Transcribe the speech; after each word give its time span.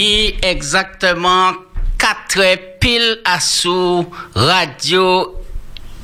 Et 0.00 0.36
exactement 0.42 1.54
4 1.98 2.38
heures 2.38 2.56
pile 2.78 3.18
à 3.24 3.40
sous 3.40 4.06
radio 4.32 5.34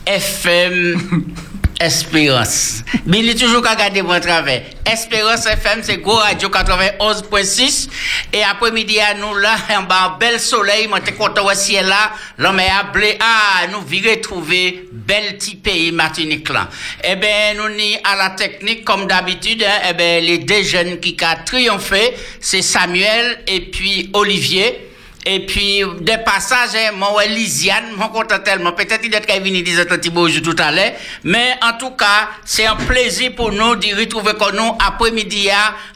FM 0.05 1.33
Espérance. 1.81 2.85
Mais 3.05 3.19
il 3.19 3.31
est 3.31 3.35
toujours 3.35 3.63
qu'à 3.63 3.75
garder 3.75 4.01
mon 4.01 4.19
travail. 4.21 4.63
Espérance 4.91 5.47
FM, 5.47 5.81
c'est 5.83 5.97
Go 5.97 6.13
Radio 6.13 6.49
91.6. 6.49 7.89
Et 8.33 8.45
après-midi, 8.45 9.01
à 9.01 9.15
nous 9.15 9.35
là, 9.35 9.57
en 9.77 9.83
bas, 9.83 10.17
bel 10.19 10.39
soleil, 10.39 10.89
t'es 11.05 11.13
content 11.13 11.45
au 11.45 11.55
ciel 11.55 11.87
là. 11.87 12.13
L'homme 12.39 12.61
est 12.61 12.71
appelé, 12.71 13.19
ah, 13.21 13.67
nous 13.73 13.81
virons 13.81 14.21
trouver 14.21 14.89
bel 14.93 15.37
petit 15.37 15.57
pays 15.57 15.91
Martinique 15.91 16.49
là. 16.49 16.69
Eh 17.03 17.17
ben, 17.17 17.57
nous 17.57 17.69
ni 17.71 17.97
à 18.05 18.17
la 18.17 18.31
technique, 18.31 18.85
comme 18.85 19.07
d'habitude, 19.07 19.65
hein, 19.65 19.89
eh 19.91 19.95
ben, 19.95 20.25
les 20.25 20.39
deux 20.39 20.63
jeunes 20.63 21.01
qui 21.01 21.17
ont 21.23 21.45
triomphé, 21.45 22.15
c'est 22.41 22.63
Samuel 22.63 23.43
et 23.49 23.61
puis 23.61 24.11
Olivier. 24.13 24.94
Et 25.27 25.47
puis, 25.47 25.83
des 26.01 26.19
passages, 26.19 26.75
hein, 26.77 26.93
mon 26.95 27.19
Lisiane, 27.19 27.93
mon 27.97 28.09
content 28.09 28.39
tellement. 28.41 28.73
Peut-être 28.73 29.01
qu'il 29.01 29.15
est 29.15 29.41
venu 29.41 29.63
dire 29.63 29.81
un 29.81 29.85
petit 29.87 30.11
bonjour 30.11 30.43
tout 30.43 30.57
à 30.59 30.71
l'heure. 30.71 30.93
Mais 31.25 31.55
en 31.63 31.79
tout 31.79 31.93
cas, 31.93 32.29
c'est 32.45 32.67
un 32.67 32.77
plaisir 32.77 33.35
pour 33.35 33.51
nous 33.51 33.77
de 33.77 33.99
retrouver 33.99 34.35
comme 34.35 34.57
nous 34.57 34.77
après-midi 34.79 35.49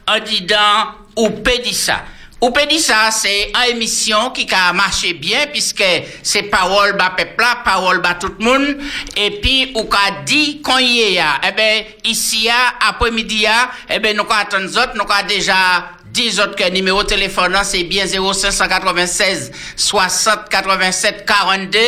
en 0.06 0.18
disant 0.20 0.94
ou 1.16 1.30
Pédissa. 1.30 2.04
Ou 2.40 2.50
Pédissa, 2.50 3.10
c'est 3.10 3.50
une 3.52 3.76
émission 3.76 4.30
qui 4.30 4.46
a 4.54 4.72
marché 4.72 5.12
bien 5.12 5.46
puisque 5.52 5.84
c'est 6.22 6.44
parole 6.44 6.96
bas 6.96 7.12
peuple 7.16 7.44
parole 7.64 8.00
bas 8.00 8.14
tout 8.14 8.32
le 8.38 8.44
monde. 8.44 8.78
Et 9.16 9.40
puis, 9.42 9.72
ou 9.74 9.84
qu'a 9.84 10.22
dit 10.24 10.62
qu'on 10.62 10.78
y 10.78 11.00
est, 11.00 11.20
eh 11.46 11.52
ben, 11.52 11.84
ici, 12.04 12.48
après-midi, 12.88 13.44
eh 13.90 13.98
ben, 13.98 14.16
nous 14.16 14.24
attendons 14.30 14.68
autres, 14.68 14.92
nous 14.94 15.02
avons 15.02 15.26
déjà 15.26 15.90
10 16.12 16.40
autres 16.40 16.56
que 16.56 16.70
numéro 16.70 17.02
de 17.02 17.08
téléphone, 17.08 17.56
c'est 17.64 17.84
bien 17.84 18.04
0596 18.06 19.52
60 19.76 20.48
87 20.48 21.24
42 21.26 21.78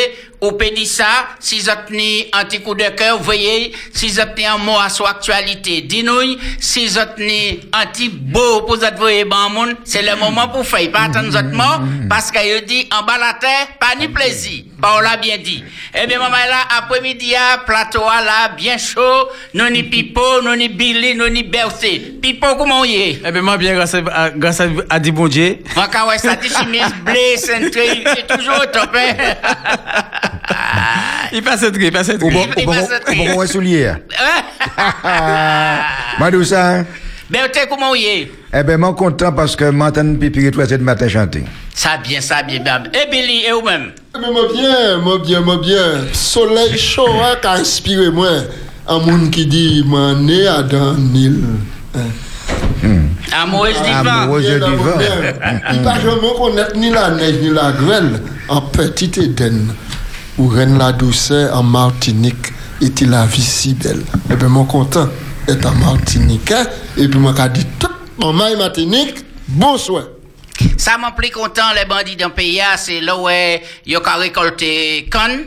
ou 0.40 0.52
pédit 0.52 0.86
ça, 0.86 1.26
si 1.38 1.60
vous 1.60 1.68
avez 1.68 2.28
un 2.32 2.44
petit 2.44 2.60
coup 2.60 2.74
de 2.74 2.84
cœur, 2.90 3.18
voyez, 3.18 3.72
si 3.92 4.08
vous 4.08 4.20
avez 4.20 4.46
un 4.46 4.58
mot 4.58 4.78
à 4.78 4.88
son 4.88 5.04
actualité, 5.04 5.82
dis-nous, 5.82 6.36
si 6.58 6.86
vous 6.86 6.98
avez 6.98 7.60
un 7.72 7.86
petit 7.86 8.08
beau 8.08 8.62
pour 8.62 8.76
vous 8.76 8.86
voyez, 8.96 9.24
bon 9.24 9.50
monde, 9.50 9.76
c'est 9.84 10.02
le 10.02 10.16
moment 10.16 10.48
pour 10.48 10.66
faire, 10.66 10.90
pas 10.90 11.02
attendre 11.02 11.28
autres 11.28 11.52
mots, 11.52 11.86
parce 12.08 12.30
qu'il 12.30 12.64
dit, 12.66 12.88
en 12.92 13.04
bas 13.04 13.18
la 13.18 13.34
terre, 13.34 13.68
pas 13.78 13.94
ni 13.98 14.08
plaisir. 14.08 14.64
Bah, 14.78 14.94
on 14.96 15.00
l'a 15.00 15.18
bien 15.18 15.36
dit. 15.36 15.62
Eh 15.94 16.06
bien, 16.06 16.18
maman, 16.18 16.36
là, 16.48 16.78
après-midi, 16.78 17.34
plateau, 17.66 18.00
là, 18.00 18.48
bien 18.56 18.78
chaud, 18.78 19.28
non 19.52 19.68
ni 19.68 19.82
Pipo, 19.82 20.40
non 20.42 20.56
ni 20.56 20.68
Billy, 20.70 21.14
non 21.14 21.28
ni 21.28 21.42
Bercé. 21.42 22.14
Pipo, 22.22 22.56
comment 22.56 22.82
y 22.84 22.94
est? 22.96 23.20
Eh 23.22 23.30
bien, 23.30 23.42
moi, 23.42 23.58
bien, 23.58 23.74
grâce 23.74 23.94
à, 23.94 24.30
grâce 24.30 24.60
à, 24.60 24.68
à 24.88 24.98
dit 24.98 25.10
bon 25.10 25.28
Dieu. 25.28 25.58
Moi, 25.76 25.86
quand 25.92 26.08
ouais, 26.08 26.16
ça 26.16 26.34
dit 26.34 26.48
chemise 26.48 26.94
blé, 27.04 27.36
centré, 27.36 28.04
c'est 28.06 28.26
toujours 28.38 28.54
au 28.62 28.66
top, 28.66 28.96
hein? 28.96 30.28
il 31.32 31.42
passe 31.42 31.60
tri, 31.60 31.86
il 31.86 31.92
passe 31.92 32.06
tri. 32.08 32.16
Ou 32.22 32.30
bon, 32.30 32.46
Il 32.56 32.62
ou 32.62 32.66
bon, 32.66 32.72
ou 32.72 33.34
bon, 33.34 33.40
Bercé, 37.30 37.60
comment 37.68 37.94
y 37.94 38.04
est? 38.06 38.32
eh 38.52 38.64
ben, 38.64 38.92
content 38.94 39.32
parce 39.32 39.54
que 39.54 39.70
m'entends 39.70 40.16
Pipi 40.16 40.50
toi 40.50 40.66
cette 40.66 40.80
matin 40.82 41.08
chanter. 41.08 41.44
Ça 41.72 41.90
bien, 42.02 42.20
ça 42.20 42.42
bien, 42.42 42.58
bien. 42.58 42.82
Et 42.92 43.08
Billy, 43.08 43.44
et 43.46 43.52
vous-même? 43.52 43.92
Mais 44.20 44.30
moi 44.32 44.48
bien, 44.52 44.98
moi 44.98 45.18
bien, 45.24 45.40
moi 45.40 45.58
bien. 45.62 46.06
Soleil 46.12 46.76
chaud 46.76 47.06
hein, 47.22 47.36
qui 47.40 47.46
a 47.46 47.52
inspiré 47.52 48.10
moi. 48.10 48.30
Un 48.88 48.98
monde 48.98 49.30
qui 49.30 49.46
dit, 49.46 49.84
moi 49.86 50.14
né 50.14 50.48
à 50.48 50.62
dans 50.64 50.94
Nil. 50.94 51.38
Amoureuse 53.32 53.80
divin. 53.80 54.22
Amoureuse 54.22 54.46
Bien, 54.46 54.58
du 54.68 54.74
vent. 54.74 54.96
bien. 54.98 55.32
Il 55.72 55.82
pas 55.82 56.00
jamais 56.00 56.34
connaître 56.36 56.76
ni 56.76 56.90
la 56.90 57.10
neige 57.10 57.36
ni 57.42 57.50
la 57.50 57.70
grêle 57.70 58.20
en 58.48 58.60
petit 58.62 59.12
Éden. 59.20 59.68
Où 60.40 60.48
règne 60.48 60.78
la 60.78 60.92
douceur 60.92 61.54
en 61.54 61.62
Martinique 61.62 62.46
et 62.80 62.86
il 62.86 63.10
la 63.10 63.26
vie 63.26 63.42
si 63.42 63.74
belle? 63.74 64.02
Et 64.30 64.36
bien, 64.36 64.48
moi 64.48 64.64
content 64.64 65.06
d'être 65.46 65.66
en 65.66 65.74
Martinique. 65.74 66.50
hein. 66.50 66.66
Et 66.96 67.08
puis, 67.08 67.18
moi, 67.18 67.34
dit 67.50 67.66
tout, 67.78 67.88
maman 68.18 68.46
et 68.46 68.56
Martinique, 68.56 69.16
bonsoir. 69.48 70.04
Ça 70.78 70.96
m'a 70.96 71.10
plus 71.10 71.28
content, 71.30 71.74
les 71.76 71.84
bandits 71.84 72.16
d'un 72.16 72.30
pays, 72.30 72.58
ah, 72.58 72.78
c'est 72.78 73.02
là 73.02 73.18
où 73.18 73.28
eh, 73.28 73.60
ils 73.84 73.98
ont 73.98 74.00
récolté 74.18 75.06
canne. 75.10 75.40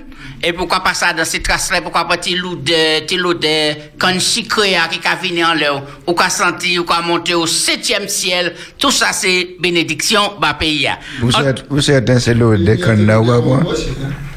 Et 0.43 0.53
pourquoi 0.53 0.81
pas 0.83 0.93
ça 0.93 1.11
dans 1.11 1.25
ces 1.25 1.41
traces-là, 1.41 1.81
pourquoi 1.81 2.07
pas 2.07 2.17
petit 2.17 2.35
loup 2.35 2.57
de, 2.57 2.99
petit 2.99 3.17
loup 3.17 3.33
de 3.33 3.97
canne 3.99 4.19
sucrée 4.19 4.75
ah, 4.75 4.87
qui 4.87 4.99
a 5.07 5.15
venu 5.15 5.43
en 5.43 5.55
l'air, 5.55 5.81
ou 6.05 6.13
qu'a 6.13 6.29
senti, 6.29 6.77
ou 6.77 6.83
qu'a 6.83 7.01
monté 7.01 7.33
au 7.33 7.47
septième 7.47 8.07
ciel? 8.07 8.53
Tout 8.77 8.91
ça, 8.91 9.07
c'est 9.11 9.55
bénédiction, 9.59 10.33
bah, 10.39 10.53
pays. 10.53 10.87
Vous 11.19 11.31
êtes, 11.35 11.65
vous 11.67 11.89
êtes, 11.89 12.27
l'eau 12.27 12.53
ou 12.53 12.57
quoi? 12.57 12.57
L'eau 12.57 12.57
de 12.57 12.75
canne, 12.75 13.11
ou 13.11 13.41
quoi? 13.41 13.63
Le 13.63 14.32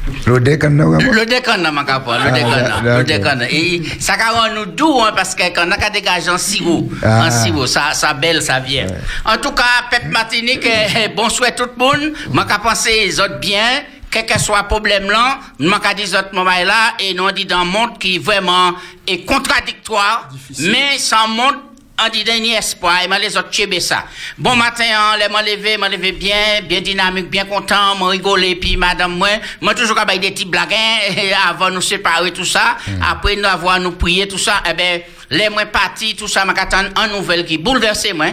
déconne, 1.25 1.69
ma 1.71 1.83
capone, 1.83 2.17
le 2.23 2.27
Ah, 2.27 2.31
déconne, 2.31 2.51
d'accord. 2.63 2.97
le 2.99 3.03
déconne. 3.03 3.41
Et 3.49 3.81
ça 3.99 4.13
rend 4.13 4.53
nous 4.53 4.65
doux, 4.65 4.99
hein, 5.01 5.11
parce 5.15 5.35
que 5.35 5.43
quand 5.53 5.65
on 5.67 5.71
a 5.71 5.89
dégagé 5.89 6.29
en 6.29 6.37
sirop, 6.37 6.89
Ah. 7.03 7.25
en 7.27 7.31
sirop, 7.31 7.65
ça, 7.67 7.93
ça 7.93 8.13
belle, 8.13 8.41
ça 8.41 8.59
vient. 8.59 8.87
En 9.25 9.37
tout 9.37 9.51
cas, 9.51 9.63
Pep 9.89 10.05
Martinique, 10.09 10.65
eh, 10.65 11.09
bonsoir 11.09 11.53
tout 11.55 11.65
le 11.65 11.83
monde. 11.83 12.13
Qu'à 12.47 12.59
penser 12.59 13.05
les 13.05 13.19
autres 13.19 13.39
bien, 13.39 13.83
quel 14.09 14.25
que 14.25 14.39
soit 14.39 14.61
le 14.61 14.67
problème 14.67 15.09
là, 15.09 15.39
qu'à 15.59 15.93
dire 15.93 16.05
les 16.05 16.15
autres 16.15 16.33
moments 16.33 16.51
là, 16.65 16.93
et 16.99 17.13
nous, 17.13 17.23
on 17.25 17.31
dit 17.31 17.45
dans 17.45 17.59
un 17.59 17.65
monde 17.65 17.97
qui 17.99 18.17
vraiment 18.17 18.73
est 19.05 19.25
contradictoire, 19.25 20.29
mais 20.59 20.97
sans 20.97 21.27
monde 21.27 21.55
on 21.99 22.09
dit 22.09 22.23
dernier 22.23 22.55
espoir, 22.55 23.03
et 23.03 23.07
moi 23.07 23.17
les 23.17 23.35
autres 23.37 23.49
tchébé 23.49 23.79
ça. 23.79 24.05
Bon 24.37 24.55
matin, 24.55 24.83
hein, 24.95 25.17
les 25.17 25.29
m'a 25.29 25.41
levé, 25.41 25.77
m'a 25.77 25.89
levé 25.89 26.11
bien, 26.11 26.61
bien 26.63 26.81
dynamique, 26.81 27.29
bien 27.29 27.45
content, 27.45 27.95
m'a 27.95 28.09
rigolé, 28.09 28.55
puis 28.55 28.77
madame 28.77 29.17
moi, 29.17 29.29
moi 29.61 29.73
toujours 29.73 29.97
avec 29.97 30.19
des 30.19 30.31
petits 30.31 30.45
blagues, 30.45 30.73
hein, 30.73 31.31
avant 31.49 31.71
nous 31.71 31.81
séparer 31.81 32.31
tout 32.31 32.45
ça, 32.45 32.77
après 33.01 33.35
nous 33.35 33.45
avoir 33.45 33.79
nous 33.79 33.93
prier 33.93 34.27
tout 34.27 34.37
ça, 34.37 34.61
eh 34.69 34.73
ben, 34.73 35.01
les 35.31 35.49
moi 35.49 35.65
partis, 35.65 36.15
tout 36.15 36.27
ça, 36.27 36.45
m'a 36.45 36.53
attendre 36.53 36.89
une 37.03 37.17
nouvelle 37.17 37.45
qui 37.45 37.57
bouleversé 37.57 38.13
moi. 38.13 38.27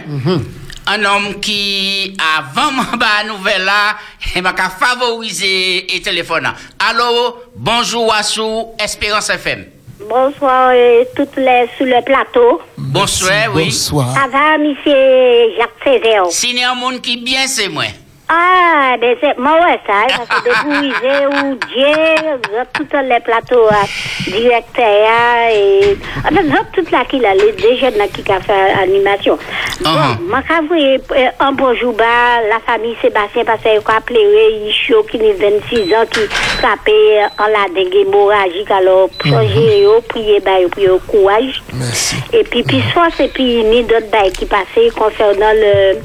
Un 0.87 1.03
homme 1.03 1.39
qui, 1.39 2.15
avant 2.37 2.71
mon 2.71 2.97
bah, 2.97 3.23
nouvelle 3.25 3.63
là, 3.63 3.97
il 4.35 4.43
m'a 4.43 4.53
qu'à 4.53 4.69
favoriser 4.69 5.95
et 5.95 5.99
téléphone. 5.99 6.53
Allô, 6.77 7.37
bonjour, 7.55 8.05
Wassou, 8.09 8.75
Espérance 8.77 9.31
FM. 9.31 9.74
Bonsoir, 10.07 10.69
euh, 10.73 11.03
toutes 11.15 11.35
les 11.35 11.67
sur 11.77 11.85
le 11.85 12.03
plateau. 12.03 12.61
Bonsoir, 12.77 13.49
oui. 13.55 13.65
Bonsoir. 13.65 14.13
Ça 14.13 14.27
va, 14.27 14.57
monsieur 14.57 15.55
Jacques 15.57 15.83
Césaire? 15.83 16.25
Si 16.29 16.63
un 16.63 16.75
monde 16.75 17.01
qui 17.01 17.17
bien, 17.17 17.47
c'est 17.47 17.69
moi. 17.69 17.85
Ah, 18.27 18.95
ben 18.99 19.15
c'est, 19.21 19.37
moi 19.37 19.53
ouais, 19.61 19.79
ça, 19.85 20.07
ça 20.09 20.23
fait 20.25 20.49
débrouiller 20.49 21.27
ou 21.43 21.55
Dieu, 21.67 22.59
tout 22.73 22.87
les 23.03 23.19
plateaux, 23.19 23.67
hein, 23.69 23.85
directeur, 24.25 25.47
et, 25.53 25.95
en 26.23 26.35
fait, 26.35 26.43
zop 26.43 26.65
tout 26.73 26.85
là 26.91 27.05
qui 27.07 27.19
là, 27.19 27.33
les 27.35 27.51
deux 27.51 27.75
jeunes 27.77 27.97
là 27.97 28.07
qui 28.07 28.29
a 28.31 28.39
fait 28.39 28.73
animation. 28.81 29.37
Bon, 29.81 29.89
Uh-huh. 29.95 30.17
moi, 30.27 30.39
j'avoue, 30.47 31.03
un 31.39 31.51
bonjour, 31.51 31.93
bah, 31.93 32.41
la 32.49 32.59
famille 32.65 32.95
Sébastien, 33.01 33.43
parce 33.45 33.61
qu'il 33.61 33.71
a 33.71 33.95
appelé, 33.97 34.19
il 34.65 34.73
chaud, 34.73 35.03
qui 35.09 35.17
a 35.17 35.33
26 35.33 35.93
ans, 35.93 36.05
qui 36.09 36.21
frappait 36.59 37.21
en 37.37 37.47
la 37.47 37.81
hémorragique, 37.99 38.71
alors, 38.71 39.09
changer, 39.23 39.81
yo, 39.83 40.01
prier, 40.07 40.39
bah, 40.39 40.59
yo, 40.61 40.69
prier 40.69 40.89
au 40.89 40.99
courage. 40.99 41.61
Merci. 41.73 42.15
Et 42.33 42.43
puis, 42.43 42.63
puis 42.63 42.81
soit 42.91 43.09
et 43.19 43.27
puis 43.27 43.63
ni 43.63 43.83
d'autres 43.83 44.09
bails 44.11 44.31
qui 44.31 44.45
passaient 44.45 44.89
concernant 44.97 45.53
le 45.53 45.99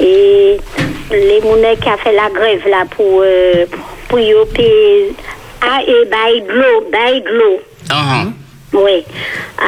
et 0.00 0.58
les 1.10 1.40
qui 1.74 1.88
a 1.88 1.96
fait 1.96 2.14
la 2.14 2.30
grève 2.30 2.66
là 2.68 2.84
pour 2.94 3.22
euh, 3.24 3.66
pour 4.08 4.20
y 4.20 4.32
payer 4.54 5.12
ah 5.60 5.80
et 5.86 6.04
bail 6.06 6.42
de 6.42 6.52
l'eau, 6.52 6.88
bail 6.92 7.22
de 7.22 7.30
l'eau. 7.30 7.60
Uh-huh. 7.90 8.32
Oui. 8.72 9.04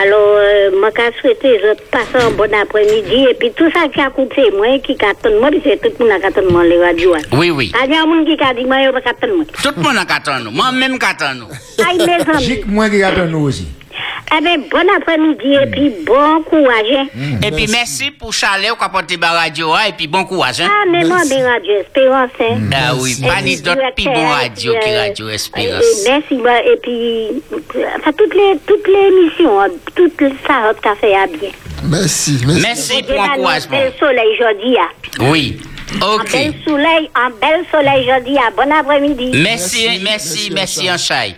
Alors, 0.03 0.37
euh, 0.37 0.71
moi, 0.79 0.91
je 0.95 1.21
souhaité, 1.21 1.61
je 1.63 1.75
passe 1.91 2.15
un 2.15 2.31
bon 2.33 2.53
après-midi, 2.53 3.27
et 3.31 3.35
puis 3.35 3.51
tout 3.57 3.71
ça 3.73 3.89
qui 3.89 4.01
a 4.01 4.11
coupé, 4.11 4.51
moi, 4.51 4.79
qui 4.81 4.93
attend 4.93 5.31
moi, 5.41 5.51
c'est 5.65 5.81
tout 5.81 6.03
le 6.05 6.11
monde 6.11 6.21
qui 6.21 6.27
attend 6.27 6.51
moi, 6.51 6.65
les 6.65 6.79
radios. 6.79 7.15
hein. 7.15 7.21
Oui, 7.33 7.51
oui. 7.51 7.73
Il 7.85 7.91
y 7.93 7.97
a 7.97 8.03
un 8.03 8.07
monde 8.07 8.27
qui 8.27 8.33
a 8.43 8.53
dit, 8.53 8.65
moi, 8.65 8.77
je 8.85 8.91
moi. 8.91 9.45
Tout 9.63 9.71
le 9.77 9.83
monde 9.83 9.97
a 9.97 10.05
qu'attendre 10.05 10.45
nous. 10.45 10.51
Moi-même 10.51 10.93
nous. 10.93 11.85
Aïe, 11.89 11.99
mes 11.99 12.35
amis. 12.35 12.45
Chic, 12.45 12.67
moi 12.67 12.91
qui 12.91 13.03
attends 13.03 13.27
nous 13.27 13.47
aussi. 13.47 13.67
Eh 14.37 14.41
bien, 14.43 14.59
bon 14.59 14.87
après-midi, 14.97 15.55
et 15.55 15.67
puis 15.71 15.91
bon 16.05 16.43
courage. 16.43 16.93
hein. 16.93 17.07
Et 17.43 17.51
puis 17.51 17.67
merci 17.69 18.11
pour 18.11 18.33
Chalet 18.33 18.71
qui 18.77 18.85
a 18.85 18.89
porté 18.91 19.17
la 19.17 19.31
radio 19.33 19.73
hein, 19.73 19.85
et 19.89 19.93
puis 19.93 20.07
bon 20.07 20.25
courage. 20.25 20.61
Hein? 20.61 20.69
Ah, 20.71 20.85
mais 20.91 21.05
moi, 21.05 21.23
bien 21.29 21.47
radio, 21.51 21.73
espérance, 21.81 22.31
hein. 22.41 22.59
Ah 22.75 22.95
oui, 22.95 23.17
pas 23.23 23.41
ni 23.41 23.61
d'autres 23.61 23.95
plus 23.97 24.05
bon 24.05 24.29
radio 24.29 24.75
qui 24.83 24.95
Radio 24.97 25.29
Espérance. 25.31 25.83
Et, 25.83 26.11
merci, 26.11 26.35
bah, 26.45 26.61
et 26.63 26.77
puis, 26.83 27.43
enfin, 27.97 28.13
toutes 28.13 28.35
les, 28.35 28.59
toutes 28.67 28.87
les 28.87 29.09
émissions, 29.09 29.61
hein, 29.63 29.69
toutes 29.97 30.21
les 30.21 30.33
ça, 30.47 30.73
qu'a 30.83 30.95
fait 30.97 31.15
à 31.15 31.27
bien. 31.27 31.51
Merci. 31.85 32.39
Merci. 32.47 32.63
Merci 32.63 33.03
pour 33.05 33.21
un 33.23 33.27
l'encouragement. 33.29 33.79
bel 33.79 33.93
soleil 33.99 34.29
aujourd'hui, 34.35 34.77
hein. 34.77 34.89
Oui. 35.31 35.59
Un 36.03 36.07
Ok. 36.17 36.33
bel 36.33 36.55
soleil, 36.67 37.11
un 37.15 37.31
bel 37.41 37.65
soleil 37.71 38.03
aujourd'hui, 38.05 38.37
hein. 38.37 38.51
Bon 38.55 38.71
après-midi. 38.71 39.31
Merci, 39.43 40.01
merci, 40.03 40.51
merci, 40.53 40.53
Merci, 40.53 40.91
Anchaï. 40.91 41.35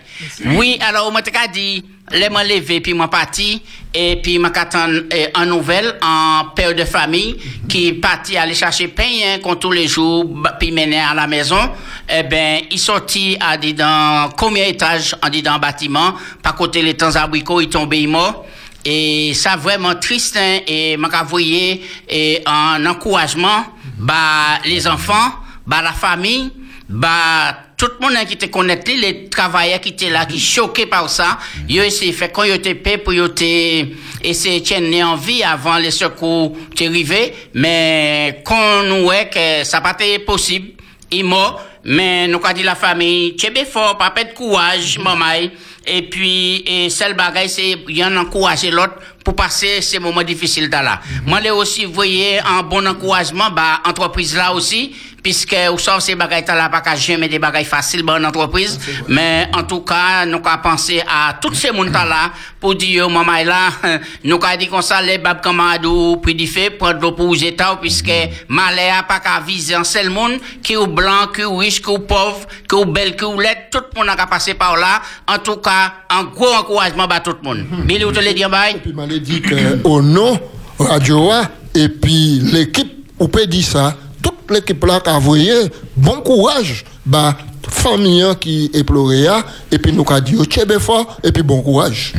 Oui, 0.57 0.77
alors, 0.85 1.09
moi, 1.09 1.21
t'ai 1.21 1.31
dit, 1.53 1.85
les 2.13 2.29
moi 2.29 2.43
levé 2.43 2.81
puis 2.81 2.93
moi 2.93 3.09
parti 3.09 3.61
et 3.93 4.17
puis 4.21 4.39
m'a 4.39 4.49
qu'attend 4.49 4.87
en 5.35 5.45
nouvelle 5.45 5.97
en 6.01 6.45
père 6.55 6.73
de 6.73 6.85
famille 6.85 7.35
qui 7.67 7.93
parti 7.93 8.37
aller 8.37 8.53
chercher 8.53 8.87
pain 8.87 9.03
hein, 9.03 9.39
qu'on 9.39 9.55
tous 9.55 9.71
les 9.71 9.87
jours 9.87 10.25
puis 10.59 10.71
mener 10.71 10.99
à 10.99 11.13
la 11.13 11.27
maison. 11.27 11.71
Eh 12.09 12.23
ben 12.23 12.61
il 12.71 12.79
sorti 12.79 13.37
à 13.39 13.57
dit 13.57 13.73
dans 13.73 14.29
combien 14.37 14.65
étage 14.65 15.15
en 15.21 15.29
dit 15.29 15.41
dans 15.41 15.59
bâtiment. 15.59 16.13
Par 16.41 16.55
côté 16.55 16.81
les 16.81 16.95
temps 16.95 17.15
abricots 17.15 17.61
il 17.61 17.69
tombé 17.69 18.05
mort. 18.07 18.45
Et 18.83 19.33
ça 19.35 19.57
vraiment 19.57 19.95
triste 19.95 20.37
hein, 20.37 20.59
et 20.65 20.97
m'a 20.97 21.23
voyé 21.23 21.83
et 22.09 22.41
en 22.47 22.83
encouragement 22.85 23.65
bah 23.97 24.57
les 24.65 24.87
enfants 24.87 25.33
bah 25.67 25.81
la 25.83 25.93
famille 25.93 26.51
bah 26.91 27.57
tout 27.77 27.87
le 27.99 28.05
monde 28.05 28.25
qui 28.27 28.37
te 28.37 28.45
connaît 28.47 28.79
les 28.85 29.29
travailleurs 29.29 29.79
qui 29.79 29.89
étaient 29.89 30.09
là 30.09 30.25
qui 30.25 30.39
choqués 30.39 30.85
par 30.85 31.09
ça 31.09 31.37
ils 31.69 31.79
essayé 31.79 32.11
fait 32.11 32.31
quand 32.31 32.43
ils 32.43 32.51
étaient 32.51 32.75
payés 32.75 32.97
pour 32.97 33.13
ils 33.13 33.25
étaient 33.25 33.87
essayer 34.23 34.59
de 34.59 34.65
tenir 34.65 35.07
en 35.07 35.15
vie 35.15 35.41
avant 35.43 35.77
les 35.77 35.91
secours 35.91 36.55
arrivés 36.79 37.33
mais 37.53 38.41
quand 38.45 38.83
nous 38.83 39.03
voit 39.03 39.25
que 39.25 39.63
ça 39.63 39.81
pas 39.81 39.93
été 39.93 40.19
possible 40.19 40.69
il 41.11 41.25
mort 41.25 41.61
mais 41.83 42.27
nous 42.27 42.39
avons 42.43 42.53
dit 42.53 42.63
la 42.63 42.75
famille 42.75 43.35
tu 43.35 43.47
es 43.47 43.65
fort 43.65 43.97
pas 43.97 44.11
de 44.11 44.33
courage 44.33 44.99
maman. 44.99 45.49
Et 45.87 46.03
puis 46.03 46.63
et 46.67 46.89
seul 46.91 47.15
bagage 47.15 47.49
c'est 47.49 47.75
y 47.89 48.03
en 48.03 48.15
encourager 48.15 48.69
l'autre 48.69 48.93
pour 49.23 49.35
passer 49.35 49.81
ces 49.81 49.99
moments 49.99 50.23
difficiles 50.23 50.69
là. 50.69 51.01
Moi 51.25 51.39
les 51.39 51.49
aussi 51.51 51.85
voyez 51.85 52.39
un 52.39 52.63
bon 52.63 52.87
encouragement 52.87 53.49
bah 53.51 53.81
entreprise 53.85 54.35
là 54.35 54.53
aussi 54.53 54.95
puisque 55.21 55.55
vous 55.69 55.77
savez 55.77 56.01
ces 56.01 56.15
bagages 56.15 56.47
là 56.47 56.69
pas 56.69 56.81
qu'à 56.81 56.95
jamais 56.95 57.27
des 57.27 57.39
bagages 57.39 57.65
faciles 57.65 58.03
dans 58.03 58.23
entreprise. 58.23 58.79
Mais 59.07 59.47
en 59.53 59.63
tout 59.63 59.81
cas 59.81 60.25
nous 60.25 60.41
avons 60.43 60.61
pensé 60.61 61.01
à 61.07 61.33
tous 61.39 61.53
ces 61.53 61.71
monde 61.71 61.91
là 61.91 62.31
pour 62.59 62.75
dire 62.75 63.09
maman 63.09 63.43
là. 63.45 63.69
Nous 64.23 64.35
avons 64.41 64.57
dit 64.57 64.67
comme 64.67 64.81
ça 64.81 65.01
les 65.01 65.17
bab 65.17 65.41
camarades 65.41 65.85
puis 66.23 66.35
du 66.35 66.47
fait 66.47 66.71
prendre 66.71 67.11
pour 67.11 67.33
les 67.33 67.45
états 67.45 67.77
puisque 67.79 68.11
malheur 68.47 69.05
pas 69.07 69.19
qu'à 69.19 69.39
viser 69.39 69.75
un 69.75 69.83
seul 69.83 70.09
monde 70.09 70.39
qui 70.63 70.73
est 70.73 70.87
blanc 70.87 71.27
qui 71.33 71.41
est 71.41 71.45
riche 71.45 71.81
qui 71.81 71.91
est 71.91 71.99
pauvre 71.99 72.47
qui 72.67 72.75
est 72.75 72.85
belle 72.85 73.15
qui 73.15 73.25
est 73.25 73.37
laid 73.37 73.67
tout 73.71 73.79
le 73.93 73.99
monde 73.99 74.09
a 74.09 74.27
passé 74.27 74.53
par 74.53 74.75
là. 74.77 75.01
En 75.27 75.37
tout 75.37 75.57
cas 75.57 75.93
un 76.09 76.23
gros 76.23 76.53
encouragement 76.53 77.05
à 77.05 77.19
tout 77.19 77.35
le 77.41 77.47
monde. 77.47 77.65
Billy 77.85 78.03
vous 78.03 78.11
te 78.11 78.19
le 78.19 78.33
dire 78.33 78.49
bye 78.49 78.81
Et 79.11 79.19
puis, 79.19 79.33
m'a 79.33 79.41
dit 79.41 79.41
que 79.41 79.87
au 79.87 80.01
nom 80.01 80.39
Radio 80.79 81.31
A, 81.31 81.49
et 81.75 81.89
puis 81.89 82.39
l'équipe, 82.39 82.91
on 83.19 83.27
peut 83.27 83.45
dire 83.45 83.63
ça, 83.63 83.97
toute 84.21 84.49
l'équipe 84.49 84.83
là 84.85 84.99
qui 84.99 85.09
a 85.09 85.15
envoyé, 85.15 85.53
bon 85.95 86.21
courage, 86.21 86.85
bah, 87.05 87.37
famille 87.67 88.21
hein, 88.21 88.35
qui 88.39 88.69
est 88.73 88.83
pleurée, 88.83 89.27
et 89.71 89.77
puis 89.77 89.91
nous 89.91 90.05
avons 90.07 90.19
dit, 90.19 90.35
oh, 90.37 90.79
fort, 90.79 91.17
et 91.23 91.31
puis 91.31 91.43
bon 91.43 91.61
courage. 91.61 92.13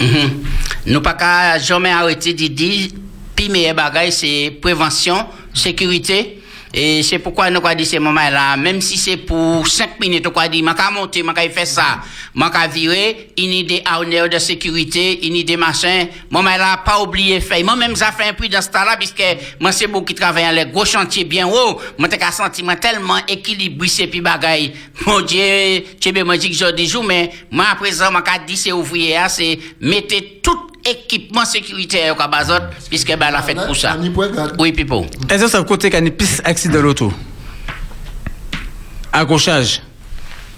Mhm. 0.00 0.30
Nous 0.86 1.00
pas 1.00 1.14
qu'à 1.14 1.58
jamais 1.58 1.90
arrêter 1.90 2.34
de 2.34 2.46
dire, 2.46 2.90
puis 3.34 3.48
meilleur 3.48 3.74
bagage 3.74 4.12
c'est 4.12 4.56
prévention, 4.60 5.26
sécurité. 5.52 6.42
Et 6.72 7.02
c'est 7.02 7.18
pourquoi 7.18 7.50
nous 7.50 7.64
avons 7.64 7.74
dit 7.74 7.86
ces 7.86 7.98
moments-là, 7.98 8.56
même 8.56 8.80
si 8.82 8.98
c'est 8.98 9.16
pour 9.16 9.66
5 9.66 9.98
minutes, 10.00 10.26
nous 10.26 10.38
avons 10.38 10.50
dit, 10.50 10.58
je 10.58 10.94
monter, 10.94 11.24
je 11.26 11.50
faire 11.50 11.66
ça, 11.66 12.00
je 12.34 12.70
virer, 12.70 13.30
une 13.38 13.52
idée 13.52 13.82
honneur 13.98 14.28
de 14.28 14.38
sécurité, 14.38 15.26
une 15.26 15.36
idée 15.36 15.56
machin, 15.56 16.06
moment 16.30 16.56
là, 16.56 16.82
pas 16.84 17.00
oublier 17.00 17.40
faire. 17.40 17.64
Moi-même, 17.64 17.96
ça 17.96 18.12
fait 18.12 18.28
un 18.28 18.34
prix 18.34 18.50
dans 18.50 18.60
ce 18.60 18.68
temps-là, 18.68 18.96
puisque 18.98 19.24
moi, 19.58 19.72
c'est 19.72 19.86
beaucoup 19.86 20.04
qui 20.04 20.14
travaille 20.14 20.54
les 20.54 20.66
gros 20.66 20.84
chantiers 20.84 21.24
bien 21.24 21.48
haut, 21.48 21.80
moi, 21.96 22.08
j'ai 22.10 22.32
sentiment 22.32 22.76
tellement 22.76 23.18
équilibré, 23.26 23.88
ces 23.88 24.06
puis 24.06 24.20
bagaille. 24.20 24.72
Mon 25.06 25.22
Dieu, 25.22 25.84
tu 26.00 26.12
me 26.12 26.36
dit 26.36 26.50
que 26.50 26.56
je 26.56 26.70
dis 26.72 26.92
mais 27.02 27.30
moi, 27.50 27.66
à 27.72 27.76
présent, 27.76 28.10
je 28.12 28.44
dit, 28.46 28.56
c'est 28.56 28.72
ouvrier, 28.72 29.16
c'est 29.28 29.58
mettez 29.80 30.40
tout 30.42 30.67
équipement 30.90 31.44
sécuritaire 31.44 32.14
au 32.14 32.28
Bazot, 32.30 32.64
puisque 32.88 33.16
ben, 33.16 33.26
elle 33.28 33.34
a 33.34 33.42
fait 33.42 33.54
pour 33.54 33.76
ça. 33.76 33.96
Oui, 34.58 34.72
Pipo. 34.72 35.06
Est-ce 35.30 35.44
que 35.44 35.50
ça 35.50 35.62
côté 35.62 35.90
qu'il 35.90 36.04
y 36.04 36.08
a 36.08 36.10
piste 36.10 36.42
accident 36.44 36.74
de 36.74 36.80
l'auto? 36.80 37.12
Accrochage. 39.12 39.82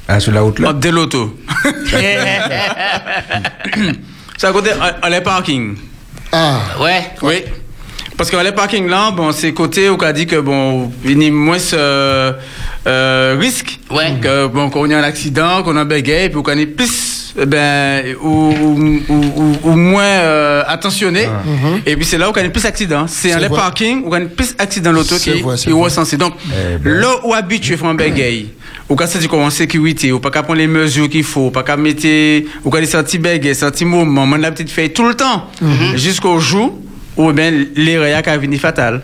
Ah, 0.08 0.18
sur 0.18 0.32
la 0.32 0.40
route 0.40 0.58
là 0.58 0.72
De 0.72 0.88
l'auto. 0.88 1.38
C'est 4.36 4.46
à 4.46 4.52
côté, 4.52 4.70
euh, 4.70 5.08
les 5.08 5.20
parking. 5.20 5.76
Ah, 6.32 6.60
ouais. 6.80 7.12
Oui. 7.22 7.44
Parce 8.16 8.30
que 8.30 8.36
les 8.36 8.52
parking 8.52 8.88
là, 8.88 9.10
bon, 9.12 9.32
c'est 9.32 9.52
côté 9.52 9.88
où 9.88 9.94
on 9.94 10.04
a 10.04 10.12
dit 10.12 10.26
que 10.26 10.36
bon, 10.40 10.92
il 11.04 11.22
y 11.22 11.28
a 11.28 11.30
moins 11.30 11.58
euh, 11.72 12.32
euh, 12.86 13.36
risque. 13.38 13.78
Ouais. 13.90 14.14
Que 14.20 14.46
bon, 14.46 14.68
qu'on 14.68 14.90
ait 14.90 14.94
un 14.94 15.02
accident, 15.02 15.62
qu'on 15.62 15.76
a 15.76 15.80
un 15.80 15.84
bégaye, 15.84 16.28
puis 16.28 16.42
qu'on 16.42 16.58
ait 16.58 16.66
plus, 16.66 17.09
ben, 17.46 18.14
ou, 18.22 18.28
ou, 18.28 19.00
ou, 19.08 19.14
ou- 19.36 19.58
ou 19.70 19.76
moins 19.76 20.02
euh, 20.02 20.62
attentionné. 20.66 21.26
Et 21.86 21.96
puis 21.96 22.04
c'est 22.04 22.18
là 22.18 22.28
où 22.28 22.32
on 22.34 22.44
a 22.44 22.48
plus 22.48 22.62
d'accidents. 22.62 23.06
C'est 23.06 23.28
C'est 23.28 23.34
dans 23.34 23.40
les 23.40 23.48
vrai. 23.48 23.56
parkings 23.58 24.02
où 24.04 24.08
on 24.10 24.12
a 24.14 24.20
plus 24.20 24.56
d'accidents 24.56 24.92
l'auto 24.92 25.16
qui 25.16 25.30
est 25.30 25.72
recensé. 25.72 26.16
Donc, 26.16 26.34
Eh 26.50 26.78
ben. 26.78 26.92
là 26.94 27.08
où 27.24 27.32
habitué 27.34 27.76
faire 27.76 27.88
un 27.88 27.94
bégaye, 27.94 28.48
ou 28.88 28.94
quand 28.96 29.06
c'est 29.06 29.18
du 29.20 29.28
en 29.46 29.50
sécurité, 29.50 30.12
ou 30.12 30.18
pas 30.20 30.30
qu'à 30.30 30.42
prendre 30.42 30.58
les 30.58 30.66
mesures 30.66 31.08
qu'il 31.08 31.24
faut, 31.24 31.50
pas 31.50 31.62
qu'à 31.62 31.76
mettre, 31.76 32.06
ou 32.64 32.70
qu'à 32.70 32.84
sortir 32.86 33.20
bégaye, 33.20 33.54
sortir 33.54 33.86
mouvement, 33.86 34.22
on 34.24 34.42
a 34.42 34.50
petite 34.50 34.70
fait 34.70 34.88
tout 34.88 35.06
le 35.06 35.14
temps, 35.14 35.46
jusqu'au 35.94 36.38
jour 36.40 36.78
où 37.20 37.32
bien 37.32 37.50
l'erreur 37.74 38.22
a 38.26 38.38
venir 38.38 38.60
fatale. 38.60 39.02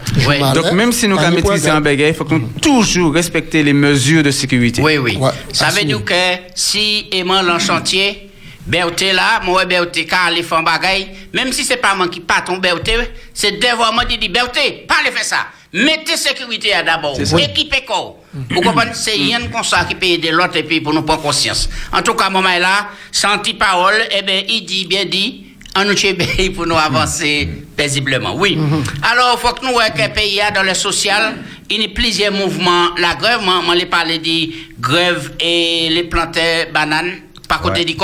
Donc 0.54 0.72
même 0.72 0.92
si 0.92 1.06
nous 1.08 1.16
Annie 1.16 1.26
avons 1.26 1.36
maîtrisé 1.36 1.68
Poigat. 1.68 1.76
un 1.76 1.80
bégaye, 1.80 2.08
il 2.10 2.14
faut 2.14 2.24
qu'on 2.24 2.40
toujours 2.60 3.12
respecter 3.12 3.62
les 3.62 3.72
mesures 3.72 4.22
de 4.22 4.30
sécurité. 4.30 4.82
Oui, 4.82 4.98
oui. 4.98 5.16
Ouais, 5.16 5.30
ça 5.52 5.68
veut 5.68 5.84
dire 5.84 6.04
que 6.04 6.14
si 6.54 7.06
aimant 7.12 7.40
en 7.48 7.58
chantier, 7.58 8.30
Berté 8.66 9.12
là, 9.12 9.40
moi 9.44 9.64
Berté 9.64 10.06
quand 10.06 10.26
aller 10.26 10.42
faire 10.42 10.58
un 10.58 10.62
bagay, 10.64 11.06
même 11.32 11.52
si 11.52 11.64
c'est 11.64 11.76
pas 11.76 11.94
moi 11.94 12.08
qui 12.08 12.18
pas 12.18 12.40
ton 12.44 12.58
Berté, 12.58 12.94
c'est 13.32 13.60
devant 13.60 13.92
moi 13.92 14.04
qui 14.04 14.18
dit 14.18 14.28
Berté, 14.28 14.84
pas 14.88 14.96
aller 15.00 15.12
faire 15.12 15.24
ça. 15.24 15.46
Mettez 15.72 16.16
sécurité 16.16 16.72
à 16.72 16.82
d'abord, 16.82 17.16
équipez 17.20 17.84
quoi. 17.86 18.16
Vous 18.32 18.60
comprenez? 18.60 18.92
C'est 18.94 19.12
rien 19.12 19.46
comme 19.52 19.62
ça 19.62 19.84
qui 19.84 19.94
peut 19.94 20.06
aider 20.06 20.30
l'autre 20.30 20.56
et 20.56 20.62
puis 20.62 20.80
pour 20.80 20.92
nous 20.92 21.02
prendre 21.02 21.22
conscience. 21.22 21.68
En 21.92 22.02
tout 22.02 22.14
cas, 22.14 22.28
moment 22.28 22.58
là, 22.58 22.88
senti 23.12 23.54
parole, 23.54 23.94
eh 24.10 24.22
ben 24.22 24.42
il 24.48 24.64
dit 24.64 24.86
bien 24.86 25.04
dit 25.04 25.45
en 25.76 25.84
nous 25.84 25.96
chéber 25.96 26.50
pour 26.50 26.66
nous 26.66 26.76
avancer 26.76 27.48
paisiblement. 27.76 28.34
Oui. 28.34 28.58
Alors, 29.02 29.38
faut 29.38 29.52
que 29.52 29.64
nous 29.64 29.72
voyons 29.72 29.92
qu'un 29.94 30.08
pays 30.08 30.40
a 30.40 30.50
dans 30.50 30.62
le 30.62 30.74
social, 30.74 31.36
il 31.70 31.82
y 31.82 31.84
a 31.84 31.88
plusieurs 31.88 32.32
mouvements. 32.32 32.94
La 32.98 33.14
grève, 33.14 33.40
moi, 33.42 33.60
moi, 33.62 33.74
les 33.74 33.86
parler 33.86 34.18
de 34.18 34.52
grève 34.80 35.32
et 35.38 35.88
les 35.90 36.04
planter 36.04 36.66
bananes 36.72 37.12
par 37.48 37.60
côté 37.60 37.80
Ouais. 37.80 37.94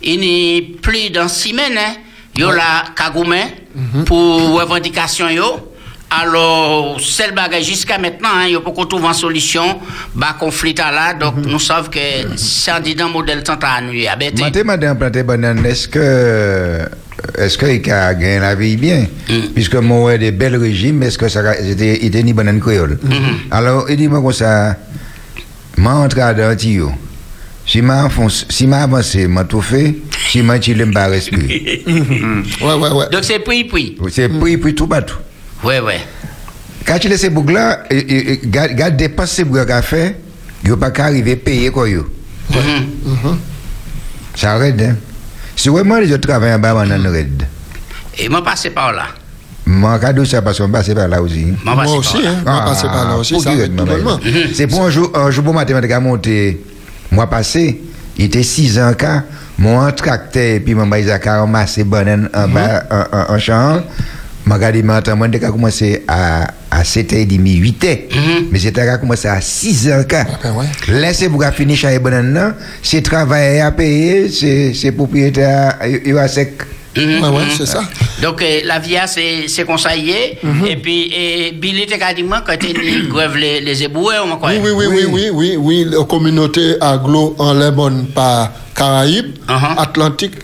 Il 0.00 0.24
y 0.24 0.58
a 0.58 0.80
plus 0.82 1.10
dans 1.10 1.28
six 1.28 1.50
semaines, 1.50 1.76
hein. 1.78 1.94
Yo 2.36 2.52
la 2.52 2.84
Kagoumen 2.94 3.48
pour 4.06 4.60
revendication 4.60 5.28
yo. 5.28 5.72
Alors, 6.10 6.98
c'est 7.00 7.28
le 7.28 7.34
bagage 7.34 7.64
jusqu'à 7.64 7.98
maintenant, 7.98 8.30
hein, 8.34 8.44
il 8.46 8.52
y 8.52 8.56
a 8.56 8.60
beaucoup 8.60 8.86
trouver 8.86 9.08
une 9.08 9.12
solution, 9.14 9.78
bah, 10.14 10.36
conflit 10.40 10.74
là, 10.74 11.12
donc 11.12 11.34
nous 11.44 11.58
savons 11.58 11.88
que 11.90 11.98
c'est 12.36 12.70
un 12.70 12.80
disant 12.80 13.10
modèle 13.10 13.42
tant 13.42 13.58
à 13.60 13.80
nous, 13.82 13.92
à 14.10 14.16
bêter. 14.16 14.40
Maté, 14.42 14.64
madame 14.64 14.96
planté 14.98 15.22
banane, 15.22 15.64
est-ce 15.66 15.86
que 15.86 16.78
est-ce 17.36 17.58
qu'il 17.58 17.92
a 17.92 18.14
gagné 18.14 18.38
la 18.38 18.54
vie 18.54 18.76
bien? 18.78 19.06
Puisque 19.54 19.74
moi, 19.74 20.16
des 20.16 20.30
belles 20.30 20.56
régimes, 20.56 21.02
est-ce 21.02 21.18
que 21.18 21.28
ça 21.28 21.42
était 21.60 22.22
ni 22.22 22.32
banane 22.32 22.60
créole? 22.60 22.98
Alors, 23.50 23.90
il 23.90 23.96
dit 23.98 24.08
moi 24.08 24.22
comme 24.22 24.32
ça, 24.32 24.76
moi 25.76 25.92
entre 25.92 26.20
à 26.20 26.56
tuyau. 26.56 26.90
Si 27.66 27.82
m'a 27.82 28.06
enfonce- 28.06 28.46
si 28.48 28.66
m'a 28.66 28.84
avancé, 28.84 29.28
m'a 29.28 29.44
tout 29.44 29.60
fait, 29.60 29.94
si 30.30 30.40
m'a 30.40 30.58
tiré, 30.58 30.86
m'a 30.86 30.92
pas 31.02 31.06
respirer. 31.08 31.82
Ouais, 31.86 32.74
ouais, 32.74 32.90
ouais. 32.92 33.08
Donc 33.12 33.24
c'est 33.24 33.40
pris, 33.40 33.64
pris. 33.64 33.94
C'est 34.10 34.30
pris, 34.30 34.56
pris 34.56 34.74
tout 34.74 34.86
partout. 34.86 35.16
Ouais, 35.64 35.80
ouais. 35.80 36.00
Quand 36.86 36.98
tu 36.98 37.08
laisses 37.08 37.20
ces 37.20 37.30
boucles 37.30 37.52
là, 37.52 37.82
garde 38.44 38.72
garde 38.72 38.96
dépense 38.96 39.32
ces 39.32 39.44
boucles 39.44 39.66
qu'a 39.66 39.82
fait, 39.82 40.16
il 40.64 40.76
pas 40.76 40.90
qu'à 40.90 41.06
arriver 41.06 41.32
à 41.32 41.36
payer 41.36 41.70
quoi. 41.70 41.86
Mhm. 41.86 43.38
Ça 44.34 44.52
arrête, 44.52 44.80
hein. 44.80 44.96
Si 45.56 45.68
vraiment 45.68 45.98
les 45.98 46.12
autres 46.12 46.28
travaillent 46.28 46.54
en 46.54 46.58
bas, 46.58 46.74
on 46.76 46.90
en 46.90 47.10
raide. 47.10 47.44
Et 48.16 48.28
moi, 48.28 48.42
passé 48.42 48.70
par 48.70 48.92
là. 48.92 49.06
Moi, 49.66 49.98
cadeau 49.98 50.24
ça 50.24 50.40
parce 50.40 50.58
qu'on 50.58 50.68
passe 50.70 50.88
par 50.94 51.08
là 51.08 51.20
aussi. 51.20 51.46
Moi, 51.64 51.74
Moi 51.74 51.84
passé 51.84 51.96
aussi, 51.96 52.26
hein. 52.26 52.36
Moi, 52.46 52.64
passer 52.64 52.86
par 52.86 53.08
là 53.08 53.16
aussi, 53.16 53.34
pour 53.34 53.46
arrête 53.48 53.74
bonnement. 53.74 54.20
C'est 54.54 54.66
pour 54.68 54.84
un 54.84 54.90
jour, 54.90 55.10
un 55.14 55.30
jour 55.30 55.44
pour 55.44 55.54
mathématique 55.54 55.90
à 55.90 56.00
monter, 56.00 56.64
mois 57.10 57.28
passé, 57.28 57.82
il 58.16 58.24
était 58.26 58.42
6 58.42 58.78
ans 58.78 58.92
quand, 58.98 59.22
moi, 59.58 59.86
un 59.86 59.92
tracteur, 59.92 60.42
et 60.42 60.60
puis 60.60 60.74
mon 60.74 60.90
Isaac 60.94 61.26
a 61.26 61.40
ramassé 61.40 61.84
banane 61.84 62.30
en 62.32 62.48
bas, 62.48 62.84
en, 62.90 63.04
en, 63.18 63.34
en 63.34 63.38
champ. 63.38 63.82
M'a 64.48 64.54
regardé, 64.54 64.82
mais 64.82 64.94
attends, 64.94 65.14
moi, 65.14 65.28
j'ai 65.30 65.40
commencé 65.40 66.04
à, 66.08 66.46
à 66.70 66.82
7h30, 66.82 67.38
8h. 67.38 67.98
Mais 68.50 68.58
c'était 68.58 68.80
à 68.80 68.96
commencé 68.96 69.28
à 69.28 69.42
6 69.42 69.90
ans 69.90 70.02
quand. 70.08 70.24
ben 70.42 70.52
ouais. 70.54 70.64
Laissez 70.88 71.28
vous 71.28 71.38
finir 71.52 71.76
chez 71.76 71.98
banane 71.98 72.32
là, 72.32 72.54
c'est 72.82 73.02
travail 73.02 73.60
à 73.60 73.70
payer, 73.72 74.30
c'est, 74.30 74.72
c'est 74.72 74.92
propriétaire, 74.92 75.76
il 76.04 76.14
va 76.14 76.26
sec. 76.28 76.62
Mhm, 76.96 77.22
Ouais, 77.22 77.28
ouais, 77.28 77.44
mhm. 77.44 77.50
c'est 77.58 77.66
ça. 77.66 77.82
Donc, 78.22 78.40
euh, 78.40 78.60
la 78.64 78.78
VIA, 78.78 79.06
c'est 79.06 79.46
c'est 79.48 79.64
conseillé. 79.66 80.38
Et 80.66 80.76
puis, 80.76 81.12
et 81.14 81.52
Billy 81.52 81.84
te 81.84 82.14
dit 82.14 82.22
moi, 82.22 82.42
quand 82.44 82.56
tu 82.58 82.72
grève 83.12 83.36
les, 83.36 83.60
les 83.60 83.82
éboués, 83.82 84.14
on 84.24 84.34
croit. 84.36 84.52
Oui, 84.52 84.58
oui, 84.64 84.70
oui, 84.74 84.86
oui, 84.88 85.04
oui, 85.12 85.30
oui, 85.30 85.56
oui, 85.58 85.86
la 85.90 86.04
communauté 86.04 86.76
aglo 86.80 87.36
en 87.38 87.54
par 88.14 88.52
Caraïbes, 88.74 89.36
Uh-huh. 89.46 89.78
Atlantique, 89.78 90.36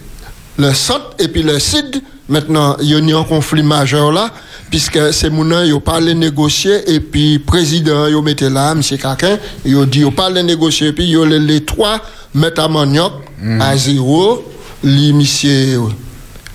le 0.59 0.73
centre 0.75 1.15
et 1.19 1.29
puis 1.29 1.43
le 1.43 1.59
sud, 1.59 2.03
maintenant, 2.29 2.77
il 2.81 2.89
y 2.89 3.13
a 3.13 3.19
un 3.19 3.25
conflit 3.25 3.63
majeur 3.63 4.13
là, 4.13 4.31
puisque 4.71 5.13
c'est 5.13 5.31
mon 5.31 5.51
ils 5.63 5.73
ont 5.73 5.81
parlé 5.81 6.15
négocier 6.15 6.93
et 6.93 7.01
puis 7.01 7.39
président, 7.39 8.07
ils 8.07 8.21
mettent 8.23 8.43
là, 8.43 8.73
M. 8.73 8.83
Kakin, 8.99 9.39
ils 9.65 9.87
dit, 9.87 10.01
ils 10.01 10.11
parlent 10.13 10.39
négocier 10.41 10.89
et 10.89 10.93
puis 10.93 11.05
ils 11.05 11.17
ont 11.19 11.25
les, 11.25 11.39
les 11.39 11.65
trois 11.65 12.01
mettent 12.35 12.59
à 12.59 12.69
manioc 12.69 13.13
à 13.61 13.77
zéro, 13.77 14.43
les 14.83 15.13
monsieur, 15.13 15.81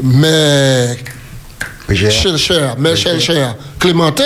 mais 0.04 0.98
Cher. 1.96 2.38
cher, 2.38 2.76
mais 2.80 2.96
cher, 2.96 3.20
Clémentin, 3.80 4.24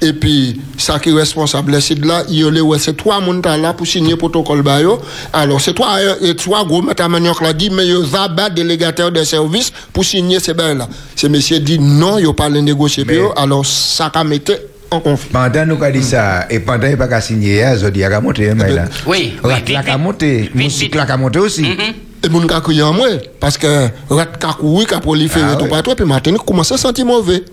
et 0.00 0.12
puis, 0.12 0.60
ça 0.76 0.98
qui 0.98 1.10
est 1.10 1.12
responsable, 1.12 1.80
c'est 1.82 1.94
de 1.96 2.06
là, 2.06 2.22
il 2.28 2.40
y 2.40 2.44
a 2.44 2.50
les- 2.50 2.60
ouais, 2.60 2.78
c'est 2.78 2.96
trois 2.96 3.20
montants 3.20 3.56
là 3.56 3.72
pour 3.72 3.86
signer 3.86 4.10
le 4.10 4.16
protocole 4.16 4.62
bayo. 4.62 5.00
Alors, 5.32 5.60
c'est 5.60 5.74
trois, 5.74 5.98
euh, 5.98 6.14
et 6.22 6.34
trois 6.36 6.64
gros, 6.64 6.82
manioc 7.08 7.40
là, 7.40 7.52
dit, 7.52 7.70
mais 7.70 7.86
il 7.86 7.90
y 7.92 7.94
a 7.94 7.98
un 7.98 8.48
délégataire 8.50 9.10
des 9.10 9.24
services 9.24 9.72
pour 9.92 10.04
signer 10.04 10.38
ces 10.40 10.54
bails 10.54 10.76
là. 10.76 10.88
Ce 11.16 11.26
monsieur 11.26 11.58
dit 11.60 11.78
non, 11.78 12.18
il 12.18 12.24
n'y 12.24 12.30
a 12.30 12.34
pas 12.34 12.48
les 12.48 12.62
négocier, 12.62 13.04
alors, 13.36 13.64
ça 13.66 14.10
a 14.14 14.24
mis 14.24 14.40
en 14.90 15.00
conflit. 15.00 15.30
Pendant 15.32 15.66
nous 15.66 15.76
qu'a 15.76 15.90
dit 15.90 16.02
ça, 16.02 16.46
et 16.48 16.60
pendant 16.60 16.86
il 16.86 16.96
pas 16.96 17.08
qu'à 17.08 17.20
signer, 17.20 17.62
hein, 17.64 17.76
a 17.76 18.20
monté, 18.20 18.50
hein, 18.50 18.54
mais 18.56 18.70
là. 18.72 18.84
Oui, 19.06 19.34
La 19.42 19.48
oui, 19.56 19.62
claque 19.64 19.84
vite, 19.84 19.94
a 19.94 19.98
monté, 19.98 20.50
claque 20.90 21.10
a 21.10 21.16
monté 21.16 21.38
aussi. 21.38 21.66
Et 22.24 22.28
mon 22.28 22.44
gars, 22.44 22.60
crié 22.60 22.82
en 22.82 22.92
moi, 22.92 23.08
parce 23.38 23.56
que, 23.56 23.88
rat 24.10 24.26
kakoui, 24.26 24.86
qui 24.86 24.94
a 24.94 25.00
proliféré 25.00 25.52
Ah 25.52 25.56
tout 25.56 25.66
partout, 25.66 25.92
et 25.92 25.94
puis 25.94 26.04
maintenant, 26.04 26.32
il 26.34 26.38
commence 26.38 26.72
à 26.72 26.76
se 26.76 26.82
sentir 26.82 27.06
mauvais. 27.06 27.44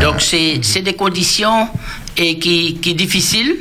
Donc 0.00 0.20
c'est 0.20 0.60
c'est 0.62 0.82
des 0.82 0.94
conditions 0.94 1.68
et 2.16 2.38
qui 2.38 2.78
qui 2.80 2.94
difficiles, 2.94 3.56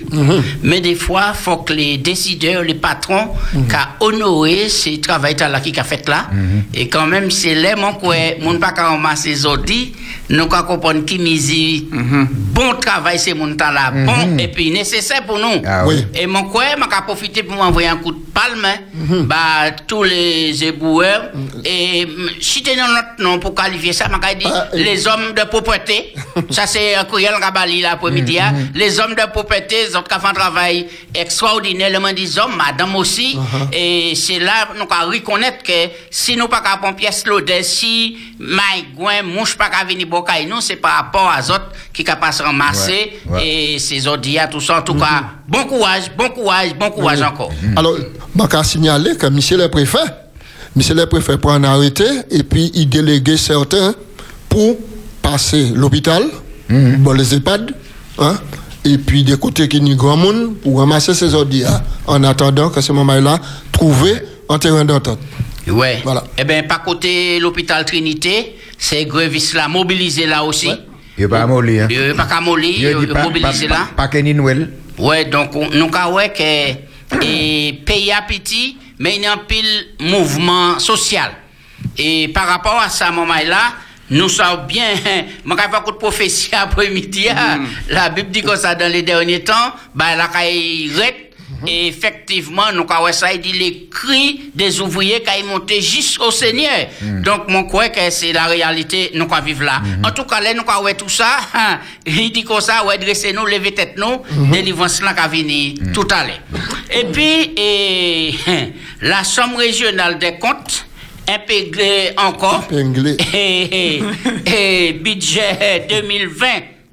mais 0.61 0.81
des 0.81 0.95
fois 0.95 1.33
faut 1.33 1.57
que 1.57 1.73
les 1.73 1.97
décideurs, 1.97 2.63
les 2.63 2.75
patrons, 2.75 3.29
qu'a 3.69 3.95
honoré 3.99 4.69
ces 4.69 4.99
travail 4.99 5.35
là 5.39 5.59
qui 5.59 5.77
a 5.79 5.83
fait 5.83 6.07
là, 6.07 6.29
et 6.73 6.87
quand 6.87 7.07
même 7.07 7.31
c'est 7.31 7.55
là 7.55 7.75
mon 7.75 7.93
quoi, 7.93 8.15
mon 8.41 8.57
pas 8.59 8.71
qu'à 8.71 8.89
ramasser 8.89 9.35
zodi, 9.35 9.93
nous 10.29 10.47
qu'à 10.47 10.63
comprendre 10.63 11.05
qui 11.05 11.19
misi 11.19 11.87
bon 11.91 12.75
travail 12.79 13.19
c'est 13.19 13.33
mon 13.33 13.55
temps 13.55 13.71
là, 13.71 13.91
bon 13.91 14.37
et 14.37 14.47
puis 14.47 14.71
nécessaire 14.71 15.23
pour 15.25 15.39
nous. 15.39 15.61
Ah 15.65 15.85
oui. 15.85 16.05
Et 16.15 16.27
mon 16.27 16.43
quoi, 16.43 16.75
m'a 16.77 16.87
qu'à 16.87 17.01
profiter 17.01 17.43
pour 17.43 17.55
m'envoyer 17.55 17.87
un 17.87 17.97
coup 17.97 18.11
de 18.11 18.23
palme, 18.33 18.67
bah 19.25 19.71
tous 19.87 20.03
les 20.03 20.63
éboueurs. 20.63 21.31
Et 21.65 22.05
mm, 22.05 22.29
si 22.41 22.63
t'es 22.63 22.75
dans 22.75 22.87
notre 22.87 23.21
nom 23.23 23.39
pour 23.39 23.53
qualifier 23.55 23.93
ça, 23.93 24.07
m'a 24.07 24.19
dire 24.33 24.49
Ah, 24.53 24.67
les 24.73 25.07
hommes 25.07 25.33
de 25.35 25.43
propreté. 25.47 26.13
ça, 26.49 26.67
c'est 26.67 26.95
un 26.95 27.05
courriel 27.05 27.33
Rabali, 27.33 27.83
là, 28.43 28.49
hein. 28.49 28.67
Les 28.75 28.99
hommes 28.99 29.15
de 29.15 29.31
propreté, 29.31 29.75
ils 29.89 29.97
ont 29.97 30.03
fait 30.03 30.27
un 30.27 30.33
travail 30.33 30.87
extraordinaire. 31.13 31.89
Le 31.91 31.99
monde 31.99 32.15
des 32.15 32.37
hommes, 32.37 32.55
madame 32.55 32.95
aussi. 32.95 33.37
Et 33.71 34.13
c'est 34.15 34.39
là, 34.39 34.69
nous 34.75 34.85
allons 34.89 35.11
reconnaître 35.11 35.63
que 35.63 35.91
si 36.09 36.35
nous 36.35 36.47
pas 36.47 36.61
qu'à 36.61 36.91
pièce 36.93 37.25
l'odeur, 37.25 37.63
si 37.63 38.17
maïgouin, 38.39 39.23
mouche 39.23 39.57
pas 39.57 39.69
qu'à 39.69 39.85
venir 39.85 40.07
bocaille, 40.07 40.45
nous, 40.45 40.61
c'est 40.61 40.75
par 40.75 40.95
rapport 40.97 41.29
à 41.29 41.39
autres 41.39 41.71
qui 41.93 42.03
capable 42.03 42.31
de 42.31 42.37
se 42.37 42.43
ramasser. 42.43 43.19
Ouais, 43.27 43.35
ouais. 43.35 43.47
Et 43.47 43.79
ces 43.79 44.07
autres, 44.07 44.29
tout 44.51 44.61
ça. 44.61 44.79
En 44.79 44.81
tout 44.81 44.95
cas, 44.95 45.23
bon 45.47 45.65
courage, 45.65 46.11
bon 46.17 46.29
courage, 46.29 46.73
bon 46.75 46.89
courage 46.89 47.21
encore. 47.21 47.51
Alors, 47.75 47.95
je 47.97 48.57
vais 48.57 48.63
signaler 48.63 49.15
que 49.15 49.27
monsieur 49.27 49.57
le 49.57 49.69
préfet, 49.69 49.97
monsieur 50.75 50.95
le 50.95 51.05
préfet 51.05 51.37
prend 51.37 51.53
un 51.53 51.63
arrêté 51.63 52.05
et 52.31 52.43
puis 52.43 52.71
il 52.73 52.89
déléguait 52.89 53.37
certains 53.37 53.93
pour 54.49 54.77
passer 55.21 55.71
l'hôpital, 55.73 56.23
bon, 56.69 57.13
les 57.13 57.33
EHPAD, 57.33 57.73
hein, 58.19 58.35
et 58.85 58.97
puis 58.97 59.23
des 59.23 59.37
côtés 59.37 59.67
qui 59.67 59.79
n'y 59.81 59.95
grand 59.95 60.17
monde 60.17 60.55
pour 60.61 60.79
ramasser 60.79 61.13
ces 61.13 61.33
ordres 61.33 61.55
en 62.07 62.23
attendant 62.23 62.69
que 62.69 62.81
ce 62.81 62.91
moment-là 62.91 63.39
trouver 63.71 64.21
un 64.49 64.59
terrain 64.59 64.85
d'entente. 64.85 65.19
Ouais. 65.67 66.01
Voilà. 66.03 66.23
Eh 66.37 66.43
bien, 66.43 66.63
par 66.63 66.83
côté 66.83 67.39
l'hôpital 67.39 67.85
Trinité, 67.85 68.57
c'est 68.77 69.05
Grevis 69.05 69.53
là, 69.53 69.67
mobilisé 69.67 70.25
là 70.25 70.43
aussi. 70.43 70.69
Il 71.17 71.29
pas 71.29 71.45
molli, 71.45 71.79
hein. 71.79 71.87
Il 71.89 71.99
n'y 71.99 72.09
a 72.09 72.13
pas 72.15 72.25
qu'à 72.25 72.41
mollir, 72.41 72.91
Il 72.91 72.97
dit 72.97 73.05
il 73.07 73.13
pas, 73.13 73.23
mobilisé 73.23 73.67
pas, 73.67 73.73
là. 73.75 73.79
pas, 73.95 74.03
pas 74.03 74.07
que 74.09 74.17
ni 74.17 74.33
Noël. 74.33 74.69
Ouais, 74.97 75.25
donc 75.25 75.55
on- 75.55 75.69
nous 75.69 75.89
avons 75.93 76.15
ouais 76.15 76.33
que 76.33 77.23
et 77.23 77.73
pays 77.85 78.11
à 78.11 78.23
petit, 78.27 78.77
mais 78.99 79.15
il 79.15 79.21
y 79.21 79.25
a 79.25 79.33
un 79.33 79.37
pile 79.37 79.85
mouvement 80.01 80.79
social. 80.79 81.31
Et 81.97 82.27
par 82.29 82.47
rapport 82.47 82.79
à 82.83 82.89
ça, 82.89 83.11
moment 83.11 83.33
là, 83.47 83.73
nous 84.13 84.29
savons 84.29 84.63
bien, 84.65 84.85
je 84.95 85.53
faire 85.55 85.75
un 85.75 85.81
coup 85.81 85.91
de 85.91 85.97
prophétie 85.97 86.49
après-midi. 86.53 87.27
hein. 87.29 87.61
La 87.89 88.09
Bible 88.09 88.29
dit 88.31 88.41
que 88.41 88.55
ça 88.55 88.75
dans 88.75 88.91
les 88.91 89.01
derniers 89.01 89.43
temps, 89.43 89.73
bah, 89.93 90.15
la 90.15 90.25
rete. 90.27 91.15
Et 91.65 91.87
effectivement, 91.87 92.73
nous 92.73 92.85
avons 92.89 93.11
ça, 93.13 93.35
dit 93.37 93.53
les 93.53 93.87
cris 93.89 94.51
des 94.53 94.81
ouvriers 94.81 95.21
qui 95.23 95.43
monté 95.43 95.81
jusqu'au 95.81 96.29
Seigneur. 96.29 96.87
Donc, 97.01 97.47
mon 97.47 97.63
crois 97.63 97.87
que 97.87 98.09
c'est 98.09 98.33
la 98.33 98.45
réalité, 98.47 99.11
nous 99.13 99.27
allons 99.31 99.43
vivre 99.45 99.63
là. 99.63 99.81
En 100.03 100.11
tout 100.11 100.23
cas, 100.25 100.41
là, 100.41 100.53
nous 100.53 100.63
avons 100.67 100.93
tout 100.93 101.07
ça. 101.07 101.37
hein, 101.53 101.79
Il 102.05 102.31
dit 102.33 102.43
comme 102.43 102.59
ça, 102.59 102.83
ouais, 102.85 102.97
dresser 102.97 103.31
nous, 103.31 103.45
lever 103.45 103.73
tête 103.73 103.95
nous, 103.97 104.21
délivrance 104.51 105.01
là 105.01 105.13
qui 105.13 105.37
venir 105.41 105.73
tout 105.93 106.07
à 106.11 106.25
l'heure. 106.25 106.39
Et 106.91 107.05
puis, 107.05 107.53
et, 107.55 108.33
la 109.01 109.23
Somme 109.23 109.55
régionale 109.55 110.19
des 110.19 110.37
comptes, 110.39 110.85
intégrée 111.27 112.13
encore, 112.17 112.67
et, 113.33 113.97
et- 113.97 114.03
et 114.45 114.93
budget 114.93 115.87
2020 115.89 116.45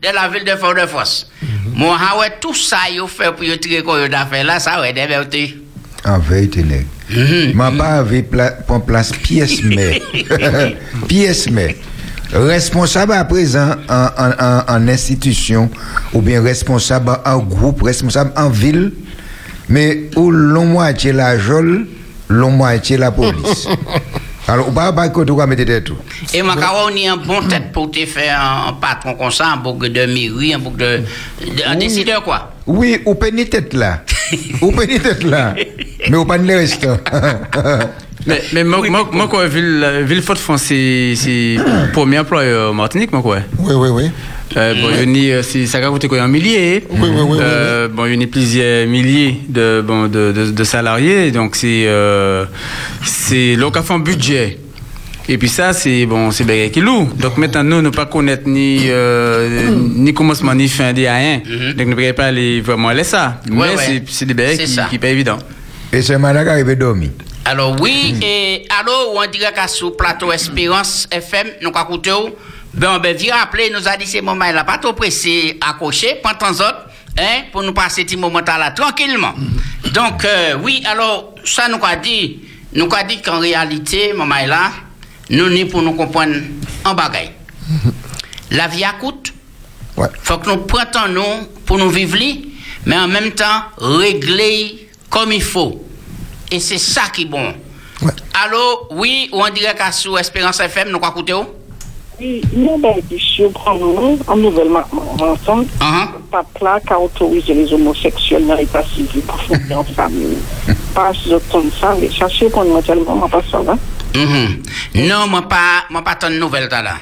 de 0.03 0.09
la 0.15 0.29
ville 0.29 0.45
de 0.45 0.53
Fort-de-France. 0.57 1.31
Moi, 1.75 1.97
ah 2.01 2.19
ouais, 2.19 2.33
tout 2.41 2.55
ça, 2.55 2.79
il 2.93 3.01
fait 3.09 3.33
pour 3.33 3.45
tirer 3.61 3.83
quoi 3.83 4.09
d'affaires 4.09 4.45
là, 4.45 4.59
ça 4.59 4.81
ouais, 4.81 4.93
des 4.93 5.07
vérités. 5.07 5.57
En 6.05 6.19
vérité, 6.19 6.63
nèg. 6.63 6.87
Mhm. 7.11 7.53
M'a 7.55 7.73
pas 7.73 7.99
avait 7.99 8.23
pour 8.67 8.85
place 8.85 9.13
pièce 9.13 9.63
mais. 9.65 10.01
pièce 11.09 11.51
mais. 11.51 11.77
Responsable 12.33 13.13
à 13.13 13.25
présent 13.25 13.75
en, 13.89 14.07
en, 14.17 14.31
en, 14.41 14.63
en 14.69 14.89
institution 14.89 15.69
ou 16.15 16.21
bien 16.23 16.41
responsable 16.43 17.19
en 17.27 17.39
groupe, 17.39 17.83
responsable 17.83 18.33
en 18.37 18.49
ville, 18.49 18.93
mais 19.69 20.09
où 20.17 20.31
l'on 20.31 20.65
moitié 20.67 21.13
la 21.13 21.37
jole, 21.39 21.87
l'on 22.31 22.51
moitié 22.51 22.97
la 22.97 23.11
police. 23.11 23.69
Alors, 24.49 24.69
ou 24.69 24.73
pas 24.73 24.93
pas 24.93 25.09
que 25.11 25.21
tu 25.23 25.33
vas 25.37 25.47
mettre 25.47 25.65
tête 25.65 25.85
tout. 25.85 25.97
Et 26.35 26.43
ma 26.43 26.55
on 26.85 26.89
y 26.97 27.07
a 27.07 27.13
un 27.13 27.17
bon 27.17 27.41
tête 27.43 27.71
pour 27.73 27.91
te 27.91 28.05
faire 28.07 28.41
un, 28.41 28.73
patron 28.73 29.15
comme 29.15 29.31
ça, 29.31 29.53
un 29.53 29.57
bouc 29.59 29.87
de 29.87 30.07
mairie, 30.07 30.55
un 30.55 30.59
bouc 30.59 30.77
de, 30.77 31.03
de- 31.41 31.63
un 31.67 31.77
décideur 31.77 32.25
quoi. 32.25 32.51
Oui, 32.67 33.01
ou 33.05 33.15
pas 33.15 33.31
ni 33.31 33.49
tête 33.49 33.75
là. 33.75 34.03
ou 34.63 34.73
pas 34.73 34.87
tête 34.87 35.23
là. 35.23 35.55
Mais 36.09 36.17
ou 36.17 36.25
pas 36.25 36.39
le 36.39 36.57
reste. 36.57 36.87
Mais, 38.27 38.43
mais 38.53 38.65
moi, 38.65 38.83
moi, 38.91 39.09
moi, 39.13 39.29
quoi, 39.29 39.47
Ville, 39.49 40.03
Ville 40.05 40.21
Fort-de-France, 40.21 40.65
c'est 40.65 41.15
c'est 41.17 41.57
le 41.57 41.91
premier 41.95 42.19
employeur 42.19 42.75
Martinique, 42.75 43.13
moi, 43.13 43.23
quoi. 43.23 43.39
Oui, 43.59 43.73
oui, 43.75 43.89
oui. 43.89 44.11
Euh, 44.57 44.75
bon, 44.75 44.89
il 45.05 45.17
y 45.17 45.31
a, 45.31 45.37
euh, 45.37 45.43
c'est- 45.43 45.67
ça 45.67 45.79
a 45.79 45.89
coûté 45.89 46.09
quoi, 46.09 46.21
un 46.23 46.29
millier? 46.29 46.85
Oui, 46.91 46.99
oui, 47.03 47.23
oui, 47.29 47.39
Euh, 47.41 47.89
Bon, 47.89 48.07
il 48.07 48.21
y 48.21 48.25
a 48.25 48.27
plusieurs 48.27 48.87
milliers 48.89 49.37
de, 49.49 49.83
bon, 49.87 50.05
de, 50.09 50.33
de, 50.33 50.51
de 50.51 50.65
salariés, 50.65 51.31
donc 51.31 51.55
c'est, 51.57 51.85
euh, 51.87 52.45
c'est, 53.05 53.55
l'on 53.57 53.71
a 53.71 53.83
fait 53.83 53.93
un 53.95 53.99
budget. 54.01 54.59
Et 55.29 55.39
puis 55.39 55.49
ça, 55.49 55.73
c'est, 55.73 56.07
bon, 56.07 56.33
c'est 56.33 56.43
bien 56.45 56.69
qui 56.71 56.81
lourd. 56.81 57.07
Donc 57.17 57.37
maintenant, 57.37 57.63
nous, 57.63 57.81
ne 57.83 57.91
pas 57.91 58.07
connaître 58.07 58.49
ni, 58.49 58.81
euh, 58.89 59.71
ni 59.95 60.13
commencement, 60.13 60.55
ni 60.55 60.67
fin 60.69 60.93
de 60.93 61.01
rien. 61.03 61.41
Donc, 61.77 61.87
nous 61.87 61.91
ne 61.91 61.95
pouvons 61.95 62.13
pas 62.15 62.27
aller 62.27 62.61
vraiment 62.61 62.89
aller 62.89 63.05
ça. 63.05 63.41
Ouais, 63.49 63.69
Mais 63.71 63.77
ouais. 63.77 64.03
c'est, 64.09 64.27
des 64.27 64.35
bagages 64.35 64.57
C'est 64.57 64.65
qui, 64.65 64.71
ça. 64.73 64.87
qui 64.91 64.99
pas 64.99 65.09
évident. 65.09 65.39
Et 65.93 66.03
c'est 66.03 66.19
madame 66.19 66.45
qui 66.45 66.51
arrive 66.51 66.77
dormir. 66.77 67.11
Alors 67.45 67.77
oui, 67.81 68.15
et 68.23 68.65
alors 68.81 69.15
on 69.17 69.31
dirait 69.31 69.53
qu'à 69.53 69.67
sur 69.69 69.97
plateau 69.97 70.31
Espérance 70.33 71.09
FM, 71.11 71.47
nous 71.63 71.71
avons 71.75 72.01
écouté, 72.75 72.99
ben 72.99 72.99
ben 72.99 73.17
viens 73.17 73.37
appeler, 73.43 73.71
nous 73.71 73.87
a 73.89 73.97
dit 73.97 74.07
ces 74.07 74.21
moments 74.21 74.51
là, 74.53 74.65
pas 74.65 74.79
trop 74.79 74.93
pressé, 74.93 75.59
accroché, 75.61 76.21
temps 76.35 76.53
autres, 76.53 76.87
hein, 77.19 77.43
pour 77.53 77.63
nous 77.63 77.73
passer 77.73 78.07
ces 78.09 78.17
moments 78.17 78.41
là 78.47 78.71
tranquillement. 78.71 79.35
Donc 79.93 80.25
euh, 80.25 80.57
oui, 80.63 80.83
alors 80.87 81.35
ça 81.45 81.69
nous 81.69 81.79
a 81.83 81.97
dit, 81.97 82.41
nous 82.75 82.89
a 82.95 83.03
dit 83.03 83.21
qu'en 83.21 83.41
réalité, 83.41 84.13
moment 84.13 84.35
là, 84.47 84.71
nous 85.31 85.49
ni 85.49 85.65
pour 85.65 85.83
nous 85.83 85.95
comprendre 85.95 86.35
en 86.85 86.95
bagaille. 86.95 87.33
La 88.51 88.69
vie 88.69 88.85
a 88.85 88.93
coûte, 88.93 89.33
Ouais. 89.97 90.07
faut 90.23 90.39
que 90.39 90.49
nous 90.49 90.59
prenions 90.59 91.09
nous 91.09 91.47
pour 91.67 91.77
nous 91.77 91.91
vivre, 91.91 92.17
mais 92.87 92.97
en 92.97 93.09
même 93.09 93.33
temps 93.33 93.65
régler 93.79 94.89
comme 95.11 95.33
il 95.33 95.43
faut. 95.43 95.85
Et 96.51 96.59
c'est 96.61 96.79
ça 96.79 97.03
qui 97.13 97.23
est 97.23 97.27
bon. 97.27 97.55
Ouais. 98.01 98.13
Allô, 98.43 98.87
oui, 98.93 99.29
ou 99.33 99.43
on 99.45 99.51
dirait 99.51 99.75
qu'à 99.75 99.93
sous 99.93 100.17
Espérance 100.17 100.61
FM, 100.61 100.89
nous 100.91 100.99
quoi? 101.01 101.13
Oui, 101.17 101.25
il 102.21 102.65
y 102.65 103.45
a 103.45 103.49
pour 103.49 103.75
nous, 103.75 104.19
en 104.27 104.37
nouvelle 104.37 104.69
ensemble. 105.21 105.67
Pas 106.31 106.45
là 106.61 106.81
qui 106.81 106.93
a 106.93 107.01
autorisé 107.01 107.55
les 107.55 107.73
homosexuels 107.73 108.47
dans 108.47 108.55
l'état 108.55 108.85
civil 108.85 109.23
pour 109.23 109.41
fonder 109.43 109.75
en 109.75 109.85
famille. 109.85 110.39
Pas 110.95 111.13
comme 111.51 111.71
ça, 111.81 111.97
mais 112.01 112.11
chercher 112.11 112.49
pour 112.51 112.65
nous 112.65 112.81
tellement, 112.83 113.29
pas 113.29 113.43
ça. 113.51 113.59
Mhm. 114.15 115.07
Non, 115.07 115.29
moi 115.29 115.43
pas, 115.43 115.85
moi 115.89 116.03
pas 116.03 116.17
ton 116.17 116.31
nouvelle 116.31 116.69
t'as 116.69 116.83
là. 116.83 116.95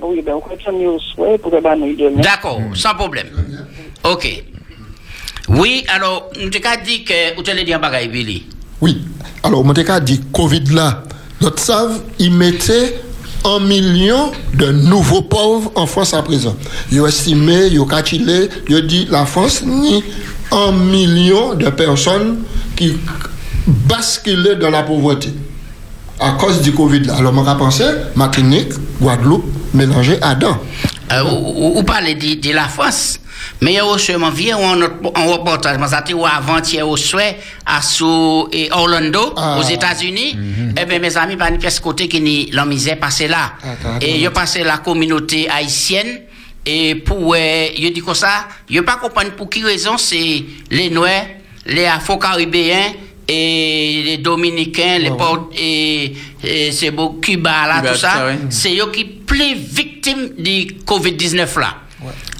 Oui, 0.00 0.20
ben, 0.20 0.34
on 0.34 0.40
continue 0.40 0.88
au 0.88 0.98
souhait 0.98 1.38
pour 1.38 1.52
que 1.52 1.60
ben, 1.62 1.76
nous 1.76 1.94
demain. 1.94 2.20
D'accord, 2.20 2.60
sans 2.74 2.94
problème. 2.94 3.28
Ok. 4.04 4.44
Oui, 5.48 5.84
alors, 5.94 6.30
nous 6.42 6.50
t'ai 6.50 6.60
dit 6.84 7.04
que, 7.04 7.36
vous 7.36 7.42
t'allez 7.42 7.62
dire 7.62 7.76
un 7.76 7.80
bagage, 7.80 8.08
Billy? 8.08 8.46
Oui. 8.80 9.00
Alors, 9.44 9.64
mon 9.64 9.72
cas 9.72 10.00
dit 10.00 10.20
Covid 10.32 10.64
là, 10.72 11.04
notre 11.40 11.60
savent, 11.60 12.02
ils 12.18 12.32
mettaient 12.32 12.96
un 13.46 13.60
million 13.60 14.32
de 14.54 14.72
nouveaux 14.72 15.22
pauvres 15.22 15.70
en 15.76 15.86
France 15.86 16.12
à 16.14 16.22
présent. 16.22 16.56
Ils 16.90 17.00
ont 17.00 17.06
estimé, 17.06 17.68
ils 17.70 17.80
ont 17.80 17.86
calculé, 17.86 18.48
ils 18.68 18.86
dit 18.86 19.06
la 19.10 19.24
France 19.24 19.62
ni 19.64 20.02
un 20.50 20.72
million 20.72 21.54
de 21.54 21.68
personnes 21.70 22.38
qui 22.76 22.94
basculent 23.66 24.58
dans 24.60 24.70
la 24.70 24.82
pauvreté 24.82 25.32
à 26.20 26.32
cause 26.32 26.60
du 26.62 26.72
Covid. 26.72 27.00
là. 27.00 27.16
Alors, 27.16 27.32
on 27.36 27.46
a 27.46 27.54
pensé, 27.54 27.84
Martinique, 28.14 28.72
Guadeloupe, 29.00 29.44
mélangé 29.74 30.18
à 30.22 30.34
dents. 30.34 30.58
Euh, 31.12 31.22
ou, 31.22 31.78
ou, 31.78 31.82
parler 31.84 32.14
de, 32.16 32.34
de 32.34 32.52
la 32.52 32.68
France. 32.68 33.20
Mais 33.60 33.72
il 33.72 33.74
y 33.76 33.78
a 33.78 33.84
aussi 33.86 34.12
un 34.12 34.18
reportage, 34.18 35.78
mais 35.78 35.86
avant-hier 36.26 36.88
au 36.88 36.96
souhait 36.96 37.38
à 37.64 37.80
sous 37.80 38.48
et 38.52 38.70
Orlando, 38.72 39.32
Ah. 39.36 39.58
aux 39.58 39.62
États-Unis. 39.62 40.36
Eh 40.80 40.84
bien, 40.84 40.98
mes 40.98 41.16
amis, 41.16 41.36
par 41.36 41.48
une 41.48 41.58
pièce 41.58 41.78
côté 41.80 42.08
qui 42.08 42.20
ni 42.20 42.50
la 42.50 42.64
misère 42.64 42.98
passé 42.98 43.28
là. 43.28 43.52
Attends, 43.62 43.98
et 44.00 44.16
il 44.18 44.30
passé 44.30 44.64
la 44.64 44.78
communauté 44.78 45.48
haïtienne. 45.48 46.22
Et 46.64 46.96
pour, 46.96 47.34
euh, 47.34 47.66
il 47.76 47.92
dit 47.92 48.00
comme 48.00 48.14
ça, 48.14 48.48
il 48.68 48.82
pas 48.82 48.96
comprendre 48.96 49.30
pour 49.32 49.48
qui 49.48 49.62
raison 49.62 49.96
c'est 49.98 50.44
les 50.70 50.90
Noirs, 50.90 51.26
les 51.66 51.86
Afro-Caribéens, 51.86 52.92
et 53.28 54.02
les 54.04 54.18
Dominicains, 54.18 54.98
les 54.98 55.10
Port- 55.10 55.50
et, 55.56 56.12
et 56.44 56.72
c'est 56.72 56.90
beau, 56.90 57.18
Cuba, 57.20 57.66
là, 57.66 57.80
Cuba, 57.80 57.92
tout 57.92 57.98
ça. 57.98 58.26
C'est 58.50 58.76
eux 58.78 58.90
qui 58.92 59.04
plus 59.04 59.54
victimes 59.54 60.30
du 60.38 60.76
Covid-19 60.86 61.58
là. 61.58 61.76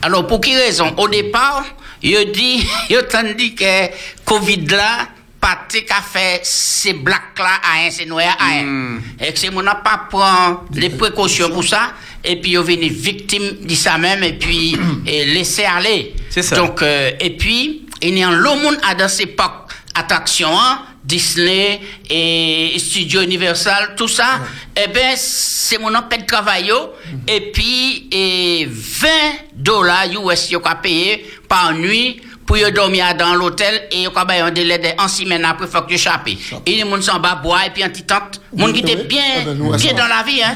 Alors, 0.02 0.26
pour 0.26 0.40
quelle 0.40 0.59
raison? 0.59 0.95
Au 0.99 1.09
départ, 1.09 1.64
il 2.02 2.31
dit, 2.33 2.64
il 2.90 2.97
a 2.97 3.23
dit 3.35 3.55
que 3.55 3.88
Covid 4.25 4.66
là, 4.66 5.09
pas 5.40 5.66
qu'à 5.71 6.02
faire 6.02 6.40
ces 6.43 6.93
blacks 6.93 7.38
là 7.38 7.59
à 7.62 7.87
un, 7.87 7.90
ces 7.90 8.07
noirs 8.07 8.37
à 8.38 8.59
un. 8.61 8.99
Et 9.21 9.33
que 9.33 9.38
c'est 9.38 9.50
mon 9.50 9.64
pas 9.64 10.07
prend 10.11 10.64
les 10.73 10.90
précautions 10.90 11.50
pour 11.50 11.64
ça, 11.64 11.93
et 12.25 12.37
puis 12.37 12.52
il 12.52 12.59
venu 12.59 12.88
victime 12.88 13.59
de 13.64 13.75
ça 13.75 13.99
même, 13.99 14.23
et 14.23 14.35
puis 14.35 14.76
et 15.07 15.25
laisser 15.25 15.64
aller. 15.64 16.14
C'est 16.31 16.43
ça. 16.43 16.57
Donc, 16.57 16.83
euh, 16.83 17.11
et 17.21 17.31
puis, 17.31 17.87
il 18.02 18.16
y 18.19 18.23
a 18.23 18.28
un 18.28 18.33
lot 18.33 18.57
de 18.57 18.62
monde 18.62 18.78
à 18.88 18.95
dans 18.95 19.09
ces 19.09 19.26
parcs 19.26 19.65
attractions, 19.99 20.59
hein, 20.59 20.83
Disney 21.03 21.81
et 22.11 22.76
Studio 22.79 23.23
Universal, 23.23 23.95
tout 23.97 24.09
ça, 24.09 24.41
eh 24.76 24.88
ben, 24.88 25.15
c'est 25.17 25.79
mon 25.79 25.95
empêche 25.95 26.23
de 26.23 26.26
travail, 26.26 26.67
yo. 26.67 26.93
et 27.26 27.53
puis, 27.53 28.09
et 28.11 28.67
20 28.69 29.09
dollars 29.55 30.07
US, 30.07 30.50
yo, 30.50 30.61
qu'a 30.61 30.75
payé 30.75 31.25
par 31.49 31.73
nuit 31.73 32.21
pour 32.47 32.57
dormir 32.75 33.07
dans 33.19 33.35
l'hôtel 33.35 33.83
et 33.91 34.07
qu'a 34.15 34.25
baillé 34.25 34.41
un 34.43 34.50
délai 34.50 34.79
de 34.79 34.88
en 35.03 35.09
semaine 35.09 35.45
après, 35.45 35.67
faut 35.67 35.83
que 35.83 35.88
tu 35.88 35.95
échappes. 35.95 36.29
Et 36.29 36.71
les 36.76 36.81
gens 36.81 37.00
s'en 37.03 37.19
bas 37.21 37.41
boire 37.43 37.65
et 37.67 37.71
puis 37.71 37.83
un 37.83 37.88
petit 37.88 38.05
tante, 38.05 38.41
monde 38.57 38.73
qui 38.73 38.81
était 38.81 38.97
Oui, 38.97 39.07
bien, 39.09 39.21
ah 39.41 39.45
ben, 39.47 39.97
dans 39.97 40.07
la 40.07 40.23
vie, 40.23 40.41
hein. 40.43 40.55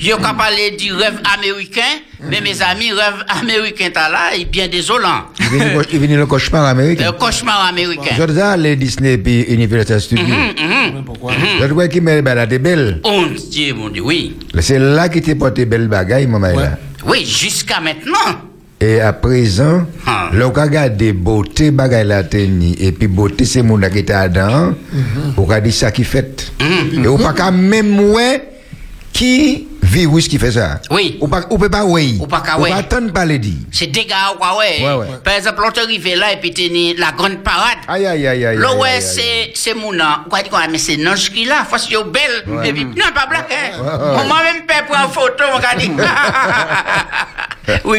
Yo, 0.00 0.16
qu'a 0.16 0.34
parlé 0.34 0.72
du 0.72 0.92
rêve 0.92 1.20
américain, 1.36 1.80
mais 2.28 2.40
mes 2.40 2.60
amis, 2.60 2.90
rêve 2.92 3.24
américain, 3.40 3.88
t'as 3.94 4.08
là, 4.10 4.34
est 4.36 4.44
bien 4.44 4.66
désolant. 4.68 5.26
Il 5.40 5.98
vient 5.98 6.18
le- 6.18 6.26
cauchemar 6.26 6.64
américain. 6.66 7.06
Le 7.06 7.12
cauchemar 7.12 7.66
américain. 7.66 8.14
Je 8.18 8.56
les 8.60 8.76
Disney 8.76 9.18
puis 9.18 9.42
Universal 9.42 10.00
Studios. 10.00 10.26
Mhm. 10.26 11.04
Pourquoi? 11.04 11.32
Je 11.60 11.66
vois 11.72 11.88
qui 11.88 12.00
m'a 12.00 12.20
baladé 12.20 12.58
belle. 12.58 13.00
Oh 13.04 13.24
Dieu, 13.50 13.74
mon 13.74 13.88
Dieu, 13.88 14.02
oui. 14.02 14.36
C'est 14.60 14.78
là 14.78 15.08
qui 15.08 15.22
t'est 15.22 15.34
porté 15.36 15.64
belle 15.64 15.88
bagaille, 15.88 16.26
maman. 16.26 16.48
Là. 16.48 16.78
Oui, 17.06 17.24
jusqu'à 17.24 17.80
maintenant. 17.80 18.42
Et 18.80 19.00
à 19.00 19.12
présent, 19.12 19.86
Ah. 20.06 20.28
le 20.32 20.48
cas 20.50 20.62
regarder 20.62 21.12
beauté 21.12 21.72
bagaille 21.72 22.06
la 22.06 22.22
tenue 22.22 22.74
et 22.78 22.92
puis 22.92 23.08
beauté 23.08 23.44
c'est 23.44 23.62
mon 23.62 23.80
qui 23.90 23.98
était 23.98 24.28
dedans, 24.28 24.72
on 25.36 25.42
va 25.42 25.60
dire 25.60 25.74
ça 25.74 25.90
qui 25.90 26.04
fait. 26.04 26.52
Mhm. 26.60 27.04
Et 27.04 27.08
on 27.08 27.18
pas 27.18 27.32
qu'à 27.32 27.50
même 27.50 27.98
ouais 28.12 28.48
qui 29.12 29.66
virus 29.82 30.28
qui 30.28 30.38
fait 30.38 30.52
ça. 30.52 30.80
Oui. 30.92 31.18
On 31.20 31.28
pas 31.28 31.40
on 31.50 31.58
peut 31.58 31.68
pas 31.68 31.84
ouais. 31.84 32.14
Ou 32.20 32.26
pas 32.28 32.40
qu'à 32.40 32.56
On 32.56 32.62
ouais. 32.62 32.70
pas 32.70 32.76
attendre 32.76 33.12
parler 33.12 33.38
dit. 33.40 33.66
C'est 33.72 33.86
dégâts, 33.88 34.12
quoi, 34.38 34.56
ouais. 34.58 34.84
Ouais, 34.84 34.94
ouais. 34.94 35.06
Par 35.24 35.34
exemple, 35.34 35.60
on 35.64 35.82
arrive 35.82 36.06
là 36.16 36.32
et 36.34 36.36
puis 36.36 36.52
t'es 36.52 36.68
ni 36.68 36.94
la 36.94 37.10
grande 37.10 37.38
parade. 37.42 37.78
Aïe 37.88 38.06
aïe 38.06 38.26
aïe 38.28 38.46
aïe. 38.46 38.58
Là, 38.58 38.76
ouais, 38.76 39.00
c'est, 39.00 39.50
c'est 39.54 39.74
mon 39.74 39.92
nom. 39.92 40.04
Quoi, 40.30 40.42
dit 40.42 40.50
quoi, 40.50 40.60
mais 40.70 40.78
c'est 40.78 40.98
non, 40.98 41.14
qui 41.14 41.46
là, 41.46 41.64
faut 41.68 41.76
que 41.76 41.82
c'est 41.82 42.10
belle. 42.12 42.44
Ouais. 42.46 42.68
Et 42.68 42.72
puis, 42.72 42.84
non, 42.84 43.10
pas 43.12 43.26
blague, 43.28 43.46
hein. 43.50 43.80
Ouais, 43.80 43.86
ouais. 43.88 44.22
On 44.24 44.28
m'a 44.28 44.42
même 44.44 44.66
pas 44.68 44.82
pris 44.88 45.02
en 45.04 45.08
photo, 45.08 45.42
on 45.52 45.78
dit. 45.80 45.90
oui. 47.84 47.98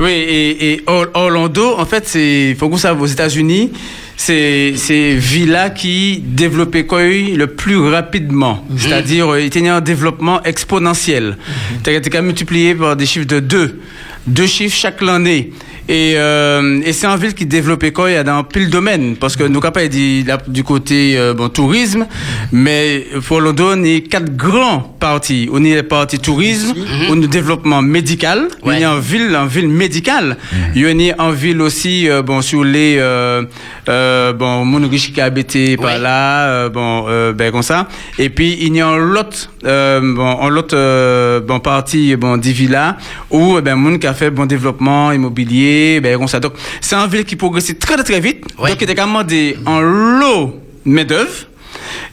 Oui, 0.00 0.10
et, 0.10 0.72
et 0.72 0.82
Or- 0.86 1.06
Orlando, 1.14 1.74
en 1.78 1.86
fait, 1.86 2.06
c'est, 2.06 2.54
faut 2.58 2.68
qu'on 2.68 2.76
sache, 2.76 2.96
aux 2.98 3.06
États-Unis, 3.06 3.72
c'est, 4.16 4.74
c'est 4.76 5.14
Villa 5.14 5.70
qui 5.70 6.22
développait 6.24 6.86
quoi 6.86 7.02
le 7.04 7.46
plus 7.46 7.78
rapidement. 7.78 8.64
C'est-à-dire, 8.76 9.32
euh, 9.32 9.40
il 9.40 9.46
était 9.46 9.68
en 9.70 9.80
développement 9.80 10.42
exponentiel. 10.42 11.36
T'as 11.82 11.92
été 11.92 12.10
quand 12.10 12.18
même 12.18 12.26
multiplié 12.26 12.74
par 12.74 12.96
des 12.96 13.06
chiffres 13.06 13.26
de 13.26 13.40
deux. 13.40 13.80
Deux 14.26 14.46
chiffres 14.46 14.76
chaque 14.76 15.02
année. 15.02 15.50
Et, 15.88 16.14
euh, 16.16 16.80
et 16.84 16.92
c'est 16.94 17.06
une 17.06 17.18
ville 17.18 17.34
qui 17.34 17.44
développait 17.44 17.92
quoi 17.92 18.10
il 18.10 18.14
y 18.14 18.16
a 18.16 18.24
dans 18.24 18.42
pile 18.42 18.70
domaine. 18.70 19.16
Parce 19.16 19.36
que 19.36 19.44
nous, 19.44 19.60
pas 19.60 19.86
dit 19.88 20.24
du 20.48 20.64
côté 20.64 21.14
euh, 21.18 21.34
bon, 21.34 21.48
tourisme, 21.50 22.06
mais 22.52 23.06
pour 23.26 23.36
Orlando, 23.38 23.72
on 23.74 23.84
a 23.84 24.00
quatre 24.00 24.34
grands 24.34 24.96
parties. 24.98 25.48
On 25.52 25.62
a 25.64 25.74
la 25.74 25.82
partie 25.82 26.18
tourisme, 26.18 26.72
on 27.10 27.18
a 27.18 27.20
le 27.20 27.26
développement 27.28 27.82
médical, 27.82 28.48
on 28.62 28.68
Ouais. 28.68 28.80
est 28.80 28.86
en 28.86 28.98
ville, 28.98 29.36
en 29.36 29.46
ville 29.46 29.68
médicale. 29.68 30.38
Il 30.74 30.82
y 31.02 31.10
a 31.10 31.14
en 31.18 31.30
ville 31.32 31.60
aussi, 31.60 32.08
euh, 32.08 32.22
bon, 32.22 32.40
sur 32.40 32.64
les, 32.64 32.96
euh, 32.98 33.42
euh, 33.88 34.32
bon, 34.32 34.64
mon 34.64 34.88
riche 34.88 35.12
qui 35.12 35.20
a 35.20 35.24
habité 35.26 35.76
par 35.76 35.86
Ouais. 35.86 35.98
là, 35.98 36.46
euh, 36.48 36.68
bon, 36.70 37.04
euh, 37.08 37.32
ben, 37.34 37.52
comme 37.52 37.62
ça. 37.62 37.88
Et 38.18 38.30
puis, 38.30 38.56
il 38.60 38.74
y 38.76 38.80
a 38.80 38.96
l'autre, 38.96 39.50
euh, 39.66 40.00
bon, 40.00 40.22
en 40.44 40.48
l'autre, 40.48 40.74
euh, 40.76 41.40
bon, 41.40 41.60
partie, 41.60 42.16
bon, 42.16 42.38
des 42.38 42.52
villas, 42.52 42.96
où, 43.30 43.56
eh 43.58 43.60
ben, 43.60 43.74
moun 43.76 43.98
qui 43.98 44.06
a 44.06 44.14
fait 44.14 44.30
bon 44.30 44.46
développement 44.46 45.12
immobilier, 45.12 45.73
ben, 46.00 46.18
comme 46.18 46.28
ça. 46.28 46.40
Donc, 46.40 46.54
c'est 46.80 46.94
une 46.96 47.10
ville 47.10 47.24
qui 47.24 47.36
progresse 47.36 47.72
très, 47.78 48.02
très 48.02 48.20
vite. 48.20 48.44
Ouais. 48.58 48.70
Donc, 48.70 48.80
il 48.80 48.84
était 48.84 48.94
carrément 48.94 49.22
des, 49.22 49.56
en 49.66 49.80
lot 49.80 50.60
main-d'œuvre. 50.84 51.46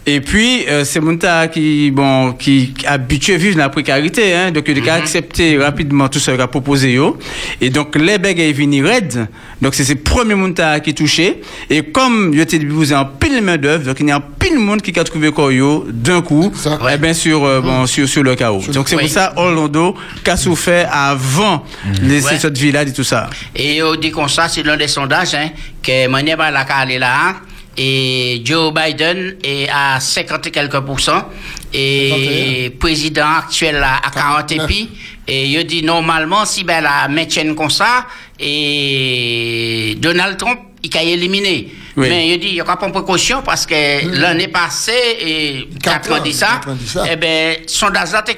Et 0.06 0.20
puis, 0.22 0.66
euh, 0.68 0.84
c'est 0.84 1.00
mon 1.00 1.16
tas 1.18 1.48
qui, 1.48 1.92
bon, 1.92 2.34
qui 2.34 2.74
habitué 2.88 3.36
à 3.36 3.38
vivre 3.38 3.56
dans 3.58 3.64
la 3.64 3.70
précarité, 3.70 4.34
hein. 4.34 4.52
Donc, 4.52 4.66
il 4.68 4.90
a 4.90 4.96
accepté 4.96 5.58
rapidement 5.58 6.08
tout 6.10 6.20
ce 6.20 6.32
qu'il 6.32 6.42
a 6.42 6.48
proposé, 6.48 6.94
yo. 6.94 7.18
Et 7.60 7.70
donc, 7.70 7.96
les 7.96 8.18
bègues 8.18 8.40
est 8.40 8.52
venu 8.54 8.84
raide. 8.86 9.28
Donc, 9.62 9.76
c'est 9.76 9.84
ces 9.84 9.96
premiers 9.96 10.36
mon 10.36 10.52
tas 10.54 10.80
qui 10.80 10.94
touché. 10.94 11.42
Et 11.70 11.84
comme, 11.84 12.32
il 12.34 12.40
était 12.40 12.58
déposé 12.60 12.96
en 12.96 13.06
pile 13.06 13.42
main 13.42 13.58
d'œuvre, 13.58 13.86
donc, 13.86 13.98
il 14.00 14.08
y 14.08 14.12
a 14.12 14.16
un 14.18 14.22
pile 14.40 14.58
monde 14.58 14.82
qui 14.82 14.98
a 15.00 15.04
trouvé 15.04 15.32
quoi, 15.32 15.54
yo, 15.54 15.86
d'un 15.90 16.22
coup. 16.22 16.52
Ça. 16.56 16.80
Eh 16.92 16.98
bien, 16.98 17.14
sur, 17.14 17.44
euh, 17.46 17.62
bon, 17.62 17.86
sur, 17.86 18.08
sur 18.10 18.24
le 18.24 18.36
chaos. 18.36 18.62
Donc, 18.74 18.90
c'est 18.90 18.96
Oui. 18.96 19.04
pour 19.04 19.12
ça, 19.12 19.34
Orlando, 19.36 19.96
qu'a 20.24 20.36
souffert 20.38 20.90
avant 20.92 21.64
les, 22.02 22.26
Ouais. 22.26 22.38
cette 22.40 22.58
villa 22.58 22.82
et 22.84 22.92
tout 22.94 23.04
ça. 23.04 23.30
Et 23.56 23.82
on 23.84 23.96
dit 23.96 24.12
comme 24.12 24.28
ça, 24.30 24.48
c'est 24.48 24.64
l'un 24.64 24.78
des 24.78 24.88
sondages, 24.88 25.36
hein, 25.36 25.50
que 25.84 26.08
Manieba 26.08 26.50
la 26.52 26.66
calé 26.66 26.98
là, 27.00 27.12
hein, 27.30 27.36
et 27.78 28.42
Joe 28.44 28.74
Biden 28.74 29.36
est 29.44 29.70
à 29.70 30.00
50 30.00 30.48
et 30.48 30.52
quelques 30.52 30.80
pourcents, 30.82 31.30
et 31.74 32.76
président 32.80 33.28
actuel 33.38 33.76
là 33.76 34.00
à 34.04 34.10
40 34.10 34.52
et 34.52 34.60
puis, 34.68 34.90
et 35.28 35.46
il 35.46 35.64
dit 35.66 35.84
normalement, 35.84 36.46
si 36.46 36.64
ben 36.64 36.82
la 36.82 37.08
maintienne 37.08 37.56
comme 37.56 37.70
ça, 37.70 38.06
et 38.40 39.96
Donald 40.00 40.38
Trump, 40.38 40.60
il 40.84 40.98
a 40.98 41.04
éliminé. 41.04 41.72
Oui. 41.98 42.08
Mais 42.10 42.30
il 42.30 42.40
dit, 42.40 42.48
il 42.48 42.54
y 42.56 42.62
aura 42.62 42.78
pas 42.78 42.88
de 42.88 42.92
précaution 42.94 43.42
parce 43.42 43.66
que 43.66 44.20
l'année 44.20 44.48
passée, 44.48 45.18
et 45.20 45.70
Quatre 45.82 46.10
4 46.10 46.22
ans 46.22 46.32
ça, 46.32 46.62
ça. 46.86 47.04
eh 47.12 47.16
ben, 47.18 47.58
sondage 47.68 48.12
là, 48.14 48.22
t'es 48.22 48.38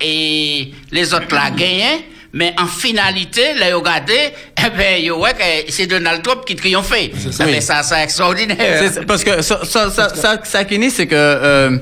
et 0.00 0.72
les 0.90 1.14
autres 1.14 1.34
là 1.34 1.50
gagné. 1.50 2.06
Mais 2.32 2.54
en 2.58 2.66
finalité, 2.66 3.54
là, 3.58 3.74
regardez, 3.76 4.30
eh 4.58 4.70
ben, 4.76 5.02
c'est 5.68 5.86
Donald 5.88 6.22
Trump 6.22 6.42
qui 6.46 6.54
triomphait. 6.54 7.10
ça. 7.32 7.44
Mais 7.44 7.54
Oui. 7.56 7.62
ça, 7.62 7.82
c'est 7.82 8.00
extraordinaire. 8.02 8.56
C'est- 8.60 8.88
c'est- 8.94 9.06
parce 9.06 9.24
que 9.24 9.42
ça, 9.42 9.60
ça, 9.64 9.90
ça, 9.90 10.14
ça, 10.14 10.38
ça 10.44 10.64
qui 10.64 10.76
est, 10.76 10.90
c'est 10.90 11.06
que 11.08 11.14
euh, 11.16 11.76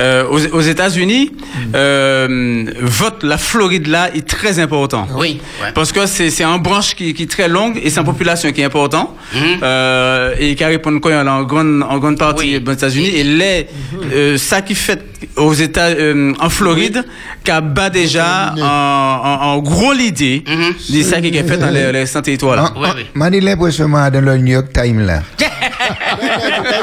euh, 0.00 0.24
aux, 0.28 0.44
aux 0.56 0.60
États-Unis, 0.60 1.30
euh, 1.74 2.64
vote 2.80 3.22
la 3.22 3.38
Floride 3.38 3.86
là 3.86 4.10
est 4.14 4.26
très 4.26 4.58
important. 4.58 5.06
Oui, 5.14 5.40
ouais. 5.62 5.72
Parce 5.74 5.92
que 5.92 6.06
c'est 6.06 6.30
c'est 6.30 6.44
une 6.44 6.62
branche 6.62 6.94
qui, 6.94 7.14
qui 7.14 7.24
est 7.24 7.30
très 7.30 7.48
longue 7.48 7.78
et 7.82 7.88
c'est 7.90 8.00
une 8.00 8.06
population 8.06 8.50
qui 8.52 8.60
est 8.60 8.64
importante 8.64 9.10
Mhm. 9.34 9.58
euh, 9.62 10.34
et 10.38 10.54
qui 10.54 10.64
répond 10.64 10.98
quoi 11.00 11.14
en 11.22 11.42
grande 11.44 11.82
en 11.88 11.98
grande 11.98 12.18
partie 12.18 12.54
Oui. 12.56 12.60
des 12.60 12.72
États-Unis 12.72 13.10
et 13.14 13.24
les 13.24 13.66
euh, 14.12 14.36
ça 14.38 14.62
qui 14.62 14.74
fait 14.74 15.00
aux 15.36 15.54
États 15.54 15.86
euh, 15.88 16.32
en 16.40 16.50
Floride 16.50 17.04
qui 17.44 17.50
a 17.50 17.60
bat 17.60 17.90
déjà 17.90 18.54
en, 18.58 18.62
en, 18.62 19.34
en 19.52 19.58
gros 19.58 19.91
l'idée 19.92 20.44
de 20.88 21.02
ça 21.02 21.20
qui 21.20 21.28
est 21.28 21.42
fait 21.48 21.56
dans 21.56 21.70
les, 21.70 21.92
les 21.92 22.06
100 22.06 22.22
territoires 22.22 22.56
là. 22.56 22.72
Ah, 22.76 22.80
ah. 22.84 22.94
M'a 23.14 23.30
dit 23.30 23.40
l'impression 23.40 23.88
dans 23.88 24.20
le 24.24 24.36
New 24.38 24.52
York 24.52 24.68
Times 24.72 25.04
là. 25.06 25.22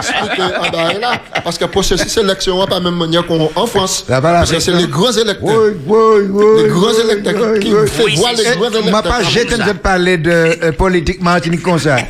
Je 0.02 1.42
parce 1.44 1.58
que 1.58 1.66
processus 1.66 2.08
sélection, 2.08 2.66
pas 2.68 2.80
même 2.80 2.96
manière 2.96 3.26
qu'en 3.26 3.66
France. 3.66 4.06
Là, 4.08 4.20
voilà, 4.20 4.40
parce 4.40 4.52
que 4.52 4.60
c'est 4.60 4.72
les 4.74 4.88
grands 4.88 5.12
électeurs. 5.12 5.40
Oui, 5.42 5.74
oui, 5.88 6.26
oui. 6.30 6.64
Les 6.64 6.70
grands 6.70 6.94
électeurs 6.94 7.52
oui, 7.54 7.60
qui 7.60 7.74
Oui, 7.74 8.16
voir 8.16 8.34
les 8.34 8.44
grands 8.56 9.02
pas 9.02 9.22
électeurs. 9.22 9.30
j'ai 9.32 9.50
ça. 9.50 9.58
de 9.58 9.74
parler 9.74 10.18
de 10.18 10.32
euh, 10.32 10.72
politique 10.72 11.22
Martinique 11.22 11.62
comme 11.62 11.80
ça. 11.80 11.98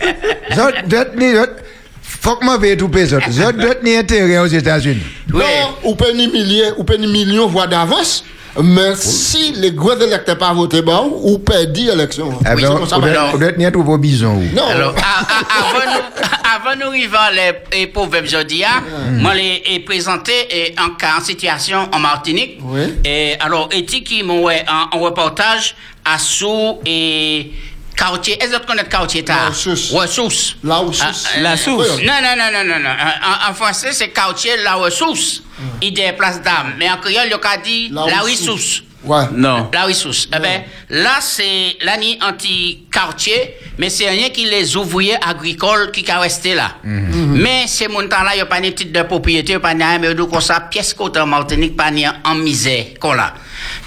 Faut 2.22 2.36
que 2.36 2.60
veille 2.60 2.76
tout 2.76 2.90
pays, 2.90 3.06
zot. 3.08 3.20
Zot, 3.32 3.62
zot, 3.62 3.76
ni 3.84 3.96
intérêt 3.96 4.40
aux 4.40 4.46
États-Unis. 4.48 5.04
Non, 5.34 5.40
ou 5.84 5.96
peut 5.96 6.12
ni 6.14 6.28
milliers, 6.28 6.72
ou 6.78 6.84
peut 6.84 6.98
ni 6.98 7.08
millions 7.08 7.48
voix 7.48 7.66
d'avance. 7.66 8.26
Mais 8.62 8.96
si 8.96 9.54
les 9.54 9.72
gros 9.72 9.96
électeurs 9.98 10.38
pas 10.38 10.54
voté 10.54 10.82
bon, 10.82 11.20
ou 11.24 11.38
perdu 11.40 11.82
l'élection. 11.86 12.30
Oui, 12.30 12.46
c'est 12.58 12.68
on 12.68 12.78
comme 12.78 12.88
ça, 12.88 12.98
on 12.98 13.02
doit- 13.02 13.10
alors. 13.10 13.32
on 13.34 13.38
doit 13.38 13.52
tenir 13.52 13.72
tous 13.72 13.84
vos 13.84 13.98
bisons. 13.98 14.36
ou. 14.36 14.56
Non. 14.56 14.68
Alors, 14.68 14.96
a- 14.98 15.22
a- 15.22 15.70
avant 15.70 15.92
nous, 15.94 16.26
avant 16.56 16.76
nous 16.86 16.90
arriver 16.92 17.18
à 17.18 17.32
les 17.76 17.88
proverbes 17.88 18.26
jeudi, 18.26 18.64
moi 19.12 19.34
les 19.36 19.62
présenté 19.86 20.32
et 20.52 20.76
en 20.80 20.90
cas 20.96 21.18
en 21.20 21.24
situation 21.24 21.88
en 21.94 22.00
Martinique. 22.00 22.60
Oui. 22.64 22.82
Et 23.06 23.36
alors, 23.40 23.70
et 23.72 23.86
qui 24.04 24.24
m'ont 24.24 24.48
en 24.50 25.00
reportage 25.00 25.76
à 26.04 26.18
sous 26.18 26.80
et 26.86 27.52
quartier. 28.00 28.42
Est-ce 28.42 28.52
que 28.52 28.58
vous 28.58 28.66
connaissez 28.66 28.88
quartier 28.90 29.22
La 29.22 29.28
tard? 29.36 29.50
Ressource. 29.50 29.92
Ressource. 29.92 30.56
La 30.64 30.78
ressource. 30.78 31.26
Ah, 31.36 31.40
La 31.42 31.58
source. 31.58 31.90
Non, 32.00 32.14
non, 32.24 32.36
non, 32.38 32.50
non, 32.54 32.64
non, 32.74 32.80
non. 32.80 32.90
En, 32.90 33.52
en 33.52 33.54
français, 33.54 33.90
c'est 33.92 34.10
quartier 34.10 34.52
la 34.64 34.76
ressource. 34.76 35.44
Il 35.82 36.00
est 36.00 36.14
place 36.14 36.42
d'âme. 36.42 36.74
Mais 36.78 36.90
en 36.90 36.98
créole, 36.98 37.28
il 37.28 37.32
y 37.32 37.34
a 37.34 37.58
dit 37.58 37.90
La 37.92 38.06
la 38.06 38.20
ressource. 38.22 38.40
ressource. 38.42 38.84
Ouais. 39.04 39.24
Non. 39.32 39.70
La 39.74 39.84
ressource. 39.86 40.28
Eh 40.36 40.40
ben, 40.40 40.64
là, 40.90 41.20
c'est 41.22 41.78
l'année 41.82 42.20
anti-quartier, 42.22 43.56
mais 43.78 43.90
c'est 43.90 44.10
rien 44.10 44.30
qui 44.30 44.46
les 44.46 44.76
ouvriers 44.76 45.16
agricoles 45.26 45.92
qui 45.92 46.06
sont 46.06 46.20
restés 46.20 46.54
là. 46.54 46.76
Mais 46.84 47.66
ces 47.68 47.88
montants-là, 47.88 48.32
il 48.34 48.38
n'y 48.38 48.42
a 48.42 48.46
pas 48.46 48.60
de 48.62 48.70
titre 48.70 48.92
de 48.92 49.02
propriété, 49.04 49.54
il 49.54 49.56
n'y 49.56 49.56
a 49.56 49.60
pas 49.62 49.74
de 49.74 49.80
rien, 49.80 50.00
mais 50.00 50.14
donc, 50.14 50.32
comme 50.32 50.42
ça, 50.42 50.60
pièce 50.62 50.94
côté 50.94 51.20
en 51.20 51.28
Martinique, 51.28 51.78
pas 51.78 51.92
en 52.26 52.36
misère, 52.36 52.86
qu'on 53.00 53.14
là. 53.14 53.34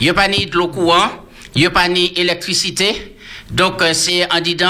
Il 0.01 0.05
n'y 0.05 0.11
a 0.11 0.14
pas 0.14 0.29
de 0.29 0.51
l'eau 0.57 0.68
courant, 0.68 1.09
il 1.55 1.61
n'y 1.61 1.66
a 1.66 1.70
pas 1.70 1.88
ni 1.88 2.12
électricité. 2.16 3.12
Donc, 3.53 3.83
euh, 3.83 3.93
c'est 3.93 4.27
en 4.33 4.41
disant, 4.41 4.67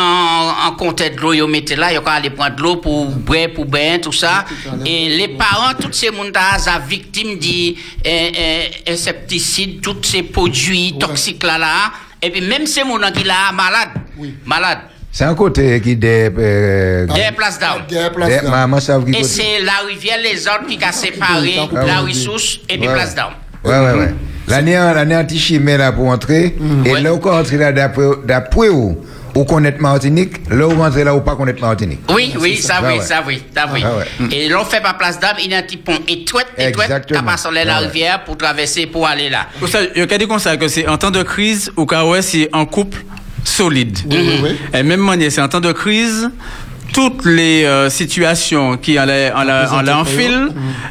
en, 0.66 0.72
compte 0.72 0.98
de 0.98 1.20
l'eau, 1.20 1.32
ils 1.32 1.46
mettent 1.46 1.76
là, 1.76 1.92
ils 1.92 1.98
ont 1.98 2.06
aller 2.06 2.30
prendre 2.30 2.56
de 2.56 2.62
l'eau 2.62 2.76
pour 2.76 3.06
boire, 3.06 3.48
pour 3.54 3.64
bain, 3.64 3.98
tout 4.02 4.12
ça. 4.12 4.44
Et 4.84 5.08
les 5.08 5.28
parents, 5.28 5.72
tous 5.80 5.92
ces 5.92 6.08
gens-là, 6.08 6.58
sont 6.58 6.70
victimes 6.88 7.38
d'insecticides, 8.84 9.80
tous 9.80 10.02
ces 10.02 10.24
produits 10.24 10.94
toxiques 10.98 11.44
là, 11.44 11.58
là. 11.58 11.92
Et 12.20 12.30
puis, 12.30 12.40
même 12.40 12.66
ces 12.66 12.80
gens 12.80 13.12
qui 13.14 13.22
là, 13.24 13.52
malades, 13.52 13.90
Oui. 14.18 14.34
malades, 14.44 14.80
C'est 15.12 15.24
un 15.24 15.34
côté 15.34 15.80
qui 15.80 15.94
des. 15.94 16.30
euh, 16.36 17.06
des 17.06 17.30
places 17.36 17.58
d'armes. 17.58 17.82
Et 19.14 19.22
c'est 19.24 19.60
la 19.60 19.86
rivière 19.86 20.18
Les 20.22 20.48
Ordres 20.48 20.66
qui 20.66 20.82
a 20.82 20.90
séparé 20.90 21.56
la 21.72 22.00
ressource 22.00 22.58
et 22.68 22.78
puis 22.78 22.88
place 22.88 23.14
d'armes. 23.14 23.34
Ouais, 23.64 23.78
ouais, 23.78 23.92
ouais. 23.92 24.14
L'année, 24.48 24.74
l'année 24.74 25.16
anti-chimie 25.16 25.76
là 25.76 25.92
pour 25.92 26.06
entrer. 26.08 26.56
Et 26.84 26.92
Ouais. 26.92 27.00
là, 27.00 27.14
on 27.14 27.28
entrer 27.28 27.56
là 27.58 27.72
d'après, 27.72 28.04
d'après 28.24 28.68
où, 28.68 28.98
ou 29.34 29.44
connaître 29.44 29.80
Martinique, 29.80 30.48
là, 30.50 30.66
où 30.68 30.74
rentrer 30.76 31.04
là, 31.04 31.14
ou 31.14 31.20
pas 31.20 31.36
connaître 31.36 31.60
Martinique. 31.60 32.00
Oui, 32.12 32.32
oui, 32.38 32.56
ça, 32.56 32.74
Ah 32.78 32.82
oui, 32.86 32.98
ouais. 32.98 33.04
ça 33.04 33.22
oui, 33.26 33.42
ça 33.54 33.66
oui. 33.72 33.80
Ah 33.84 33.92
ouais. 33.96 34.36
Et 34.36 34.48
l'on 34.48 34.64
fait 34.64 34.80
pas 34.82 34.94
place 34.94 35.18
d'armes, 35.18 35.38
il 35.42 35.50
y 35.50 35.54
a 35.54 35.58
un 35.58 35.62
petit 35.62 35.76
pont 35.78 35.98
étroit, 36.08 36.42
étroit, 36.58 36.84
qui 36.84 36.90
Exactement. 36.92 37.22
passe 37.22 37.42
sur 37.42 37.50
la 37.50 37.78
rivière 37.78 38.24
pour 38.24 38.36
traverser, 38.36 38.86
pour 38.86 39.06
aller 39.06 39.30
là. 39.30 39.46
Pour 39.58 39.68
ça, 39.68 39.78
il 39.94 39.98
y 39.98 40.02
a 40.02 40.18
dit 40.18 40.26
comme 40.26 40.38
ça 40.38 40.56
que 40.56 40.68
c'est 40.68 40.86
en 40.86 40.98
temps 40.98 41.10
de 41.10 41.22
crise 41.22 41.70
ou 41.76 41.86
quand 41.86 42.08
ouais, 42.10 42.20
c'est 42.22 42.48
un 42.52 42.64
couple 42.66 42.98
solide. 43.44 43.98
Oui, 44.10 44.16
oui, 44.20 44.40
oui. 44.42 44.78
Et 44.78 44.82
même 44.82 45.00
manière, 45.00 45.30
c'est 45.32 45.40
en 45.40 45.48
temps 45.48 45.60
de 45.60 45.72
crise, 45.72 46.30
toutes 46.92 47.24
les 47.24 47.64
euh, 47.64 47.88
situations 47.90 48.76
qui 48.76 48.98
en 49.00 49.06
la, 49.06 49.36
en 49.36 49.44
la, 49.44 49.72
en 49.72 49.88
enfilent, 49.88 50.48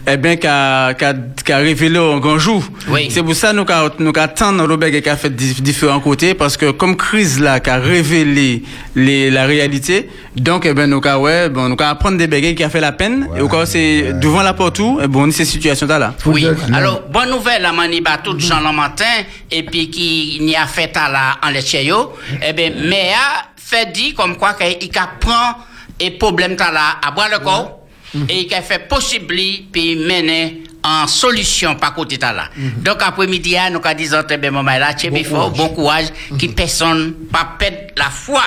eh 0.07 0.17
bien, 0.17 0.35
qu'a, 0.35 0.93
qu'a, 0.95 1.13
qu'a 1.45 1.57
révélé 1.57 1.97
un 1.97 2.17
grand 2.19 2.39
jour. 2.39 2.63
Oui. 2.89 3.09
C'est 3.11 3.21
pour 3.23 3.35
ça 3.35 3.53
nous 3.53 3.65
qu'a, 3.65 3.89
nous 3.99 4.11
qu'a 4.11 4.27
tant 4.27 4.51
l'Obeg 4.51 4.95
et 4.95 5.01
qu'a 5.01 5.15
fait 5.15 5.29
dif- 5.29 5.61
différents 5.61 5.99
côtés, 5.99 6.33
parce 6.33 6.57
que 6.57 6.71
comme 6.71 6.97
crise 6.97 7.39
là, 7.39 7.59
qu'a 7.59 7.77
révélé 7.77 8.63
les, 8.95 9.29
la 9.29 9.45
réalité, 9.45 10.09
donc, 10.35 10.65
eh 10.65 10.73
ben, 10.73 10.89
nous 10.89 11.01
qu'a, 11.01 11.19
ouais, 11.19 11.49
bon, 11.49 11.67
nous 11.69 11.75
qu'a 11.75 11.89
apprendre 11.89 12.17
des 12.17 12.27
bégayes 12.27 12.55
qui 12.55 12.63
a 12.63 12.69
fait 12.69 12.79
la 12.81 12.93
peine, 12.93 13.27
et 13.37 13.41
au 13.41 13.47
cas 13.49 13.63
où 13.63 13.65
c'est 13.65 14.13
devant 14.19 14.41
la 14.41 14.53
porte 14.53 14.79
où, 14.79 14.99
eh 15.03 15.07
bon, 15.07 15.31
ces 15.31 15.45
situations-là, 15.45 15.99
là. 15.99 16.13
Oui. 16.25 16.47
Alors, 16.73 17.01
bonne 17.11 17.29
nouvelle, 17.29 17.61
la 17.61 17.73
maniba, 17.73 18.17
tout 18.23 18.39
gens 18.39 18.59
le 18.59 18.75
matin, 18.75 19.03
et 19.51 19.63
puis 19.63 19.89
qui 19.89 20.39
n'y 20.41 20.55
a 20.55 20.65
fait 20.67 20.95
à 20.95 21.09
la, 21.09 21.37
en 21.47 21.51
lecheyo, 21.51 22.13
eh 22.41 22.53
bien, 22.53 22.71
mais 22.89 23.11
a 23.13 23.45
fait 23.57 23.91
dit 23.93 24.13
comme 24.13 24.35
quoi 24.35 24.53
qu'il 24.53 24.89
prend 25.19 25.55
et 26.01 26.11
problème 26.11 26.55
ta 26.55 26.71
là 26.71 26.97
à 27.01 27.11
boire 27.11 27.29
le 27.31 27.39
corps, 27.39 27.79
et 28.27 28.45
qu'il 28.47 28.61
fait 28.61 28.87
possible, 28.87 29.35
puis 29.71 29.95
mener 29.95 30.63
en 30.83 31.07
solution 31.07 31.75
par 31.75 31.93
côté 31.93 32.17
ta 32.17 32.33
là. 32.33 32.49
Donc, 32.77 32.97
après-midi, 33.01 33.55
nous 33.71 33.79
avons 33.85 33.95
dit, 33.97 34.09
eh 34.31 34.37
bien, 34.37 34.51
maman, 34.51 34.77
là, 34.77 34.93
tu 34.93 35.07
es 35.07 35.23
fort, 35.23 35.51
bon 35.51 35.69
courage, 35.69 36.07
qui 36.37 36.47
personne 36.49 37.13
pas 37.31 37.55
perdre 37.57 37.77
la 37.95 38.09
foi. 38.09 38.41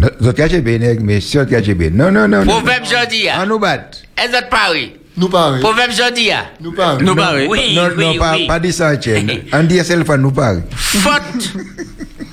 Nèg, 0.00 1.00
mais 1.00 1.20
si 1.20 1.38
be. 1.38 1.90
Non, 1.92 2.10
non, 2.10 2.26
non. 2.26 2.44
Proverbe 2.44 2.84
jeudi, 2.84 3.28
On 3.40 3.46
nous 3.46 3.58
bat. 3.58 3.90
est-ce 4.16 4.32
que 4.40 4.50
Paris? 4.50 4.92
Nous 5.16 5.28
parlons. 5.28 5.60
Proverbe 5.60 5.92
jeudi, 5.92 6.30
Nous 6.60 6.72
parlons. 6.72 7.04
Nous 7.04 7.14
barrer. 7.14 7.46
oui, 7.46 7.74
non, 7.74 7.88
oui, 7.96 8.04
non, 8.06 8.18
pas, 8.18 8.34
oui. 8.34 8.46
pas 8.46 8.58
dit 8.58 8.72
ça, 8.72 8.96
tiens. 8.96 9.24
On 9.52 9.62
dit 9.62 9.78
fois 10.04 10.16
nous 10.16 10.32
parle. 10.32 10.62
faute, 10.74 11.52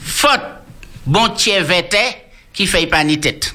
faute, 0.02 0.41
bon 1.06 1.28
tiers 1.36 1.65
qui 2.54 2.65
fait 2.65 2.88
pas 2.88 3.04
ni 3.04 3.19
tête. 3.19 3.54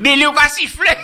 Billy 0.00 0.26
ou 0.26 0.32
pas 0.32 0.48
siffler. 0.48 0.96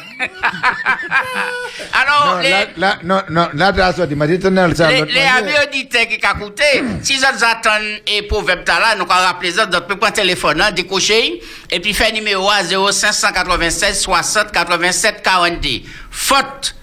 Alors, 1.93 2.37
Non, 2.37 2.41
les, 2.41 2.51
là, 2.51 2.67
là, 2.77 2.99
non, 3.03 3.21
non. 3.31 3.49
M'a 3.55 4.27
ça. 4.75 4.91
les, 4.91 5.01
amis 5.01 5.53
auditeurs 5.67 6.07
qui 6.09 6.19
ont 6.27 6.39
écouté, 6.39 6.65
si 7.03 7.17
vous 7.17 7.25
attendent 7.25 8.01
et 8.07 8.23
proverbe 8.23 8.65
ta 8.65 8.79
là, 8.79 8.95
nous 8.97 9.03
allons 9.03 9.27
rappeler 9.27 9.53
ça, 9.53 9.67
donc 9.67 9.87
prendre 9.87 10.13
téléphone, 10.13 10.59
là, 10.59 10.73
décocher, 10.73 11.41
et 11.71 11.81
puis 11.81 11.93
faire 11.93 12.13
numéro 12.13 12.49
à 12.51 12.63
0596 12.65 14.01
60 14.01 14.53
87 14.53 15.23
42. 15.23 15.69
Faute, 16.11 16.75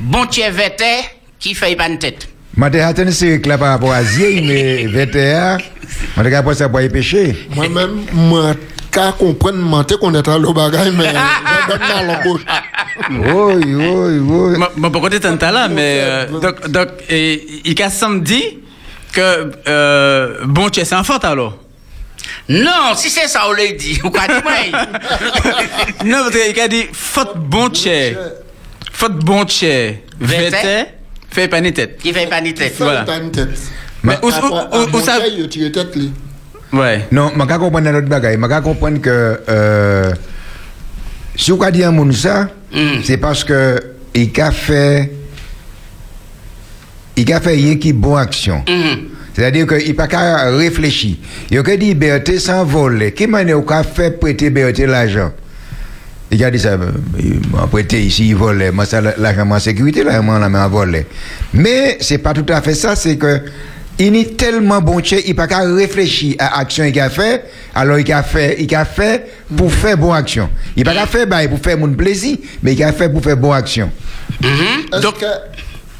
bon 0.00 0.26
tiers 0.26 0.52
vete 0.52 0.82
qui 1.38 1.54
fait 1.54 1.76
pas 1.76 1.88
tête? 1.96 2.28
Attends, 2.60 3.10
c'est 3.12 3.44
là 3.46 3.56
par 3.56 3.68
rapport 3.68 3.92
à 3.92 4.02
Zier, 4.02 4.40
mais 4.40 4.86
VTA. 4.86 5.58
Ça, 6.54 6.68
pour 6.68 6.80
y 6.80 6.88
pêcher. 6.88 7.46
Moi-même, 7.54 8.04
moi, 8.12 8.54
quand 8.92 9.12
comprendre, 9.12 9.58
mentir 9.58 9.98
qu'on 9.98 10.14
est 10.14 10.26
à 10.26 10.38
l'eau 10.38 10.52
bagaille, 10.52 10.92
mais 10.96 11.08
je 11.08 11.72
donne 11.72 11.80
mal 11.80 12.10
en 12.10 12.22
bouche. 12.22 12.42
Oui, 13.10 13.62
oui, 13.64 14.18
oui. 14.18 14.58
Moi, 14.58 14.72
moi, 14.76 14.90
pour 14.90 15.02
côté 15.02 15.18
de 15.18 15.28
là, 15.28 15.68
mais 15.68 16.00
euh, 16.00 16.26
donc, 16.40 16.68
donc, 16.68 16.88
et, 17.08 17.60
il 17.64 17.82
a 17.82 17.90
samedi 17.90 18.58
que 19.12 19.52
euh, 19.68 20.38
bon, 20.44 20.68
tu 20.68 20.80
es 20.80 20.94
en 20.94 21.04
faute 21.04 21.24
alors? 21.24 21.58
Non, 22.48 22.94
si 22.94 23.10
c'est 23.10 23.28
ça, 23.28 23.42
on 23.48 23.52
l'a 23.52 23.72
dit. 23.72 24.00
Ou 24.02 24.10
quoi. 24.10 24.22
Non, 26.04 26.18
parce 26.24 26.36
qu'il 26.36 26.60
a 26.60 26.68
dit 26.68 26.86
faute 26.92 27.36
bon 27.36 27.68
tchè. 27.68 28.16
Faute 28.92 29.18
bon. 29.24 29.44
Vete. 30.20 30.88
Fait 31.30 31.48
pas 31.48 31.60
ni 31.60 31.72
tête. 31.72 31.98
Qui 31.98 32.12
fait 32.12 32.26
pas 32.26 32.40
ni 32.40 32.54
tête. 32.54 32.74
Voilà. 32.78 33.04
Mais 34.02 34.18
où, 34.22 34.30
ça. 34.30 35.18
A. 36.72 36.76
Ouais. 36.78 37.06
Non, 37.12 37.30
je 37.34 37.38
ne 37.38 37.46
comprends 37.46 37.70
pas 37.70 37.80
l'autre 37.80 38.08
bagaille. 38.08 38.38
Je 38.40 38.60
comprendre 38.60 39.00
que 39.00 39.40
euh, 39.48 40.12
si 41.36 41.50
vous 41.50 41.58
dit 41.70 41.84
un 41.84 41.92
monde 41.92 42.12
ça, 42.12 42.48
Mm. 42.72 43.00
c'est 43.02 43.16
parce 43.16 43.44
que 43.44 43.80
il 44.14 44.38
a 44.40 44.50
fait 44.50 45.10
il 47.16 47.32
a 47.32 47.40
fait 47.40 47.54
rien 47.54 47.76
qui 47.76 47.92
bon 47.92 48.16
action. 48.16 48.62
C'est-à-dire 49.34 49.66
qu'il 49.66 49.96
n'a 49.96 50.06
pas 50.06 50.50
réfléchir. 50.50 51.16
Il 51.50 51.58
a 51.58 51.62
dit 51.62 51.76
liberté 51.76 52.38
sans 52.38 52.64
voler. 52.64 53.12
Qui 53.12 53.26
m'a 53.26 53.40
a 53.40 53.82
fait 53.84 54.18
prêter 54.20 54.46
liberté 54.46 54.86
l'argent 54.86 55.32
Il 56.30 56.42
a 56.44 56.50
dit 56.50 56.58
ça, 56.58 56.76
il 57.18 57.40
m'a 57.50 57.66
prêté 57.66 58.02
ici, 58.02 58.28
il 58.28 58.36
volait. 58.36 58.70
Moi, 58.70 58.84
ça, 58.84 59.00
l'argent 59.00 59.50
en 59.50 59.58
sécurité, 59.58 60.04
là, 60.04 60.20
moi, 60.22 60.38
la 60.38 60.48
main 60.48 60.68
volé. 60.68 61.06
Mais 61.54 61.96
c'est 62.00 62.18
pas 62.18 62.34
tout 62.34 62.46
à 62.52 62.60
fait 62.60 62.74
ça, 62.74 62.94
c'est 62.96 63.16
que 63.16 63.40
il 63.98 64.14
est 64.16 64.36
tellement 64.36 64.80
bon 64.80 65.02
chien, 65.02 65.18
il 65.24 65.30
n'a 65.30 65.34
pas 65.34 65.46
qu'à 65.48 65.60
réfléchir 65.60 66.36
à 66.38 66.58
l'action 66.58 66.84
qu'il 66.90 67.00
a 67.00 67.10
fait, 67.10 67.44
alors 67.74 67.98
il 67.98 68.12
a 68.12 68.22
fait, 68.22 68.56
il 68.60 68.74
a 68.74 68.84
fait 68.84 69.26
pour 69.56 69.72
faire 69.72 69.96
bonne 69.98 70.14
action. 70.16 70.48
Il 70.76 70.84
n'a 70.84 70.92
pas 70.92 71.00
qu'à 71.00 71.06
faire 71.06 71.26
bah, 71.26 71.46
pour 71.48 71.58
faire 71.58 71.76
mon 71.78 71.92
plaisir, 71.92 72.36
mais 72.62 72.74
il 72.74 72.82
a 72.82 72.92
fait 72.92 73.08
pour 73.08 73.22
faire 73.22 73.36
bonne 73.36 73.56
action. 73.56 73.90
Mhm. 74.42 74.48
Est-ce 74.94 75.02
Donc- 75.02 75.18
que. 75.18 75.26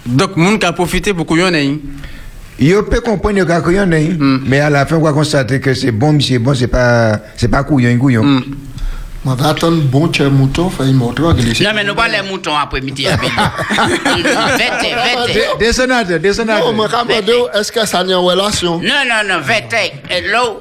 Donc, 0.06 0.36
moun 0.36 0.58
a 0.62 0.72
profité 0.72 1.12
pour 1.12 1.26
qu'on 1.26 1.52
ait. 1.52 1.78
Il 2.60 2.74
peut 2.90 3.00
comprendre 3.00 3.38
qu'il 3.40 3.48
y 3.48 3.52
a 3.52 3.60
couillon, 3.60 3.82
hein, 3.82 4.08
Mm. 4.18 4.38
mais 4.46 4.58
à 4.60 4.70
la 4.70 4.86
fin, 4.86 4.96
on 4.96 5.00
va 5.02 5.12
constater 5.12 5.60
que 5.60 5.74
c'est 5.74 5.92
bon, 5.92 6.12
mais 6.14 6.22
c'est 6.22 6.38
bon, 6.38 6.54
c'est 6.54 6.66
pas, 6.66 7.20
c'est 7.36 7.48
pas 7.48 7.62
couillon, 7.62 7.96
couillon. 7.98 8.24
Mm. 8.24 8.42
Je 9.26 9.30
vais 9.30 9.44
attendre 9.48 9.82
bon 9.82 10.08
tiers 10.08 10.30
mouton, 10.30 10.70
une 10.80 10.92
moto 10.94 11.28
à 11.28 11.34
glisser. 11.34 11.64
Non, 11.64 11.70
mais 11.74 11.84
nous 11.84 11.94
pas 11.94 12.08
les 12.08 12.22
moutons 12.22 12.56
après-midi. 12.56 13.04
Vete, 13.06 14.94
vete. 14.94 15.34
Des- 15.58 15.66
Des 15.66 15.72
sonates, 15.72 16.08
des 16.12 16.32
sonates. 16.32 16.62
Non, 16.64 16.72
mais 17.06 17.20
est-ce 17.54 17.72
que 17.72 17.84
ça 17.86 17.98
a 18.00 18.04
une 18.04 18.14
relation? 18.14 18.78
Non, 18.78 18.94
non, 19.08 19.28
non, 19.34 19.40
vete. 19.40 19.74
Et 20.10 20.20
L'eau, 20.22 20.60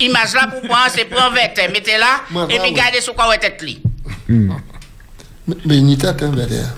image 0.00 0.34
là 0.34 0.48
pour 0.48 0.64
moi, 0.66 0.78
c'est 0.94 1.04
prendre 1.04 1.34
vete, 1.34 1.70
mettez 1.72 1.96
là, 1.98 2.20
et 2.50 2.58
puis 2.58 2.72
gardez 2.72 3.00
sur 3.00 3.14
quoi 3.14 3.26
vous 3.32 3.40
tête 3.40 3.62
li. 3.62 3.80
Mais 4.28 5.56
mais 5.64 5.78
une 5.78 5.96
tête, 5.96 6.22
hein, 6.22 6.32
derrière. 6.34 6.74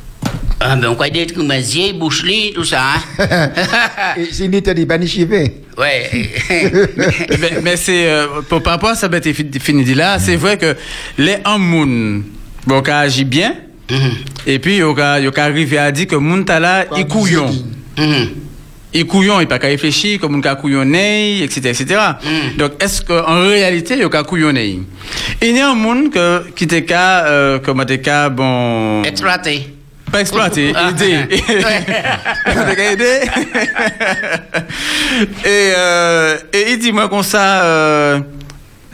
Ah, 0.67 0.77
ben, 0.77 0.89
on 0.89 0.95
croit 0.95 1.11
des 1.11 1.27
li, 2.23 2.53
tout 2.55 2.65
ça, 2.65 2.83
hein. 3.19 3.51
Et 4.17 4.33
Si 4.33 4.49
ni 4.49 4.63
te 4.63 4.71
dit 4.71 4.87
pas 4.87 4.97
ni 4.97 5.07
chivé. 5.07 5.61
Ouais. 5.77 6.09
mais 7.39 7.61
mais 7.63 7.77
c'est. 7.77 8.09
euh, 8.09 8.41
pour, 8.49 8.63
par 8.63 8.73
rapport 8.75 8.89
à 8.91 8.95
ça, 8.95 9.09
ben, 9.09 9.21
fini 9.61 9.85
dit 9.85 9.95
là, 9.95 10.19
c'est 10.19 10.37
vrai 10.37 10.57
que 10.57 10.75
les 11.19 11.37
moun, 11.59 12.25
bon, 12.67 12.81
qui 12.81 12.91
agit 12.91 13.25
bien, 13.25 13.55
Mhm. 13.91 14.13
et 14.47 14.59
puis, 14.59 14.77
il 14.77 14.79
y 14.79 15.41
arrivé 15.41 15.77
à 15.77 15.93
dire 15.93 16.07
que 16.07 16.17
moun 16.17 16.47
ta 16.47 16.59
là, 16.59 16.87
il 16.97 17.07
couillon. 17.07 17.51
Mhm. 17.99 18.29
il 18.95 19.05
couillon, 19.07 19.41
il 19.43 19.47
pas 19.47 19.59
qu'à 19.59 19.67
réfléchir, 19.67 20.19
comme 20.19 20.37
on 20.37 20.41
a 20.41 20.55
couillonné, 20.55 21.43
etc., 21.43 21.61
etc. 21.79 22.01
Donc, 22.57 22.83
est-ce 22.83 23.03
qu'en 23.03 23.41
réalité, 23.47 23.97
il 23.99 24.05
a 24.05 24.23
couillonné? 24.23 24.81
Il 25.43 25.55
y 25.57 25.61
a 25.61 25.69
un 25.69 25.75
monde 25.75 26.11
que, 26.11 26.51
qui 26.53 26.65
était 26.65 26.85
qu'à, 26.85 27.27
euh, 27.27 27.59
comme 27.59 27.85
t'es 27.85 28.01
qu'à, 28.01 28.31
bon, 28.31 29.03
Exploité. 29.03 29.74
Pas 30.15 30.21
exploité, 30.21 30.73
Ah. 30.77 30.91
aider. 30.91 31.27
Aider. 32.93 33.21
et, 35.45 35.73
euh, 35.77 36.39
et 36.53 36.71
il 36.73 36.79
dit, 36.79 36.93
moi, 36.93 37.09
comme 37.09 37.23
ça, 37.25 37.65
euh, 37.65 38.21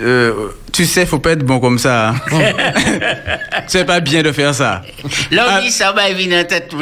euh, 0.01 0.33
tu 0.73 0.87
sais, 0.87 1.05
faut 1.05 1.19
pas 1.19 1.33
être 1.33 1.45
bon 1.45 1.61
comme 1.61 1.79
ça. 1.79 2.15
C'est 3.67 3.85
pas 3.85 4.01
bien 4.01 4.23
de 4.23 4.33
faire 4.33 4.55
ça. 4.55 4.81
Là, 5.31 5.59
on 5.59 5.61
dit 5.63 5.71
ça, 5.71 5.93
bah, 5.93 6.09
il 6.09 6.17
vient 6.17 6.41
en 6.41 6.45
tête. 6.45 6.73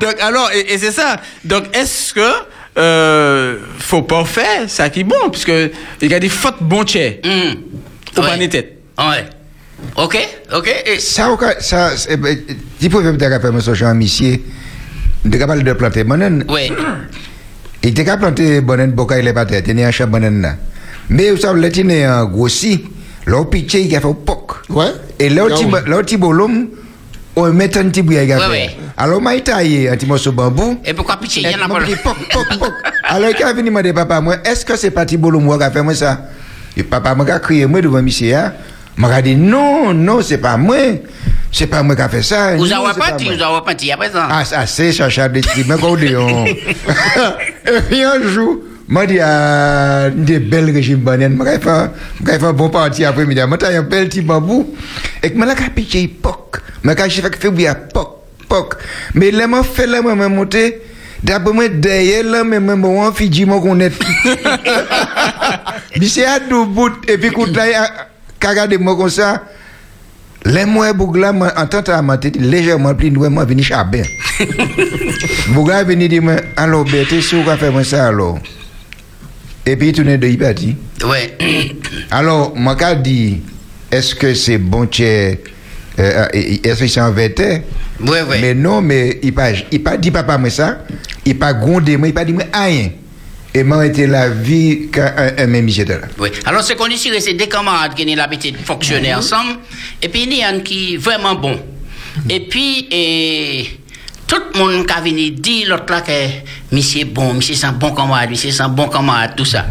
Donc, 0.00 0.20
alors, 0.20 0.50
et, 0.52 0.72
et 0.74 0.78
c'est 0.78 0.90
ça. 0.92 1.16
Donc, 1.44 1.64
est-ce 1.74 2.12
que 2.12 2.30
euh, 2.78 3.58
faut 3.78 4.02
pas 4.02 4.24
faire 4.26 4.68
ça 4.68 4.90
qui 4.90 5.00
est 5.00 5.04
bon, 5.04 5.30
puisque 5.30 5.52
il 6.02 6.10
y 6.10 6.14
a 6.14 6.18
des 6.18 6.28
fautes 6.28 6.56
bon 6.60 6.80
Hum. 6.80 6.84
au 8.16 8.20
Ouais. 8.20 8.28
pas 8.28 8.36
des 8.36 8.48
têtes. 8.50 8.72
Ouais. 8.98 9.24
Ok, 9.96 10.16
ok. 10.54 10.68
Et 10.86 10.98
Ça, 10.98 11.28
ça, 11.60 11.96
c'est- 11.96 12.16
ben, 12.16 12.36
tu 12.80 12.88
peux 12.88 13.02
faire 13.18 13.40
faire 13.40 13.52
mon 13.52 13.60
sochant 13.60 13.94
monsieur, 13.94 14.38
de 15.24 15.36
capable 15.38 15.62
de 15.62 15.72
planter 15.72 16.04
banane. 16.04 16.44
Ouais. 16.48 16.70
Il 17.82 17.90
était 17.90 18.04
capable 18.04 18.34
de 18.34 18.42
planter 18.42 18.60
banane, 18.60 18.92
boka 18.92 19.18
il 19.18 19.26
est 19.26 19.32
pas 19.32 19.44
terre, 19.46 19.62
tenir 19.62 19.88
un 19.88 19.90
champ 19.90 20.06
banane 20.06 20.40
là. 20.42 20.56
Mais 21.08 21.30
vous 21.30 21.36
savez, 21.38 21.60
là, 21.60 21.70
tu 21.70 21.88
es 21.88 22.04
un 22.04 22.24
grossi, 22.24 22.84
là, 23.26 23.44
pitché, 23.44 23.82
il 23.82 23.94
a 23.94 24.00
fait 24.00 24.08
poc. 24.24 24.52
Ouais. 24.70 24.86
Et 25.18 25.28
là, 25.28 25.44
Ah 25.50 25.54
tu 25.56 25.64
oui. 25.66 25.70
tu 26.04 26.16
bolum, 26.16 26.68
on 27.36 27.52
met 27.52 27.76
un 27.76 27.88
petit 27.90 28.00
il 28.00 28.32
a 28.32 28.48
ouais. 28.50 28.70
Alors, 28.96 29.20
moi, 29.20 29.34
il 29.34 29.42
taille 29.42 29.88
un 29.88 29.96
petit 29.96 30.06
morceau 30.06 30.30
de 30.30 30.36
bambou. 30.36 30.78
Et 30.84 30.94
pourquoi 30.94 31.16
pitcher 31.18 31.42
Il 31.42 31.50
y 31.50 31.54
en 31.54 31.64
a 31.64 31.68
pas. 31.68 31.80
poc, 32.02 32.16
poc, 32.32 32.46
poc. 32.58 32.72
Alors, 33.04 33.30
il 33.38 33.42
a 33.42 33.52
venu 33.52 33.68
demander 33.68 33.92
papa, 33.92 34.20
moi, 34.20 34.36
est-ce 34.44 34.64
que 34.64 34.74
c'est 34.76 34.90
pas 34.90 35.04
Tibolo 35.06 35.38
moi 35.38 35.58
qui 35.58 35.64
a 35.64 35.70
fait 35.70 35.82
moi 35.82 35.94
ça? 35.94 36.28
Et 36.76 36.82
papa 36.82 37.14
m'a 37.14 37.38
crié 37.38 37.66
moi 37.66 37.80
devant 37.80 38.02
monsieur, 38.02 38.34
hein. 38.34 38.52
M'a 38.96 39.20
dit, 39.20 39.36
non, 39.36 39.92
non, 39.92 40.22
c'est 40.22 40.38
pas 40.38 40.56
moi. 40.56 40.76
C'est 41.52 41.66
pas 41.66 41.82
moi 41.82 41.96
qui 41.96 42.02
a 42.02 42.08
fait 42.08 42.22
ça. 42.22 42.56
Vous 42.56 42.72
avez 42.72 42.82
pas 42.82 42.92
repenti, 42.92 43.24
vous 43.24 43.32
avez 43.32 43.44
repenti 43.44 43.92
à 43.92 43.96
présent. 43.96 44.22
Ah, 44.28 44.44
ça, 44.44 44.66
c'est 44.66 44.92
Chacha 44.92 45.28
de 45.28 45.40
Tibé, 45.40 45.64
mais 45.68 45.78
qu'on 45.80 45.96
dit, 45.96 46.14
on. 46.16 46.44
Et 46.46 47.80
puis 47.88 48.02
un 48.02 48.22
jour, 48.22 48.58
m'a 48.88 49.06
dit, 49.06 49.18
ah, 49.20 50.10
des 50.10 50.38
belles 50.38 50.70
régimes 50.70 50.98
bananes, 50.98 51.34
m'a 51.34 51.44
fait, 51.44 51.64
m'a 51.64 52.38
fait 52.38 52.52
bon 52.52 52.68
parti 52.68 53.04
après-midi, 53.04 53.40
m'a 53.46 53.56
taillé 53.56 53.78
un 53.78 53.82
bel 53.82 54.08
petit 54.08 54.22
bambou, 54.22 54.74
et 55.22 55.30
que 55.32 55.38
m'a 55.38 55.54
capité 55.54 56.08
poc, 56.08 56.58
m'a 56.82 56.94
caché 56.94 57.22
fait 57.22 57.34
fait 57.36 57.50
bien 57.50 57.74
poc, 57.74 58.18
poc. 58.48 58.74
Mais 59.14 59.30
là, 59.30 59.46
m'a 59.46 59.62
fait 59.62 59.86
là, 59.86 60.02
m'a 60.02 60.28
monté, 60.28 60.82
d'après 61.22 61.52
moi, 61.52 61.68
derrière 61.68 62.24
là, 62.24 62.44
mais 62.44 62.60
même 62.60 62.84
dit, 63.20 63.44
moi 63.44 63.60
qu'on 63.60 63.80
est. 63.80 63.92
Mais 65.98 66.06
c'est 66.06 66.26
à 66.26 66.38
deux 66.38 66.66
bouts, 66.66 66.90
et 67.08 67.16
puis 67.16 67.30
taille, 67.52 67.74
regardez 68.44 68.78
moi 68.78 68.96
comme 68.96 69.10
ça, 69.10 69.44
les 70.44 70.64
mois 70.64 70.92
bougla 70.92 71.32
en 71.32 71.66
tant 71.66 71.82
que 71.82 72.38
légèrement 72.38 72.94
plus 72.94 73.10
loin 73.10 73.28
moi 73.28 73.44
venu 73.44 73.62
chabin. 73.62 74.02
bougla 75.48 75.84
venu 75.84 76.08
dire 76.08 76.22
alors 76.56 76.84
bête 76.84 77.20
si 77.20 77.34
vous 77.34 77.50
faire 77.56 77.84
ça 77.84 78.08
alors? 78.08 78.38
Et 79.64 79.76
puis 79.76 79.92
tout 79.92 80.08
est 80.08 80.18
de 80.18 80.28
y 80.28 80.36
parti. 80.36 80.76
Ouais. 81.04 81.36
Alors 82.12 82.54
moi 82.54 82.76
dit 82.94 83.40
est-ce 83.90 84.14
que 84.14 84.32
c'est 84.34 84.58
bon 84.58 84.86
tchè 84.86 85.40
euh, 85.98 86.26
euh, 86.34 86.60
est-ce 86.62 86.80
que 86.80 86.86
c'est 86.86 87.00
Ouais, 88.00 88.22
ouais. 88.22 88.40
Mais 88.40 88.54
non 88.54 88.80
mais 88.82 89.18
il 89.22 89.32
pas 89.32 89.50
il 89.72 89.82
pas 89.82 89.96
dit 89.96 90.10
papa 90.10 90.38
ça, 90.50 90.84
il 91.24 91.38
pas 91.38 91.54
grondé 91.54 91.96
moi, 91.96 92.08
il 92.08 92.14
pas 92.14 92.24
dit 92.24 92.34
rien. 92.52 92.90
Et 93.56 93.64
moi 93.64 93.86
été 93.86 94.06
la 94.06 94.28
vie 94.28 94.90
quand 94.92 95.14
un, 95.16 95.46
même 95.46 95.66
là. 95.66 96.08
Oui. 96.18 96.28
Alors, 96.44 96.62
ce 96.62 96.74
qu'on 96.74 96.88
dit, 96.88 96.98
c'est 96.98 97.32
des 97.32 97.48
camarades 97.48 97.94
qui 97.94 98.02
ont 98.02 98.14
l'habitude 98.14 98.58
de 98.58 98.62
fonctionner 98.62 99.14
ensemble. 99.14 99.60
Et 100.02 100.10
puis, 100.10 100.24
il 100.24 100.34
y 100.34 100.44
en 100.44 100.58
a 100.58 100.60
qui 100.60 100.96
sont 100.96 101.00
vraiment 101.00 101.34
bon. 101.36 101.58
Et 102.28 102.40
puis, 102.40 102.86
et, 102.90 103.66
tout 104.26 104.42
le 104.52 104.58
monde 104.58 104.86
qui 104.86 104.92
a 104.92 105.00
venu 105.00 105.30
dire 105.30 105.70
l'autre 105.70 105.90
là 105.90 106.02
que 106.02 106.12
monsieur 106.70 107.00
est 107.00 107.04
bon, 107.06 107.32
monsieur 107.32 107.54
c'est 107.54 107.64
un 107.64 107.72
bon 107.72 107.94
camarade, 107.94 108.28
monsieur 108.28 108.50
c'est 108.50 108.62
un 108.62 108.68
bon 108.68 108.88
camarade, 108.88 109.32
tout 109.36 109.44
ça. 109.46 109.64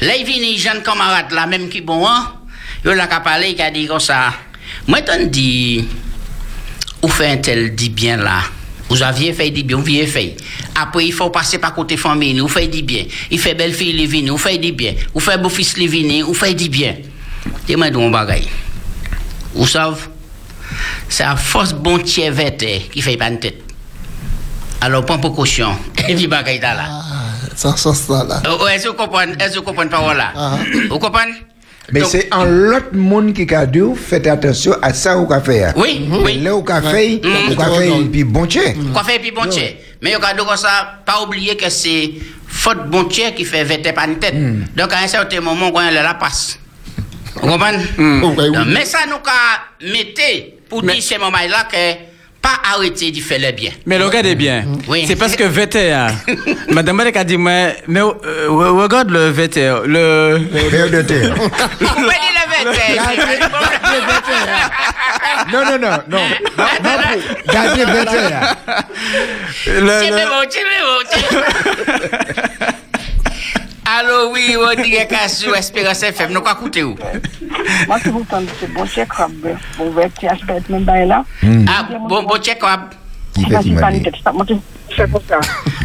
Là, 0.00 0.16
il 0.16 0.24
vient 0.24 0.40
les 0.40 0.56
jeunes 0.56 0.82
camarades 0.82 1.30
là, 1.32 1.46
même 1.46 1.68
qui 1.68 1.82
bon, 1.82 2.06
hein, 2.06 2.32
il 2.82 2.90
a 2.98 3.06
parler, 3.20 3.54
il 3.54 3.60
a 3.60 3.70
dit 3.70 3.86
comme 3.86 4.00
ça. 4.00 4.32
Moi, 4.86 5.02
t'en 5.02 5.26
dis, 5.26 5.86
ou 7.02 7.08
fait 7.08 7.26
un 7.26 7.36
tel 7.38 7.74
dit 7.74 7.90
bien 7.90 8.16
là? 8.16 8.40
Vous 8.88 9.02
aviez 9.02 9.32
fait 9.32 9.50
dit 9.50 9.62
bien, 9.64 9.76
vous 9.76 9.82
aviez 9.82 10.06
fait. 10.06 10.36
Après, 10.74 11.06
il 11.06 11.12
faut 11.12 11.30
passer 11.30 11.58
par 11.58 11.74
côté 11.74 11.96
famille, 11.96 12.38
vous 12.38 12.48
faites 12.48 12.70
dit 12.70 12.82
bien. 12.82 13.04
Il 13.30 13.38
fait 13.38 13.54
belle 13.54 13.74
fille, 13.74 13.90
il 13.90 14.06
vient, 14.06 14.30
vous 14.32 14.38
faites 14.38 14.60
dit 14.60 14.72
bien. 14.72 14.94
Vous 15.12 15.20
faites 15.20 15.40
beau 15.42 15.48
fils, 15.48 15.74
il 15.76 15.88
vient, 15.88 16.24
vous 16.24 16.34
faites 16.34 16.56
dit 16.56 16.68
bien. 16.68 16.96
Dis-moi 17.66 17.90
donc, 17.90 18.12
bagaille. 18.12 18.48
Vous 19.54 19.66
savez, 19.66 19.96
c'est 21.08 21.24
à 21.24 21.36
force 21.36 21.72
bon 21.72 21.98
tiers 21.98 22.32
vêté 22.32 22.88
qui 22.92 23.02
fait 23.02 23.16
pas 23.16 23.28
une 23.28 23.38
tête. 23.40 23.62
Alors, 24.80 25.04
prends 25.04 25.18
précaution. 25.18 25.76
Et 26.08 26.14
puis, 26.14 26.26
bagaille 26.26 26.60
là. 26.60 26.76
Ah, 26.88 27.02
ça, 27.56 27.76
ça, 27.76 27.92
ça, 27.92 28.24
là. 28.24 28.40
Oh, 28.48 28.66
Est-ce 28.68 28.84
que 28.84 28.88
vous 28.90 28.94
comprenez, 28.94 29.32
est-ce 29.40 29.54
que 29.54 29.58
vous 29.58 29.64
comprenez 29.64 29.90
parole 29.90 30.16
là? 30.16 30.32
Ah. 30.36 30.58
Vous 30.88 30.98
comprenez? 30.98 31.32
Mais 31.90 32.04
c'est 32.04 32.32
en 32.34 32.44
l'autre 32.44 32.94
monde 32.94 33.32
qui 33.32 33.54
a 33.54 33.64
dit, 33.64 33.80
faites 33.96 34.26
attention 34.26 34.74
à 34.82 34.92
ça 34.92 35.16
au 35.16 35.26
café. 35.26 35.68
Oui, 35.76 36.06
oui. 36.22 36.38
Là 36.40 36.54
au 36.54 36.62
café, 36.62 37.20
au 37.50 37.54
café, 37.54 37.88
et 37.88 38.04
puis 38.04 38.24
bon. 38.24 38.46
Quoi 38.92 39.04
fait 39.04 39.18
puis 39.18 39.30
bon. 39.30 39.42
Mais 40.02 40.14
au 40.14 40.20
cas 40.20 40.34
de 40.34 40.42
comme 40.42 40.56
ça, 40.56 41.00
pas 41.04 41.22
oublier 41.22 41.56
que 41.56 41.70
c'est 41.70 42.12
faute 42.46 42.88
bon 42.88 43.04
qui 43.04 43.44
fait 43.44 43.64
vêter 43.64 43.92
pas 43.92 44.06
une 44.06 44.18
tête. 44.18 44.34
Donc 44.76 44.92
à 44.92 44.98
un 45.02 45.06
certain 45.06 45.40
moment, 45.40 45.70
quand 45.70 45.80
elle 45.80 45.94
la 45.94 46.14
passe. 46.14 46.58
Vous 47.40 47.48
comprenez? 47.48 47.84
Oh, 47.98 48.34
oui. 48.36 48.52
Donc, 48.52 48.66
Mais 48.66 48.84
ça 48.84 48.98
nous 49.08 49.16
a 49.16 49.86
mettez 49.90 50.58
pour 50.68 50.82
dire 50.82 51.02
ces 51.02 51.18
moments-là 51.18 51.68
que 51.70 51.94
pas 52.40 52.60
arrêter 52.74 53.10
de 53.10 53.20
faire 53.20 53.38
le 53.40 53.52
bien. 53.52 53.70
Mais 53.86 53.98
regardez 53.98 54.34
bien. 54.34 54.64
Oui. 54.88 55.04
C'est 55.06 55.16
parce 55.16 55.34
que 55.36 55.44
VTR. 55.44 56.12
Madame 56.72 56.96
Malek 56.96 57.16
a 57.16 57.24
dit, 57.24 57.36
mais, 57.38 57.76
mais 57.86 58.00
euh, 58.00 58.46
regarde 58.48 59.10
le 59.10 59.28
VTR. 59.30 59.82
Le. 59.86 60.38
Vous 60.38 60.44
pouvez 60.46 60.70
dire 60.70 60.86
le 60.86 61.02
vêter. 61.02 61.22
Non, 65.52 65.64
non, 65.64 65.78
non, 65.78 65.96
non. 66.08 66.24
Gardez 67.52 67.84
verre 67.84 68.04
de 68.04 68.10
terre. 68.10 68.56
le- 69.66 70.00
Tiens, 70.00 70.10
le- 70.10 70.14
mais 70.16 70.26
bon, 70.26 70.44
tiens, 70.50 70.62
mais 70.68 70.82
bon, 70.84 71.00
tiens. 71.10 72.68
Allô, 73.96 74.32
oui, 74.32 74.54
on 74.54 74.82
dirait 74.82 75.06
qu'à 75.06 75.28
sur 75.28 75.56
Espérance 75.56 76.02
FM, 76.02 76.32
nous 76.32 76.42
quoi 76.42 76.54
coûter 76.54 76.82
où? 76.82 76.94
Moi, 77.86 77.98
si 78.02 78.10
vous 78.10 78.22
tendez, 78.28 78.48
c'est 78.60 78.70
bon, 78.70 78.84
c'est 78.86 79.08
crabe. 79.08 79.32
Bon, 79.78 79.90
verre, 79.92 80.10
tu 80.18 80.26
as 80.26 80.36
fait 80.36 80.68
même 80.68 80.84
bail 80.84 81.08
là. 81.08 81.24
Ah, 81.66 81.88
bon, 82.06 82.22
bon, 82.22 82.36
check 82.36 82.58
comme 82.58 82.90
ça. 85.28 85.40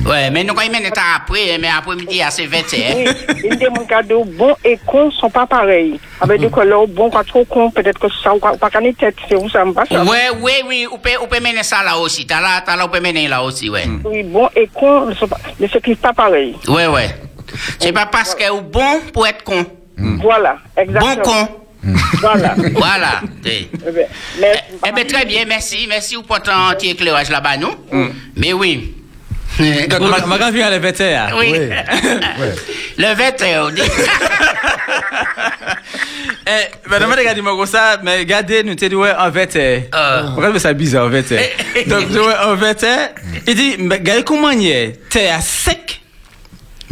Ouais, 0.06 0.30
mais 0.32 0.44
nous, 0.44 0.54
quand 0.54 0.64
il 0.64 0.76
après, 0.76 1.58
mais 1.62 1.70
après-midi, 1.70 2.22
à 2.22 2.30
ces 2.30 2.46
20 2.46 2.58
Oui, 2.74 3.06
il 3.46 3.58
dit 3.58 3.66
mon 3.74 3.86
cadeau, 3.86 4.26
bon 4.26 4.54
et 4.66 4.78
con 4.86 5.10
sont 5.12 5.30
pas 5.30 5.46
pareils. 5.46 5.98
Avec 6.20 6.42
des 6.42 6.50
couleurs, 6.50 6.88
bon, 6.88 7.10
quoi, 7.10 7.24
trop 7.24 7.46
con, 7.46 7.72
peut-être 7.72 8.00
que 8.00 8.08
ça, 8.22 8.34
ou 8.34 8.40
pas 8.40 8.58
pas 8.58 8.70
qu'à 8.70 8.80
tête, 9.00 9.16
c'est 9.30 9.36
où 9.36 9.48
ça 9.50 9.64
me 9.64 9.72
passe. 9.72 9.90
Ouais, 9.92 10.30
oui, 10.42 10.52
oui, 10.68 10.88
on 10.92 10.98
peut, 10.98 11.40
mener 11.40 11.64
ça 11.64 11.84
là 11.84 11.98
aussi. 11.98 12.26
T'as 12.26 12.42
là, 12.42 12.62
t'as 12.66 12.76
là, 12.76 12.86
on 12.86 12.90
peut 12.90 13.00
mener 13.00 13.30
là 13.30 13.44
aussi, 13.44 13.70
ouais. 13.70 13.88
Oui, 14.04 14.24
bon 14.24 14.50
et 14.56 14.68
con 14.74 15.06
ne 15.06 15.14
sont 15.14 15.28
pas, 15.28 15.40
ne 15.58 15.68
s'écrivent 15.68 15.98
pas 15.98 16.14
pareil. 16.14 16.56
Ouais, 16.68 16.88
ouais. 16.88 17.10
C'est 17.80 17.92
pas 17.92 18.06
parce 18.08 18.36
que 18.36 18.50
ou 18.52 18.62
bon 18.62 19.02
pour 19.14 19.28
être 19.28 19.44
con. 19.44 19.66
Voilà, 19.98 20.58
Bon 20.76 20.82
exactement. 20.82 21.24
con. 21.24 21.48
Voilà. 22.22 22.56
Voilà. 22.74 23.22
Eh 23.46 23.68
Eh 23.74 23.92
ben, 23.92 24.08
mais- 24.40 24.64
eh 24.88 24.92
ben, 24.92 25.06
très 25.06 25.26
bien, 25.26 25.44
merci. 25.46 25.86
Merci 25.88 26.16
pour 26.26 26.42
ton 26.42 26.52
petit 26.78 26.92
éclairage 26.92 27.30
là-bas, 27.30 27.58
nous. 27.58 27.74
Mais 28.36 28.54
oui. 28.54 28.96
Donc, 29.90 30.00
ma, 30.10 30.26
ma 30.26 30.38
grand-fille, 30.40 30.64
elle 30.66 30.74
est 30.74 30.80
VTR. 30.80 31.36
Oui. 31.40 31.54
Oui. 31.54 32.48
Le 32.98 33.14
vêtement, 33.16 33.66
on 33.68 33.70
dit. 33.70 33.82
Eh, 36.46 36.90
madame 36.90 37.12
a 37.12 37.34
dit, 37.34 37.42
moi, 37.42 37.56
comme 37.56 37.66
ça, 37.66 38.00
mais 38.04 38.18
regardez, 38.20 38.64
nous 38.64 38.76
t'es 38.76 38.90
dit, 38.90 38.96
ouais, 38.96 39.14
en 39.18 39.30
VTR. 39.30 39.84
Euh. 39.94 40.22
Regarde, 40.36 40.58
ça 40.60 40.74
bizarre, 40.74 41.06
en 41.06 41.10
VTR. 41.10 41.40
Donc, 41.88 42.10
ouais, 42.10 42.36
en 42.46 42.56
VTR. 42.56 43.10
Il 43.48 43.56
dit, 43.56 43.76
mais 43.80 43.96
regardez 43.96 44.24
comment 44.24 44.50
il 44.52 44.68
est. 44.70 45.00
T'es 45.10 45.30
à 45.30 45.40
sec. 45.42 46.02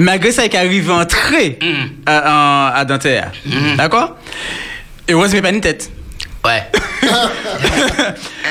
Malgré 0.01 0.31
ça, 0.31 0.45
il 0.45 0.55
arrive 0.55 0.89
à 0.91 0.95
entrer 0.95 1.59
Mm. 1.61 1.65
à, 2.05 2.17
en- 2.73 2.79
à 2.79 2.85
dentaire. 2.85 3.31
D'accord? 3.77 4.17
Et 5.07 5.13
ouais, 5.13 5.27
c'est 5.29 5.41
pas 5.41 5.49
une 5.51 5.61
tête. 5.61 5.91
Ouais. 6.43 6.63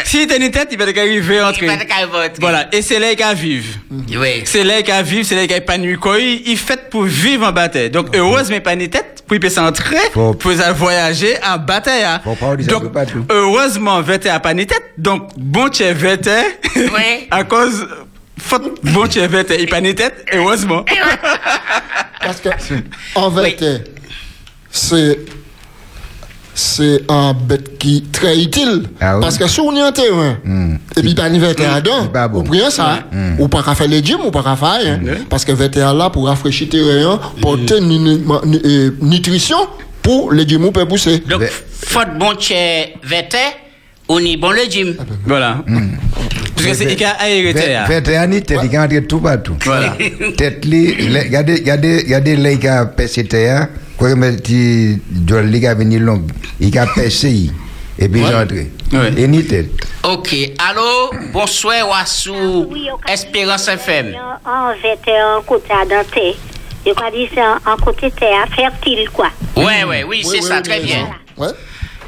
S'il 0.04 0.20
était 0.22 0.36
une 0.36 0.50
tête, 0.52 0.68
il 0.70 0.78
va 0.78 0.84
arriver 0.84 1.38
à 1.38 1.42
Il 1.42 1.44
entrer. 1.48 1.66
va 1.66 1.76
te 1.76 1.84
carrer 1.84 2.06
votre. 2.06 2.40
Voilà. 2.40 2.68
Et 2.72 2.82
c'est 2.82 2.98
là 3.00 3.14
qu'il 3.14 3.24
a 3.24 3.34
vivre. 3.34 3.66
Oui. 3.90 4.42
C'est 4.44 4.62
là 4.64 4.80
qu'il 4.82 4.92
a 4.94 5.02
vivre, 5.02 5.24
c'est 5.26 5.34
là 5.34 5.42
qu'il 5.42 5.54
a 5.54 5.56
épanoui. 5.56 5.96
Quoi, 5.96 6.18
il, 6.20 6.42
il 6.48 6.56
fait 6.56 6.88
pour 6.88 7.02
vivre 7.04 7.46
en 7.48 7.52
bataille. 7.52 7.90
Donc, 7.90 8.14
heureusement, 8.16 8.56
il 8.56 8.62
pas 8.62 8.74
une 8.74 8.88
tête, 8.88 9.24
pour 9.26 9.34
il 9.36 9.40
peut 9.40 9.48
s'entrer, 9.48 9.98
pour 10.12 10.36
voyager 10.74 11.34
en 11.44 11.58
bataille. 11.58 12.04
hein. 12.04 12.20
Donc, 12.68 12.82
peut 12.84 12.92
pas 12.92 13.06
tout. 13.06 13.24
heureusement, 13.28 14.00
Vete 14.02 14.26
a 14.26 14.38
pas 14.40 14.52
une 14.52 14.66
tête. 14.66 14.84
Donc, 14.96 15.28
bon, 15.36 15.68
tu 15.68 15.82
es 15.82 15.92
Vete. 15.92 16.30
Oui. 16.76 17.26
à 17.30 17.42
cause, 17.44 17.88
faute 18.40 18.82
bon 18.82 19.06
tu 19.06 19.20
avais 19.20 19.44
il 19.58 19.68
pas 19.68 19.80
ni 19.80 19.94
tête 19.94 20.26
heureusement. 20.32 20.84
Parce 22.22 22.40
que, 22.40 22.50
en 23.14 23.30
vérité, 23.30 23.78
c'est 24.70 25.18
c'est 26.54 27.02
un 27.08 27.32
bête 27.32 27.78
qui 27.78 27.98
est 27.98 28.12
très 28.12 28.38
utile. 28.38 28.82
Ah 29.00 29.16
oui. 29.16 29.22
Parce 29.22 29.38
que 29.38 29.48
si 29.48 29.60
on 29.60 29.74
est 29.74 29.82
en 29.82 29.92
terrain, 29.92 30.36
et 30.96 31.00
puis 31.00 31.14
pas 31.14 31.28
ni 31.30 31.38
vétéran 31.38 31.80
dedans, 31.80 32.28
vous 32.32 32.42
prenez 32.42 32.70
ça, 32.70 33.04
ou 33.38 33.48
pas 33.48 33.62
qu'à 33.62 33.74
faire 33.74 33.88
les 33.88 34.04
gyms, 34.04 34.20
ou 34.24 34.30
pas 34.30 34.42
qu'à 34.42 34.56
faire, 34.56 34.98
hein. 34.98 34.98
parce 35.28 35.44
que 35.44 35.52
vétéran 35.52 35.94
là, 35.94 36.10
pour 36.10 36.26
rafraîchir 36.26 36.68
le 36.70 36.70
terrain, 36.70 37.20
porter 37.40 37.78
une 37.78 38.24
euh, 38.64 38.90
nutrition 39.00 39.58
pour 40.02 40.32
les 40.32 40.46
gyms 40.46 40.70
peut 40.72 40.86
pousser. 40.86 41.20
Donc, 41.20 41.42
faute 41.72 42.18
bon 42.18 42.38
chez 42.38 42.94
vete, 43.02 43.36
on 44.12 44.18
y 44.18 44.36
bon 44.36 44.50
le 44.50 44.64
gym. 44.68 44.96
voilà 45.24 45.62
parce 46.56 46.66
que 46.66 46.74
c'est 46.74 46.92
il 46.92 47.04
a 47.04 47.10
aéré 47.22 47.54
terre 47.54 47.86
Vétéran, 47.88 48.28
tête, 48.44 48.60
il 48.64 48.76
a 48.76 48.82
entré 48.84 49.02
tout 49.06 49.20
partout. 49.20 49.56
voilà 49.64 49.96
Tête, 50.36 50.64
li, 50.66 50.92
le- 51.08 51.20
regardez, 51.20 51.54
regardez, 51.54 51.96
regardez, 52.04 52.36
là, 52.36 52.50
il 52.52 52.68
a 52.68 52.84
percé 52.84 53.24
terre, 53.24 53.68
quoi, 53.96 54.14
mais 54.14 54.36
tu, 54.36 55.00
dois, 55.10 55.40
il 55.42 55.66
a 55.66 55.74
venu 55.74 55.98
long, 55.98 56.22
il 56.60 56.76
a 56.78 56.86
percé, 56.86 57.50
et 57.98 58.08
puis 58.10 58.20
il 58.20 58.26
est 58.26 58.34
entré. 58.34 58.70
Ouais. 58.92 59.12
Et 59.16 59.26
ni 59.26 59.42
tête. 59.44 59.70
Ok, 60.02 60.34
allô, 60.58 61.10
bonsoir, 61.32 61.88
Wassou, 61.88 62.66
Oui, 62.70 62.88
au 62.92 63.10
Espérance 63.10 63.68
FM. 63.68 64.12
En 64.44 64.72
fait, 64.82 65.12
en 65.38 65.40
côté 65.42 65.72
à 65.72 65.86
Dante. 65.86 66.36
Je 66.86 66.92
crois 66.92 67.10
dire 67.10 67.28
c'est 67.34 67.40
en 67.42 67.72
en 67.72 67.76
côté 67.76 68.10
terre 68.10 68.46
fertile, 68.54 69.08
quoi. 69.12 69.28
Ouais, 69.56 69.84
ouais, 69.88 70.04
oui, 70.06 70.22
c'est 70.24 70.42
ça, 70.42 70.60
très 70.60 70.80
bien. 70.80 71.08
Ouais. 71.38 71.48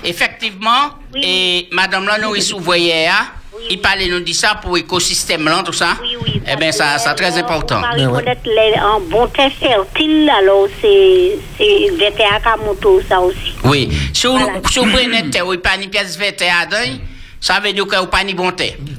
Effectivement, 0.05 0.91
Oui. 1.15 1.21
et 1.25 1.69
Madame 1.73 2.07
là, 2.07 2.19
nous, 2.19 2.35
ici, 2.35 2.53
vous 2.53 2.61
voyez, 2.61 3.07
hein, 3.09 3.27
Oui, 3.55 3.63
il 3.71 3.81
parlait 3.81 4.09
nous 4.09 4.21
dit 4.21 4.35
ça 4.35 4.59
pour 4.61 4.75
l'écosystème 4.77 5.45
là, 5.45 5.63
tout 5.65 5.73
ça. 5.73 5.97
Oui, 6.03 6.17
oui. 6.25 6.43
Eh 6.51 6.57
bien, 6.57 6.73
ça, 6.73 6.99
c'est 6.99 7.15
très 7.15 7.37
important. 7.39 7.79
On 7.79 7.81
va 7.81 7.95
ouais. 7.97 8.07
reconnaître 8.07 8.41
les, 8.45 8.81
en 8.81 9.01
bon 9.01 9.27
terre 9.29 9.51
fertile, 9.53 10.31
alors 10.31 10.67
c'est 10.81 11.39
c'est 11.59 11.91
vétéran 11.97 12.39
qui 12.81 13.09
ça 13.09 13.21
aussi. 13.21 13.55
Oui. 13.65 13.89
Si 14.13 14.27
vous, 14.27 14.33
Voilà. 14.39 14.55
si 14.71 14.79
vous 14.81 14.87
prenez 14.91 15.31
terre, 15.31 15.47
ou 15.47 15.57
pas 15.59 15.77
ni 15.77 15.89
pièce 15.89 16.17
verte 16.19 16.43
à 16.43 16.67
donner, 16.67 17.01
ça 17.41 17.61
veut 17.61 17.73
dire 17.73 17.87
que 17.87 17.97
vous 17.97 18.07
pas 18.07 18.25
ni 18.25 18.35
bon 18.35 18.51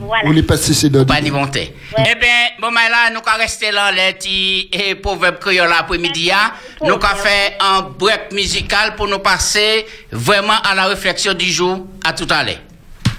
Voilà. 0.06 0.28
Ou 0.28 0.32
les 0.32 0.44
pesticides. 0.44 0.96
Ou 0.98 1.06
pas 1.06 1.22
ni 1.22 1.32
bon 1.32 1.48
terre. 1.48 1.70
Eh 1.98 2.16
bien, 2.16 2.30
bon, 2.62 2.70
mais 2.72 2.89
là, 2.89 3.10
nous 3.12 3.20
allons 3.26 3.38
rester 3.39 3.72
là, 3.72 3.92
les 3.92 4.13
petits 4.13 4.70
et 4.72 4.96
proverbes 4.96 5.39
créoles 5.39 5.72
après-midi. 5.78 6.32
hein. 6.32 6.52
Nous 6.82 6.94
allons 6.94 7.00
faire 7.16 7.52
un 7.62 7.82
break 7.98 8.32
musical 8.34 8.96
pour 8.96 9.08
nous 9.08 9.20
passer 9.20 9.86
vraiment 10.12 10.60
à 10.70 10.76
la 10.76 10.86
réflexion 10.86 11.34
du 11.34 11.50
jour. 11.52 11.86
À 12.06 12.13
tout 12.13 12.28
à 12.30 12.44
l'heure. 12.44 12.56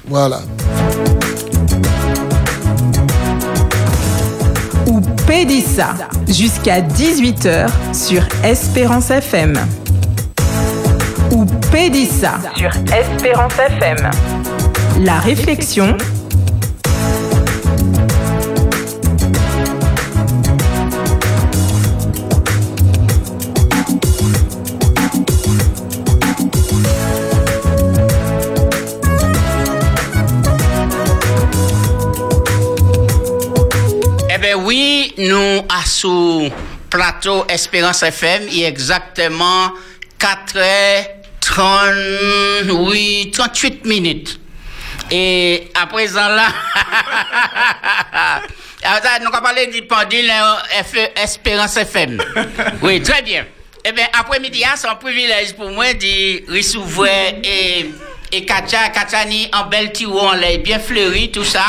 Voilà. 0.07 0.41
ou 4.87 5.01
Pédissa 5.27 5.95
jusqu'à 6.29 6.81
18h 6.83 7.69
sur 7.95 8.23
Espérance 8.45 9.11
FM. 9.11 9.55
Ou 11.31 11.47
Pédissa 11.73 12.35
sur 12.57 12.71
Espérance 12.93 13.55
FM. 13.59 14.11
La 15.01 15.19
réflexion. 15.21 15.97
Nous 35.19 35.63
à 35.69 35.85
sous 35.87 36.51
plateau 36.91 37.45
Espérance 37.49 38.03
FM, 38.03 38.49
il 38.51 38.65
a 38.65 38.69
exactement 38.69 39.71
4h30, 40.19 42.71
oui, 42.71 43.31
38 43.33 43.85
minutes. 43.85 44.41
Et 45.11 45.71
à 45.75 45.87
présent 45.87 46.29
là, 46.29 46.49
Ah, 48.87 49.01
nous 49.21 49.29
allons 49.31 49.43
parler 49.43 49.67
du 49.69 49.81
pendule 49.87 50.29
hein, 50.31 50.59
F- 50.83 51.11
Espérance 51.23 51.77
FM. 51.79 52.23
Oui, 52.83 53.01
très 53.01 53.23
bien. 53.23 53.47
Eh 53.83 53.93
bien, 53.93 54.07
après-midi, 54.13 54.63
hein, 54.63 54.75
c'est 54.77 54.89
un 54.89 54.95
privilège 54.97 55.55
pour 55.55 55.71
moi 55.71 55.95
de 55.95 56.55
recevoir 56.55 57.09
et, 57.43 57.91
et 58.33 58.45
Katia, 58.45 58.91
Katiani 58.91 59.49
en 59.55 59.65
bel 59.67 59.91
tiron, 59.93 60.33
l'air 60.33 60.59
bien 60.59 60.79
fleuri, 60.79 61.31
tout 61.31 61.45
ça. 61.45 61.65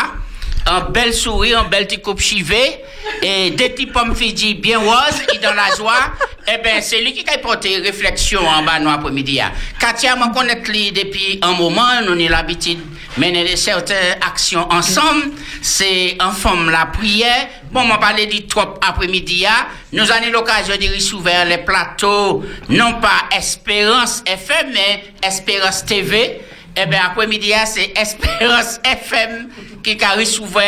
Un 0.67 0.81
bel 0.89 1.13
sourire, 1.13 1.59
un 1.59 1.65
bel 1.69 1.85
petit 1.87 2.01
coupe 2.01 2.19
chivé, 2.19 2.79
et 3.21 3.51
des 3.51 3.69
petits 3.69 3.85
pommes 3.85 4.15
Fidji 4.15 4.55
bien 4.55 4.79
roses, 4.79 5.21
et 5.33 5.37
dans 5.37 5.53
la 5.53 5.73
joie. 5.75 6.11
Eh 6.47 6.57
bien, 6.61 6.81
c'est 6.81 7.01
lui 7.01 7.13
qui 7.13 7.27
a 7.29 7.37
porté 7.37 7.77
réflexion 7.77 8.39
en 8.47 8.63
bas 8.63 8.79
nous 8.79 8.89
après-midi. 8.89 9.39
hein. 9.41 9.51
Katia, 9.79 10.15
moi 10.15 10.31
connais 10.33 10.61
lui 10.67 10.91
depuis 10.91 11.39
un 11.41 11.53
moment, 11.53 12.01
nous 12.03 12.13
avons 12.13 12.29
l'habitude 12.29 12.79
de 13.17 13.21
mener 13.21 13.55
certaines 13.55 14.17
actions 14.27 14.67
ensemble. 14.71 15.31
C'est 15.61 16.17
en 16.21 16.31
forme 16.31 16.69
la 16.71 16.87
prière. 16.87 17.47
Bon, 17.71 17.81
on 17.91 17.97
parler 17.99 18.25
du 18.27 18.45
trop 18.47 18.75
après-midi. 18.87 19.45
hein. 19.47 19.67
Nous 19.91 20.11
avons 20.11 20.31
l'occasion 20.31 20.75
de 20.79 20.93
recevoir 20.95 21.45
les 21.45 21.59
plateaux, 21.59 22.43
non 22.69 22.93
pas 22.99 23.35
Espérance 23.35 24.23
FM, 24.25 24.71
mais 24.73 25.03
Espérance 25.27 25.85
TV. 25.85 26.41
Eh 26.77 26.85
bien, 26.87 26.99
après-midi, 27.05 27.53
c'est 27.65 27.93
Espérance 27.97 28.81
FM 28.83 29.47
qui 29.81 29.97
a 30.03 30.19
recevoir. 30.19 30.63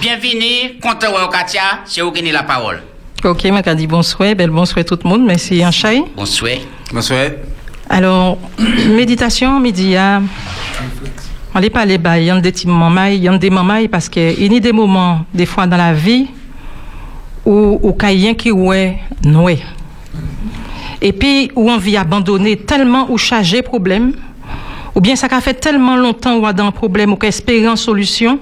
Bienvenue, 0.00 0.78
content, 0.80 1.10
ouais, 1.10 1.28
Katia, 1.32 1.80
c'est 1.84 2.00
vous 2.00 2.12
qui 2.12 2.20
avez 2.20 2.30
la 2.30 2.44
parole. 2.44 2.80
Ok, 3.24 3.44
m'a 3.46 3.62
dit 3.74 3.88
bonsoir, 3.88 4.36
bel 4.36 4.50
bonsoir 4.50 4.84
tout 4.84 4.96
le 5.02 5.08
monde, 5.08 5.24
merci 5.26 5.64
un 5.64 5.72
chay. 5.72 6.04
Bonsoir. 6.14 6.52
bonsoir 6.92 7.30
Alors, 7.90 8.38
méditation, 8.88 9.58
midi, 9.58 9.96
on 11.52 11.58
n'est 11.58 11.70
pas 11.70 11.84
les 11.84 11.98
bails, 11.98 12.22
il 12.22 12.26
y 12.26 12.30
a 12.30 12.40
des 12.40 12.52
petits 12.52 12.68
moments, 12.68 13.06
il 13.06 13.20
y 13.20 13.28
a 13.28 13.36
des 13.36 13.50
moments 13.50 13.84
parce 13.90 14.08
que 14.08 14.38
il 14.38 14.52
y 14.52 14.56
a 14.56 14.60
des 14.60 14.72
moments, 14.72 15.26
des 15.34 15.46
fois 15.46 15.66
dans 15.66 15.76
la 15.76 15.92
vie, 15.92 16.28
où, 17.44 17.80
où 17.82 17.92
quelqu'un 17.94 18.34
qui 18.34 18.52
ouais, 18.52 18.98
noué. 19.24 19.58
Et 21.00 21.12
puis, 21.12 21.50
où 21.56 21.68
on 21.68 21.78
vit 21.78 21.96
abandonner 21.96 22.56
tellement 22.58 23.10
ou 23.10 23.18
chargé 23.18 23.62
problème, 23.62 24.12
ou 24.98 25.00
bien 25.00 25.14
ça 25.14 25.28
a 25.30 25.40
fait 25.40 25.54
tellement 25.54 25.94
longtemps 25.94 26.38
ou 26.38 26.44
a 26.44 26.52
dans 26.52 26.72
problème 26.72 27.12
ou 27.12 27.16
qu'espérer 27.16 27.68
en 27.68 27.76
solution, 27.76 28.40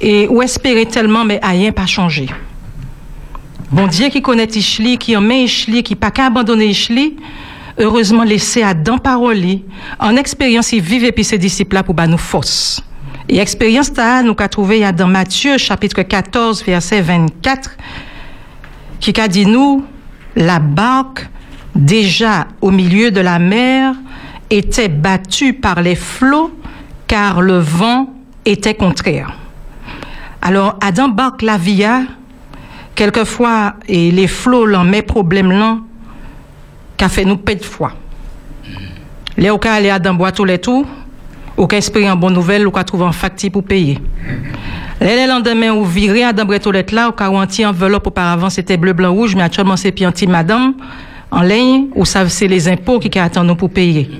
et 0.00 0.26
ou 0.26 0.40
espérer 0.40 0.86
tellement, 0.86 1.22
mais 1.22 1.38
rien 1.42 1.70
pas 1.70 1.84
changé. 1.84 2.30
Bon 3.70 3.86
Dieu 3.86 4.08
qui 4.08 4.22
connaît 4.22 4.46
Ishli, 4.46 4.96
qui 4.96 5.14
en 5.14 5.20
met 5.20 5.44
Ishli, 5.44 5.82
qui 5.82 5.94
pas 5.94 6.10
qu'à 6.10 6.28
abandonner 6.28 6.68
Ishli, 6.68 7.16
heureusement 7.78 8.22
laissé 8.22 8.62
à 8.62 8.72
dans 8.72 8.96
en 9.98 10.16
expérience, 10.16 10.72
il 10.72 10.80
vive 10.80 11.04
et 11.04 11.12
puis 11.12 11.24
ses 11.24 11.36
disciples 11.36 11.74
là 11.74 11.82
pour 11.82 11.92
bah, 11.92 12.06
nous 12.06 12.16
force. 12.16 12.82
Et 13.28 13.36
expérience 13.36 13.92
ta, 13.92 14.22
nous 14.22 14.34
qu'a 14.34 14.48
trouvé 14.48 14.90
dans 14.92 15.08
Matthieu, 15.08 15.58
chapitre 15.58 16.00
14, 16.00 16.64
verset 16.64 17.02
24, 17.02 17.76
qui 18.98 19.12
a 19.20 19.28
dit 19.28 19.44
nous, 19.44 19.84
la 20.36 20.58
barque, 20.58 21.28
déjà 21.74 22.46
au 22.62 22.70
milieu 22.70 23.10
de 23.10 23.20
la 23.20 23.38
mer, 23.38 23.94
était 24.50 24.88
battue 24.88 25.54
par 25.54 25.82
les 25.82 25.94
flots, 25.94 26.52
car 27.06 27.40
le 27.40 27.58
vent 27.58 28.08
était 28.44 28.74
contraire. 28.74 29.36
Alors, 30.42 30.78
Adam 30.80 31.08
barque 31.08 31.42
la 31.42 31.56
quelquefois, 32.94 33.74
et 33.88 34.10
les 34.10 34.28
flots, 34.28 34.66
là, 34.66 34.84
mes 34.84 35.02
problèmes 35.02 35.50
là, 35.50 35.78
qu'a 36.96 37.08
fait 37.08 37.24
nous 37.24 37.36
perdre 37.36 37.64
foi. 37.64 37.92
Les 39.36 39.50
au 39.50 39.58
aller 39.62 39.90
à 39.90 39.98
boîte 39.98 40.36
tous 40.36 40.44
les 40.44 40.58
tours, 40.58 40.86
cas 41.66 41.76
espérer 41.76 42.10
en 42.10 42.16
bonne 42.16 42.34
nouvelle, 42.34 42.66
ou 42.66 42.70
cas 42.70 42.84
trouver 42.84 43.04
un 43.04 43.12
facture 43.12 43.50
pour 43.50 43.64
payer. 43.64 43.98
Le 45.00 45.28
lendemain, 45.28 45.72
ou 45.72 45.84
virer 45.84 46.24
à 46.24 46.32
dans 46.32 46.46
toilette 46.58 46.92
là, 46.92 47.12
cas 47.12 47.28
où 47.28 47.36
anti 47.36 47.66
enveloppe 47.66 48.06
auparavant 48.06 48.48
c'était 48.48 48.76
bleu, 48.78 48.94
blanc, 48.94 49.12
rouge, 49.12 49.34
mais 49.36 49.42
actuellement 49.42 49.76
c'est 49.76 49.92
puis 49.92 50.06
anti 50.06 50.26
madame, 50.26 50.74
en 51.30 51.42
ligne, 51.42 51.88
ou 51.94 52.04
ça 52.04 52.28
c'est 52.28 52.48
les 52.48 52.68
impôts 52.68 52.98
qui 52.98 53.18
attendent 53.18 53.48
nous 53.48 53.56
pour 53.56 53.70
payer. 53.70 54.10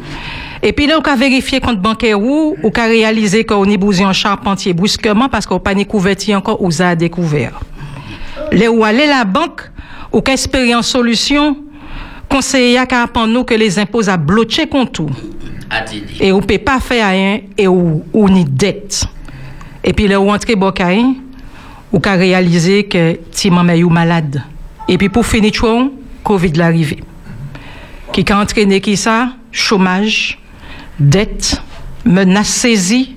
Et 0.62 0.72
puis 0.72 0.86
là, 0.86 0.98
on 0.98 1.08
a 1.08 1.16
vérifié 1.16 1.60
compte 1.60 1.80
bancaire 1.80 2.20
ou, 2.20 2.56
ou 2.62 2.72
a 2.76 2.84
réalisé 2.84 3.44
qu'on 3.44 3.64
est 3.64 3.76
bousé 3.76 4.04
en 4.04 4.12
charpentier 4.12 4.72
brusquement 4.72 5.28
parce 5.28 5.46
qu'on 5.46 5.60
pas 5.60 5.74
ni 5.74 5.86
couvertier 5.86 6.34
encore, 6.34 6.60
ou 6.62 6.70
ça 6.70 6.90
a 6.90 6.96
découvert. 6.96 7.60
Les 8.52 8.68
où 8.68 8.82
aller 8.82 9.06
la 9.06 9.24
banque, 9.24 9.62
ou 10.12 10.20
qu'espérer 10.20 10.74
en 10.74 10.82
solution, 10.82 11.56
conseiller 12.28 12.78
à 12.78 12.86
nous 13.26 13.44
que 13.44 13.54
les 13.54 13.78
impôts 13.78 14.08
a 14.08 14.16
bloqué 14.16 14.66
contre 14.66 14.92
tout. 14.92 15.10
Et 16.20 16.32
on 16.32 16.40
peut 16.40 16.58
pas 16.58 16.80
faire 16.80 17.10
rien 17.10 17.40
et 17.56 17.68
ou, 17.68 18.02
ou 18.12 18.28
ni 18.28 18.44
dette. 18.44 19.04
Et 19.84 19.92
puis 19.92 20.08
là, 20.08 20.20
où 20.20 20.30
entrer 20.30 20.56
bocaï, 20.56 21.04
ou 21.92 22.00
qu'a 22.00 22.14
réalisé 22.14 22.84
que 22.84 23.18
ti 23.30 23.50
maman 23.50 23.72
est 23.72 23.82
malade. 23.82 24.42
Et 24.88 24.98
puis 24.98 25.08
pour 25.08 25.26
finir, 25.26 25.52
Covid 26.26 26.54
l'arrivée. 26.54 26.98
Qui 28.12 28.24
a 28.32 28.40
entraîné 28.40 28.80
qui 28.80 28.96
ça? 28.96 29.28
Chômage, 29.52 30.40
dette, 30.98 31.62
menace 32.04 32.48
saisie, 32.48 33.14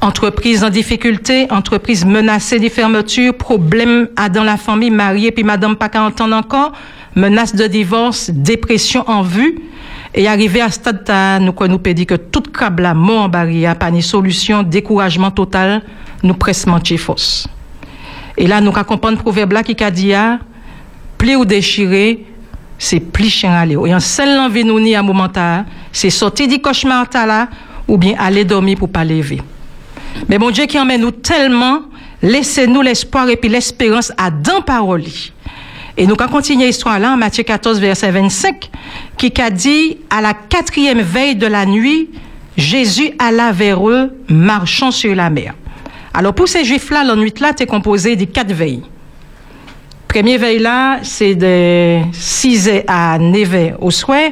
entreprise 0.00 0.62
en 0.62 0.70
difficulté, 0.70 1.48
entreprise 1.50 2.04
menacée 2.04 2.60
de 2.60 2.68
fermeture, 2.68 3.34
problème 3.34 4.08
à 4.14 4.28
dans 4.28 4.44
la 4.44 4.56
famille, 4.56 4.92
mariée, 4.92 5.32
puis 5.32 5.42
madame 5.42 5.74
pas 5.74 5.88
qu'à 5.88 6.04
entendre 6.04 6.36
encore, 6.36 6.70
menace 7.16 7.56
de 7.56 7.66
divorce, 7.66 8.30
dépression 8.30 9.02
en 9.08 9.22
vue. 9.22 9.58
Et 10.14 10.28
arrivé 10.28 10.60
à 10.60 10.68
ce 10.68 10.74
stade, 10.74 11.42
nous, 11.42 11.52
quoi, 11.52 11.66
nous 11.66 11.78
dire 11.78 12.06
que 12.06 12.14
tout 12.14 12.42
câble 12.42 12.86
à 12.86 12.94
mort 12.94 13.24
en 13.24 13.28
barrière, 13.28 13.76
pas 13.76 13.90
ni 13.90 14.00
solution, 14.00 14.62
découragement 14.62 15.32
total, 15.32 15.82
nous 16.22 16.34
presse 16.34 16.68
mentir 16.68 17.00
fausse. 17.00 17.48
Et 18.38 18.46
là, 18.46 18.60
nous 18.60 18.70
comprendre 18.70 19.16
le 19.16 19.22
proverbe 19.22 19.50
là 19.50 19.64
qui 19.64 19.82
a 19.82 19.90
dit, 19.90 20.14
ah, 20.14 20.38
pli 21.18 21.34
ou 21.34 21.44
déchiré, 21.44 22.26
c'est 22.84 23.02
chien 23.28 23.52
aller. 23.52 23.76
Et 23.86 23.94
en 23.94 24.00
seul 24.00 24.38
envie 24.38 24.64
nous 24.64 24.78
ni 24.78 24.94
à 24.94 25.02
moment 25.02 25.28
c'est 25.92 26.10
sortir 26.10 26.48
du 26.48 26.60
cauchemar 26.60 27.06
là, 27.14 27.48
ou 27.88 27.96
bien 27.96 28.14
aller 28.18 28.44
dormir 28.44 28.78
pour 28.78 28.90
pas 28.90 29.04
lever. 29.04 29.40
Mais 30.28 30.38
bon 30.38 30.50
Dieu 30.50 30.66
qui 30.66 30.78
emmène 30.78 31.00
nous 31.00 31.10
tellement, 31.10 31.82
laissez-nous 32.22 32.82
l'espoir 32.82 33.28
et 33.28 33.36
puis 33.36 33.48
l'espérance 33.48 34.12
à 34.16 34.30
dans 34.30 34.60
parole. 34.62 35.02
Et 35.96 36.06
nous, 36.06 36.16
quand 36.16 36.28
continuer 36.28 36.66
l'histoire 36.66 36.98
là, 36.98 37.12
en 37.12 37.16
Matthieu 37.16 37.44
14, 37.44 37.78
verset 37.80 38.10
25, 38.10 38.70
qui 39.16 39.32
a 39.40 39.50
dit, 39.50 39.98
à 40.10 40.20
la 40.20 40.34
quatrième 40.34 41.00
veille 41.00 41.36
de 41.36 41.46
la 41.46 41.66
nuit, 41.66 42.10
Jésus 42.56 43.12
alla 43.18 43.52
vers 43.52 43.88
eux, 43.88 44.12
marchant 44.28 44.90
sur 44.90 45.14
la 45.14 45.30
mer. 45.30 45.54
Alors, 46.12 46.34
pour 46.34 46.48
ces 46.48 46.64
juifs-là, 46.64 47.04
la 47.04 47.14
nuit 47.14 47.34
là, 47.40 47.52
c'est 47.56 47.66
composé 47.66 48.16
de 48.16 48.24
quatre 48.24 48.52
veilles. 48.52 48.82
Première 50.14 50.38
veille 50.38 50.60
là, 50.60 51.00
c'est 51.02 51.34
de 51.34 51.98
6 52.12 52.68
h 52.68 52.84
à 52.86 53.18
9 53.18 53.48
h 53.50 53.74
au 53.80 53.90
soir. 53.90 54.22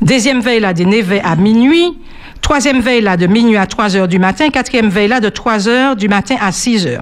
Deuxième 0.00 0.40
veille 0.40 0.60
là, 0.60 0.72
de 0.72 0.84
9 0.84 1.06
h 1.06 1.20
à 1.22 1.36
minuit. 1.36 1.98
Troisième 2.40 2.80
veille 2.80 3.02
là, 3.02 3.18
de 3.18 3.26
minuit 3.26 3.58
à 3.58 3.66
3 3.66 3.88
h 3.88 4.08
du 4.08 4.18
matin. 4.18 4.48
Quatrième 4.48 4.88
veille 4.88 5.08
là, 5.08 5.20
de 5.20 5.28
3 5.28 5.58
h 5.58 5.96
du 5.96 6.08
matin 6.08 6.36
à 6.40 6.50
6 6.50 6.86
h. 6.86 7.00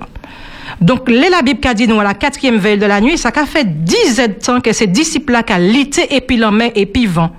Donc, 0.81 1.09
là, 1.09 1.29
la 1.31 1.43
Bible 1.43 1.61
a 1.69 1.73
dit 1.73 1.87
nous 1.87 2.01
à 2.01 2.03
la 2.03 2.15
quatrième 2.15 2.57
veille 2.57 2.79
de 2.79 2.87
la 2.87 3.01
nuit, 3.01 3.17
ça 3.17 3.31
a 3.33 3.47
fait 3.47 3.85
dix 3.85 4.19
ans 4.19 4.27
de 4.27 4.33
temps 4.33 4.61
que 4.61 4.73
ces 4.73 4.89
disciples-là 4.89 5.45
qui 5.45 5.61
lité 5.61 6.17
et 6.17 6.21
puis 6.21 6.37
l'homme 6.37 6.65
et 6.75 6.87
puis 6.87 7.07
vent. 7.07 7.31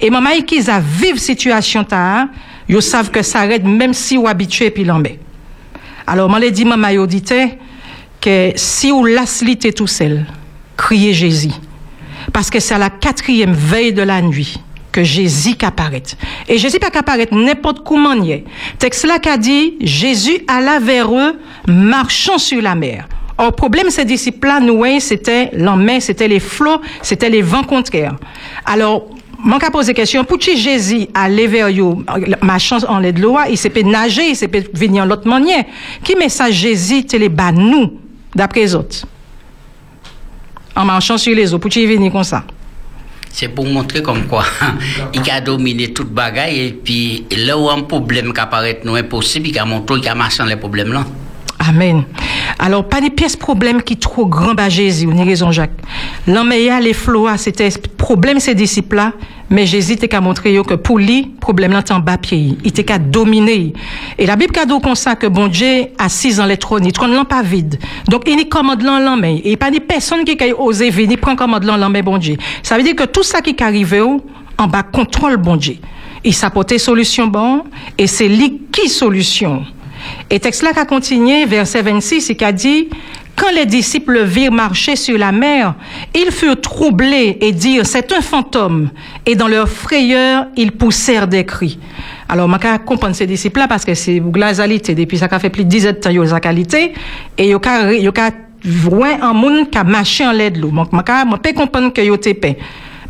Et 0.00 0.08
maman, 0.08 0.30
qu'ils 0.46 0.70
a 0.70 0.80
vive 0.80 1.18
situation 1.18 1.84
ta, 1.84 2.28
ils 2.66 2.80
savent 2.80 3.10
que 3.10 3.20
ça 3.20 3.40
arrête 3.40 3.64
même 3.64 3.92
si 3.92 4.16
ou 4.16 4.26
habitué 4.26 4.68
et 4.68 4.70
puis 4.70 4.84
l'homme. 4.84 5.04
Alors, 6.06 6.30
moi, 6.30 6.40
dit 6.50 6.64
maman, 6.64 7.04
dit 7.04 7.22
que 8.20 8.52
si 8.56 8.92
ou 8.92 9.04
l'aslit 9.04 9.58
tout 9.58 9.86
seul, 9.86 10.26
criez 10.76 11.12
Jésus. 11.12 11.50
Parce 12.32 12.50
que 12.50 12.60
c'est 12.60 12.74
à 12.74 12.78
la 12.78 12.90
quatrième 12.90 13.52
veille 13.52 13.92
de 13.92 14.02
la 14.02 14.20
nuit 14.22 14.56
que 14.92 15.04
Jésus 15.04 15.56
apparaît. 15.62 16.02
Et 16.48 16.58
Jésus 16.58 16.78
pas 16.78 16.88
apparaît 16.92 17.28
n'importe 17.30 17.84
comment 17.84 18.14
nier. 18.14 18.44
Texte 18.78 19.06
là 19.06 19.18
qu'a 19.18 19.36
dit 19.36 19.76
Jésus 19.80 20.38
alla 20.48 20.78
vers 20.78 21.12
eux 21.14 21.38
marchant 21.66 22.38
sur 22.38 22.60
la 22.60 22.74
mer. 22.74 23.08
Or, 23.38 23.54
problème, 23.54 23.88
ces 23.88 24.04
disciples-là, 24.04 24.60
nous, 24.60 24.84
c'était 25.00 25.48
l'emmène, 25.54 26.00
c'était 26.00 26.28
les 26.28 26.40
flots, 26.40 26.80
c'était 27.00 27.30
les 27.30 27.40
vents 27.40 27.62
contraires. 27.62 28.16
Alors, 28.66 29.06
moi, 29.42 29.58
poser 29.58 29.72
posé 29.72 29.94
question, 29.94 30.24
pour 30.24 30.38
Jésus 30.38 31.06
allait 31.14 31.46
vers 31.46 31.68
eux, 31.68 32.04
marchant 32.42 32.76
en 32.86 32.98
l'aide 32.98 33.16
de 33.16 33.22
l'eau, 33.22 33.38
il 33.48 33.56
s'est 33.56 33.70
peut 33.70 33.80
nager, 33.80 34.28
il 34.28 34.36
s'est 34.36 34.48
peut 34.48 34.64
venir 34.74 35.04
en 35.04 35.06
l'autre 35.06 35.26
manière. 35.26 35.64
Qui 36.04 36.16
message 36.16 36.52
Jésus, 36.52 37.06
les 37.12 37.30
bas 37.30 37.50
nous, 37.50 37.92
d'après 38.34 38.60
les 38.60 38.74
autres? 38.74 39.06
En 40.76 40.84
marchant 40.84 41.18
sur 41.18 41.34
les 41.34 41.52
eaux, 41.52 41.58
pour 41.58 41.70
qu'il 41.70 41.88
venir 41.88 42.12
comme 42.12 42.24
ça? 42.24 42.44
c'est 43.32 43.48
pour 43.48 43.64
montrer 43.64 44.02
comme 44.02 44.26
quoi 44.26 44.44
il 45.14 45.30
a 45.30 45.40
dominé 45.40 45.92
toute 45.92 46.10
bagaille 46.10 46.60
et 46.60 46.72
puis 46.72 47.24
là 47.36 47.56
où 47.56 47.70
un 47.70 47.82
problème 47.82 48.32
qui 48.32 48.40
apparaît 48.40 48.80
nous 48.84 48.96
impossible, 48.96 49.48
il 49.48 49.58
a 49.58 49.64
montré 49.64 50.00
qu'il 50.00 50.08
a 50.08 50.14
marché 50.14 50.42
les 50.44 50.56
problèmes 50.56 50.92
là. 50.92 51.04
Amen. 51.62 52.04
Alors, 52.58 52.88
pas 52.88 53.02
des 53.02 53.10
pièces 53.10 53.36
problème 53.36 53.82
qui 53.82 53.98
trop 53.98 54.24
grand 54.24 54.58
à 54.58 54.70
Jésus, 54.70 55.06
ni 55.06 55.22
raison 55.22 55.52
Jacques. 55.52 55.78
L'homme 56.26 56.52
les 56.52 56.94
flots, 56.94 57.28
c'était 57.36 57.68
problème 57.98 58.40
ces 58.40 58.54
disciples-là, 58.54 59.12
mais 59.50 59.66
Jésus 59.66 59.96
t'a 59.96 60.08
qu'à 60.08 60.22
montrer 60.22 60.58
que 60.66 60.72
pour 60.72 60.98
lui, 60.98 61.30
problème 61.38 61.72
là, 61.72 61.82
en 61.90 61.98
bas 61.98 62.16
pied. 62.16 62.56
Il 62.64 62.68
était 62.68 62.84
qu'à 62.84 62.98
dominer. 62.98 63.74
Et 64.16 64.24
la 64.24 64.36
Bible 64.36 64.52
cadeau 64.52 64.80
comme 64.80 64.94
ça 64.94 65.16
que 65.16 65.26
bon 65.26 65.48
Dieu 65.48 65.88
assis 65.98 66.36
dans 66.36 66.46
les 66.46 66.56
trônes, 66.56 66.86
il 66.86 66.92
trône 66.92 67.24
pas 67.26 67.42
vide. 67.42 67.78
Donc, 68.08 68.22
il 68.26 68.48
commande 68.48 68.82
l'en 68.82 69.16
mais 69.18 69.42
Et 69.44 69.58
pas 69.58 69.70
des 69.70 69.80
personnes 69.80 70.24
qui 70.24 70.38
ont 70.54 70.62
osé 70.62 70.88
venir 70.88 71.18
prendre 71.18 71.36
commande 71.36 71.64
l'en 71.64 71.90
mais 71.90 72.00
bon 72.00 72.16
Dieu. 72.16 72.36
Ça 72.62 72.78
veut 72.78 72.82
dire 72.82 72.96
que 72.96 73.04
tout 73.04 73.22
ça 73.22 73.42
qui 73.42 73.50
est 73.50 73.62
arrivé, 73.62 74.00
en 74.00 74.66
bas 74.66 74.82
contrôle 74.82 75.36
bon 75.36 75.56
Dieu. 75.56 75.76
Il 76.24 76.34
s'apportait 76.34 76.78
solution 76.78 77.26
bon, 77.26 77.64
et 77.98 78.06
c'est 78.06 78.28
lui 78.28 78.62
qui 78.72 78.88
solution. 78.88 79.64
Et 80.30 80.38
texte 80.40 80.62
là 80.62 80.70
a 80.76 80.84
continué, 80.84 81.44
verset 81.44 81.82
26, 81.82 82.30
il 82.30 82.44
a 82.44 82.52
dit, 82.52 82.88
quand 83.36 83.50
les 83.54 83.66
disciples 83.66 84.22
virent 84.24 84.52
marcher 84.52 84.96
sur 84.96 85.16
la 85.16 85.32
mer, 85.32 85.74
ils 86.14 86.30
furent 86.30 86.60
troublés 86.60 87.38
et 87.40 87.52
dirent, 87.52 87.86
c'est 87.86 88.12
un 88.12 88.20
fantôme. 88.20 88.90
Et 89.24 89.34
dans 89.34 89.48
leur 89.48 89.68
frayeur, 89.68 90.46
ils 90.56 90.72
poussèrent 90.72 91.26
des 91.26 91.44
cris. 91.46 91.78
Alors, 92.28 92.50
je 92.50 92.78
comprendre 92.84 93.16
ces 93.16 93.26
disciples-là 93.26 93.66
parce 93.66 93.84
que 93.84 93.94
c'est 93.94 94.20
glazalité. 94.20 94.94
Depuis 94.94 95.18
ça 95.18 95.26
a 95.30 95.38
fait 95.38 95.50
plus 95.50 95.64
de 95.64 95.70
10 95.70 95.86
ans 95.86 95.92
ils 96.10 96.40
qualité. 96.40 96.92
Et 97.38 97.48
ils 97.48 97.56
ont 97.56 97.60
voir 98.62 99.22
un 99.22 99.32
monde 99.32 99.70
qui 99.70 99.78
a 99.78 99.84
marché 99.84 100.26
en 100.26 100.32
l'aide 100.32 100.58
l'eau. 100.58 100.68
Donc, 100.68 100.88
je 100.92 101.36
peux 101.36 101.52
comprendre 101.54 101.92
que 101.92 102.02
ils 102.02 102.10
ont 102.10 102.18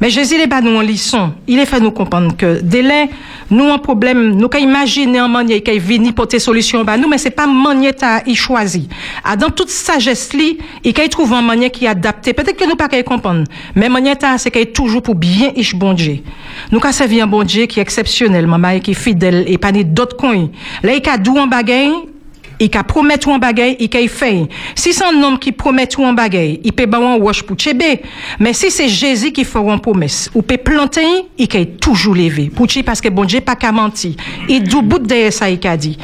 mais 0.00 0.10
Jésus 0.10 0.36
n'est 0.36 0.48
pas 0.48 0.60
nous 0.60 0.76
en 0.76 0.82
leçon. 0.82 1.32
Il 1.46 1.58
est 1.58 1.66
fait 1.66 1.80
nous 1.80 1.90
comprendre 1.90 2.36
que 2.36 2.60
délai, 2.60 3.10
nous 3.50 3.64
un 3.64 3.78
problème, 3.78 4.32
nous 4.36 4.48
qu'à 4.48 4.58
imaginer 4.58 5.18
un 5.18 5.28
manière 5.28 5.62
qui 5.62 5.78
vient 5.78 6.12
porter 6.12 6.38
solution 6.38 6.84
bah 6.84 6.96
nous, 6.96 7.08
mais 7.08 7.18
c'est 7.18 7.30
pas 7.30 7.46
manière 7.46 7.92
à 8.02 8.22
y 8.26 8.34
choisir. 8.34 8.82
Ah, 9.24 9.36
dans 9.36 9.50
toute 9.50 9.68
sagesse 9.68 10.32
li, 10.32 10.58
il 10.84 10.92
qu'à 10.92 11.06
trouver 11.08 11.36
un 11.36 11.42
manière 11.42 11.70
qui 11.70 11.84
est 11.84 11.88
adapté. 11.88 12.32
Peut-être 12.32 12.56
que 12.56 12.68
nous 12.68 12.76
pas 12.76 12.88
qu'à 12.88 13.02
comprendre. 13.02 13.44
Mais 13.74 13.88
manière 13.88 14.16
c'est 14.38 14.50
qu'il 14.50 14.72
toujours 14.72 15.02
pour 15.02 15.14
bien 15.14 15.52
ish 15.56 15.74
bon 15.74 15.92
Dieu. 15.92 16.18
Nous 16.70 16.80
qu'à 16.80 16.92
servir 16.92 17.24
un 17.24 17.26
bon 17.26 17.42
Dieu 17.42 17.66
qui 17.66 17.78
est 17.78 17.82
exceptionnel, 17.82 18.46
maman, 18.46 18.78
qui 18.80 18.92
est 18.92 18.94
fidèle 18.94 19.44
et 19.46 19.58
pas 19.58 19.72
d'autres 19.72 20.16
coins. 20.16 20.48
Là, 20.82 20.92
il 20.94 21.08
a 21.08 21.18
dou 21.18 21.36
en 21.36 21.46
bagaille, 21.46 21.92
il 22.60 22.68
ka 22.68 22.84
promettre 22.84 23.28
un 23.30 23.38
bagay, 23.38 23.76
il 23.80 23.88
ka 23.88 23.98
fait. 24.06 24.46
Si 24.74 24.92
c'est 24.92 25.04
un 25.04 25.22
homme 25.22 25.38
qui 25.38 25.50
promet 25.50 25.88
un 25.98 26.12
bagay, 26.12 26.60
il 26.62 26.72
peut 26.72 26.84
ba 26.84 26.98
un 26.98 27.16
wash 27.16 27.42
pour 27.42 27.56
tchebe. 27.56 28.00
Mais 28.38 28.52
si 28.52 28.70
c'est 28.70 28.88
Jésus 28.88 29.32
qui 29.32 29.44
fait 29.44 29.58
une 29.58 29.80
promesse, 29.80 30.30
ou 30.34 30.42
peut 30.42 30.58
planter, 30.58 31.24
il 31.38 31.48
ka 31.48 31.64
toujours 31.64 32.14
lever. 32.14 32.50
Pour 32.54 32.66
parce 32.84 33.00
que 33.00 33.08
bon 33.08 33.24
Dieu 33.24 33.40
pas 33.40 33.56
qu'à 33.56 33.72
mentir. 33.72 34.14
Il 34.48 34.62
du 34.62 34.82
bout 34.82 34.98
de 34.98 35.30
ça 35.30 35.48
il 35.48 35.66
a 35.66 35.76
dit. 35.76 35.96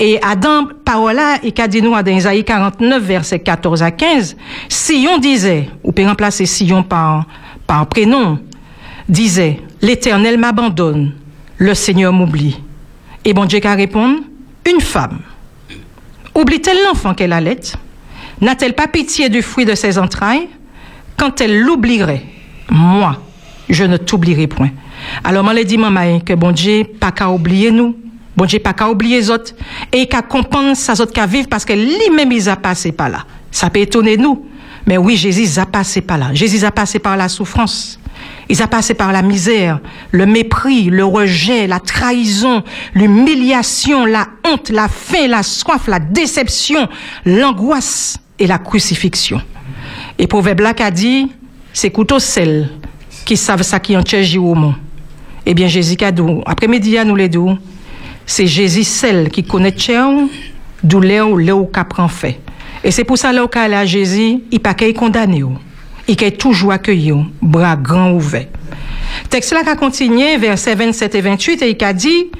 Et 0.00 0.18
Adam, 0.22 0.66
parole 0.84 1.20
il 1.44 1.52
a 1.60 1.68
dit 1.68 1.80
nous 1.80 1.90
dans 1.90 2.10
Isaïe 2.10 2.42
49, 2.42 3.02
verset 3.02 3.38
14 3.38 3.82
à 3.82 3.90
15, 3.90 4.36
si 4.68 5.06
on 5.08 5.18
disait, 5.18 5.68
ou 5.84 5.92
peut 5.92 6.04
remplacer 6.04 6.46
Sion 6.46 6.82
par, 6.82 7.26
par 7.66 7.86
prénom, 7.86 8.38
disait, 9.08 9.60
l'éternel 9.80 10.38
m'abandonne, 10.38 11.12
le 11.58 11.74
Seigneur 11.74 12.12
m'oublie. 12.12 12.58
Et 13.24 13.34
bon 13.34 13.44
Dieu 13.44 13.60
qu'a 13.60 13.74
répondu, 13.74 14.22
une 14.66 14.80
femme 14.80 15.18
Oublie-t-elle 16.34 16.84
l'enfant 16.84 17.14
qu'elle 17.14 17.32
allait? 17.32 17.60
N'a-t-elle 18.40 18.74
pas 18.74 18.88
pitié 18.88 19.28
du 19.28 19.42
fruit 19.42 19.64
de 19.64 19.74
ses 19.74 19.98
entrailles? 19.98 20.48
Quand 21.16 21.40
elle 21.40 21.60
l'oublierait, 21.60 22.24
moi, 22.70 23.20
je 23.68 23.84
ne 23.84 23.96
t'oublierai 23.96 24.46
point. 24.46 24.70
Alors, 25.24 25.44
moi, 25.44 25.54
dit 25.64 25.76
maman 25.76 26.20
que 26.20 26.32
bon 26.32 26.52
Dieu, 26.52 26.84
pas 26.84 27.12
qu'à 27.12 27.28
oublier 27.30 27.70
nous. 27.70 27.96
Bon 28.36 28.46
Dieu, 28.46 28.58
pas 28.58 28.72
qu'à 28.72 28.88
oublier 28.88 29.18
les 29.18 29.30
autres. 29.30 29.52
Et 29.92 30.06
qu'à 30.06 30.22
comprendre 30.22 30.74
sa 30.74 30.94
autres 30.94 31.12
qu'à 31.12 31.26
vivre 31.26 31.48
parce 31.48 31.64
que 31.64 31.74
lui-même, 31.74 32.32
il 32.32 32.48
a 32.48 32.56
passé 32.56 32.92
par 32.92 33.10
là. 33.10 33.24
Ça 33.50 33.68
peut 33.68 33.80
étonner 33.80 34.16
nous. 34.16 34.46
Mais 34.86 34.96
oui, 34.96 35.16
Jésus 35.16 35.58
a 35.58 35.66
passé 35.66 36.00
par 36.00 36.16
là. 36.16 36.32
Jésus 36.32 36.64
a 36.64 36.70
passé 36.70 36.98
par 36.98 37.16
la 37.16 37.28
souffrance. 37.28 37.99
Il 38.50 38.60
a 38.60 38.66
passé 38.66 38.94
par 38.94 39.12
la 39.12 39.22
misère, 39.22 39.78
le 40.10 40.26
mépris, 40.26 40.90
le 40.90 41.04
rejet, 41.04 41.68
la 41.68 41.78
trahison, 41.78 42.64
l'humiliation, 42.94 44.04
la 44.06 44.26
honte, 44.44 44.70
la 44.70 44.88
faim, 44.88 45.28
la 45.28 45.44
soif, 45.44 45.86
la 45.86 46.00
déception, 46.00 46.88
l'angoisse 47.24 48.18
et 48.40 48.48
la 48.48 48.58
crucifixion. 48.58 49.40
Et 50.18 50.26
Proverbe 50.26 50.60
là 50.60 50.74
a 50.80 50.90
dit, 50.90 51.30
c'est 51.72 51.92
couteau 51.92 52.18
sel 52.18 52.68
qui 53.24 53.36
savent 53.36 53.62
ça 53.62 53.78
qui 53.78 53.96
en 53.96 54.02
au 54.02 54.54
monde. 54.56 54.74
Eh 55.46 55.54
bien, 55.54 55.68
Jésus 55.68 55.94
dit, 55.94 56.04
après-midi, 56.44 56.96
nous 57.06 57.14
les 57.14 57.28
deux, 57.28 57.56
c'est 58.26 58.48
Jésus 58.48 58.82
seul 58.82 59.28
qui 59.28 59.44
connaît 59.44 59.70
tchèo, 59.70 60.28
d'où 60.82 61.00
léo, 61.00 61.38
léo 61.38 61.70
prend 61.88 62.08
fait. 62.08 62.40
Et 62.82 62.90
c'est 62.90 63.04
pour 63.04 63.16
ça, 63.16 63.32
là, 63.32 63.46
à 63.54 63.86
Jésus, 63.86 64.40
il 64.50 64.58
pas 64.58 64.74
qu'il 64.74 64.92
condamné 66.10 66.22
il 66.22 66.24
est 66.24 66.36
toujours 66.36 66.72
accueilli, 66.72 67.12
bras 67.40 67.76
grands 67.76 68.12
ouverts. 68.12 68.48
Texte 69.28 69.52
là 69.52 69.60
a 69.66 69.76
continué, 69.76 70.36
versets 70.36 70.74
27 70.74 71.14
et 71.14 71.20
28, 71.20 71.62
et 71.62 71.76
il 71.78 71.84
a 71.84 71.92
dit, 71.92 72.30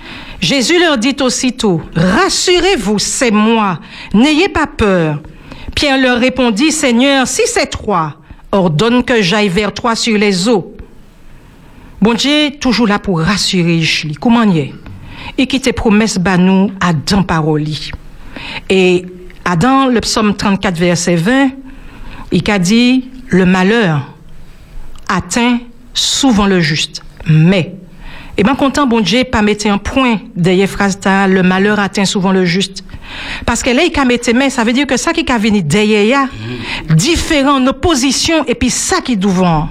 Jésus 0.41 0.79
leur 0.79 0.99
dit 0.99 1.17
aussitôt, 1.21 1.83
rassurez-vous, 1.95 2.99
c'est 2.99 3.31
moi, 3.31 3.81
n'ayez 4.15 4.49
pas 4.49 4.67
peur. 4.67 5.21
Pierre 5.75 5.99
leur 5.99 6.19
répondit, 6.19 6.73
Seigneur, 6.73 7.27
si 7.27 7.43
c'est 7.47 7.71
toi, 7.71 8.17
ordonne 8.53 9.05
que 9.05 9.23
j'aille 9.23 9.49
vers 9.49 9.73
toi 9.73 9.95
sur 9.95 10.19
les 10.19 10.49
eaux. 10.49 10.75
Bon 12.01 12.15
Dieu, 12.15 12.51
toujours 12.61 12.87
là 12.87 12.99
pour 12.99 13.21
rassurer, 13.21 13.83
comment 14.19 14.45
y 14.45 14.59
est? 14.59 14.75
Et 15.39 15.47
qui 15.47 15.61
te 15.61 15.71
promesse 15.71 16.19
nous 16.39 16.73
à 16.81 16.93
paroli. 17.23 17.91
Et 18.69 19.07
dans 19.59 19.87
le 19.87 20.01
psaume 20.01 20.35
34, 20.35 20.77
verset 20.77 21.17
20, 21.17 21.51
il 22.33 22.51
a 22.51 22.59
dit, 22.59 23.09
le 23.31 23.47
malheur 23.47 24.13
atteint 25.09 25.59
souvent 25.95 26.47
le 26.47 26.61
juste, 26.61 27.03
mais 27.27 27.75
et 28.41 28.43
bien, 28.43 28.55
content, 28.55 28.87
bon 28.87 29.01
Dieu, 29.01 29.25
pas 29.25 29.43
mettre 29.43 29.67
un 29.67 29.77
point 29.77 30.19
derrière 30.35 30.67
phrase 30.67 30.99
le 31.29 31.43
malheur 31.43 31.79
atteint 31.79 32.07
souvent 32.07 32.33
le 32.33 32.47
juste. 32.47 32.83
Parce 33.45 33.63
que 33.63 33.69
là, 33.69 33.83
il 33.85 33.99
a 33.99 34.05
mettre 34.07 34.33
mais 34.35 34.49
ça 34.49 34.65
veut 34.65 34.73
dire 34.73 34.87
que 34.87 34.97
ça 34.97 35.13
qui 35.13 35.31
a 35.31 35.37
venu 35.37 35.63
derrière, 35.63 36.27
différent 36.89 37.61
en 37.61 37.67
opposition, 37.67 38.47
et 38.47 38.55
puis 38.55 38.71
ça 38.71 39.03
qui 39.03 39.13
est 39.13 39.17
devant. 39.17 39.69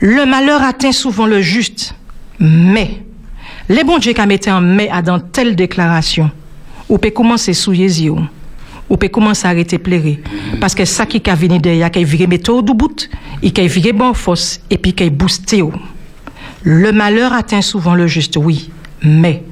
Le 0.00 0.26
malheur 0.26 0.60
atteint 0.62 0.90
souvent 0.90 1.26
le 1.26 1.40
juste, 1.40 1.94
mais, 2.40 3.04
les 3.68 3.84
bon 3.84 3.98
Dieu 3.98 4.12
qui 4.12 4.20
a 4.20 4.26
mis 4.26 4.40
un 4.46 4.60
mais 4.60 4.90
dans 5.04 5.20
telle 5.20 5.54
déclaration, 5.54 6.32
ou 6.88 6.98
peut 6.98 7.10
commencer 7.10 7.52
sous 7.52 7.72
yeux, 7.72 8.16
ou 8.90 8.96
peut 8.96 9.08
commencer 9.08 9.46
à 9.46 9.50
arrêter 9.50 9.78
pleurer. 9.78 10.20
Parce 10.60 10.74
que 10.74 10.84
ça 10.84 11.06
qui 11.06 11.22
a 11.30 11.34
venu 11.34 11.58
derrière, 11.58 11.90
qui 11.90 12.00
a 12.00 12.02
viré 12.02 12.26
méthode 12.26 12.66
du 12.66 12.74
bout, 12.74 13.08
il 13.42 13.58
a 13.58 13.66
viré 13.66 13.92
bon 13.92 14.12
force, 14.12 14.60
et 14.68 14.76
puis 14.76 14.92
qui 14.92 15.04
a 15.04 15.10
boosté. 15.10 15.62
Le 16.62 16.92
malheur 16.92 17.32
atteint 17.32 17.62
souvent 17.62 17.94
le 17.94 18.06
juste, 18.06 18.36
oui, 18.36 18.70
mais 19.02 19.44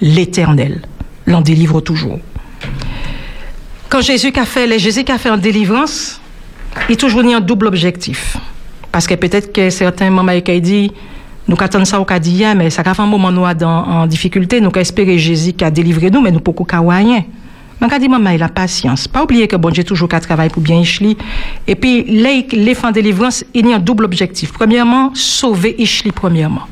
l'éternel 0.00 0.82
l'en 1.26 1.40
délivre 1.40 1.80
toujours. 1.80 2.18
Quand 3.88 4.02
Jésus 4.02 4.32
a 4.36 4.44
fait, 4.44 4.66
les 4.66 4.78
Jésus 4.78 5.04
a 5.08 5.18
fait 5.18 5.30
en 5.30 5.38
délivrance, 5.38 6.20
il 6.88 6.96
toujours 6.96 7.22
eu 7.22 7.32
un 7.32 7.40
double 7.40 7.66
objectif. 7.66 8.36
Parce 8.92 9.06
que 9.06 9.14
peut-être 9.14 9.52
que 9.52 9.70
certains 9.70 10.10
il 10.10 10.50
a 10.50 10.60
dit, 10.60 10.92
nous 11.48 11.56
attendons 11.58 11.84
ça 11.84 12.00
au 12.00 12.04
cas 12.04 12.20
mais 12.56 12.70
ça 12.70 12.82
a 12.84 12.94
fait 12.94 13.02
un 13.02 13.06
moment 13.06 13.28
en 13.28 14.06
difficulté, 14.06 14.60
nous 14.60 14.70
espéré 14.76 15.18
Jésus 15.18 15.52
qui 15.52 15.64
a 15.64 15.70
délivré 15.70 16.10
nous, 16.10 16.20
mais 16.20 16.30
nous 16.30 16.40
pouvons 16.40 16.64
pas 16.64 16.80
rien. 16.80 17.24
Donc, 17.80 17.92
a 17.92 17.98
dit, 17.98 18.08
maman, 18.08 18.30
il 18.30 18.42
a 18.42 18.48
patience. 18.48 19.08
Pas 19.08 19.22
oublier 19.22 19.48
que 19.48 19.56
bon 19.56 19.70
Dieu 19.70 19.84
toujours 19.84 20.08
qu'à 20.08 20.20
travailler 20.20 20.50
pour 20.50 20.62
bien 20.62 20.80
Ishli. 20.80 21.16
Et 21.66 21.74
puis, 21.74 22.04
les, 22.04 22.46
les 22.52 22.74
fins 22.74 22.90
de 22.90 22.94
délivrance, 22.94 23.44
il 23.52 23.66
y 23.66 23.72
a 23.72 23.76
un 23.76 23.78
double 23.78 24.04
objectif. 24.04 24.52
Premièrement, 24.52 25.10
sauver 25.14 25.74
Ishli, 25.78 26.12
premièrement. 26.12 26.66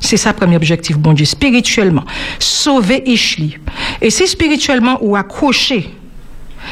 C'est 0.00 0.16
ça, 0.16 0.32
premier 0.32 0.56
objectif, 0.56 0.98
bon 0.98 1.12
Dieu, 1.12 1.24
spirituellement. 1.24 2.04
Sauver 2.38 3.02
Ishli. 3.06 3.56
Et 4.00 4.10
si 4.10 4.26
spirituellement 4.26 4.98
ou 5.00 5.16
accroché, 5.16 5.90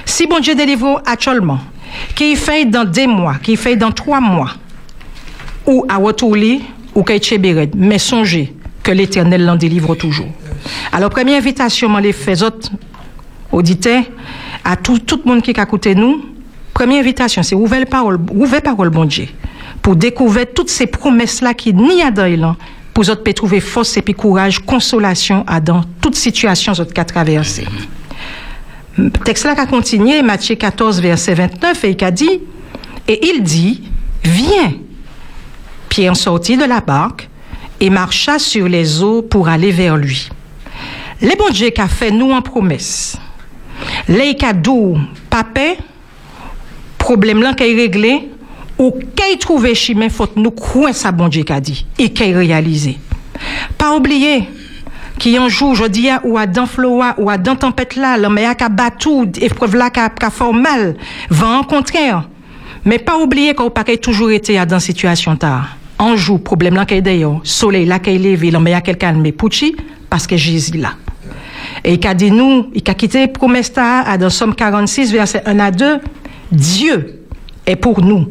si 0.04 0.26
bon 0.26 0.40
Dieu 0.40 0.54
délivre 0.54 1.00
actuellement, 1.06 1.60
qu'il 2.14 2.36
fait 2.36 2.64
dans 2.64 2.84
des 2.84 3.06
mois, 3.06 3.36
qu'il 3.42 3.56
fait 3.56 3.76
dans 3.76 3.92
trois 3.92 4.20
mois, 4.20 4.50
ou 5.66 5.84
à 5.88 5.98
Watouli, 5.98 6.62
ou 6.94 7.02
qu'à 7.02 7.14
mais 7.76 7.98
songez 7.98 8.54
que 8.82 8.90
l'éternel 8.90 9.44
l'en 9.44 9.56
délivre 9.56 9.94
toujours. 9.94 10.28
Alors, 10.92 11.10
première 11.10 11.38
invitation, 11.38 11.96
les 11.98 12.12
fait 12.12 12.42
autres, 12.42 12.70
auditeurs, 13.52 14.04
à 14.64 14.76
tout, 14.76 14.98
tout 14.98 15.20
le 15.24 15.30
monde 15.30 15.42
qui 15.42 15.58
a 15.58 15.62
écouté 15.62 15.94
nous, 15.94 16.24
première 16.72 17.00
invitation, 17.00 17.42
c'est 17.42 17.54
ouvrir 17.54 17.86
parole, 17.86 18.18
ouvrir 18.32 18.62
parole, 18.62 18.90
bon 18.90 19.04
Dieu, 19.04 19.28
pour 19.82 19.96
découvrir 19.96 20.46
toutes 20.54 20.70
ces 20.70 20.86
promesses-là 20.86 21.54
qui 21.54 21.72
n'y 21.72 22.02
a 22.02 22.10
dans 22.10 22.56
pour 22.92 23.08
autres 23.08 23.22
peut 23.22 23.32
trouver 23.32 23.60
force 23.60 23.96
et 23.96 24.02
puis 24.02 24.14
courage, 24.14 24.58
consolation 24.58 25.44
à 25.46 25.60
dans 25.60 25.82
toute 26.00 26.16
situation 26.16 26.72
autres 26.72 26.92
qu'a 26.92 27.04
traversé. 27.04 27.64
Texte 29.24 29.44
là 29.44 29.54
a 29.56 29.66
continué, 29.66 30.22
Matthieu 30.22 30.56
14, 30.56 31.00
verset 31.00 31.34
29, 31.34 31.84
et 31.84 31.96
il 31.98 32.04
a 32.04 32.10
dit, 32.10 32.40
et 33.08 33.28
il 33.28 33.42
dit, 33.42 33.84
viens. 34.22 34.74
Pierre 35.88 36.16
sortit 36.16 36.56
de 36.56 36.64
la 36.64 36.80
barque 36.80 37.28
et 37.80 37.90
marcha 37.90 38.38
sur 38.38 38.68
les 38.68 39.02
eaux 39.02 39.22
pour 39.22 39.48
aller 39.48 39.70
vers 39.70 39.96
lui. 39.96 40.28
Les 41.22 41.36
bon 41.36 41.48
Dieu 41.50 41.70
qu'a 41.70 41.88
fait 41.88 42.10
nous 42.10 42.32
en 42.32 42.42
promesse. 42.42 43.16
Les 44.08 44.34
cadeaux, 44.34 44.96
papa, 45.28 45.74
problème 46.98 47.42
là 47.42 47.54
qu'il 47.54 47.76
réglé, 47.76 48.28
ou 48.78 48.92
qu'il 48.92 49.38
trouvé 49.38 49.74
chemin, 49.74 50.08
faut 50.08 50.28
nous 50.36 50.50
croire 50.50 50.94
ça 50.94 51.12
bon 51.12 51.28
Dieu 51.28 51.44
qu'a 51.44 51.60
dit, 51.60 51.86
et 51.98 52.10
qu'il 52.10 52.36
réalisé. 52.36 52.98
Pas 53.76 53.94
oublier, 53.94 54.48
qui 55.18 55.36
un 55.36 55.48
jour, 55.48 55.74
je 55.74 55.84
dis, 55.84 56.08
ou 56.24 56.38
à 56.38 56.46
dans 56.46 56.66
floa, 56.66 57.14
ou 57.18 57.28
à 57.28 57.36
dans 57.36 57.56
tempête 57.56 57.96
là, 57.96 58.16
l'homme 58.16 58.38
a 58.38 58.54
qu'à 58.54 58.68
battu, 58.68 59.30
épreuve 59.40 59.76
là 59.76 59.90
qu'à 59.90 60.30
fait 60.30 60.52
mal, 60.52 60.96
va 61.28 61.58
rencontrer. 61.58 62.10
Mais 62.84 62.98
pas 62.98 63.18
oublier 63.18 63.54
qu'on 63.54 63.70
pas 63.70 63.84
toujours 64.00 64.30
été 64.30 64.64
dans 64.64 64.80
situation 64.80 65.36
tard. 65.36 65.76
Un 65.98 66.16
jour, 66.16 66.42
problème 66.42 66.74
là 66.74 66.86
qu'il 66.86 67.02
d'ailleurs, 67.02 67.40
soleil 67.42 67.84
là 67.84 67.98
qu'il 67.98 68.22
levé, 68.22 68.50
l'homme 68.50 68.66
a 68.68 68.80
quelqu'un 68.80 69.12
mais 69.12 69.32
pucci, 69.32 69.76
parce 70.08 70.26
que 70.26 70.36
Jésus 70.36 70.78
là. 70.78 70.92
Et 71.84 71.94
il 71.94 72.06
a 72.06 72.14
dit 72.14 72.30
nous, 72.30 72.70
il 72.74 72.82
a 72.86 72.94
quitté 72.94 73.26
promesse 73.28 73.72
à 73.76 74.16
dans 74.18 74.30
Somme 74.30 74.54
46, 74.54 75.12
verset 75.12 75.42
1 75.46 75.58
à 75.58 75.70
2, 75.70 76.00
Dieu 76.52 77.24
est 77.66 77.76
pour 77.76 78.02
nous 78.02 78.30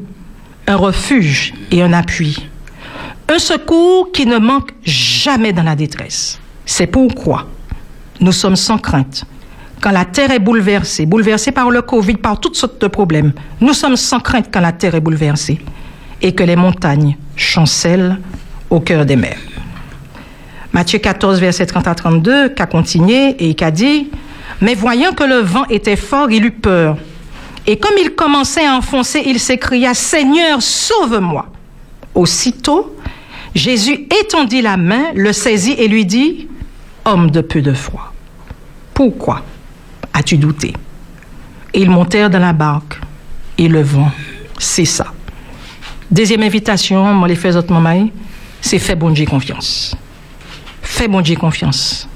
un 0.68 0.76
refuge 0.76 1.54
et 1.72 1.82
un 1.82 1.94
appui. 1.94 2.48
Un 3.28 3.40
secours 3.40 4.12
qui 4.12 4.26
ne 4.26 4.38
manque 4.38 4.72
jamais 4.84 5.54
dans 5.54 5.64
la 5.64 5.76
détresse. 5.76 6.40
C'est 6.66 6.88
pourquoi 6.88 7.48
nous 8.20 8.32
sommes 8.32 8.56
sans 8.56 8.78
crainte. 8.78 9.26
Quand 9.82 9.92
la 9.92 10.06
terre 10.06 10.32
est 10.32 10.40
bouleversée, 10.40 11.06
bouleversée 11.06 11.52
par 11.52 11.72
le 11.72 11.82
Covid, 11.82 12.16
par 12.16 12.40
toutes 12.40 12.56
sortes 12.56 12.82
de 12.82 12.88
problèmes, 12.88 13.32
nous 13.62 13.74
sommes 13.74 13.96
sans 13.96 14.20
crainte 14.20 14.50
quand 14.52 14.60
la 14.60 14.74
terre 14.74 14.96
est 14.96 15.02
bouleversée 15.02 15.60
et 16.22 16.34
que 16.34 16.44
les 16.44 16.56
montagnes 16.56 17.18
chancellent 17.36 18.20
au 18.70 18.80
cœur 18.82 19.06
des 19.06 19.16
mers. 19.16 19.40
Matthieu 20.74 21.00
14, 21.00 21.40
verset 21.40 21.66
30 21.66 21.88
à 21.88 21.96
32, 21.96 22.50
qu'a 22.50 22.66
continué 22.66 23.36
et 23.40 23.54
qu'a 23.56 23.72
dit, 23.72 24.10
mais 24.62 24.76
voyant 24.76 25.14
que 25.14 25.24
le 25.24 25.40
vent 25.40 25.66
était 25.70 25.96
fort, 25.96 26.30
il 26.32 26.46
eut 26.46 26.52
peur. 26.52 26.98
Et 27.66 27.78
comme 27.78 27.96
il 28.00 28.12
commençait 28.12 28.66
à 28.66 28.76
enfoncer, 28.76 29.24
il 29.26 29.40
s'écria, 29.40 29.94
Seigneur, 29.94 30.62
sauve-moi. 30.62 31.48
Aussitôt, 32.16 32.96
Jésus 33.56 34.08
étendit 34.22 34.62
la 34.62 34.78
main, 34.78 35.06
le 35.16 35.34
saisit 35.34 35.74
et 35.74 35.88
lui 35.88 36.06
dit, 36.06 36.48
Homme 37.06 37.32
de 37.32 37.42
peu 37.42 37.62
de 37.62 37.74
foi, 37.74 38.14
pourquoi 38.94 39.44
as-tu 40.14 40.38
douté? 40.38 40.74
Ils 41.74 41.90
montèrent 41.90 42.30
dans 42.30 42.40
la 42.40 42.54
barque 42.54 43.00
et 43.58 43.68
le 43.68 43.82
vent 43.82 44.12
cessa. 44.58 45.08
Deuxième 46.12 46.44
invitation, 46.44 47.14
moi 47.14 47.28
les 47.28 47.36
fais 47.36 47.56
autres 47.56 47.74
c'est 48.62 48.80
fait 48.80 48.96
bon 48.96 49.12
Dieu 49.12 49.26
confiance. 49.26 49.96
Fais 50.90 51.08
bon 51.08 51.22
Dieu 51.22 51.38
confiance. 51.38 52.10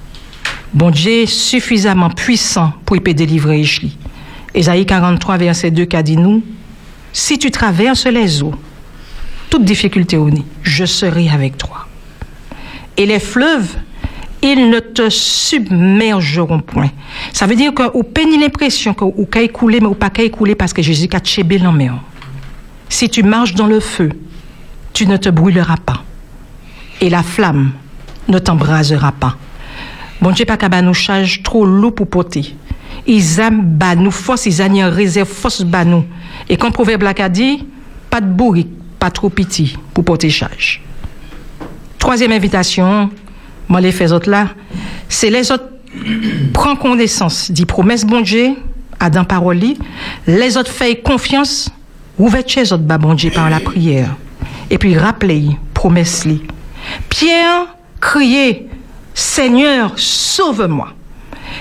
Bon 0.74 0.90
Dieu 0.90 1.26
suffisamment 1.26 2.10
puissant 2.10 2.74
pour 2.84 2.98
y 2.98 3.14
délivrer 3.14 3.62
Ishli. 3.62 3.98
Ésaïe 4.54 4.86
43, 4.86 5.38
verset 5.38 5.72
2, 5.72 5.86
qu'a 5.86 6.04
dit 6.04 6.18
nous, 6.18 6.44
si 7.14 7.40
tu 7.40 7.50
traverses 7.50 8.08
les 8.08 8.44
eaux, 8.44 8.54
toute 9.50 9.64
difficulté 9.64 10.18
au 10.18 10.30
nid, 10.30 10.44
je 10.64 10.84
serai 10.84 11.30
avec 11.30 11.58
toi. 11.58 11.88
Et 12.98 13.06
les 13.06 13.20
fleuves, 13.20 13.78
ils 14.42 14.70
ne 14.70 14.80
te 14.80 15.10
submergeront 15.10 16.60
point. 16.60 16.90
Ça 17.32 17.46
veut 17.46 17.56
dire 17.56 17.74
qu'on 17.74 18.04
peine 18.04 18.38
l'impression 18.38 18.94
qu'on 18.94 19.12
peut 19.12 19.48
couler, 19.48 19.80
mais 19.80 19.88
ou 19.88 19.94
pas 19.94 20.10
couler 20.10 20.56
parce 20.56 20.74
que 20.74 20.82
Jésus 20.82 21.08
a 21.14 21.20
tchébé 21.20 21.60
mer. 21.60 21.94
Si 22.90 23.08
tu 23.08 23.24
marches 23.24 23.54
dans 23.54 23.68
le 23.68 23.80
feu, 23.80 24.10
tu 24.92 25.08
ne 25.08 25.16
te 25.16 25.30
brûleras 25.30 25.78
pas. 25.78 26.04
Et 27.00 27.10
la 27.10 27.24
flamme 27.24 27.72
ne 28.28 28.40
t'embrasera 28.40 29.12
pas. 29.12 29.38
Bon 30.22 30.32
Dieu, 30.32 30.46
pas 30.46 30.58
qu'à 30.58 30.82
nous 30.82 30.94
charge 30.94 31.44
trop 31.44 31.66
lourd 31.66 31.96
pour 31.96 32.08
porter. 32.08 32.56
Ils 33.06 33.40
aiment 33.40 33.78
nous 33.98 34.12
force, 34.12 34.46
ils 34.46 34.62
ont 34.62 34.92
réserve 34.92 35.28
force 35.28 35.64
nous. 35.86 36.06
Et 36.48 36.58
comme 36.58 36.72
proverbe 36.72 37.04
a 37.04 37.30
dit, 37.30 37.66
pas 38.10 38.22
de 38.22 38.28
bourrique, 38.28 38.70
pas 39.00 39.12
trop 39.12 39.30
petit 39.30 39.78
pour 39.94 40.06
porter 40.06 40.30
charge. 40.30 40.82
Troisième 42.00 42.32
invitation, 42.32 43.10
moi 43.68 43.82
les 43.82 43.92
fais 43.92 44.12
autres 44.12 44.30
là, 44.30 44.50
c'est 45.10 45.30
les 45.30 45.52
autres 45.52 45.70
prends 46.54 46.76
connaissance, 46.76 47.52
dit 47.52 47.66
promesse 47.66 48.06
bon 48.06 48.22
Dieu, 48.22 48.56
à 49.00 49.10
dans 49.10 49.26
parole 49.26 49.60
les 50.28 50.58
autres 50.58 50.72
fait 50.72 51.02
confiance, 51.02 51.70
ouvrez 52.18 52.44
chez 52.48 52.72
autres 52.72 52.84
bon 52.84 53.14
Dieu 53.14 53.32
par 53.32 53.50
la 53.50 53.60
prière. 53.60 54.16
Et 54.70 54.78
puis 54.78 54.98
rappelez 54.98 55.50
promesse 55.74 56.26
li. 56.26 56.42
Pierre 57.10 57.68
crier 58.04 58.68
Seigneur, 59.14 59.94
sauve-moi. 59.96 60.90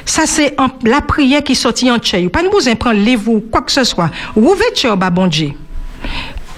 Ça, 0.04 0.22
c'est 0.26 0.56
la 0.84 1.00
prière 1.00 1.44
qui 1.44 1.54
sortit 1.54 1.90
en 1.90 1.98
tchèque. 1.98 2.30
Pas 2.30 2.42
nous 2.42 2.50
besoin 2.50 2.74
prendre 2.74 2.98
livre 2.98 3.40
quoi 3.50 3.60
que 3.62 3.70
ce 3.70 3.84
soit. 3.84 4.10
Ouvrez 4.34 4.96
bas 4.96 5.10
bon 5.10 5.26
Dieu. 5.26 5.52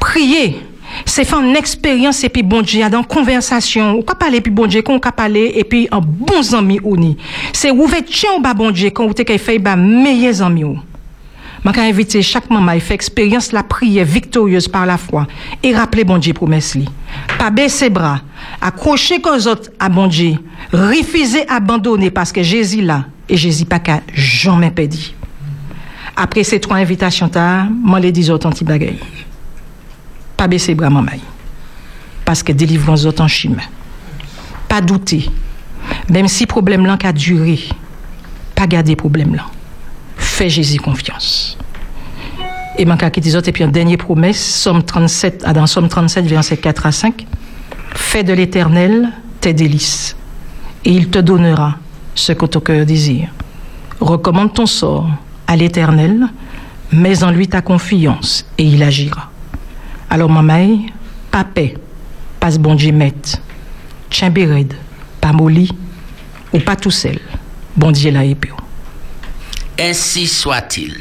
Priez. 0.00 0.60
C'est 1.04 1.24
faire 1.24 1.40
une 1.40 1.56
expérience 1.56 2.22
et 2.22 2.28
puis 2.28 2.44
bon 2.44 2.62
Dieu, 2.62 2.88
dans 2.88 3.02
conversation, 3.02 3.96
ou 3.96 4.02
pas 4.02 4.14
parler 4.14 4.40
puis 4.40 4.52
bon 4.52 4.66
Dieu, 4.66 4.82
qu'on 4.82 5.00
peut 5.00 5.10
parler 5.10 5.52
et 5.56 5.64
puis 5.64 5.88
un 5.90 6.00
bon 6.00 6.54
ami 6.54 6.78
ou 6.84 6.96
ni. 6.96 7.16
C'est 7.52 7.72
ouvrir 7.72 8.02
bas 8.40 8.54
bon 8.54 8.70
Dieu 8.70 8.90
quand 8.90 9.06
vous 9.06 9.14
avez 9.18 9.38
fait 9.38 9.58
bah 9.58 9.76
meilleurs 9.76 10.40
amis 10.40 10.64
ou. 10.64 10.78
Je 11.64 11.80
inviter 11.80 12.20
chaque 12.22 12.50
maman 12.50 12.72
à 12.72 12.78
faire 12.78 12.94
expérience 12.94 13.50
la 13.50 13.62
prière 13.62 14.04
victorieuse 14.04 14.68
par 14.68 14.84
la 14.86 14.98
foi 14.98 15.26
et 15.62 15.74
rappeler 15.74 16.04
bon 16.04 16.18
Dieu 16.18 16.34
promesse. 16.34 16.76
Pas 17.38 17.50
baisser 17.50 17.88
bras, 17.88 18.20
accrocher 18.60 19.20
qu'aux 19.20 19.46
autres 19.46 19.70
à 19.78 19.88
bon 19.88 20.06
Dieu, 20.06 20.36
refuser 20.72 21.48
abandonner 21.48 22.10
parce 22.10 22.32
que 22.32 22.42
Jésus 22.42 22.82
là, 22.82 23.06
et 23.28 23.36
Jésus 23.36 23.64
pas 23.64 23.78
qu'à 23.78 24.00
jamais 24.12 24.70
pédi. 24.70 25.14
Après 26.16 26.44
ces 26.44 26.60
trois 26.60 26.76
invitations, 26.76 27.30
moi 27.82 28.00
les 28.00 28.12
dis 28.12 28.30
autant 28.30 28.50
petit 28.50 28.64
bagaille. 28.64 29.00
Pas 30.36 30.46
baisser 30.46 30.74
bras 30.74 30.90
maman. 30.90 31.12
Parce 32.24 32.42
que 32.42 32.52
délivrance 32.52 33.04
autant 33.04 33.28
chime. 33.28 33.60
Pas 34.68 34.80
douter. 34.80 35.28
Même 36.08 36.28
si 36.28 36.46
problème 36.46 36.86
là 36.86 36.96
a 37.02 37.12
duré, 37.12 37.60
pas 38.54 38.66
garder 38.66 38.96
problème 38.96 39.34
là. 39.34 39.46
Fais 40.16 40.48
Jésus 40.48 40.78
confiance. 40.78 41.58
Et 42.76 42.84
manque 42.84 43.08
qui 43.10 43.20
dit 43.20 43.36
autres, 43.36 43.48
et 43.48 43.52
puis 43.52 43.62
une 43.62 43.70
dernière 43.70 43.98
promesse, 43.98 44.42
Somme 44.42 44.82
37, 44.82 45.42
ah, 45.44 45.52
dans 45.52 45.66
Somme 45.66 45.88
37, 45.88 46.26
verset 46.26 46.56
4 46.56 46.86
à 46.86 46.92
5. 46.92 47.26
Fais 47.94 48.22
de 48.22 48.32
l'éternel 48.32 49.10
tes 49.40 49.54
délices, 49.54 50.16
et 50.84 50.90
il 50.90 51.08
te 51.08 51.18
donnera 51.18 51.76
ce 52.14 52.32
que 52.32 52.46
ton 52.46 52.60
cœur 52.60 52.84
désire. 52.86 53.28
Recommande 54.00 54.52
ton 54.52 54.66
sort 54.66 55.08
à 55.46 55.56
l'éternel, 55.56 56.28
mets 56.92 57.22
en 57.24 57.30
lui 57.30 57.48
ta 57.48 57.62
confiance, 57.62 58.46
et 58.58 58.64
il 58.64 58.82
agira. 58.82 59.30
Alors, 60.10 60.30
maman, 60.30 60.78
pas 61.30 61.44
paix, 61.44 61.74
pas 62.38 62.56
bon 62.58 62.74
Dieu 62.74 62.92
mette, 62.92 63.40
tiens 64.10 64.30
béred, 64.30 64.74
pas 65.20 65.32
molly, 65.32 65.70
ou 66.52 66.60
pas 66.60 66.76
tout 66.76 66.90
seul. 66.90 67.18
Bon 67.76 67.90
Dieu 67.90 68.12
puis. 68.40 68.63
Ainsi 69.78 70.26
soit-il. 70.26 71.00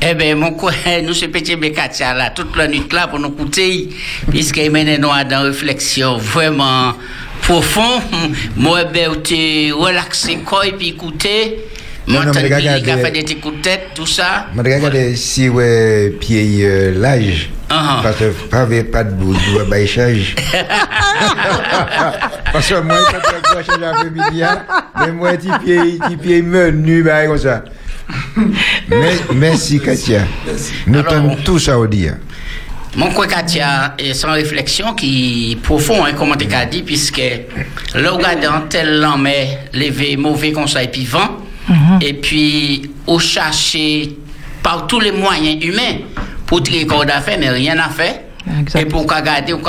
Eh 0.00 0.14
bien, 0.14 0.34
mon 0.34 0.52
coin, 0.52 0.72
nous, 1.02 1.14
ce 1.14 1.26
petit 1.26 1.56
Bekatia 1.56 2.14
là, 2.14 2.30
toute 2.30 2.56
la 2.56 2.66
nuit 2.66 2.82
là, 2.90 3.06
pour 3.06 3.18
nous 3.18 3.28
écouter, 3.28 3.90
puisqu'il 4.28 4.70
mène 4.70 5.00
nous 5.00 5.08
dans 5.08 5.40
une 5.40 5.46
réflexion 5.48 6.16
vraiment 6.16 6.94
profonde. 7.42 8.02
Moi, 8.56 8.84
ben, 8.84 9.10
tu 9.22 9.72
relaxé 9.72 10.38
quoi 10.38 10.66
et 10.66 10.72
puis 10.72 10.88
écouter. 10.88 11.58
Moi, 12.06 12.24
mais 12.24 12.32
t'as 12.32 12.42
regarde, 12.42 12.82
dit, 12.82 12.90
a 12.90 12.98
fait 12.98 13.10
des 13.10 13.22
petits 13.22 13.36
coups 13.36 13.58
de 13.58 13.62
tête, 13.62 13.90
tout 13.94 14.06
ça. 14.06 14.46
Je 14.54 14.58
regarde 14.58 15.14
si 15.14 15.48
ouais, 15.48 16.12
pied 16.18 16.60
euh, 16.62 16.98
l'âge. 16.98 17.50
Ah. 17.68 18.00
Parce 18.02 18.16
que 18.16 18.32
avec 18.52 18.90
pas 18.90 19.04
de 19.04 19.12
bout, 19.12 19.34
je 19.34 19.62
pas 19.62 19.78
échange. 19.78 20.34
Parce 22.52 22.68
que 22.68 22.80
moi, 22.80 22.96
je 23.62 23.84
hein, 24.42 24.62
mais 24.98 25.12
moi, 25.12 25.32
petit 25.34 25.50
pied, 25.62 25.98
petit 25.98 26.16
pied 26.16 26.42
menu, 26.42 27.04
bah, 27.04 27.26
comme 27.26 27.38
ça. 27.38 27.62
Merci, 29.34 29.80
Katia. 29.80 30.22
Nous 30.86 30.98
Alors- 30.98 31.12
t'aimons 31.12 31.36
tous 31.44 31.68
à 31.68 31.86
dire. 31.86 32.16
Mon 32.96 33.10
quoi 33.12 33.28
Katia, 33.28 33.94
et 34.00 34.12
sans 34.14 34.32
réflexion 34.32 34.94
qui 34.94 35.52
est 35.52 35.56
profond, 35.62 36.04
hein, 36.04 36.10
comment 36.18 36.34
t'as 36.34 36.64
dit, 36.64 36.82
puisque 36.82 37.22
là, 37.94 38.10
regarde 38.10 38.44
en 38.46 38.60
tel 38.68 38.98
l'an, 39.00 39.16
mais 39.16 39.60
lever 39.72 40.16
mauvais 40.16 40.50
conseil 40.50 40.88
puis 40.88 41.04
vent, 41.04 41.38
et 42.00 42.14
puis 42.14 42.90
au 43.06 43.20
chercher 43.20 44.16
par 44.60 44.88
tous 44.88 44.98
les 44.98 45.12
moyens 45.12 45.64
humains 45.64 45.98
pour 46.46 46.64
tirer 46.64 46.84
corps 46.84 47.06
d'affaires, 47.06 47.36
mais 47.38 47.50
rien 47.50 47.78
à 47.78 47.88
faire. 47.90 48.22
Et 48.76 48.86
pour 48.86 49.06
qu'on 49.06 49.14
regarde, 49.14 49.48
ou 49.52 49.60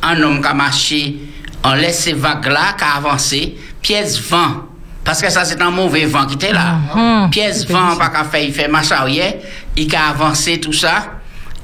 un 0.00 0.22
homme 0.22 0.40
qui 0.40 0.46
a 0.46 0.54
marché, 0.54 1.16
on 1.64 1.74
laisse 1.74 2.04
ces 2.04 2.12
vagues-là, 2.12 2.76
qui 2.78 2.84
a 2.84 2.96
avancé, 2.98 3.56
pièce 3.82 4.20
vent. 4.30 4.67
Parce 5.08 5.22
que 5.22 5.30
ça, 5.30 5.42
c'est 5.46 5.62
un 5.62 5.70
mauvais 5.70 6.04
vent 6.04 6.26
qui 6.26 6.34
était 6.34 6.52
là. 6.52 6.76
Mhm. 6.94 7.30
Pièce 7.30 7.66
vent, 7.66 7.96
pas 7.96 8.10
qu'à 8.10 8.24
faire, 8.24 8.42
il 8.42 8.52
fait 8.52 8.68
marche 8.68 8.92
arrière, 8.92 9.36
il 9.74 9.96
a 9.96 10.10
avancé 10.10 10.60
tout 10.60 10.74
ça. 10.74 11.12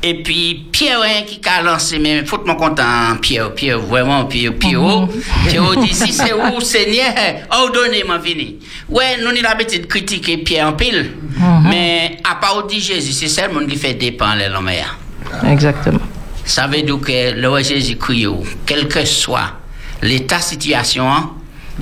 Et 0.02 0.22
puis, 0.22 0.66
Pierre, 0.72 1.02
hein, 1.04 1.24
qui 1.26 1.38
a 1.46 1.60
lancé, 1.60 1.98
mais 1.98 2.24
faut 2.24 2.42
mon 2.46 2.54
content, 2.54 3.14
Pierre, 3.20 3.52
Pierre, 3.52 3.80
vraiment, 3.80 4.24
Pierre, 4.24 4.54
Pierre, 4.54 4.80
Pierre 5.46 5.76
dit, 5.76 5.92
si 5.92 6.10
c'est 6.10 6.32
où, 6.32 6.58
Seigneur, 6.62 7.12
ordonnez-moi 7.50 8.16
venir. 8.16 8.52
Ouais, 8.88 9.18
nous, 9.20 9.28
avons 9.28 9.42
l'habitude 9.42 9.82
de 9.82 9.86
critiquer 9.88 10.38
Pierre 10.38 10.68
en 10.68 10.72
pile, 10.72 11.10
mais 11.68 12.16
à 12.24 12.36
part 12.36 12.66
dit 12.66 12.80
Jésus, 12.80 13.12
c'est 13.12 13.28
seul 13.28 13.52
monde 13.52 13.66
qui 13.66 13.76
fait 13.76 13.92
dépendre 13.92 14.36
les 14.36 14.46
hommes. 14.46 14.70
Exactement. 15.50 16.00
Ça 16.46 16.66
veut 16.66 16.80
dire 16.80 16.98
que 16.98 17.38
le 17.38 17.46
roi 17.46 17.60
Jésus 17.60 17.96
crie, 17.96 18.26
quel 18.64 18.88
que 18.88 19.04
soit 19.04 19.52
l'état 20.00 20.40
situation, 20.40 21.04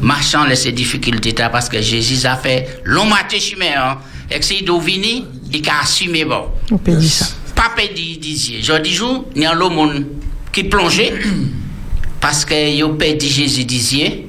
marchant 0.01 0.45
les 0.45 0.57
ces 0.57 0.73
difficultés, 0.73 1.35
parce 1.51 1.69
que 1.69 1.81
Jésus 1.81 2.27
a 2.27 2.37
fait 2.37 2.81
long 2.85 3.07
matin 3.07 3.39
chemin, 3.39 3.67
hein, 3.77 3.99
et 4.31 4.41
que 4.41 4.65
doit 4.65 4.79
venir, 4.81 5.25
il 5.53 5.69
a 5.69 5.83
assumé 5.83 6.25
bon. 6.25 6.47
On 6.71 6.79
peut 6.79 6.97
dire 6.97 7.11
ça. 7.11 7.27
Papa 7.55 7.83
dit, 7.95 8.19
disait, 8.19 8.63
je 8.63 8.73
dis 8.81 8.95
jour, 8.95 9.27
il 9.37 9.43
y 9.43 9.47
a 9.47 9.55
monde 9.55 10.07
qui 10.53 10.65
plongeait, 10.65 11.13
parce 12.21 12.45
que 12.45 12.77
yo 12.77 12.91
perdu 12.91 13.27
Jésus 13.27 13.65
disait, 13.65 14.27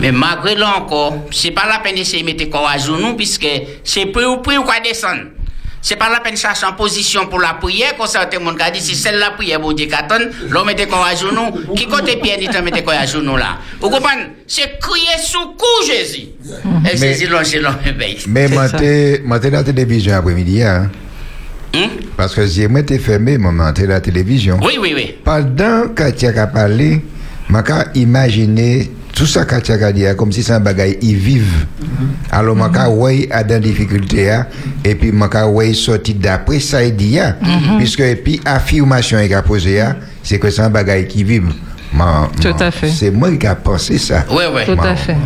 mais 0.00 0.12
malgré 0.12 0.54
là 0.54 0.76
encore, 0.78 1.14
c'est 1.30 1.50
pas 1.50 1.66
la 1.66 1.78
peine 1.78 1.94
d'essayer 1.94 2.22
de 2.22 2.26
mettre 2.26 2.48
corps 2.50 2.68
à 2.68 2.78
genoux, 2.78 3.14
puisque 3.14 3.48
c'est 3.82 4.06
prix 4.06 4.24
ou 4.24 4.38
prix 4.38 4.58
ou 4.58 4.62
quoi 4.62 4.80
descendre. 4.80 5.22
C'est 5.88 5.94
pas 5.94 6.10
la 6.10 6.18
peine 6.18 6.34
de 6.34 6.38
chercher 6.38 6.66
en 6.66 6.72
position 6.72 7.28
pour 7.28 7.38
la 7.38 7.54
prière, 7.54 7.94
quand 7.96 8.08
certains 8.08 8.40
monde 8.40 8.60
a 8.60 8.72
dit, 8.72 8.80
si 8.80 8.96
c'est 8.96 9.12
la 9.12 9.30
prière, 9.30 9.60
bon 9.60 9.70
Dieu 9.70 9.86
qu'attend, 9.86 10.18
l'homme 10.50 10.66
mette 10.66 10.84
corps 10.88 11.06
à 11.06 11.14
genoux, 11.14 11.74
qui 11.76 11.86
côté 11.86 12.16
bien 12.16 12.36
dit, 12.38 12.48
mette 12.60 12.84
corps 12.84 12.94
à 12.98 13.06
genoux 13.06 13.36
là. 13.36 13.58
Vous 13.80 13.88
comprenez? 13.88 14.32
C'est 14.48 14.80
crier 14.80 15.16
sous 15.22 15.50
coup 15.50 15.86
Jésus. 15.86 16.26
Et 16.92 17.26
lâche 17.28 17.54
l'homme 17.54 17.76
éveillé. 17.86 18.18
Mais 18.26 18.48
C'est 18.48 18.54
moi, 18.54 18.68
t'es 18.68 19.22
moi, 19.24 19.38
t'es 19.38 19.50
la 19.50 19.62
télévision 19.62 20.16
après-midi, 20.16 20.60
hein. 20.64 20.90
Hum? 21.72 21.90
Parce 22.16 22.34
que 22.34 22.44
si 22.48 22.66
moi, 22.66 22.82
t'es 22.82 22.98
fermé, 22.98 23.38
moi, 23.38 23.72
t'es 23.72 23.86
la 23.86 24.00
télévision. 24.00 24.58
Oui, 24.64 24.78
oui, 24.80 24.92
oui. 24.92 25.14
Pendant 25.22 25.82
que 25.94 26.02
Katia 26.02 26.32
a 26.42 26.48
parlé, 26.48 27.00
je 27.48 27.54
peux 27.54 27.84
imaginer 27.94 28.90
tout 29.16 29.24
ça 29.26 29.40
a 29.40 29.92
dit, 29.92 30.06
hein, 30.06 30.14
comme 30.14 30.30
si 30.30 30.42
c'est 30.42 30.52
un 30.52 30.60
bagage, 30.60 30.96
ils 31.00 31.16
vivent. 31.16 31.66
Alors, 32.30 32.54
je 32.54 32.62
peux 32.62 32.88
ouais, 32.90 33.28
à 33.30 33.42
des 33.42 33.58
difficultés, 33.60 34.30
hein, 34.30 34.46
et 34.84 34.94
puis 34.94 35.10
je 35.10 35.26
peux 35.26 35.42
ouais, 35.44 35.72
sortir 35.72 36.16
d'après 36.20 36.60
ça, 36.60 36.84
il 36.84 36.94
dit, 36.94 37.18
hein, 37.18 37.34
puisque, 37.78 38.00
et 38.00 38.16
puis, 38.16 38.40
affirmation 38.44 39.18
a 39.18 39.42
posée, 39.42 39.82
c'est 40.22 40.38
que 40.38 40.50
c'est 40.50 40.60
un 40.60 40.68
bagage 40.68 41.06
qui 41.06 41.24
vit. 41.24 41.40
Ma- 41.96 42.28
Tout 42.42 42.54
à 42.60 42.70
fait. 42.70 42.88
C'est 42.90 43.10
moi 43.10 43.30
qui 43.36 43.46
a 43.46 43.54
pensé 43.54 43.96
ça. 43.98 44.24
Oui, 44.30 44.44
oui. 44.54 44.62
Tout 44.66 44.74
Ma- 44.76 44.90
à 44.90 44.96
fait. 44.96 45.16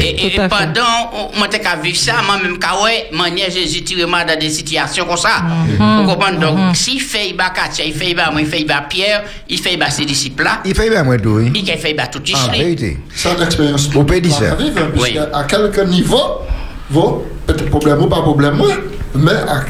Et, 0.00 0.26
et 0.26 0.30
Tout 0.34 0.40
à 0.42 0.48
fait. 0.48 0.56
pendant, 0.66 1.30
moi, 1.38 1.48
t'ai 1.48 1.58
qu'à 1.58 1.76
vivre 1.76 1.96
ça, 1.96 2.14
moi-même, 2.26 2.58
qu'à 2.58 2.82
ouais, 2.82 3.08
manière 3.12 3.50
Jésus 3.50 3.82
tire 3.82 4.06
moi 4.06 4.24
dans 4.24 4.38
des 4.38 4.50
situations 4.50 5.06
comme 5.06 5.16
ça. 5.16 5.42
Mhm. 5.78 6.02
Vous 6.02 6.10
comprenez? 6.12 6.36
Donc, 6.38 6.76
s'il 6.76 7.00
fait, 7.00 7.30
il 7.30 7.36
bat 7.36 7.50
Katia, 7.50 7.84
il 7.84 7.94
fait, 7.94 8.10
il 8.10 8.14
bat 8.14 8.30
moi, 8.30 8.40
il 8.42 8.46
fait, 8.46 8.60
il 8.60 8.66
bat 8.66 8.84
Pierre, 8.88 9.24
il 9.48 9.58
fait, 9.58 9.72
il 9.72 9.78
bat 9.78 9.90
ses 9.90 10.04
disciples-là, 10.04 10.60
Il 10.64 10.74
fait 10.74 10.90
bien, 10.90 11.02
moi, 11.02 11.16
tout, 11.18 11.30
oui. 11.30 11.50
il 11.54 11.66
fait, 11.66 11.90
il 11.92 11.96
bat 11.96 12.06
tout 12.08 12.18
En 12.20 12.22
Ishli. 12.24 12.58
vérité. 12.58 12.98
C'est 13.14 13.32
une 13.34 13.42
expérience 13.42 13.88
On 13.96 14.04
peut 14.04 14.20
dire 14.20 14.34
ça. 14.34 14.44
hein, 14.52 14.56
Oui. 15.00 15.18
à 15.32 15.44
quelques 15.44 15.86
niveaux, 15.86 16.42
bon, 16.90 17.22
peut-être 17.46 17.70
problème 17.70 18.02
ou 18.02 18.06
pas 18.06 18.20
problème, 18.20 18.60
mais 19.14 19.32
à- 19.32 19.64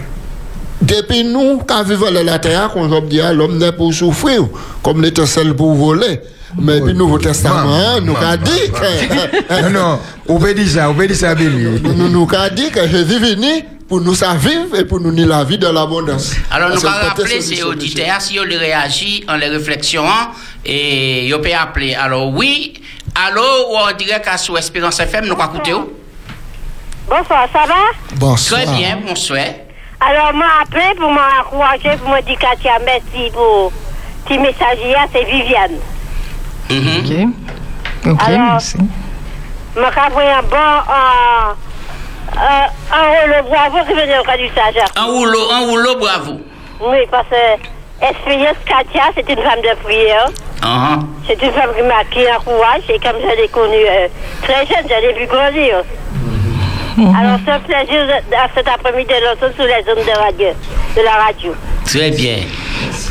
depuis 0.82 1.24
nous, 1.24 1.60
quand 1.66 1.82
vivons 1.84 2.06
la 2.10 2.38
terre, 2.38 2.70
qu'on 2.70 3.00
dit, 3.02 3.20
ah, 3.20 3.32
l'homme 3.32 3.58
n'est 3.58 3.72
pour 3.72 3.92
souffrir, 3.92 4.42
comme 4.82 5.02
l'étincelle 5.02 5.54
pour 5.54 5.74
voler. 5.74 6.20
Mais 6.56 6.80
puis, 6.80 6.94
Nouveau 6.94 7.18
Testament, 7.18 7.74
hein, 7.74 8.00
nous 8.00 8.16
a 8.16 8.36
dit 8.36 8.70
que, 8.72 9.62
Non, 9.62 9.70
non, 9.70 10.00
on 10.28 10.38
peut 10.38 10.54
dire 10.54 10.68
ça, 10.68 10.90
on 10.90 10.94
peut 10.94 11.06
dire 11.06 11.16
ça, 11.16 11.34
Billy. 11.34 11.80
nous, 11.82 12.08
nous 12.08 12.28
a 12.34 12.48
dit 12.50 12.70
que 12.70 12.86
Jésus 12.88 13.16
est 13.16 13.34
venu 13.34 13.64
pour 13.88 14.00
nous 14.00 14.14
sa 14.14 14.34
vivre 14.34 14.76
et 14.76 14.84
pour 14.84 15.00
nous 15.00 15.10
donner 15.10 15.24
la 15.26 15.44
vie 15.44 15.58
de 15.58 15.66
l'abondance. 15.66 16.34
Alors, 16.50 16.70
nous 16.70 16.86
allons 16.86 17.08
rappeler 17.08 17.40
c'est 17.40 17.56
ces 17.56 17.62
auditeurs, 17.62 18.20
si 18.20 18.34
ils 18.34 18.56
réagissent 18.56 19.22
en 19.28 19.36
les 19.36 19.48
réflexions, 19.48 20.04
et 20.64 21.26
ils 21.26 21.40
peuvent 21.40 21.52
appeler. 21.58 21.94
Alors, 21.94 22.28
oui, 22.28 22.74
allô, 23.14 23.42
on 23.70 23.96
dirait 23.96 24.20
qu'à 24.20 24.36
sous 24.36 24.56
Espérance 24.56 25.00
FM, 25.00 25.26
nous 25.26 25.34
allons 25.34 25.54
écouter. 25.54 25.72
Bonsoir, 27.08 27.48
ça 27.52 27.64
va? 27.66 28.16
Bonsoir. 28.16 28.62
Très 28.62 28.72
bien, 28.76 28.98
bonsoir. 29.06 29.46
Alors, 30.00 30.34
m'a 30.34 30.62
appelé 30.62 30.94
pour 30.98 31.10
m'encourager, 31.10 31.96
pour 31.98 32.10
me 32.10 32.20
dire 32.22 32.38
Katia, 32.38 32.78
merci 32.84 33.30
pour 33.32 33.72
petit 34.26 34.38
message 34.38 34.78
hier, 34.84 35.06
c'est 35.12 35.24
Viviane. 35.24 35.78
Mhm. 36.70 37.32
Ok. 38.06 38.12
Ok, 38.12 38.20
Alors- 38.26 38.40
merci. 38.52 38.78
M'a 39.76 39.88
envoyé 40.06 40.30
un 40.30 40.42
bon, 40.42 40.56
un, 40.56 41.54
un, 42.36 42.66
un 42.92 43.06
rouleau 43.20 43.48
bravo 43.48 43.78
qui 43.86 43.94
venait 43.94 44.18
au 44.18 44.22
cas 44.24 44.36
du 44.36 44.48
sage. 44.48 44.74
Un 44.96 45.04
rouleau, 45.04 45.50
un 45.52 45.66
rouleau, 45.66 45.96
bravo. 45.98 46.40
Oui, 46.80 46.98
parce 47.10 47.26
que 47.28 48.04
Expérience 48.04 48.56
Katia, 48.64 49.10
c'est 49.14 49.28
une 49.28 49.42
femme 49.42 49.60
de 49.62 49.74
prière. 49.84 50.28
Ah, 50.62 50.98
C'est 51.26 51.40
une 51.42 51.52
femme 51.52 51.70
qui 51.76 51.82
m'a 51.82 52.04
qui 52.10 52.26
a 52.26 52.36
un 52.36 52.40
courage 52.40 52.82
et 52.88 52.98
comme 52.98 53.16
je 53.22 53.40
l'ai 53.42 53.48
connue 53.48 53.74
euh, 53.76 54.08
très 54.42 54.66
jeune, 54.66 54.84
je 54.88 55.06
l'ai 55.06 55.14
vu 55.20 55.26
grandir. 55.26 55.82
Alors, 57.16 57.38
c'est 57.44 57.52
un 57.52 57.60
plaisir 57.60 58.06
de- 58.06 58.34
à 58.34 58.48
cet 58.56 58.66
après-midi 58.66 59.06
de 59.08 59.24
l'entendre 59.24 59.54
sur 59.54 59.64
les 59.64 59.84
zones 59.84 60.04
de 60.04 60.18
radio, 60.18 60.48
de 60.96 61.02
la 61.02 61.12
radio. 61.12 61.54
Très 61.84 62.10
bien. 62.10 62.38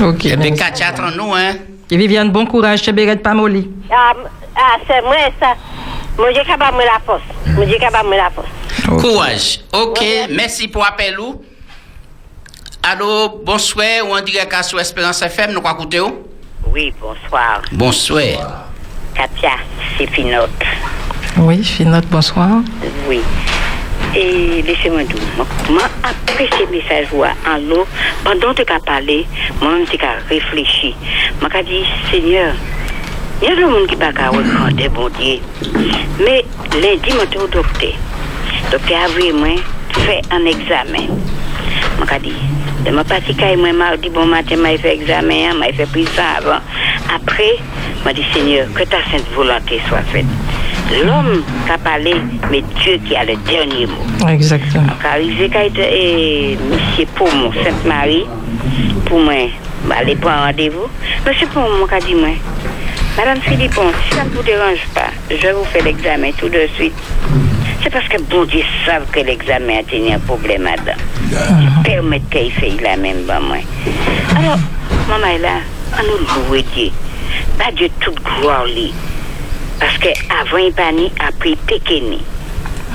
Ok. 0.01 0.26
Eh 0.26 0.36
bien, 0.36 0.49
merci. 0.49 0.53
Katia, 0.62 0.88
attends-nous, 0.88 1.34
hein. 1.34 1.53
Et 1.90 1.98
Viviane, 1.98 2.30
bon 2.32 2.46
courage, 2.46 2.84
chez 2.84 2.92
Béret 2.92 3.16
pas 3.18 3.34
molly. 3.34 3.70
Ah, 3.92 4.14
ah, 4.56 4.78
c'est 4.88 5.02
moi 5.02 5.16
ça. 5.40 5.54
Moi, 6.18 6.32
j'ai 6.34 6.44
capable 6.44 6.78
de 6.78 6.82
me 6.82 6.86
la 6.86 7.00
force. 7.06 7.22
Moi, 7.56 7.66
j'ai 7.68 7.78
capable 7.78 8.06
de 8.10 8.14
me 8.14 8.18
la 8.18 8.30
force. 8.32 8.48
Courage. 9.02 9.60
Ok, 9.74 10.00
Ouais. 10.02 10.28
merci 10.32 10.68
pour 10.68 10.84
l'appel. 10.84 11.20
ou? 11.20 11.44
Allô, 12.84 13.42
bonsoir, 13.46 13.86
ou 14.06 14.16
on 14.16 14.22
dirait 14.22 14.48
qu'à 14.48 14.64
sous 14.64 14.80
Espérance 14.80 15.22
FM, 15.22 15.52
nous 15.52 15.60
allons 15.60 15.72
écouter. 15.78 16.00
où? 16.02 16.24
Oui, 16.74 16.94
bonsoir. 17.00 17.62
Bonsoir. 17.72 18.66
Katia, 19.16 19.52
c'est 19.98 20.08
Finote. 20.10 20.50
Oui, 21.38 21.64
Finote, 21.64 22.08
bonsoir. 22.08 22.62
Oui. 23.08 23.22
Et 24.20 24.63
laissez-moi 24.63 25.03
tout. 25.03 25.20
Moi, 25.72 25.84
après 26.03 26.49
ces 26.57 26.65
messages 26.76 27.07
en 27.13 27.57
l'eau, 27.70 27.86
pendant 28.24 28.51
que 28.55 28.63
tu 28.63 28.74
parlé, 28.84 29.28
moi-même, 29.61 29.86
tu 29.86 29.97
réfléchi. 30.28 30.95
J'ai 31.39 31.63
dit, 31.63 31.86
Seigneur, 32.09 32.55
il 33.43 33.47
y 33.47 33.51
a 33.51 33.55
des 33.55 33.61
gens 33.61 33.86
qui 33.88 33.95
ne 33.95 33.99
peuvent 33.99 34.13
pas 34.15 34.30
reprendre, 34.30 34.89
bon 34.89 35.09
Dieu. 35.20 35.39
Mais 36.20 36.43
lundi, 36.82 37.11
je 37.11 37.30
suis 37.30 37.38
au 37.38 37.47
docteur. 37.47 37.91
Le 38.65 38.72
docteur 38.72 38.97
a 39.03 39.07
vu 39.09 39.34
moi 39.34 39.49
fait 39.91 40.22
un 40.32 40.45
examen. 40.47 41.13
Je 41.99 42.20
dit, 42.20 42.34
je 42.86 42.91
suis 42.91 43.34
parti 43.36 43.55
moi 43.55 43.72
mardi, 43.72 44.09
bon 44.09 44.26
matin, 44.26 44.55
je 44.55 44.78
fait 44.78 44.95
examen, 44.95 45.51
je 45.68 45.76
fait 45.76 45.86
pris 45.86 46.07
ça 46.15 46.24
avant. 46.39 46.61
Après, 47.15 47.57
je 48.03 48.11
dit, 48.13 48.26
Seigneur, 48.34 48.65
que 48.74 48.82
ta 48.82 48.97
sainte 49.11 49.30
volonté 49.36 49.80
soit 49.88 50.01
faite. 50.11 50.26
L'homme 51.06 51.44
qui 51.66 51.72
a 51.72 51.78
parlé, 51.78 52.16
mais 52.50 52.64
Dieu 52.82 53.00
qui 53.06 53.16
a 53.16 53.26
le 53.26 53.36
dernier 53.48 53.86
mot. 53.86 54.28
Exactement. 54.30 54.88
Arrivé 55.04 55.50
quand 55.52 55.80
et 55.80 56.58
Monsieur 56.70 57.06
Poumon, 57.16 57.52
Sainte-Marie, 57.64 58.26
pour 59.06 59.20
moi, 59.20 59.50
aller 59.96 60.16
prendre 60.16 60.46
rendez-vous. 60.46 60.88
Monsieur 61.26 61.48
Poumon 61.48 61.86
m'a 61.90 62.00
dit, 62.00 62.16
moi, 62.16 62.30
Madame 63.18 63.42
Philippon, 63.42 63.92
si 64.08 64.16
ça 64.16 64.24
ne 64.24 64.30
vous 64.30 64.44
dérange 64.44 64.88
pas, 64.94 65.10
je 65.30 65.48
vous 65.48 65.66
fais 65.66 65.82
l'examen 65.82 66.32
tout 66.38 66.50
de 66.50 66.68
suite. 66.76 66.94
C'est 67.82 67.90
parce 67.90 68.08
que 68.08 68.22
bon 68.22 68.44
Dieu 68.46 68.62
savent 68.86 69.10
que 69.12 69.20
l'examen 69.22 69.80
a 69.80 69.84
tenu 69.84 70.12
un 70.12 70.20
problème 70.20 70.64
madame. 70.64 70.98
Permettre 71.84 72.30
qu'il 72.30 72.52
fasse 72.52 72.82
la 72.82 72.96
même 72.96 73.24
ben 73.28 73.40
moi. 73.40 73.58
Alors, 74.38 74.58
maman 75.08 75.28
est 75.36 75.40
là, 75.40 75.60
on 75.98 76.04
nous 76.04 76.56
loue 76.56 76.62
Dieu. 76.76 76.92
Pas 77.58 77.72
Dieu 77.72 77.90
toute 78.00 78.22
gloire 78.24 78.66
lui. 78.66 78.94
Parce 79.80 79.97
que 79.97 80.07
avant 80.41 80.57
il 80.57 80.73
pas 80.73 80.91
ni, 80.91 81.11
après 81.19 81.55
péqueni. 81.67 82.19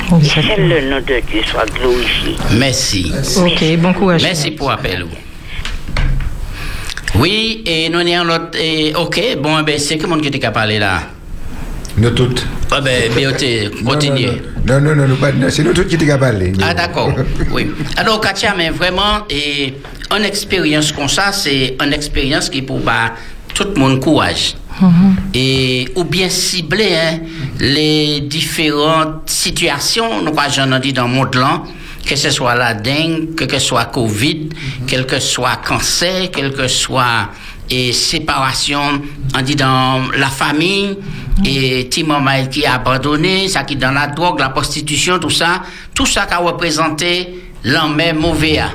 Que 0.09 0.61
le 0.61 0.91
nom 0.91 0.97
de 0.99 1.21
Dieu 1.31 1.41
soit 1.47 1.65
glorifié. 1.79 2.37
Merci. 2.59 3.13
Ok, 3.39 3.65
bon 3.79 3.93
courage. 3.95 4.23
Merci 4.23 4.51
pour 4.51 4.71
l'appel. 4.71 5.07
Oui, 7.15 7.63
et 7.67 7.89
nous 7.89 7.99
avons 8.01 8.25
l'autre. 8.25 8.59
et- 8.59 8.95
Ok, 8.95 9.21
bon, 9.41 9.63
ben, 9.63 9.79
c'est 9.79 9.99
que 9.99 10.07
mon 10.07 10.19
qui 10.19 10.31
t'a 10.31 10.51
parlé 10.51 10.79
là. 10.79 11.03
Nous 11.97 12.11
toutes. 12.11 12.47
Ah 12.71 12.81
ben, 12.81 13.11
BOT, 13.13 13.85
continuez. 13.87 14.41
Non, 14.67 14.81
non, 14.81 14.95
non, 14.95 15.07
non, 15.09 15.17
pas- 15.17 15.33
non, 15.33 15.49
c'est 15.51 15.63
nous 15.63 15.75
toutes 15.75 15.89
qui 15.89 15.99
t'es 15.99 16.19
parlé. 16.19 16.53
Ah 16.63 16.73
d'accord, 16.73 17.13
oui. 17.53 17.71
Alors 17.99 18.19
Katia, 18.21 18.55
mais 18.57 18.71
vraiment, 18.71 19.27
et 19.29 19.75
une 20.17 20.25
expérience 20.25 20.91
comme 20.93 21.09
ça, 21.09 21.33
c'est 21.33 21.77
une 21.85 21.93
expérience 21.93 22.49
qui 22.49 22.63
pour 22.63 22.79
bah, 22.81 23.13
tout 23.55 23.67
le 23.75 23.81
monde 23.81 24.01
courage. 24.01 24.55
Et 25.35 25.89
ou 25.95 26.05
bien 26.05 26.29
cibler 26.29 26.97
hein, 26.97 27.19
les 27.61 28.21
différentes 28.23 29.29
situations, 29.29 30.23
nous 30.23 30.33
j'en 30.51 30.73
ai 30.73 30.81
dit 30.81 30.93
dans 30.93 31.07
le 31.07 31.15
monde 31.15 31.35
là, 31.35 31.63
que 32.05 32.17
ce 32.17 32.31
soit 32.31 32.55
la 32.55 32.75
dengue, 32.75 33.35
que 33.37 33.49
ce 33.49 33.59
soit 33.59 33.85
Covid, 33.87 34.49
quel 34.87 35.07
que 35.07 35.21
soit 35.21 35.57
cancer, 35.57 36.31
quel 36.33 36.53
que 36.53 36.67
soit 36.69 37.29
et 37.71 37.93
séparation, 37.93 39.01
on 39.37 39.43
dit 39.43 39.57
dans 39.57 40.11
la 40.17 40.29
famille, 40.29 40.99
et 41.45 41.85
petit 41.85 42.05
maman 42.05 42.47
qui 42.51 42.67
a 42.67 42.75
abandonné, 42.75 43.49
ça 43.49 43.65
qui 43.65 43.75
est 43.75 43.77
dans 43.77 43.93
la 43.93 44.09
drogue, 44.09 44.41
la 44.41 44.51
prostitution, 44.51 45.19
tout 45.19 45.31
ça, 45.31 45.63
tout 45.95 46.05
ça 46.05 46.27
qui 46.27 46.35
a 46.35 46.39
représenté 46.39 47.45
l'homme 47.65 48.03
mauvais, 48.19 48.57
là. 48.57 48.71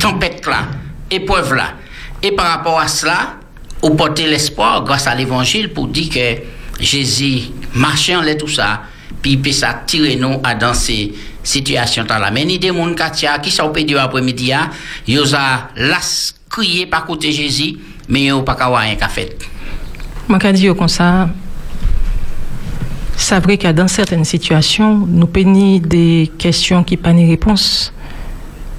tempête 0.00 0.46
là, 0.46 0.66
épreuve 1.10 1.54
là. 1.54 1.74
Et 2.22 2.32
par 2.32 2.46
rapport 2.46 2.80
à 2.80 2.88
cela, 2.88 3.36
on 3.82 3.90
porter 3.92 4.26
l'espoir 4.26 4.84
grâce 4.84 5.06
à 5.06 5.14
l'évangile 5.14 5.72
pour 5.72 5.88
dire 5.88 6.10
que 6.10 6.82
Jésus 6.82 7.50
marchait 7.74 8.16
en 8.16 8.22
tout 8.38 8.48
ça, 8.48 8.82
puis 9.22 9.32
il 9.32 9.42
peut 9.42 9.52
ça 9.52 9.82
tirer 9.86 10.16
nous 10.16 10.40
à 10.42 10.54
dans 10.54 10.74
ces 10.74 11.12
situations 11.42 12.04
là. 12.08 12.30
Mais 12.30 12.44
ni 12.44 12.58
des 12.58 12.68
gens 12.68 12.94
qui 13.42 13.50
sont 13.50 13.70
pédés 13.70 13.96
après-midi, 13.96 14.52
hein, 14.52 14.70
ils 15.06 15.20
ont 15.20 15.38
las 15.76 16.34
crié 16.48 16.86
par 16.86 17.06
côté 17.06 17.30
Jésus, 17.32 17.76
mais 18.08 18.24
ils 18.24 18.30
n'ont 18.30 18.42
pas 18.42 18.54
rien 18.54 18.96
qu'à 18.96 19.08
faire. 19.08 19.28
Quand 20.28 20.52
dire 20.52 20.76
comme 20.76 20.88
ça, 20.88 21.28
c'est 23.16 23.40
vrai 23.40 23.58
que 23.58 23.70
dans 23.72 23.88
certaines 23.88 24.24
situations, 24.24 25.06
nous 25.06 25.26
peignons 25.26 25.78
des 25.78 26.30
questions 26.38 26.84
qui 26.84 26.96
pas 26.96 27.12
de 27.12 27.26
réponse, 27.26 27.92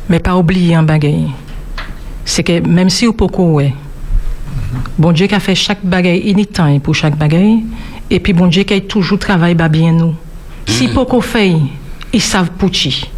mais 0.08 0.20
pas 0.20 0.36
oublier 0.36 0.76
un 0.76 0.84
bagage. 0.84 1.30
C'est 2.24 2.44
que 2.44 2.60
même 2.60 2.90
si 2.90 3.06
vous 3.06 3.14
pouvez, 3.14 3.44
ouais, 3.44 3.74
bon 4.98 5.12
Dieu 5.12 5.28
qui 5.28 5.36
a 5.36 5.40
fait 5.40 5.56
chaque 5.56 5.84
bagage 5.84 6.22
anytime 6.26 6.80
pour 6.82 6.96
chaque 6.96 7.18
bagage, 7.18 7.60
et 8.10 8.20
puis 8.20 8.34
bon 8.34 8.48
Dieu 8.48 8.64
qui 8.64 8.74
a 8.74 8.82
toujours 8.82 9.20
travaillé 9.20 9.56
bien 9.56 9.92
nous. 9.92 10.16
Si 10.66 10.88
poco 10.88 11.22
fait, 11.22 11.56
ils 12.14 12.22
savent 12.22 12.52
pour 12.52 12.72
qui. 12.72 13.10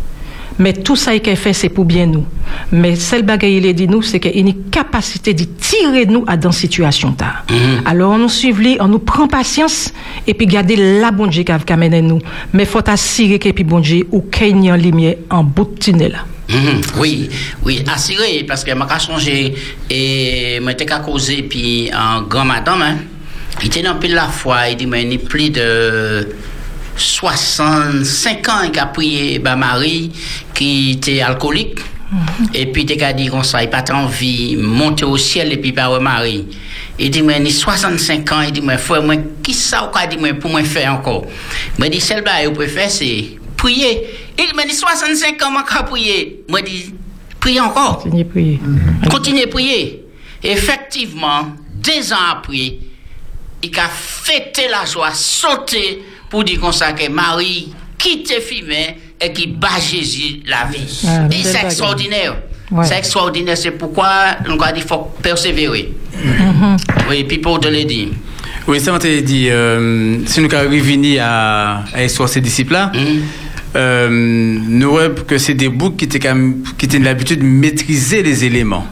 Mais 0.59 0.73
tout 0.73 0.95
ça 0.95 1.17
qu'il 1.17 1.35
fait, 1.35 1.53
c'est 1.53 1.69
pour 1.69 1.85
bien 1.85 2.05
nous. 2.05 2.25
Mais 2.71 2.95
celle 2.95 3.23
bagaille, 3.23 3.57
il 3.57 3.73
dit 3.73 3.87
nous, 3.87 4.01
c'est 4.01 4.19
qu'il 4.19 4.35
y 4.35 4.37
a 4.37 4.39
une 4.41 4.69
capacité 4.69 5.33
de 5.33 5.43
tirer 5.43 6.05
nous 6.05 6.23
à 6.27 6.37
dans 6.37 6.51
situation 6.51 7.13
ta. 7.13 7.43
Alors, 7.85 8.11
on 8.11 8.17
nous 8.19 8.29
suit, 8.29 8.77
on 8.79 8.87
nous 8.87 8.99
prend 8.99 9.27
patience, 9.27 9.91
et 10.27 10.33
puis 10.33 10.45
garder 10.45 10.99
la 10.99 11.09
bon 11.11 11.27
Dieu 11.27 11.43
qui 11.43 11.51
a 11.51 11.77
mené 11.77 12.01
nous. 12.01 12.19
Mais 12.53 12.65
faut 12.65 12.87
assurer 12.87 13.39
que 13.39 13.49
puis 13.49 13.63
bon 13.63 13.79
Dieu, 13.79 14.07
ou 14.11 14.21
qu'il 14.21 14.63
y 14.63 14.69
a 14.69 14.75
une 14.75 14.83
lumière 14.83 15.15
en 15.29 15.43
bout 15.43 15.65
de 15.65 15.79
tunnel. 15.79 16.23
Mhm, 16.51 16.81
Oui, 16.97 17.29
oui, 17.63 17.83
assuré, 17.91 18.43
parce 18.47 18.63
que 18.63 18.71
je 18.71 18.99
changé 18.99 19.53
et 19.89 20.59
je 20.61 20.71
t'ai 20.71 20.85
causé, 20.85 21.43
puis 21.43 21.89
en 21.93 22.23
grand 22.23 22.45
madame, 22.45 22.81
hein, 22.81 22.97
il 23.61 23.67
était 23.67 23.81
dans 23.81 23.95
pile 23.95 24.15
la 24.15 24.27
foi, 24.27 24.69
il 24.69 24.75
dit, 24.77 24.85
mais 24.85 25.03
il 25.03 25.13
y 25.13 25.15
a 25.15 25.19
plus 25.19 25.49
de 25.49 26.27
65 26.95 28.49
ans 28.49 28.69
qu'il 28.69 28.79
a 28.79 28.85
prié 28.87 29.39
bah, 29.39 29.55
Marie, 29.55 30.11
qui 30.53 30.91
était 30.91 31.21
alcoolique. 31.21 31.79
Et 32.53 32.65
puis, 32.65 32.83
il 32.83 33.01
a 33.03 33.13
dit 33.13 33.27
comme 33.27 33.43
ça, 33.43 33.63
il 33.63 33.69
n'a 33.69 33.81
pas 33.81 33.93
envie 33.93 34.57
de 34.57 34.61
monter 34.61 35.05
au 35.05 35.15
ciel 35.15 35.53
et 35.53 35.57
puis 35.57 35.71
par 35.71 35.99
Marie. 36.01 36.45
Il 36.99 37.09
dit, 37.09 37.21
mais 37.21 37.39
il 37.39 37.47
a 37.47 37.51
65 37.51 38.31
ans, 38.33 38.41
il 38.41 38.51
dit, 38.51 38.61
mais 38.61 38.77
frère, 38.77 39.01
moi, 39.01 39.15
qui 39.41 39.53
ça 39.53 39.89
dit, 40.09 40.17
moi, 40.17 40.33
pour 40.33 40.51
moi 40.51 40.61
faire 40.63 40.93
encore? 40.93 41.25
Moi, 41.77 41.87
dit, 41.87 42.01
celle 42.01 42.23
là, 42.23 42.45
vous 42.45 42.51
préfère, 42.53 42.89
c'est 42.91 43.37
prier. 43.61 44.03
Il 44.39 44.55
m'a 44.55 44.65
dit, 44.65 44.73
65 44.73 45.41
ans, 45.43 45.51
je 45.69 45.83
prier. 45.83 46.43
Moi, 46.49 46.61
dit, 46.61 46.93
prier 47.39 47.59
encore. 47.61 47.99
Continuez 47.99 48.23
prier. 48.25 48.59
Continuez 49.09 49.43
à 49.43 49.47
prier. 49.47 50.03
Effectivement, 50.43 51.47
deux 51.75 52.11
ans 52.11 52.31
après, 52.31 52.77
il 53.63 53.79
a 53.79 53.87
fêté 53.89 54.63
la 54.69 54.85
joie, 54.85 55.11
sauté 55.13 56.01
pour 56.29 56.43
dire 56.43 56.59
comme 56.59 56.71
ça 56.71 56.93
que 56.93 57.07
Marie 57.09 57.71
quitte 57.97 58.33
Fimé 58.41 58.97
et 59.19 59.31
qui 59.31 59.45
bat 59.47 59.79
Jésus 59.79 60.41
la 60.47 60.65
vie. 60.65 61.03
Ah, 61.07 61.27
c'est 61.31 61.63
extraordinaire. 61.63 62.37
Ouais. 62.71 62.85
C'est 62.85 62.97
extraordinaire. 62.97 63.55
C'est 63.57 63.71
pourquoi 63.71 64.07
on 64.47 64.57
a 64.59 64.71
dit 64.71 64.79
qu'il 64.79 64.87
faut 64.89 65.11
persévérer. 65.21 65.91
Oui, 67.09 67.23
puis 67.25 67.37
pour 67.37 67.59
te 67.59 67.67
le 67.67 67.83
dire. 67.83 68.07
Oui, 68.67 68.79
ça 68.79 68.91
m'a 68.91 68.97
été 68.97 69.21
dit. 69.21 69.47
euh, 69.49 70.19
si 70.25 70.39
nous 70.41 70.53
avons 70.55 70.69
revenu 70.71 71.17
à, 71.19 71.83
à 71.93 72.01
l'histoire 72.01 72.29
de 72.29 72.33
ces 72.33 72.41
disciples-là, 72.41 72.91
euh, 73.75 74.09
nous 74.11 74.89
voyons 74.91 75.13
que 75.27 75.37
c'est 75.37 75.53
des 75.53 75.69
boucs 75.69 75.97
qui 75.97 76.05
étaient, 76.05 76.19
quand 76.19 76.35
même- 76.35 76.57
qui 76.77 76.85
étaient 76.85 76.99
l'habitude 76.99 77.39
de 77.39 77.45
maîtriser 77.45 78.21
les 78.23 78.43
éléments. 78.45 78.85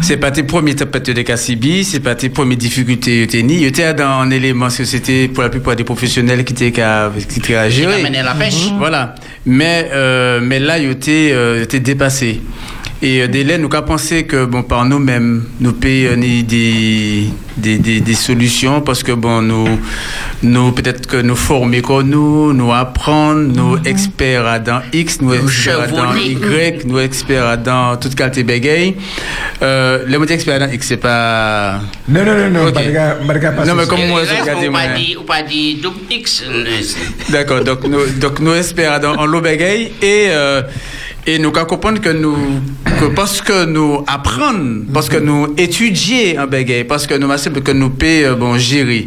C'est 0.00 0.16
pas 0.16 0.30
tes 0.30 0.42
premiers 0.42 0.74
tempêtes 0.74 1.10
de 1.10 1.22
Cassibi, 1.22 1.84
c'est 1.84 2.00
pas 2.00 2.14
tes 2.14 2.28
premières 2.28 2.56
difficultés 2.58 3.26
de 3.26 3.38
ni. 3.38 3.60
Ils 3.60 3.66
étaient 3.66 3.94
dans 3.94 4.20
un 4.20 4.30
élément, 4.30 4.66
parce 4.66 4.78
que 4.78 4.84
c'était 4.84 5.28
pour 5.28 5.42
la 5.44 5.48
plupart 5.48 5.76
des 5.76 5.84
professionnels 5.84 6.44
qui 6.44 6.52
étaient 6.52 6.72
qu'à- 6.72 7.12
qui 7.28 7.38
étaient 7.38 7.54
à 7.54 7.68
Qui 7.68 7.76
gérer. 7.76 8.00
amenait 8.00 8.22
la 8.22 8.34
pêche. 8.34 8.70
Voilà. 8.78 9.14
Mais, 9.46 9.88
euh, 9.92 10.40
mais 10.42 10.58
là, 10.58 10.78
il 10.78 10.90
était, 10.90 11.30
euh, 11.32 11.62
était 11.62 11.80
dépassé. 11.80 12.40
Et 13.04 13.20
euh, 13.22 13.26
dès 13.26 13.42
là, 13.42 13.58
nous 13.58 13.68
avons 13.72 13.84
pensé 13.84 14.24
que 14.26 14.44
bon, 14.44 14.62
par 14.62 14.84
nous-mêmes, 14.84 15.42
nous 15.58 15.72
payons 15.72 16.16
des, 16.20 16.44
des, 17.56 17.78
des, 17.78 18.00
des 18.00 18.14
solutions 18.14 18.80
parce 18.80 19.02
que 19.02 19.10
bon, 19.10 19.42
nous, 19.42 19.66
nous 20.44 20.70
peut-être 20.70 21.08
que 21.08 21.16
nous 21.16 21.34
former 21.34 21.82
comme 21.82 22.08
nous, 22.08 22.52
nous 22.52 22.72
apprendre, 22.72 23.40
nous 23.40 23.76
experts 23.84 24.46
à 24.46 24.60
dans 24.60 24.82
X, 24.92 25.20
nous 25.20 25.34
experts 25.34 25.80
à 25.80 25.86
dans. 25.88 26.14
Y, 26.14 26.84
nous 26.86 27.00
experts 27.00 27.44
à 27.46 27.56
dans 27.56 27.96
toute 27.96 28.14
qualité 28.14 28.44
bégaye. 28.44 28.94
Euh, 29.62 30.04
les 30.06 30.16
mots 30.16 30.24
experts 30.26 30.60
dans 30.60 30.70
X, 30.70 30.86
c'est 30.86 30.96
pas. 30.96 31.80
Non, 32.08 32.24
non, 32.24 32.36
non, 32.38 32.50
non, 32.50 32.66
Ok. 32.68 32.74
pas 32.74 32.82
de 32.84 32.90
gars- 32.92 33.50
pas 33.52 33.64
Non, 33.64 33.74
mais 33.74 33.86
comme 33.86 34.06
moi, 34.06 34.20
Le 34.22 34.28
je 34.28 34.40
regardais 34.42 34.68
ou 34.68 34.70
moi. 34.70 34.80
pas 34.80 34.94
dit, 34.94 35.16
ou 35.18 35.22
pas 35.24 35.42
dit 35.42 35.74
double 35.82 35.98
X. 36.08 36.44
euh, 36.48 36.64
D'accord, 37.30 37.64
donc 37.64 37.82
nous, 37.82 38.06
donc 38.20 38.38
nous 38.38 38.54
espérons 38.54 39.00
dans 39.00 39.16
en 39.16 39.26
l'obégaye 39.26 39.90
et, 40.00 40.26
euh, 40.30 40.62
et 41.26 41.38
nous 41.38 41.52
qu'à 41.52 41.64
comprendre 41.64 42.00
que 42.00 42.08
nous, 42.08 42.36
que 43.00 43.06
parce 43.14 43.40
que 43.40 43.64
nous 43.64 44.04
apprenons, 44.06 44.84
parce 44.92 45.08
que 45.08 45.18
nous 45.18 45.54
étudier 45.56 46.38
en 46.38 46.46
bégaye, 46.46 46.84
parce 46.84 47.06
que 47.06 47.14
nous 47.14 47.28
que 47.62 47.72
nous 47.72 47.90
paie, 47.90 48.24
euh, 48.24 48.34
bon, 48.34 48.58
gérer. 48.58 49.06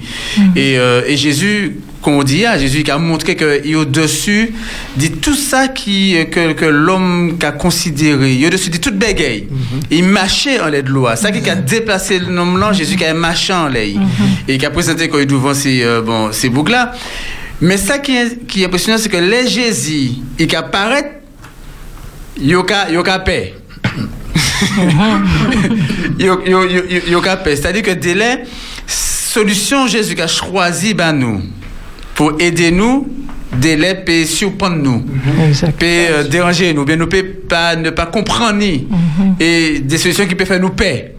Et, 0.56 0.78
euh, 0.78 1.02
et 1.08 1.18
Jésus, 1.18 1.78
qu'on 2.02 2.24
dit, 2.24 2.46
ah, 2.46 2.58
Jésus 2.58 2.84
qui 2.84 2.92
a 2.92 2.98
montré 3.00 3.36
qu'il 3.36 3.72
est 3.72 3.76
au-dessus, 3.76 4.54
dit 4.96 5.12
tout 5.12 5.36
ça 5.36 5.68
qui, 5.68 6.16
que, 6.32 6.54
que 6.54 6.66
l'homme 6.66 7.38
a 7.42 7.52
considéré, 7.52 8.34
il 8.36 8.44
est 8.44 8.48
au-dessus, 8.48 8.70
dit 8.70 8.80
toute 8.80 8.98
bégaye. 8.98 9.48
Il 9.92 10.04
marchait 10.06 10.60
en 10.60 10.68
l'aide 10.68 10.86
de 10.86 10.92
l'eau. 10.92 11.08
Ça 11.16 11.32
qui 11.32 11.50
a 11.50 11.56
déplacé 11.56 12.20
le 12.20 12.28
nom 12.28 12.56
là, 12.56 12.72
Jésus 12.74 12.96
qui 12.96 13.04
a 13.04 13.14
marché 13.14 13.54
en 13.54 13.68
l'aide. 13.68 13.98
Et 14.48 14.58
qui 14.58 14.66
a 14.66 14.70
présenté 14.70 15.10
quand 15.10 15.20
il 15.20 15.26
devant 15.28 15.54
ces, 15.54 15.84
euh, 15.84 16.02
bon, 16.02 16.32
ces 16.32 16.50
boucles-là. 16.50 16.94
Mais 17.60 17.78
ça 17.78 17.98
qui 17.98 18.16
est, 18.16 18.46
qui 18.46 18.62
est 18.62 18.66
impressionnant, 18.66 18.98
c'est 19.00 19.10
que 19.10 19.18
les 19.18 19.48
Jésus, 19.48 20.12
ils 20.38 20.56
apparaissent, 20.56 21.06
ont 22.58 22.64
paix. 23.24 23.54
Ils 26.20 27.16
ont 27.16 27.22
paix. 27.44 27.56
C'est-à-dire 27.56 27.84
que 27.84 28.18
la 28.18 28.38
solution, 28.88 29.88
Jésus 29.88 30.20
a 30.22 30.28
choisi 30.28 30.94
ben, 30.94 31.14
nous 31.14 31.42
pour 32.16 32.34
aider 32.40 32.72
nous 32.72 33.08
délai 33.56 33.96
peut 33.96 34.26
surprendre 34.26 34.78
nous, 34.78 35.04
peut 35.80 35.86
euh, 35.86 36.24
déranger 36.24 36.74
nous, 36.74 36.86
bien 36.86 36.96
nous 36.96 37.08
peut 37.08 37.24
pas 37.48 37.76
ne 37.76 37.90
pas 37.90 38.06
comprendre 38.06 38.60
ni. 38.60 38.88
Et 39.40 39.80
des 39.80 39.98
solutions 39.98 40.26
qui 40.26 40.36
peuvent 40.36 40.48
faire 40.48 40.60
nous 40.60 40.70
paix. 40.70 41.16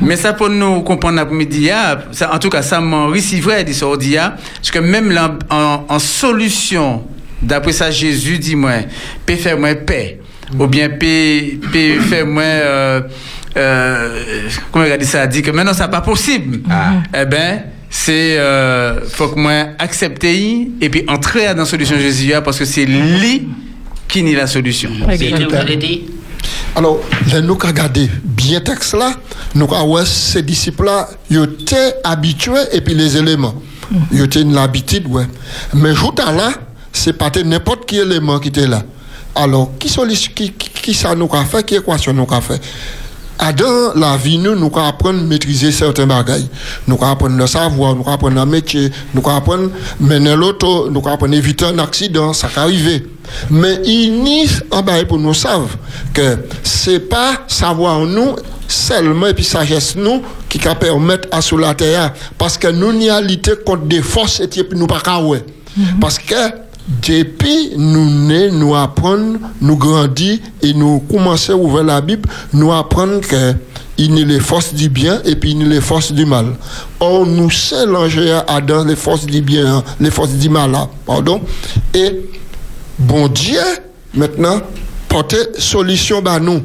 Mais 0.00 0.16
ça 0.16 0.32
pour 0.32 0.50
nous 0.50 0.82
comprendre 0.82 1.16
l'après-midi, 1.16 1.70
ça, 2.12 2.34
en 2.34 2.38
tout 2.38 2.48
cas 2.48 2.62
ça 2.62 2.80
m'en 2.80 3.08
vrai 3.08 3.64
dit 3.64 3.74
ça 3.74 3.86
parce 3.86 4.70
que 4.70 4.78
même 4.78 5.10
là, 5.10 5.36
en, 5.50 5.84
en 5.88 5.98
solution, 5.98 7.02
d'après 7.42 7.72
ça 7.72 7.90
Jésus 7.90 8.38
dit 8.38 8.56
moi, 8.56 8.72
peut 9.26 9.36
faire 9.36 9.58
moins 9.58 9.74
paix 9.74 10.20
ou 10.58 10.66
bien 10.66 10.88
peut, 10.90 12.00
faire 12.00 12.26
moins 12.26 12.42
euh, 12.42 13.00
euh, 13.56 14.20
comment 14.72 14.84
il 14.84 14.92
a 14.92 14.98
dit 14.98 15.06
ça 15.06 15.26
dit 15.26 15.42
que 15.42 15.50
maintenant 15.50 15.74
ça 15.74 15.88
pas 15.88 16.00
possible. 16.00 16.60
Ah. 16.70 16.94
Eh 17.14 17.24
ben 17.24 17.62
c'est 17.90 18.38
euh, 18.38 19.00
faut 19.08 19.28
que 19.28 19.38
moi 19.38 19.68
accepter 19.78 20.68
et 20.80 20.88
puis 20.88 21.04
entrer 21.08 21.46
dans 21.54 21.60
la 21.60 21.64
solution 21.64 21.96
Jésus 21.96 22.32
parce 22.44 22.58
que 22.58 22.64
c'est 22.64 22.86
lui 22.86 23.48
qui 24.08 24.22
n'est 24.22 24.34
la 24.34 24.46
solution. 24.46 24.90
Alors, 26.76 27.00
nous 27.26 27.34
avons 27.34 27.54
regardé 27.54 28.10
bien 28.24 28.60
texte 28.60 28.94
là, 28.94 29.12
nous 29.54 29.72
avons 29.72 30.04
ces 30.04 30.42
disciples-là, 30.42 31.08
ils 31.30 31.42
étaient 31.42 31.94
habitués 32.02 32.54
et 32.72 32.80
puis 32.80 32.94
les 32.94 33.16
éléments. 33.16 33.54
Ils 34.12 34.22
étaient 34.22 34.42
une 34.42 34.56
habitude, 34.58 35.06
ouais. 35.06 35.26
Mais 35.72 35.94
jour 35.94 36.14
là, 36.16 36.52
c'est 36.92 37.12
pas 37.12 37.30
n'importe 37.44 37.84
quel 37.86 38.10
élément 38.10 38.38
qui 38.38 38.48
était 38.48 38.66
là. 38.66 38.82
Alors, 39.34 39.72
qui, 39.78 39.88
qui, 40.34 40.52
qui, 40.52 40.94
ça 40.94 41.14
nous 41.14 41.28
a 41.32 41.44
fait, 41.44 41.64
qui 41.64 41.74
équation 41.76 42.12
nous 42.12 42.26
a 42.30 42.40
fait? 42.40 42.60
Dans 43.56 43.92
la 43.96 44.16
vie, 44.16 44.38
nous, 44.38 44.54
nous 44.54 44.70
apprendre 44.78 45.18
à 45.18 45.22
maîtriser 45.22 45.72
certains 45.72 46.06
bagages. 46.06 46.44
Nous 46.86 46.98
apprendre 47.02 47.36
le 47.36 47.46
savoir, 47.46 47.94
nous 47.94 48.08
apprendre 48.08 48.40
un 48.40 48.46
métier, 48.46 48.90
nous 49.12 49.28
apprendre 49.28 49.70
à 49.70 50.02
mener 50.02 50.36
l'auto, 50.36 50.88
nous 50.88 51.00
apprendre 51.00 51.34
à 51.34 51.36
éviter 51.36 51.64
un 51.64 51.78
accident, 51.78 52.32
ça 52.32 52.48
peut 52.48 52.60
arriver. 52.60 53.06
Mais 53.50 53.80
il 53.84 54.22
n'y 54.22 54.46
a 54.70 54.82
pas 54.82 55.04
pour 55.04 55.18
nous 55.18 55.34
savoir 55.34 55.68
que 56.12 56.38
c'est 56.62 57.00
pas 57.00 57.42
savoir 57.48 58.00
nous 58.00 58.36
seulement 58.68 59.26
et 59.26 59.34
puis 59.34 59.44
sagesse 59.44 59.96
nous 59.96 60.22
qui 60.48 60.58
permettre 60.58 61.28
à 61.32 61.40
sous 61.40 61.58
la 61.58 61.74
terre 61.74 62.12
parce 62.38 62.56
que 62.56 62.68
nous 62.68 62.92
n'y 62.92 63.10
a 63.10 63.20
lutté 63.20 63.52
contre 63.64 63.84
des 63.84 64.02
forces 64.02 64.40
et 64.40 64.48
puis 64.48 64.64
nous 64.74 64.86
pas 64.86 65.02
mm 65.76 65.98
Parce 66.00 66.18
que 66.18 66.34
depuis 66.86 67.72
nous 67.76 68.10
nés, 68.10 68.50
nous 68.50 68.74
apprenons, 68.74 69.40
nous 69.60 69.76
grandissons 69.76 70.42
et 70.62 70.74
nous 70.74 71.00
commençons 71.00 71.52
à 71.52 71.56
ouvrir 71.56 71.84
la 71.84 72.00
Bible, 72.00 72.28
nous 72.52 72.72
apprenons 72.72 73.20
que 73.20 73.54
il 73.96 74.20
a 74.20 74.24
les 74.24 74.40
forces 74.40 74.74
du 74.74 74.88
bien 74.88 75.22
et 75.24 75.36
puis 75.36 75.52
il 75.52 75.68
les 75.68 75.80
forces 75.80 76.12
du 76.12 76.26
mal. 76.26 76.56
Or, 77.00 77.26
nous 77.26 77.50
sommes 77.50 77.96
à 78.48 78.60
dans 78.60 78.84
les 78.84 78.96
forces 78.96 79.24
du 79.24 79.40
bien, 79.40 79.84
les 80.00 80.10
forces 80.10 80.32
du 80.32 80.48
mal, 80.48 80.72
pardon? 81.06 81.40
Et 81.94 82.28
bon 82.98 83.28
Dieu, 83.28 83.60
maintenant, 84.12 84.60
porter 85.08 85.38
solution 85.58 86.24
à 86.26 86.40
nous. 86.40 86.62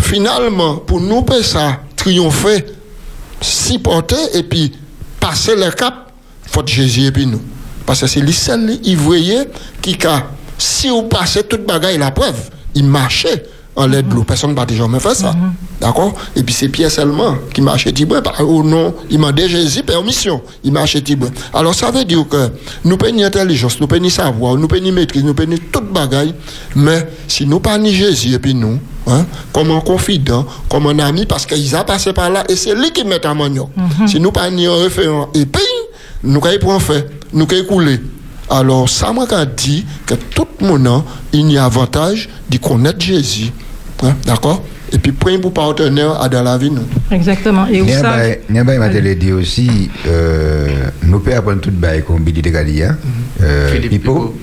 Finalement, 0.00 0.76
pour 0.76 1.00
nous, 1.00 1.24
ça, 1.42 1.80
triompher, 1.96 2.64
s'y 3.40 3.78
porter 3.78 4.16
et 4.34 4.42
puis 4.42 4.72
passer 5.18 5.54
le 5.54 5.70
cap, 5.70 6.12
faut 6.46 6.66
Jésus 6.66 7.12
et 7.14 7.26
nous. 7.26 7.40
Parce 7.90 8.02
que 8.02 8.06
c'est 8.06 8.20
lui 8.20 8.32
seul, 8.32 8.78
il 8.84 8.96
voyait 8.96 9.48
qui 9.82 9.98
a, 10.06 10.24
si 10.56 10.88
vous 10.88 11.02
passez 11.02 11.42
toute 11.42 11.66
bagaille, 11.66 11.98
la 11.98 12.12
preuve, 12.12 12.38
il 12.76 12.84
marchait 12.84 13.42
en 13.74 13.88
l'aide 13.88 14.06
de 14.08 14.14
l'eau. 14.14 14.22
Personne 14.22 14.54
n'a 14.54 14.64
déjà 14.64 14.84
fait 15.00 15.14
ça. 15.16 15.32
Mhm. 15.32 15.52
D'accord? 15.80 16.14
Et 16.36 16.44
puis 16.44 16.54
c'est 16.54 16.68
Pierre 16.68 16.88
seulement 16.88 17.34
qui 17.52 17.60
marchait 17.60 17.90
Tibouin. 17.90 18.22
Au 18.38 18.62
nom, 18.62 18.94
il 19.10 19.18
m'a 19.18 19.32
déjà 19.32 19.58
Jésus 19.58 19.82
permission. 19.82 20.40
Il 20.62 20.70
marchait 20.70 21.00
Tibouin. 21.00 21.30
Alors 21.52 21.74
ça 21.74 21.90
veut 21.90 22.04
dire 22.04 22.24
que 22.28 22.52
nous 22.84 22.96
prenons 22.96 23.24
intelligence, 23.24 23.80
nous 23.80 23.88
prenons 23.88 24.08
savoir, 24.08 24.54
nous 24.54 24.68
prenons 24.68 24.92
maîtrise, 24.92 25.24
nous 25.24 25.34
prenons 25.34 25.56
toute 25.72 25.92
bagaille. 25.92 26.32
Mais 26.76 27.08
si 27.26 27.44
nous 27.44 27.58
pas 27.58 27.76
ni 27.76 27.92
Jésus 27.92 28.34
et 28.34 28.38
puis 28.38 28.54
nous, 28.54 28.78
hein, 29.08 29.26
comme 29.52 29.72
un 29.72 29.80
confident, 29.80 30.46
comme 30.68 30.86
un 30.86 30.98
ami, 31.00 31.26
parce 31.26 31.44
qu'ils 31.44 31.74
ont 31.74 31.82
passé 31.82 32.12
par 32.12 32.30
là 32.30 32.44
et 32.48 32.54
c'est 32.54 32.72
lui 32.76 32.92
qui 32.92 33.02
met 33.02 33.26
en 33.26 33.34
manioc. 33.34 33.68
Mhm. 33.76 34.06
Si 34.06 34.20
nous 34.20 34.30
pas 34.30 34.48
ni 34.48 34.66
un 34.66 34.76
référent 34.76 35.28
et 35.34 35.44
puis 35.44 35.62
nous 36.22 36.40
avons 36.44 36.78
fait 36.78 37.06
nous 37.32 37.44
avons 37.44 37.62
écoulé. 37.62 38.00
Alors, 38.48 38.88
ça 38.88 39.12
m'a 39.12 39.44
dit 39.44 39.86
que 40.04 40.14
tout 40.14 40.46
le 40.60 40.66
monde, 40.66 41.04
il 41.32 41.52
y 41.52 41.58
a 41.58 41.64
avantage 41.64 42.28
de 42.50 42.58
connaître 42.58 43.00
Jésus. 43.00 43.52
Hein, 44.02 44.16
d'accord? 44.26 44.64
Et 44.92 44.98
puis, 44.98 45.12
point 45.12 45.38
pour 45.38 45.52
partenaire 45.52 46.20
à 46.20 46.28
dans 46.28 46.42
la 46.42 46.58
vie, 46.58 46.70
nous. 46.70 46.82
Exactement. 47.12 47.66
Et 47.68 47.80
où 47.80 47.88
ça? 47.88 48.16
N'y 48.48 48.60
m'a 48.60 48.88
dit 48.88 49.32
aussi, 49.32 49.88
euh, 50.08 50.88
nous 51.04 51.20
pouvons 51.20 51.36
apprendre 51.36 51.60
tout 51.60 51.70
le 51.70 52.00
comme 52.00 52.24
Billy 52.24 52.42
de 52.42 52.50
Galia. 52.50 52.96
Pipo. 53.88 54.34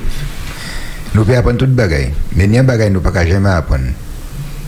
Nous 1.13 1.25
pouvons 1.25 1.37
apprendre 1.37 1.57
tout 1.57 1.65
le 1.65 1.71
bagage. 1.71 2.11
Mais 2.33 2.47
nous 2.47 3.01
pas 3.01 3.25
jamais 3.25 3.49
apprendre. 3.49 3.91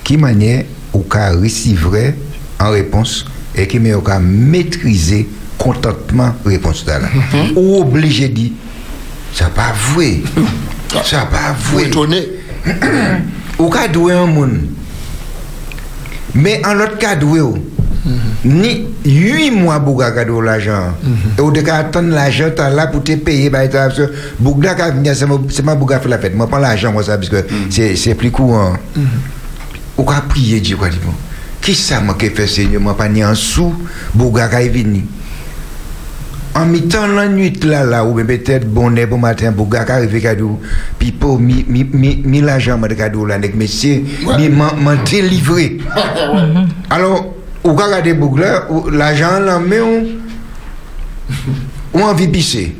Qui 0.03 0.17
manière 0.17 0.65
ou 0.91 0.99
qu'à 0.99 1.31
recevoir 1.31 2.11
en 2.59 2.71
réponse 2.71 3.25
et 3.55 3.67
qui 3.67 3.79
met 3.79 3.93
au 3.93 4.01
cas 4.01 4.19
maîtriser 4.19 5.29
contentement 5.59 6.33
réponse 6.45 6.85
là. 6.87 6.99
Mhm. 6.99 7.57
Ou 7.57 7.81
obligé 7.81 8.29
dire, 8.29 8.51
ça 9.33 9.45
pas 9.45 9.73
vrai. 9.93 10.21
Ça 11.03 11.25
pas 11.25 11.53
vrai. 11.71 11.83
Étonné. 11.83 12.27
Ou 13.59 13.69
ka 13.69 13.87
doué 13.87 14.13
un 14.13 14.25
monde. 14.25 14.61
Mais 16.33 16.61
en 16.65 16.73
l'autre 16.73 16.97
cas 16.97 17.15
doué 17.15 17.41
mhm. 17.41 18.15
ni 18.45 18.87
8 19.05 19.51
mois 19.51 19.79
pour 19.81 19.99
gagner 19.99 20.41
l'argent. 20.41 20.93
Et 21.37 21.41
ou 21.41 21.51
de 21.51 21.61
ka 21.61 21.75
attendre 21.75 22.09
l'argent 22.09 22.49
là 22.57 22.87
pour 22.87 23.03
te 23.03 23.13
payer 23.15 23.49
bah 23.49 23.67
parce 23.67 23.97
que 23.97 24.13
Bougda 24.39 24.75
ka 24.75 24.91
venir 24.91 25.13
c'est 25.15 25.63
pas 25.63 25.75
Bougda 25.75 25.99
faire 25.99 26.09
la 26.09 26.17
fête. 26.19 26.35
Moi 26.35 26.47
prends 26.47 26.59
l'argent 26.59 26.91
moi 26.93 27.03
ça 27.03 27.17
parce 27.17 27.29
que 27.29 27.35
mhm. 27.35 27.69
c'est 27.69 27.95
c'est 27.95 28.15
plus 28.15 28.31
courant. 28.31 28.73
Ou 29.97 30.03
ka 30.03 30.23
prier 30.29 30.61
Dieu 30.61 30.77
quoi 30.77 30.89
dit 30.89 30.99
bon. 31.03 31.13
Qui 31.61 31.75
ça 31.75 32.01
qui 32.17 32.29
fait 32.29 32.47
Seigneur? 32.47 32.81
Moi 32.81 32.95
pas 32.95 33.09
ni 33.09 33.23
en 33.25 33.35
sous 33.35 33.75
Bougda 34.13 34.47
ka 34.47 34.59
venir 34.61 35.03
en 36.59 36.65
mi-temps 36.65 37.07
la 37.07 37.27
nuit 37.27 37.59
là 37.63 37.83
là 37.83 38.03
ou 38.05 38.15
peut-être 38.15 38.67
bonnet 38.67 39.07
pour 39.07 39.19
matin 39.19 39.51
pour 39.51 39.69
gars 39.69 39.85
arriver 39.87 40.21
cadeau 40.21 40.59
puis 40.97 41.11
pour 41.11 41.39
mi 41.39 41.65
mi 41.67 41.83
mi, 41.91 42.21
mi 42.23 42.41
l'argent 42.41 42.77
de 42.77 42.93
cadeau 42.93 43.25
là 43.25 43.35
avec 43.35 43.55
monsieur? 43.55 44.03
Mi 44.37 44.49
m'en 44.49 44.95
délivrer 45.09 45.77
alors 46.89 47.33
ou 47.63 47.73
gars 47.73 47.85
regarder 47.85 48.13
là 48.13 48.67
l'argent 48.91 49.39
là 49.39 49.59
mais 49.59 49.79
on 49.81 50.19
ou 51.93 52.01
envie 52.01 52.27
pisser. 52.27 52.75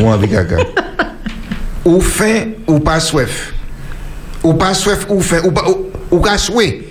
Ou 0.00 0.06
envie 0.06 0.28
caca. 0.28 0.56
Ou 1.84 2.00
faim 2.00 2.52
ou 2.66 2.78
pas 2.80 3.00
soif 3.00 3.54
ou 4.42 4.54
pas 4.54 4.74
soif 4.74 5.06
ou 5.08 5.20
faim 5.20 5.40
ou 5.44 5.50
pas 5.50 5.68
ou, 5.68 5.87
ou 6.10 6.22
souhait 6.36 6.84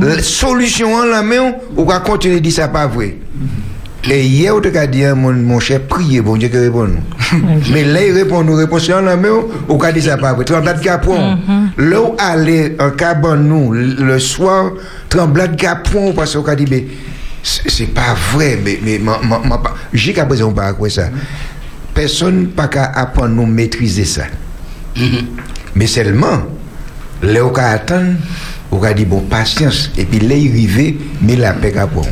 la 0.00 0.22
solution 0.22 0.94
en 0.94 1.04
la 1.04 1.22
main, 1.22 1.54
ou 1.76 1.84
va 1.84 2.00
continuer 2.00 2.36
à 2.36 2.40
dire 2.40 2.52
ça 2.52 2.68
pas 2.68 2.86
vrai. 2.86 3.16
Et 4.10 4.26
hier, 4.26 4.54
on 4.54 4.60
a 4.60 4.86
dit, 4.86 5.02
mon, 5.16 5.32
mon 5.32 5.60
cher, 5.60 5.80
priez, 5.80 6.20
bon 6.20 6.36
Dieu, 6.36 6.48
qui 6.48 6.58
répond. 6.58 6.88
Mais 7.72 7.84
là, 7.84 8.04
il 8.04 8.12
répond, 8.12 8.42
nous 8.44 8.54
répondons 8.54 8.98
en 8.98 9.00
la 9.00 9.16
main, 9.16 9.30
ou 9.68 9.78
va 9.78 9.92
dire 9.92 10.02
ça 10.02 10.18
pas 10.18 10.34
vrai. 10.34 10.44
Tremblant 10.44 10.74
de 10.74 10.80
capon. 10.80 11.38
Là 11.78 12.02
où 12.02 12.14
aller 12.18 12.76
en 12.78 12.90
cabane, 12.90 13.48
nous, 13.48 13.72
le 13.72 14.18
soir, 14.18 14.72
tremblant 15.08 15.46
de 15.46 15.56
capon, 15.56 16.12
parce 16.12 16.36
qu'on 16.36 16.44
a 16.44 16.54
dit, 16.54 16.66
mais 16.70 16.84
c'est 17.42 17.94
pas 17.94 18.14
vrai, 18.32 18.58
mais, 18.62 18.78
mais 18.82 19.00
j'ai 19.92 20.12
qu'à 20.12 20.26
présent, 20.26 20.52
pas 20.52 20.72
quoi 20.74 20.90
ça. 20.90 21.08
Personne 21.94 22.50
n'a 22.56 22.68
qu'à 22.68 22.84
apprendre 22.84 23.34
nous 23.34 23.46
maîtriser 23.46 24.04
ça. 24.04 24.24
Mais 25.74 25.86
seulement, 25.86 26.42
là 27.22 27.44
où 27.44 27.48
on 27.48 27.54
attendre, 27.54 28.16
on 28.74 28.82
a 28.82 28.92
dit 28.92 29.04
bon 29.04 29.20
patience 29.20 29.90
et 29.96 30.04
puis 30.04 30.18
les 30.20 30.36
arrivé 30.36 30.96
mais 31.22 31.36
la 31.36 31.52
paix 31.52 31.76
à 31.76 31.86
bon 31.86 32.02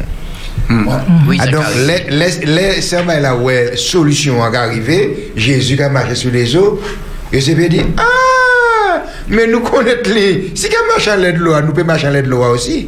hmm. 0.69 0.87
oui, 1.29 1.39
ah, 1.41 1.47
donc 1.49 1.65
les 1.87 2.47
les 2.47 2.81
va 3.05 3.21
là 3.21 3.37
ouais 3.37 3.73
solution 3.77 4.43
à 4.43 4.49
arriver 4.49 5.33
Jésus 5.37 5.77
qui 5.77 5.83
a 5.83 5.89
marché 5.89 6.15
sur 6.15 6.31
les 6.31 6.55
eaux 6.57 6.81
et 7.33 7.41
c'est 7.41 7.55
bien 7.55 7.69
dit 7.69 7.83
ah 7.97 9.03
mais 9.29 9.47
nous 9.47 9.61
connaissons 9.61 10.15
les 10.15 10.53
si 10.55 10.69
qu'on 10.69 10.87
marche 10.89 11.09
à 11.09 11.17
l'aide 11.17 11.37
de 11.39 11.41
l'eau 11.41 11.61
nous 11.61 11.73
pouvons 11.73 11.87
marcher 11.87 12.07
à 12.07 12.11
l'aide 12.11 12.27
de 12.27 12.31
l'eau 12.31 12.45
aussi 12.45 12.87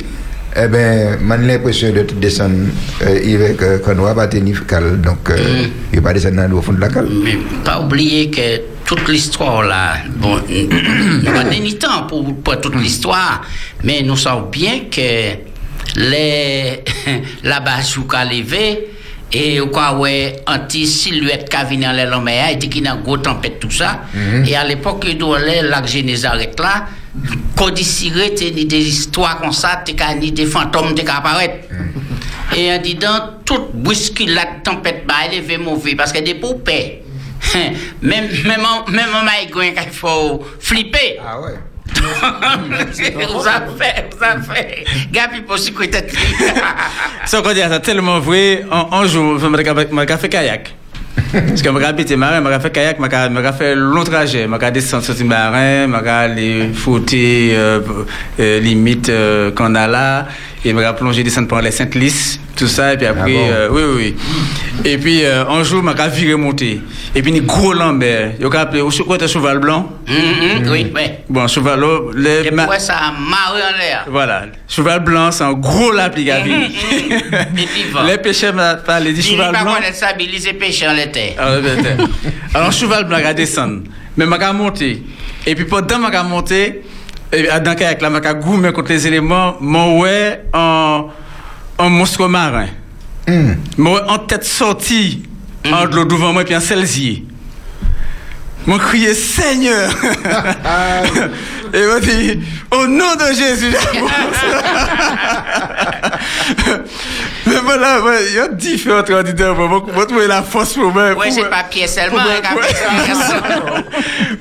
eh 0.57 0.69
bien, 0.69 1.19
j'ai 1.19 1.47
l'impression 1.49 1.93
de 1.93 2.03
descendre 2.21 2.55
euh, 3.03 3.79
quand 3.85 3.99
on 3.99 4.15
va 4.15 4.29
tenir 4.29 4.65
cal, 4.67 5.01
donc 5.01 5.29
euh, 5.31 5.35
mm. 5.35 5.71
il 5.95 6.01
va 6.01 6.13
descendre 6.13 6.57
au 6.57 6.63
fond 6.63 6.73
de 6.73 6.81
la 6.81 6.89
cale. 6.89 7.09
Mais 7.25 7.37
pas 7.65 7.81
oublier 7.81 8.31
que 8.31 8.61
toute 8.85 9.09
l'histoire 9.09 9.63
là, 9.63 9.97
bon, 10.17 10.41
nous 10.49 11.23
n'avons 11.23 11.49
pas 11.49 11.55
ni 11.55 11.77
temps 11.77 12.05
pour, 12.07 12.35
pour 12.43 12.61
toute 12.61 12.77
l'histoire, 12.77 13.43
mais 13.83 14.03
nous 14.03 14.17
savons 14.17 14.49
bien 14.51 14.81
que 14.91 15.01
les, 15.97 16.83
la 17.45 17.61
base 17.61 17.97
levé, 17.97 18.89
Et 19.33 19.59
quoi, 19.73 19.97
ouais, 19.99 20.37
anti-silhouette 20.47 21.49
qui 21.49 21.77
vient 21.77 21.93
dans 21.95 22.11
l'homme, 22.11 22.31
il 22.51 22.59
dit 22.59 22.69
qu'il 22.69 22.85
y 22.85 22.89
a 22.89 22.95
une 22.95 23.03
grosse 23.03 23.23
tempête, 23.23 23.59
tout 23.59 23.71
ça. 23.71 24.03
Et 24.47 24.55
à 24.55 24.65
l'époque, 24.65 25.05
il 25.09 25.19
doit 25.19 25.39
lac 25.41 25.87
Génézareth 25.87 26.59
là, 26.61 26.87
codiciré, 27.57 28.35
ni 28.55 28.65
des 28.67 28.87
histoires 28.87 29.41
comme 29.41 29.53
ça, 29.53 29.83
ni 30.21 30.33
des 30.33 30.47
fantômes, 30.47 30.95
t'es 30.95 31.05
qu'à 31.05 31.17
apparaître. 31.17 31.69
Et 32.57 32.73
en 32.73 32.79
disant, 32.79 33.41
toute 33.45 33.75
bousculade, 33.75 34.63
tempête, 34.63 35.05
bah, 35.07 35.15
elle 35.25 35.51
est 35.51 35.59
mauvais, 35.59 35.95
parce 35.95 36.13
que 36.13 36.21
des 36.21 36.35
poupées. 36.35 37.04
Même, 38.03 38.29
même, 38.45 38.61
même 38.89 39.15
en 39.15 39.25
maïgouin, 39.25 39.71
il 39.77 39.93
faut 39.93 40.45
flipper. 40.61 41.19
Ah 41.25 41.41
ouais. 41.41 41.55
vous 41.95 43.47
avez 43.47 43.79
fait, 43.79 44.11
vous 44.17 44.25
avez 44.25 44.43
fait. 44.43 44.85
Gabi, 45.13 45.41
pour 45.43 45.59
sécurité. 45.59 45.99
Ça, 47.25 47.43
qu'on 47.43 47.53
dit, 47.53 47.61
ça 47.61 47.81
tellement 47.81 48.21
vrai, 48.21 48.65
un, 48.71 49.07
jour, 49.07 49.39
je 49.39 49.47
m'a 49.47 50.07
fait 50.19 50.29
kayak. 50.29 50.75
Parce 51.33 51.63
que 51.63 51.71
je 51.71 51.85
habité 51.85 52.17
marin, 52.17 52.43
je 52.45 52.61
fait 52.61 52.71
kayak, 52.71 52.97
je 53.01 53.53
fait 53.53 53.75
long 53.75 54.05
trajet. 54.05 54.49
Je 54.51 54.71
descendu 54.71 55.05
sur 55.05 55.15
le 55.15 55.25
marin, 55.25 55.89
je 55.89 56.09
aller 56.09 56.71
fouter 56.73 57.51
euh, 57.55 57.81
euh, 58.39 58.61
limite 58.61 59.09
euh, 59.09 59.51
qu'on 59.53 59.75
a 59.75 59.87
là, 59.87 60.27
et 60.65 60.73
je 60.73 60.93
plongé 60.95 61.23
descendre 61.23 61.49
par 61.49 61.61
les 61.61 61.71
Saintes-Lys, 61.71 62.41
tout 62.57 62.67
ça, 62.69 62.95
et 62.95 62.97
puis 62.97 63.07
après, 63.07 63.33
bon? 63.33 63.49
euh, 63.51 63.69
oui, 63.71 63.83
oui, 63.85 63.95
oui. 63.97 64.91
Et 64.91 64.99
puis, 64.99 65.25
euh, 65.25 65.45
un 65.47 65.63
jour, 65.63 65.83
je 65.83 66.09
viré 66.09 66.35
monter. 66.37 66.81
Et 67.15 67.23
puis, 67.23 67.31
une 67.33 67.45
gros 67.47 67.73
lambert. 67.73 68.33
Il 68.41 68.47
y 68.47 68.57
a 68.57 68.61
appelé 68.61 68.81
au 68.81 68.91
côté 68.91 69.29
cheval 69.29 69.59
blanc? 69.59 69.91
Mhm, 70.09 70.69
Oui, 70.71 70.91
oui. 70.95 71.03
Bon, 71.29 71.47
cheval, 71.49 71.81
les, 72.17 72.47
Et 72.47 72.51
ma- 72.51 72.63
pourquoi 72.65 72.81
ça 72.81 72.95
a 72.95 73.11
marré 73.13 73.63
en 73.63 73.77
l'air 73.79 74.05
voilà, 74.09 74.47
cheval 74.69 75.01
blanc, 75.01 75.31
c'est 75.33 75.45
un 75.45 75.53
gros 75.53 75.93
lapis, 75.93 76.25
Gabi. 76.25 76.51
Et 76.53 77.67
vivant. 77.67 78.03
Les 78.05 78.19
pêcheurs 78.19 78.55
m'a 78.55 78.75
parlé 78.77 79.13
du 79.13 79.21
Il 79.21 79.25
cheval 79.25 79.53
pas 79.53 79.63
blanc. 79.63 79.75
connaître 79.75 79.97
ça, 79.97 80.09
c'est 80.41 80.55
péché 80.55 80.89
en 80.89 80.93
l'été. 80.95 81.35
Alors, 81.39 81.63
ben, 81.63 81.83
ben. 81.83 82.09
Alors, 82.55 82.73
cheval 82.73 83.05
blanc 83.05 83.19
a 83.25 83.35
descendre. 83.35 83.83
Mais 84.17 84.27
m'a 84.27 84.53
monter. 84.53 85.03
Et 85.47 85.55
puis 85.55 85.65
pendant 85.65 85.99
m'a 85.99 86.23
monter, 86.23 86.67
et 86.67 86.83
dans 87.43 87.71
le 87.71 87.77
kayak 87.77 88.01
là, 88.01 88.11
m'a 88.11 88.21
goûté 88.21 88.73
contre 88.73 88.91
les 88.91 89.07
éléments, 89.07 89.57
mon 89.61 90.01
ouais 90.01 90.45
en 90.53 91.09
en 91.79 91.91
monstre 91.91 92.27
marin. 92.29 92.69
Mon 93.77 93.95
ouais 93.95 94.01
en 94.09 94.19
tête 94.19 94.45
sortie 94.45 95.25
entre 95.67 95.97
l'eau 95.97 96.05
devant 96.05 96.33
moi 96.33 96.43
et 96.43 96.45
puis 96.45 96.55
un 96.55 96.61
celsier. 96.61 97.25
Mon 98.67 98.79
crié 98.79 99.13
Seigneur. 99.15 99.91
et 101.75 101.87
m'a 101.87 102.01
dit 102.01 102.41
au 102.71 102.87
nom 102.87 103.15
de 103.15 103.35
Jésus. 103.35 103.75
Mais 107.47 107.57
voilà, 107.63 108.01
ouais, 108.03 108.19
il 108.31 108.35
y 108.37 108.39
a 108.39 108.49
différents 108.49 109.03
candidats. 109.03 109.53
Moi, 109.53 109.69
moi, 109.93 110.07
trouver 110.07 110.27
la 110.27 110.43
force 110.43 110.73
pour 110.75 110.93
moi. 110.93 111.15
Moi- 111.15 111.25
pas 111.51 111.65
pied 111.65 111.87
seulement, 111.87 112.17
pour 112.17 112.25
moi- 112.55 112.63
hein, 113.77 113.83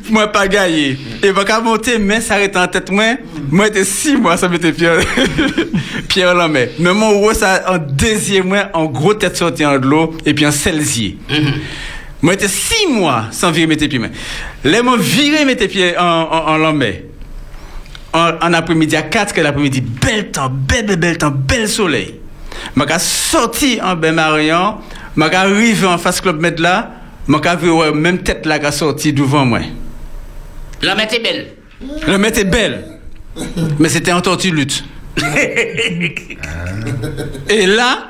moi 0.09 0.28
pas 0.28 0.47
gagner. 0.47 0.97
Et 1.21 1.32
bah 1.32 1.43
quand 1.45 1.61
monter, 1.61 1.97
mais 1.99 2.21
ça 2.21 2.36
arrête 2.36 2.55
en 2.55 2.67
tête 2.67 2.89
moi, 2.91 3.15
moi 3.51 3.67
était 3.67 3.84
six 3.84 4.15
mois 4.15 4.38
ça 4.38 4.47
m'était 4.47 4.71
Pierre 4.71 4.99
Pierre 6.07 6.34
Lambert. 6.39 6.69
Mais 6.80 6.93
mon 6.93 7.26
ouais 7.26 7.34
ça 7.34 7.63
en 7.67 7.78
deuxième 7.78 8.47
mois 8.47 8.69
en 8.74 8.86
gros 8.86 9.13
tête 9.13 9.36
sortie 9.38 9.65
en 9.65 9.78
de 9.80 9.86
l'eau 9.88 10.15
et 10.26 10.34
puis 10.34 10.45
en 10.45 10.51
celsier. 10.51 11.17
Moi 12.24 12.34
était 12.34 12.47
six 12.47 12.88
mois 12.88 13.26
sans 13.32 13.51
virer 13.51 13.67
mes 13.67 13.76
pieds. 13.76 14.01
Les 14.63 14.82
moi 14.82 14.97
viré 14.97 15.45
mes 15.45 15.55
pieds 15.55 15.95
en 15.97 16.03
en, 16.03 16.63
en. 16.63 16.82
En, 18.15 18.30
en 18.41 18.53
après-midi 18.53 18.95
à 18.95 19.01
4 19.01 19.34
que 19.34 19.41
l'après-midi, 19.41 19.82
bel 19.82 20.32
temps, 20.32 20.49
bel 20.49 20.86
bel 20.86 20.97
bel 20.97 21.17
temps, 21.17 21.32
bel 21.32 21.67
soleil. 21.67 22.15
Je 22.78 22.84
suis 22.84 22.99
sorti 22.99 23.80
en 23.84 23.95
bain 23.95 24.11
Marion, 24.13 24.76
je 25.17 25.24
suis 25.24 25.36
arrivé 25.36 25.88
en 25.88 25.97
face 25.97 26.21
club 26.21 26.39
med 26.39 26.59
là, 26.59 26.91
je 27.28 27.34
suis 27.34 27.57
vu 27.57 27.71
ouais, 27.71 27.91
même 27.91 28.19
tête 28.19 28.45
là 28.45 28.59
qui 28.59 28.65
a 28.67 28.71
sorti 28.71 29.13
devant 29.13 29.45
moi. 29.45 29.59
L'homme 30.82 30.99
était 30.99 31.19
belle. 31.19 31.47
Le 32.07 32.17
mec 32.17 32.32
était 32.32 32.43
belle, 32.45 32.84
mais 33.80 33.89
c'était 33.89 34.11
en 34.13 34.21
tortue 34.21 34.51
lutte. 34.51 34.84
Et 37.49 37.65
là, 37.65 38.09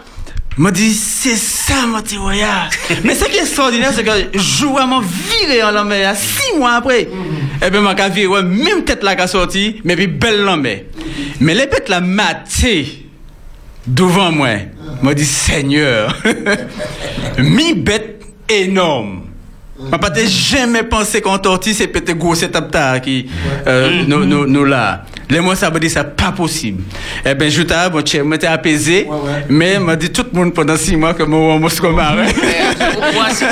m'a 0.58 0.72
dit, 0.72 0.93
c'est 0.93 1.36
ça, 1.36 1.86
dit, 2.01 2.18
ouais. 2.18 2.41
ah. 2.43 2.70
Mais 3.04 3.16
ce 3.16 3.26
qui 3.26 3.38
est 3.38 3.41
extraordinaire, 3.41 3.91
c'est 3.93 4.04
que 4.04 4.38
je 4.38 4.66
m'en 4.66 5.01
viré 5.01 5.64
en 5.64 5.89
à 6.06 6.16
six 6.16 6.58
mois 6.58 6.74
après. 6.74 7.08
Et 7.66 7.70
bien, 7.70 7.82
m'a 7.82 7.95
viré, 8.10 8.28
ouais, 8.28 8.43
même 8.43 8.84
tête 8.84 9.04
là 9.04 9.16
qui 9.16 9.22
a 9.22 9.28
sorti, 9.28 9.82
mais 9.84 9.95
puis 9.95 10.08
belle 10.08 10.41
lambert. 10.43 10.82
Mais 11.39 11.54
les 11.54 11.68
bêtes 11.68 11.89
là 11.89 12.01
maté 12.01 13.08
devant 13.88 14.32
moi, 14.32 14.49
m'a 15.01 15.14
dit, 15.14 15.26
Seigneur, 15.26 16.16
mi 17.38 17.74
bête 17.74 18.22
énorme. 18.49 19.24
Je 19.80 19.97
pas 19.97 20.14
jamais 20.28 20.84
pensé 20.84 21.20
qu'en 21.20 21.39
tortue, 21.39 21.74
c'est 21.74 21.88
peut-être 21.88 22.18
gros 22.18 22.36
cet 22.36 22.56
qui 23.01 23.28
euh, 23.68 24.04
nous, 24.08 24.24
nous, 24.26 24.45
nous 24.45 24.66
là. 24.66 25.04
Les 25.30 25.39
mois, 25.39 25.55
ça 25.55 25.71
ça 25.89 26.03
pas 26.03 26.32
possible. 26.32 26.84
Eh 27.26 27.34
ben, 27.34 27.49
je 27.49 27.61
t'ai, 27.63 28.47
apaisé, 28.47 29.07
mais 29.49 29.80
m'a 29.80 29.95
dit 29.95 30.11
tout 30.11 30.26
le 30.32 30.39
monde 30.39 30.53
pendant 30.53 30.78
six 30.78 30.95
mois 30.95 31.13
que 31.13 31.24
moi, 31.24 31.57
moi, 31.57 31.69
je 31.69 31.88
marin. 31.88 32.26
C'est 33.34 33.47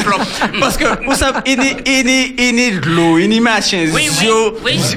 Parce 0.59 0.77
que, 0.77 0.85
vous 1.05 1.15
savez, 1.15 1.39
il 1.45 1.63
y 1.63 2.69
a- 2.69 2.79
de 2.81 2.89
l'eau, 2.89 3.17
il 3.17 3.33
y 3.33 3.37
a 3.37 3.41
machin, 3.41 3.87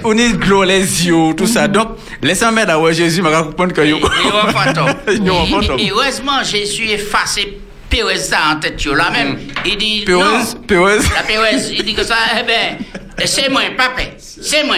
on 0.05 0.17
est 0.17 0.33
de 0.33 0.45
l'eau, 0.45 0.65
les 0.65 1.07
yeux, 1.07 1.35
tout 1.37 1.47
ça. 1.47 1.69
Donc, 1.69 1.89
laissez-moi 2.23 2.53
mettre 2.53 2.73
à 2.73 2.93
Jésus, 2.93 3.23
je 3.25 3.29
vais 3.29 3.37
comprendre 3.37 3.73
que 3.73 3.83
yo. 3.83 3.99
Et 5.79 5.91
heureusement, 5.91 6.43
Jésus 6.43 6.89
effacé 6.91 7.59
Pérez 7.89 8.19
ça 8.19 8.39
en 8.53 8.61
tête 8.61 8.85
là 8.87 9.11
même. 9.11 9.39
Il 9.65 9.77
dit 9.77 10.03
Pérez. 10.05 10.23
Pérez. 10.67 10.99
La 11.15 11.23
Pérez, 11.23 11.63
il 11.71 11.85
dit 11.85 11.95
que 11.95 12.03
ça, 12.03 12.17
eh 12.41 12.45
ben, 12.45 13.25
c'est 13.25 13.49
moi, 13.49 13.63
papa, 13.77 14.03
c'est 14.19 14.65
moi. 14.65 14.77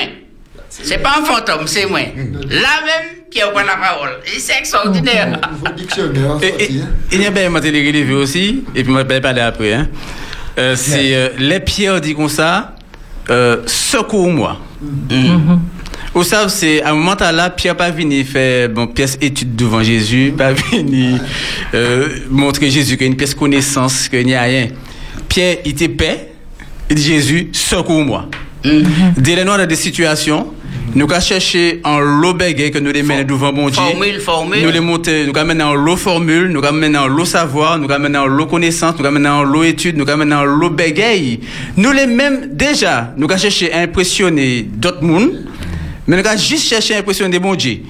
C'est 0.83 0.99
pas 0.99 1.19
un 1.21 1.25
fantôme, 1.25 1.67
c'est 1.67 1.87
moi. 1.87 2.01
Là 2.01 2.83
même, 2.85 3.17
qui 3.31 3.41
a 3.41 3.49
pris 3.49 3.65
la 3.67 3.77
parole. 3.77 4.21
C'est 4.39 4.59
extraordinaire. 4.59 5.41
Il 7.13 7.23
y 7.23 7.27
a 7.27 7.31
bien 7.31 7.51
ma 7.51 7.61
télé 7.61 7.87
relevé 7.87 8.15
aussi, 8.15 8.65
et 8.75 8.85
puis 8.85 8.93
je 8.93 8.99
vais 8.99 9.21
parler 9.21 9.41
après. 9.41 9.73
Hein. 9.73 9.89
Euh, 10.59 10.75
c'est 10.77 11.15
euh, 11.15 11.29
les 11.39 11.61
pierres 11.61 12.01
dit 12.01 12.15
comme 12.15 12.29
ça, 12.29 12.75
euh, 13.31 13.63
secours-moi. 13.67 14.59
Vous 16.15 16.25
savez, 16.25 16.49
c'est 16.49 16.83
à 16.83 16.93
un 16.93 16.95
moment 16.95 17.15
là, 17.21 17.51
Pierre 17.51 17.77
pas 17.77 17.91
venu 17.91 18.25
faire 18.25 18.71
bon, 18.71 18.87
pièce 18.87 19.19
étude 19.21 19.55
devant 19.55 19.83
Jésus, 19.83 20.33
pas 20.37 20.53
venu 20.53 21.17
euh, 21.75 22.09
montrer 22.31 22.71
Jésus 22.71 22.97
qu'il 22.97 23.07
y 23.07 23.09
a 23.09 23.13
une 23.13 23.17
pièce 23.17 23.35
connaissance, 23.35 24.09
qu'il 24.09 24.25
n'y 24.25 24.35
a 24.35 24.43
rien. 24.43 24.69
Pierre, 25.29 25.59
il 25.65 25.73
était 25.73 25.89
paix, 25.91 26.33
il 26.89 26.97
dit 26.97 27.03
Jésus, 27.03 27.51
secours-moi. 27.53 28.31
Dès 29.17 29.37
les 29.37 29.45
noirs 29.45 29.59
dans 29.59 29.67
des 29.67 29.77
situations, 29.77 30.55
nous 30.97 31.05
avons 31.05 31.21
cherché 31.21 31.81
en 31.85 31.99
l'eau 31.99 32.33
bégué 32.33 32.71
que 32.71 32.79
nous 32.79 32.91
les 32.91 33.03
menons 33.03 33.23
devant 33.25 33.53
bon 33.53 33.69
Dieu. 33.69 33.83
Formule, 33.83 34.19
formule. 34.19 34.63
Nous 34.63 34.71
les 34.71 34.81
monter, 34.81 35.27
nous 35.27 35.39
avons 35.39 35.61
en 35.61 35.75
l'eau 35.75 35.95
formule, 35.97 36.49
nous 36.49 36.65
avons 36.65 36.95
en 36.95 37.07
l'eau 37.07 37.27
savoir, 37.27 37.79
nous 37.79 37.91
avons 37.91 38.15
en 38.15 38.27
l'eau 38.27 38.47
connaissance, 38.47 38.95
nous 38.99 39.05
avons 39.05 39.25
en 39.27 39.43
l'eau 39.43 39.63
étude, 39.63 39.99
nous 39.99 40.09
avons 40.09 40.31
en 40.33 40.45
l'eau 40.45 40.71
bégaye. 40.71 41.41
Nous 41.77 41.93
les 41.93 42.07
mêmes, 42.07 42.49
déjà, 42.53 43.13
nous 43.19 43.27
avons 43.31 43.37
cherché 43.39 43.71
à 43.75 43.81
impressionner 43.81 44.63
d'autres 44.63 45.03
mondes, 45.03 45.45
mais 46.07 46.17
nous 46.17 46.27
avons 46.27 46.39
juste 46.39 46.67
cherché 46.67 46.95
à 46.95 46.99
impressionner 47.01 47.39
bon 47.39 47.55
Dieu. 47.55 47.81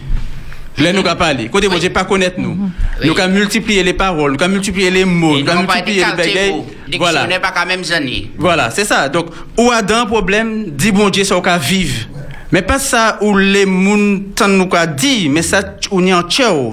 Là, 0.79 0.93
nous 0.93 1.07
avons 1.07 1.17
parlé. 1.17 1.47
Côté 1.47 1.69
bon 1.69 1.79
Dieu, 1.79 1.91
pas 1.91 2.05
connaître 2.05 2.41
nous. 2.41 2.59
Nous 3.05 3.19
avons 3.21 3.33
multiplié 3.33 3.85
les 3.85 3.93
paroles, 3.95 4.33
nous 4.37 4.45
avons 4.45 4.55
multiplié 4.55 4.91
les 4.91 5.05
mots, 5.05 5.39
nous 5.39 5.39
été 5.39 5.55
multiplié 5.55 6.05
les 6.05 6.25
bégaye. 6.25 6.55
Voilà. 6.99 7.21
Dictionnaire 7.21 7.41
pas 7.41 7.53
quand 7.55 7.67
même 7.67 7.83
années. 7.93 8.33
Voilà, 8.37 8.71
c'est 8.71 8.85
ça. 8.85 9.09
Donc, 9.09 9.29
ou 9.57 9.71
a 9.71 9.81
d'un 9.83 10.07
problème, 10.07 10.71
dit 10.71 10.91
bon 10.91 11.09
Dieu, 11.09 11.23
ça 11.23 11.41
qu'à 11.41 11.57
vivre. 11.57 12.09
Mais 12.57 12.63
pas 12.63 12.79
ça 12.79 13.19
où 13.21 13.37
les 13.37 13.67
moun 13.67 14.33
tant 14.35 14.49
nous 14.49 14.67
qu'a 14.67 14.87
dit, 14.87 15.29
mais 15.29 15.43
ça 15.43 15.77
où 15.91 16.01
n'y 16.01 16.15
en 16.15 16.23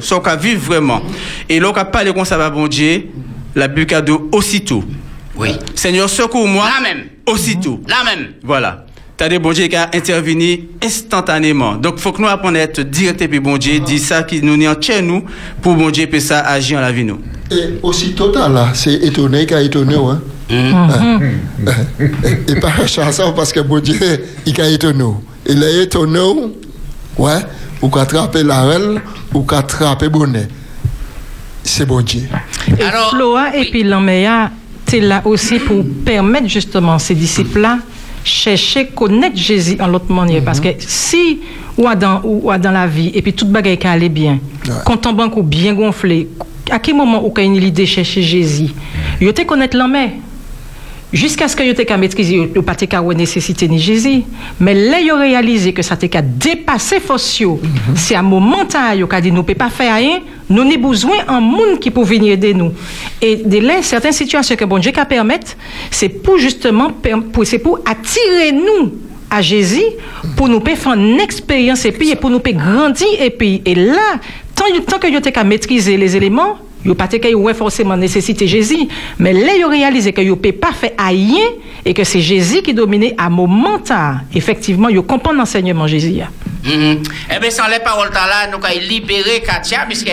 ça 0.02 0.18
qu'à 0.24 0.38
vivre 0.38 0.62
vraiment. 0.62 1.02
Et 1.50 1.60
là, 1.60 1.74
qu'a 1.74 1.84
parlé 1.84 2.14
comme 2.14 2.24
ça 2.24 2.38
va 2.38 2.50
bon 2.50 2.70
Dieu, 2.70 3.10
la 3.54 3.68
dit 3.68 4.30
aussitôt. 4.32 4.82
Oui. 5.36 5.50
Seigneur, 5.76 6.10
secours-moi. 6.10 6.64
Là 6.64 6.80
même. 6.82 7.04
Aussitôt. 7.26 7.82
Là 7.86 7.98
même. 8.06 8.28
Voilà. 8.44 8.86
T'as 9.16 9.30
des 9.30 9.38
bon 9.38 9.52
Dieu 9.52 9.68
qui 9.68 9.76
a 9.76 9.90
intervenu 9.94 10.70
instantanément. 10.84 11.76
Donc, 11.76 12.00
faut 12.00 12.12
que 12.12 12.22
nous 12.22 12.28
apprenions 12.28 12.60
à 12.60 12.64
être 12.64 12.82
direct 12.82 13.22
et 13.22 13.28
puis 13.28 13.40
bon 13.40 13.58
Dieu 13.58 13.80
dit 13.80 14.00
ça 14.00 14.24
qui 14.24 14.42
nous 14.42 14.58
n'y 14.58 14.68
en 14.68 14.74
tient 14.76 15.02
nous 15.02 15.24
pour 15.62 15.76
bon 15.76 15.92
Dieu 15.92 16.08
peut 16.08 16.20
ça 16.20 16.40
agir 16.40 16.80
en 16.80 16.82
la 16.82 16.92
vie 16.92 17.04
nous. 17.04 17.20
Et 17.52 17.80
aussi 17.84 18.14
total 18.14 18.54
là, 18.54 18.70
c'est 18.74 18.96
étonné 18.96 19.46
qu'a 19.46 19.62
étonné, 19.62 19.96
hein. 19.96 20.20
Et 22.48 22.56
pas 22.60 22.88
chanson 22.88 23.34
parce 23.36 23.54
que 23.54 23.60
bon 23.60 23.80
Dieu, 23.80 24.26
il 24.46 24.60
a 24.60 24.70
étonné. 24.70 25.06
Il 25.46 25.64
a 25.64 25.70
étonné, 25.84 26.20
ouais, 27.18 27.40
ou 27.82 27.90
qu'attraper 27.90 28.44
la 28.44 28.64
règle, 28.64 29.02
ou 29.34 29.42
qu'attraper 29.42 30.10
bonnet. 30.10 30.48
C'est 31.64 31.86
bon 31.86 32.02
Dieu. 32.02 32.24
Et 32.78 32.84
Alors, 32.84 33.12
Floa 33.12 33.56
et 33.56 33.70
puis 33.70 33.84
Laméa, 33.84 34.52
c'est 34.88 35.00
là 35.00 35.22
aussi 35.26 35.60
pour 35.60 35.84
permettre 36.04 36.48
justement 36.48 36.98
ces 36.98 37.16
disciples-là 37.16 37.78
chercher 38.24 38.88
connaître 38.88 39.36
Jésus 39.38 39.78
en 39.80 39.88
l'autre 39.88 40.12
manière. 40.12 40.44
Parce 40.44 40.60
que 40.60 40.70
si 40.80 41.40
ou 41.78 41.88
a 41.88 41.96
dans, 41.96 42.22
ou 42.24 42.50
a 42.52 42.58
dans 42.58 42.72
la 42.72 42.88
vie, 42.88 43.12
et 43.14 43.22
puis 43.22 43.34
toute 43.34 43.50
bagaille 43.50 43.78
qui 43.78 43.88
allait 43.88 44.10
bien, 44.10 44.40
Ouais. 44.66 44.74
quand 44.86 44.98
ton 44.98 45.12
banque 45.14 45.36
ou 45.38 45.44
bien 45.44 45.74
gonflé, 45.74 46.30
à 46.72 46.80
quel 46.80 46.96
moment 46.96 47.26
ou 47.26 47.34
une 47.40 47.60
l'idée 47.60 47.86
chercher 47.86 48.22
Jésus? 48.22 48.70
Yo 49.20 49.32
te 49.34 49.42
connaître 49.44 49.76
l'homme 49.78 49.98
jusqu'à 51.14 51.48
ce 51.48 51.56
que 51.56 51.64
yo 51.64 51.74
te 51.74 51.84
ka 51.84 51.96
maîtriser 51.96 52.50
yo 52.56 52.62
pas 52.64 52.76
te 52.76 52.86
ka 52.86 53.02
nécessité 53.02 53.68
ni 53.68 53.80
Jésus. 53.80 54.24
Mais 54.60 54.74
là 54.74 55.00
yo 55.00 55.16
réalisé 55.16 55.72
que 55.72 55.82
ça 55.82 55.96
te 55.96 56.08
ka 56.08 56.22
dépasser 56.22 57.00
force 57.00 57.40
yo. 57.40 57.62
C'est 57.96 58.16
un 58.16 58.24
moment 58.24 58.66
ta 58.66 58.96
yo 58.96 59.08
ka 59.08 59.22
dit 59.22 59.32
nous 59.32 59.44
peut 59.44 59.56
pas 59.56 59.70
faire 59.70 59.96
rien. 59.96 60.20
Nous 60.50 60.62
avons 60.62 60.90
besoin 60.90 61.24
d'un 61.26 61.40
monde 61.40 61.80
qui 61.80 61.92
peut 61.92 62.04
venir 62.04 62.34
aider 62.34 62.54
nous. 62.54 62.74
Et 63.22 63.38
de 63.38 63.60
là 63.60 63.82
certaines 63.82 64.12
situations 64.12 64.56
que 64.56 64.66
bon 64.66 64.80
Dieu 64.80 64.92
ka 64.92 65.06
permettre 65.06 65.56
c'est 65.92 66.10
pour 66.10 66.38
justement 66.38 66.92
pour 67.32 67.46
c'est 67.46 67.60
pour 67.60 67.80
attirer 67.86 68.52
nous 68.52 68.94
à 69.30 69.42
Jésus 69.42 69.84
pour 70.36 70.48
nous 70.48 70.64
faire 70.64 70.94
une 70.94 71.20
expérience 71.20 71.86
et 71.86 71.92
puis 71.92 72.12
et 72.12 72.16
pour 72.16 72.30
nous 72.30 72.40
grandir 72.40 73.08
et 73.20 73.30
puis 73.30 73.62
et 73.66 73.76
là 73.76 74.20
tant, 74.56 74.66
tant 74.88 75.00
que 75.00 75.08
yo 75.08 75.20
te 75.20 75.30
ka 75.30 75.44
maîtriser 75.44 75.98
les 75.98 76.16
éléments 76.16 76.58
Yo 76.86 76.96
pas 76.96 77.08
que 77.08 77.34
ouais 77.34 77.54
forcément 77.54 77.96
nécessité 77.96 78.46
Jésus, 78.46 78.88
mais 79.18 79.32
là 79.34 79.56
yo 79.56 79.70
réalisé 79.70 80.12
que 80.12 80.22
yo 80.22 80.36
peut 80.36 80.52
pas 80.52 80.74
faire 80.74 80.92
rien 81.00 81.48
et 81.86 81.94
que 81.94 82.04
c'est 82.04 82.20
Jésus 82.20 82.62
qui 82.62 82.74
domine 82.74 83.14
à 83.18 83.30
moment 83.30 83.80
Effectivement, 84.34 84.90
yo 84.90 85.04
comprend 85.04 85.34
l'enseignement 85.34 85.88
Jésus. 85.88 86.22
Mm 86.64 86.96
Eh 87.34 87.40
bien, 87.40 87.50
sans 87.50 87.68
les 87.68 87.80
paroles 87.80 88.10
là, 88.14 88.48
nous 88.48 88.64
avons 88.64 88.80
libéré 88.88 89.42
Katia, 89.42 89.86
puisque 89.88 90.12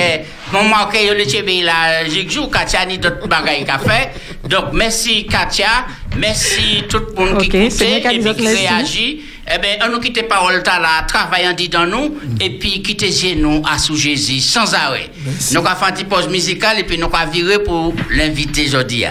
marque 0.52 0.98
yo 1.04 1.14
le 1.14 1.24
tchebe 1.24 1.64
là, 1.64 2.04
j'ai 2.08 2.26
Katia 2.26 2.86
ni 2.86 2.98
d'autres 2.98 3.28
bagailles 3.28 3.64
qu'a 3.64 3.78
fait. 3.78 4.10
Donc, 4.48 4.72
merci 4.72 5.26
Katia, 5.26 5.86
merci 6.16 6.84
tout 6.88 7.02
le 7.16 7.24
monde 7.24 7.42
qui 7.42 7.56
écoute 7.56 7.82
et 7.82 8.34
qui 8.34 8.46
réagit. 8.46 9.20
Eh 9.52 9.58
bien, 9.58 9.78
on 9.82 9.88
nous 9.88 9.98
quitte 9.98 10.28
parole 10.28 10.62
là, 10.64 11.04
travaillant 11.08 11.52
dit 11.52 11.68
dans 11.68 11.84
nous, 11.84 12.20
et 12.40 12.50
puis 12.50 12.82
quitter 12.82 13.34
nous 13.34 13.60
à 13.68 13.78
sous 13.78 13.96
Jésus, 13.96 14.38
sans 14.38 14.72
arrêt. 14.74 15.10
Nous 15.50 15.58
avons 15.58 15.74
fait 15.74 15.86
une 15.86 15.92
petite 15.92 16.08
pause 16.08 16.28
musicale, 16.28 16.78
et 16.78 16.84
puis 16.84 16.96
nous 16.96 17.10
avons 17.12 17.30
viré 17.32 17.58
pour 17.58 17.92
l'inviter 18.10 18.66
aujourd'hui. 18.68 19.06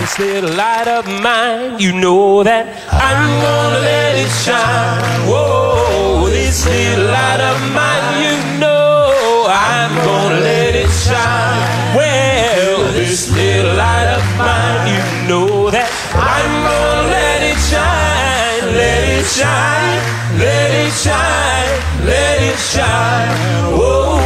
This 0.00 0.18
little 0.18 0.56
light 0.56 0.88
of 0.88 1.06
mine, 1.06 1.78
you 1.78 1.92
know 1.92 2.42
that 2.44 2.64
I'm 2.90 3.28
gonna 3.42 3.80
let 3.80 4.16
it 4.16 4.30
shine. 4.30 5.28
Whoa, 5.28 6.30
this 6.30 6.64
little 6.64 7.10
light 7.10 7.40
of 7.40 7.60
mine, 7.74 8.22
you 8.22 8.58
know 8.58 9.46
I'm 9.48 9.94
gonna 10.02 10.40
let 10.40 10.74
it 10.74 10.88
shine. 10.88 11.94
Well, 11.94 12.90
this 12.94 13.30
little 13.32 13.74
light 13.76 14.16
of 14.16 14.24
mine, 14.38 14.94
you 14.94 15.28
know 15.28 15.70
that 15.70 15.90
I'm 16.16 16.52
gonna 16.62 17.08
let 17.10 17.42
it 17.42 17.58
shine, 17.58 18.74
let 18.74 19.02
it 19.18 19.26
shine, 19.26 20.38
let 20.38 20.70
it 20.70 20.92
shine, 20.92 22.06
let 22.06 22.38
it 22.40 22.58
shine. 22.58 23.30
Oh, 23.74 24.23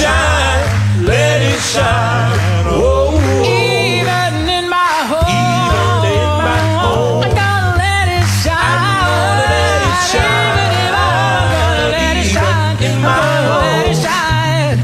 shine, 0.00 0.64
let 1.04 1.42
it 1.42 1.60
shine. 1.60 2.32
Oh, 2.72 3.20
even 3.44 4.48
in 4.48 4.64
my 4.68 4.94
home, 5.10 5.28
even 5.28 6.16
in 6.16 6.30
my 6.40 6.60
home, 6.80 7.20
I'm 7.24 7.32
gonna 7.36 7.76
let 7.84 8.08
it 8.08 8.28
shine. 8.40 8.56
I'm 8.56 8.96
gonna 9.04 9.44
let 9.52 9.80
it 9.90 10.00
shine. 10.08 10.56
Even 10.56 10.70
if 10.80 10.92
I'm 10.96 11.52
gonna 11.52 11.92
let 11.92 12.16
it 12.16 12.28
shine, 12.32 12.76
in 12.88 12.96
my 13.04 13.20
home, 13.44 13.68
let 13.68 13.92
it 13.92 13.98
shine. 14.04 14.80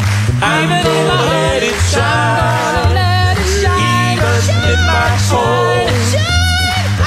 I'm 0.52 0.68
gonna 0.84 1.32
let 1.32 1.62
it 1.70 1.80
shine. 1.92 2.92
Let 3.00 3.40
it 3.40 3.50
shine. 3.60 3.88
Even 4.12 4.36
in 4.72 4.80
my 4.92 5.08
home, 5.32 5.88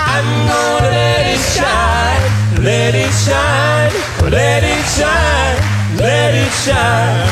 I'm 0.09 0.25
gonna 0.49 0.89
let 0.97 1.25
it 1.35 1.41
shine. 1.53 2.25
Let 2.65 2.93
it 3.05 3.13
shine. 3.25 3.93
Let 4.33 4.63
it 4.73 4.83
shine. 4.97 5.57
Let 6.01 6.33
it 6.33 6.51
shine. 6.65 7.28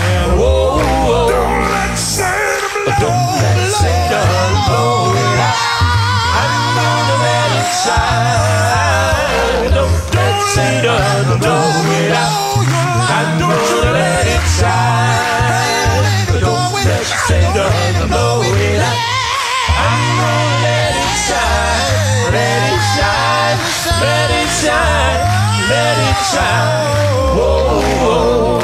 Shine. 26.31 27.37
Whoa, 27.37 27.81
whoa. 28.03 28.61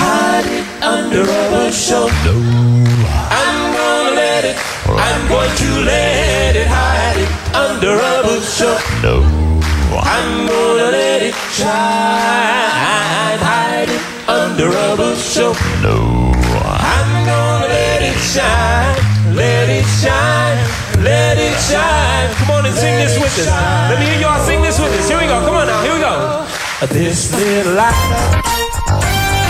Hide 0.00 0.46
it 0.46 0.66
under 0.82 1.22
a 1.22 1.42
bushel. 1.50 2.06
No. 2.24 2.34
I'm 3.40 3.58
gonna 3.76 4.14
let 4.14 4.44
it. 4.44 4.56
I'm 4.86 5.28
going 5.28 5.54
to 5.62 5.70
let 5.84 6.56
it 6.56 6.66
hide 6.66 7.18
it 7.24 7.30
under 7.54 7.94
a 7.98 8.22
bushel. 8.22 8.76
No. 9.02 9.16
I'm 9.92 10.46
gonna 10.46 10.90
let 10.90 11.22
it 11.22 11.34
shine. 11.52 13.38
Hide 13.42 13.90
it 13.90 14.02
under 14.28 14.68
a 14.68 14.96
bushel. 14.96 15.54
No. 15.82 16.32
I'm 16.64 17.26
gonna 17.26 17.66
let 17.66 18.02
it 18.02 18.18
shine. 18.18 19.34
Let 19.34 19.68
it 19.68 19.86
shine. 20.00 20.58
Let 21.02 21.38
it 21.38 21.56
shine. 21.68 22.39
On 22.60 22.66
and 22.66 22.76
sing 22.76 22.94
this 22.96 23.18
with 23.18 23.38
us. 23.38 23.46
Let 23.46 23.98
me 23.98 24.04
hear 24.04 24.20
y'all 24.20 24.44
sing 24.44 24.60
this 24.60 24.78
with 24.78 24.92
us. 24.92 25.08
Here 25.08 25.18
we 25.18 25.24
go. 25.24 25.40
Come 25.46 25.54
on 25.54 25.66
now. 25.66 25.82
Here 25.82 25.94
we 25.94 26.00
go. 26.00 26.46
This 26.92 27.34
little 27.34 27.72
light. 27.72 28.59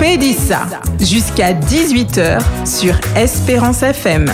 Pédissa 0.00 0.62
jusqu'à 0.98 1.52
18h 1.52 2.40
sur 2.64 2.98
Espérance 3.14 3.82
FM. 3.82 4.24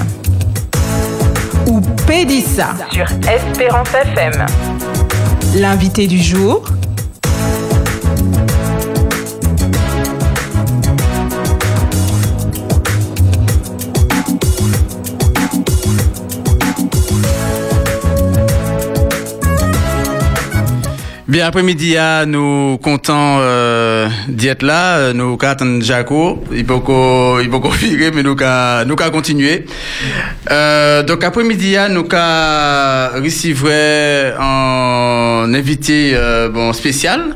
Ou 1.67 1.81
Pédissa 2.07 2.69
Sur 2.93 3.07
Espérance 3.29 3.89
FM. 3.93 4.47
L'invité 5.57 6.07
du 6.07 6.23
jour, 6.23 6.63
Bien, 21.29 21.47
après-midi, 21.49 21.97
nous 22.29 22.79
comptons 22.79 23.39
euh, 23.41 24.09
d'être 24.29 24.63
là. 24.63 24.99
Euh, 24.99 25.13
Nous 25.13 25.37
attendons 25.43 25.81
Jaco. 25.81 26.45
Il 26.53 26.65
peut 26.65 26.75
il 27.43 27.51
peut 27.51 27.59
virer, 27.81 28.13
mais 28.15 28.23
nous 28.23 28.37
qu'à 28.37 28.85
nous 28.87 28.95
continuer. 28.95 29.67
Euh, 30.53 31.03
donc 31.03 31.25
après-midi, 31.25 31.77
nous 31.91 32.05
qu'à 32.05 33.09
recevoir 33.17 34.41
un 34.41 35.53
invité 35.53 36.13
euh, 36.15 36.49
bon 36.49 36.73
spécial. 36.73 37.35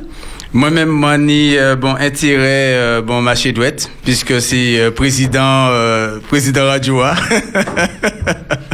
Moi-même, 0.53 0.89
moi, 0.89 1.19
ni 1.19 1.57
euh, 1.57 1.75
bon 1.75 1.95
intérêt 1.95 2.75
euh, 2.75 3.03
bon 3.03 3.23
marché 3.23 3.51
douette, 3.51 3.91
puisque 4.05 4.41
c'est 4.41 4.79
euh, 4.79 4.91
président 4.93 5.69
président 6.29 6.67
radio. 6.67 7.03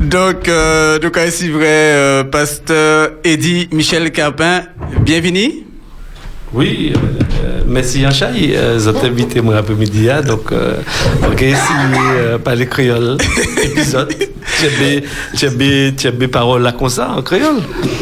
Donc, 0.00 0.48
euh, 0.48 0.98
donc 0.98 1.16
ici 1.26 1.48
vrai, 1.50 1.64
euh, 1.66 2.24
pasteur 2.24 3.10
Eddie 3.22 3.68
Michel 3.72 4.10
Carpin, 4.10 4.62
bienvenue. 5.00 5.64
Oui, 6.52 6.92
euh, 6.94 7.60
merci 7.66 8.00
Yanchai, 8.00 8.54
euh, 8.56 8.78
vous 8.78 8.88
invité 9.04 9.40
moi 9.40 9.56
après-midi, 9.56 10.08
hein, 10.10 10.20
donc 10.22 10.52
euh, 10.52 10.74
ok, 11.26 11.38
si 11.40 11.46
euh, 12.16 12.38
parler 12.38 12.66
créole, 12.66 13.16
épisode, 13.64 14.12
tu 14.16 14.66
as 14.66 14.78
des- 14.78 15.04
paroles 16.28 16.62
là 16.62 16.72
comme 16.72 16.88
ça 16.88 17.10
en 17.10 17.22
créole. 17.22 17.56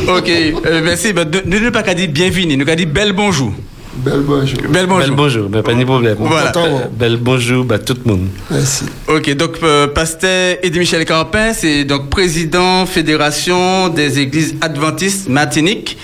Ok, 0.09 0.29
euh, 0.29 0.81
merci. 0.85 1.13
Bah, 1.15 1.25
Nous 1.47 1.61
ne 1.61 1.71
pas 1.71 1.83
qu'à 1.83 1.95
dire 1.95 2.09
bienvenue, 2.11 2.57
nous 2.57 2.65
qu'à 2.67 2.75
dire 2.77 2.89
bel 2.89 3.13
bonjour. 3.13 3.55
Bel 3.95 4.21
bonjour. 4.21 4.59
Bel 4.71 4.87
bonjour. 4.87 5.07
Bel 5.07 5.17
bonjour, 5.17 5.51
mais 5.51 5.63
pas 5.63 5.75
de 5.75 5.85
problème. 5.85 6.17
Voilà. 6.19 6.53
Euh, 6.57 6.87
Bel 6.99 7.19
bonjour 7.19 7.67
à 7.71 7.79
tout 7.79 7.95
le 8.05 8.11
monde. 8.11 8.29
Merci. 8.51 8.85
Ok, 9.07 9.35
donc 9.35 9.59
euh, 9.63 9.87
pasteur 9.87 10.57
Eddie 10.63 10.79
Michel 10.79 11.05
Carpin, 11.05 11.53
c'est 11.53 11.85
donc 11.85 12.09
président 12.09 12.87
Fédération 12.87 13.91
des 13.91 14.19
Églises 14.19 14.57
Adventistes 14.63 15.29
Martinique. 15.29 15.99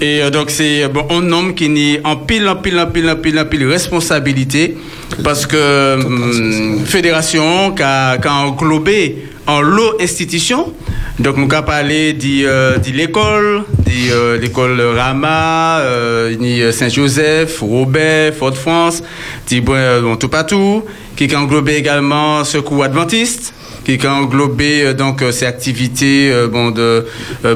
Et 0.00 0.22
euh, 0.22 0.30
donc 0.30 0.50
c'est 0.50 0.84
euh, 0.84 0.88
bon, 0.88 1.04
un 1.10 1.32
homme 1.32 1.54
qui 1.54 1.68
n'est 1.68 2.00
en 2.04 2.16
pile, 2.16 2.48
en 2.48 2.56
pile, 2.56 2.78
en 2.78 2.86
pile, 2.86 3.10
en 3.10 3.16
pile, 3.16 3.40
en 3.40 3.44
pile 3.44 3.66
responsabilité 3.66 4.76
parce 5.24 5.46
que 5.46 5.94
hum, 5.96 6.84
fédération 6.84 7.72
qui 7.72 7.82
a, 7.82 8.18
qui 8.18 8.28
a 8.28 8.34
englobé 8.34 9.24
en 9.46 9.60
lot 9.60 10.00
institution. 10.00 10.72
Donc 11.18 11.38
nous 11.38 11.48
avons 11.50 11.64
parlé 11.64 12.12
de 12.12 12.44
euh, 12.44 12.78
l'école, 12.92 13.62
de 13.86 14.12
euh, 14.12 14.38
l'école 14.38 14.80
Rama, 14.80 15.78
euh, 15.78 16.36
euh, 16.38 16.72
Saint-Joseph, 16.72 17.60
Robert, 17.60 18.34
Fort-de-France, 18.34 19.02
de 19.50 19.60
bon, 19.60 20.16
tout 20.16 20.28
partout, 20.28 20.82
qui 21.16 21.34
a 21.34 21.40
englobé 21.40 21.76
également 21.76 22.44
Secours 22.44 22.84
Adventiste, 22.84 23.54
qui 23.84 23.98
a 24.06 24.12
englobé 24.12 24.92
donc 24.92 25.22
ces 25.30 25.46
activités 25.46 26.32
bon 26.52 26.72
de 26.72 27.06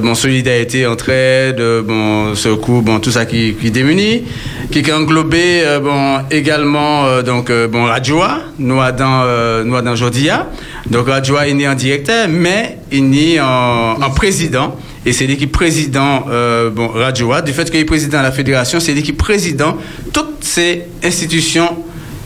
bon 0.01 0.15
solidarité 0.15 0.87
entraide 0.87 1.61
bon 1.85 2.37
secours 2.37 2.83
bon 2.83 3.01
tout 3.01 3.11
ça 3.11 3.27
qui 3.27 3.57
qui 3.61 3.73
démunit 3.73 4.23
qui 4.71 4.89
a 4.89 4.97
englobé 4.97 5.65
bon 5.83 6.21
également 6.31 7.21
donc 7.23 7.51
bon 7.73 7.85
Radioa 7.87 8.43
nous 8.61 8.77
dans 8.97 9.83
dans 9.83 9.97
Jodia 9.97 10.47
donc 10.89 11.09
Radioa 11.09 11.49
est 11.49 11.55
né 11.55 11.69
en 11.69 11.75
directeur 11.75 12.29
mais 12.29 12.79
il 12.91 12.99
est 12.99 13.01
né 13.03 13.41
en, 13.41 14.01
en 14.01 14.11
président. 14.11 14.77
Et 15.07 15.15
c'est 15.15 15.27
l'équipe 15.27 15.51
président 15.51 16.27
euh, 16.29 16.71
bon 16.71 16.89
Radioa 16.89 17.41
du 17.43 17.53
fait 17.53 17.71
qu'il 17.71 17.81
est 17.81 17.85
président 17.85 18.19
de 18.19 18.23
la 18.23 18.33
fédération 18.33 18.81
c'est 18.81 18.93
l'équipe 18.93 19.17
président. 19.17 19.77
Toutes 20.13 20.43
ces 20.45 20.85
institutions 21.03 21.77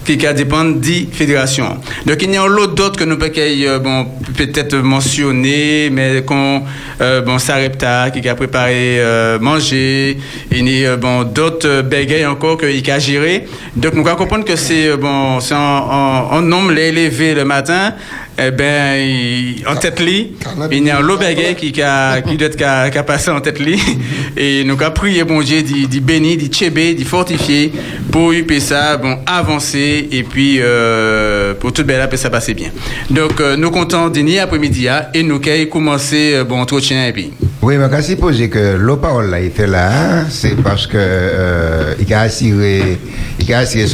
qui 0.04 0.18
qui 0.18 0.34
dépendent 0.34 0.80
des 0.80 1.08
fédérations. 1.10 1.78
Donc 2.06 2.18
il 2.20 2.30
y 2.30 2.36
a 2.36 2.42
un 2.42 2.46
lot 2.46 2.63
d'autres 2.74 2.98
que 2.98 3.04
nous 3.04 3.16
peut 3.16 3.30
euh, 3.36 3.78
bon 3.78 4.06
peut-être 4.36 4.76
mentionner, 4.76 5.90
mais 5.90 6.22
qu'on 6.22 6.62
euh, 7.00 7.20
bon 7.22 7.38
Sarepta 7.38 8.10
qui 8.10 8.28
a 8.28 8.34
préparé 8.34 8.98
euh, 9.00 9.38
manger, 9.38 10.18
il 10.50 10.68
y 10.68 10.86
a 10.86 10.96
bon 10.96 11.22
d'autres 11.24 11.82
bégayes 11.82 12.26
encore 12.26 12.58
qu'il 12.58 12.90
a 12.90 12.98
géré. 12.98 13.46
Donc 13.76 13.94
nous 13.94 14.06
allons 14.06 14.16
comprendre 14.16 14.44
que 14.44 14.56
c'est 14.56 14.96
bon 14.96 15.40
c'est 15.40 15.54
en, 15.54 15.58
en, 15.58 16.32
en 16.36 16.40
nombre 16.42 16.72
les 16.72 16.88
élevé 16.88 17.34
le 17.34 17.44
matin. 17.44 17.94
Eh 18.36 18.50
ben, 18.50 18.96
il- 18.98 19.62
en 19.68 19.76
tête 19.76 20.00
lit, 20.00 20.32
il 20.72 20.84
y 20.84 20.90
a 20.90 20.98
un 20.98 21.02
lot 21.02 21.16
bégay 21.16 21.54
qui 21.54 21.80
a, 21.80 22.20
qui 22.20 22.36
doit 22.36 22.48
qui 22.48 22.64
a, 22.64 23.02
passé 23.04 23.30
en 23.30 23.40
tête 23.40 23.60
lit. 23.60 23.80
Et 24.36 24.64
nous 24.64 24.74
avons 24.80 24.90
prié 24.92 25.22
bon 25.22 25.40
Dieu, 25.40 25.62
d'y 25.62 26.00
bénir, 26.00 26.36
d'y 26.36 26.48
tchébé, 26.48 26.94
d'y 26.94 27.04
fortifier 27.04 27.70
pour 28.10 28.34
y 28.34 28.42
payer 28.42 28.58
ça, 28.60 28.96
bon, 28.96 29.18
avancer 29.24 30.08
et 30.10 30.24
puis 30.24 30.56
euh, 30.60 31.54
pour 31.54 31.72
tout 31.72 31.84
belle 31.84 32.08
ça 32.16 32.28
passer 32.28 32.54
bien. 32.54 32.63
Donc 33.10 33.40
euh, 33.40 33.56
nous 33.56 33.70
comptons 33.70 34.08
dîner 34.08 34.40
après-midi 34.40 34.88
hein, 34.88 35.06
et 35.14 35.22
nous 35.22 35.40
allons 35.44 35.66
commencer 35.66 36.32
euh, 36.34 36.44
bon 36.44 36.60
entretien 36.60 37.06
et 37.06 37.12
puis. 37.12 37.32
Oui, 37.64 37.78
mais 37.78 37.88
quand 37.88 38.02
supposer 38.02 38.50
que 38.50 38.76
l'eau 38.76 38.98
parole 38.98 39.30
là, 39.30 39.40
il 39.40 39.50
fait 39.50 39.66
là, 39.66 39.90
hein, 39.90 40.26
c'est 40.28 40.54
parce 40.62 40.86
que 40.86 40.98
euh, 40.98 41.94
il 41.98 42.12
a 42.12 42.20
assuré, 42.20 42.98
il 43.40 43.54
a 43.54 43.60
assuré 43.60 43.84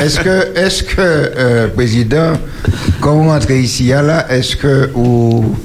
est-ce 0.00 0.20
que, 0.20 0.56
est-ce 0.56 0.84
que, 0.84 1.00
euh, 1.00 1.66
président, 1.66 2.34
quand 3.00 3.16
vous 3.16 3.28
rentrez 3.28 3.58
ici 3.58 3.88
là, 3.88 4.26
est-ce 4.30 4.54
que 4.54 4.90
vous, 4.94 5.56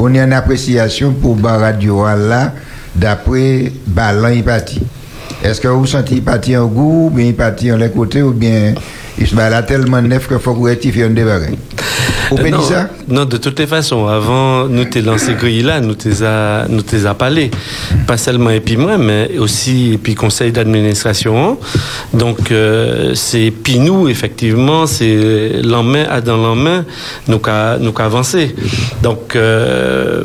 on 0.00 0.12
a 0.16 0.18
une 0.24 0.32
appréciation 0.32 1.12
pour 1.12 1.36
Bar 1.36 1.60
Radio 1.60 2.04
là, 2.04 2.52
d'après 2.96 3.70
Ballon 3.86 4.30
il 4.34 4.42
parti? 4.42 4.80
Est-ce 5.44 5.60
que 5.60 5.68
vous 5.68 5.86
sentez 5.86 6.16
il 6.16 6.22
parti 6.24 6.56
en 6.56 6.66
goût, 6.66 7.06
ou 7.06 7.10
bien 7.10 7.26
il 7.26 7.36
parti 7.36 7.70
en 7.70 7.76
les 7.76 7.90
côtés, 7.90 8.22
ou 8.22 8.32
bien 8.32 8.74
bat 9.32 9.50
là 9.50 9.62
tellement 9.62 10.02
neuf 10.02 10.28
qu'il 10.28 10.38
faut 10.38 10.52
que 10.52 10.58
vous 10.58 10.64
rectifiez 10.64 11.04
un 11.04 11.10
débat? 11.10 11.38
Vous 12.30 12.36
pouvez 12.36 12.50
non, 12.50 12.58
dire 12.58 12.66
ça? 12.66 12.90
non, 13.08 13.24
de 13.24 13.36
toutes 13.36 13.58
les 13.58 13.66
façons, 13.66 14.06
avant, 14.06 14.66
nous 14.66 14.84
t'es 14.84 15.02
lancé 15.02 15.34
grille 15.34 15.62
là, 15.62 15.80
nous 15.80 15.94
t'es 15.94 16.22
à, 16.22 16.66
nous 16.68 16.82
t'es 16.82 17.04
à 17.06 17.14
parler. 17.14 17.50
Pas 18.06 18.16
seulement 18.16 18.50
et 18.50 18.60
puis 18.60 18.76
moi, 18.76 18.96
mais 18.98 19.38
aussi 19.38 19.92
et 19.94 19.98
puis 19.98 20.14
conseil 20.14 20.52
d'administration. 20.52 21.58
Donc, 22.14 22.50
euh, 22.50 23.14
c'est 23.14 23.50
puis 23.50 23.78
nous, 23.78 24.08
effectivement, 24.08 24.86
c'est 24.86 25.60
l'en-main 25.62 26.04
à 26.08 26.20
dans 26.20 26.36
l'en-main, 26.36 26.84
nous 27.28 27.38
qu'a, 27.38 27.78
nous 27.78 27.92
qu'a 27.92 28.04
avancé. 28.06 28.54
Donc, 29.02 29.36
euh, 29.36 30.24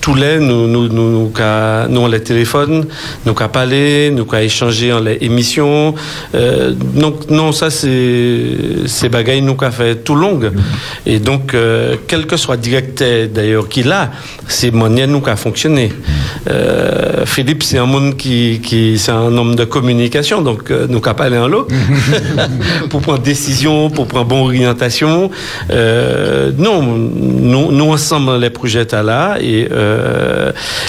tous 0.00 0.14
les, 0.14 0.38
nous, 0.38 0.66
nous, 0.66 0.88
nous, 0.88 1.10
nous, 1.10 1.28
qu'a- 1.28 1.86
nous, 1.88 2.00
on 2.00 2.06
les 2.06 2.20
téléphone, 2.22 2.86
nous 3.26 3.34
qu'a 3.34 3.48
parlé, 3.48 4.10
nous 4.10 4.24
qu'a 4.24 4.42
échangé 4.42 4.92
en 4.92 5.00
les 5.00 5.18
émissions. 5.20 5.94
Euh, 6.34 6.72
donc, 6.72 7.28
non, 7.30 7.52
ça, 7.52 7.68
c'est, 7.70 8.40
c'est 8.86 9.08
bagaille, 9.08 9.42
nous 9.42 9.54
qu'a 9.56 9.70
fait 9.70 9.96
tout 9.96 10.14
long. 10.14 10.40
Et 11.06 11.18
donc, 11.18 11.52
euh, 11.54 11.96
quel 12.06 12.26
que 12.26 12.36
soit 12.36 12.56
directeur 12.56 13.28
d'ailleurs 13.28 13.68
qu'il 13.68 13.92
a, 13.92 14.10
c'est 14.48 14.70
manière 14.72 15.08
nous 15.08 15.20
qu'a 15.20 15.36
fonctionné. 15.36 15.92
Euh, 16.48 17.26
Philippe, 17.26 17.62
c'est 17.62 17.78
un 17.78 17.86
monde 17.86 18.16
qui, 18.16 18.60
qui 18.62 18.98
c'est 18.98 19.12
un 19.12 19.36
homme 19.36 19.54
de 19.54 19.64
communication, 19.64 20.40
donc 20.40 20.70
euh, 20.70 20.86
nous 20.88 21.00
qu'a 21.00 21.14
parlé 21.14 21.36
en 21.36 21.48
l'eau 21.48 21.66
pour 22.90 23.00
prendre 23.02 23.18
décision, 23.20 23.90
pour 23.90 24.06
prendre 24.06 24.26
bonne 24.26 24.40
orientation. 24.40 25.30
Euh, 25.70 26.50
non, 26.56 26.82
nous, 26.82 27.70
nous 27.72 27.90
ensemble 27.92 28.38
les 28.38 28.50
projets 28.50 28.86
t'as 28.86 29.02
là 29.02 29.36
et 29.40 29.68
euh, 29.70 29.89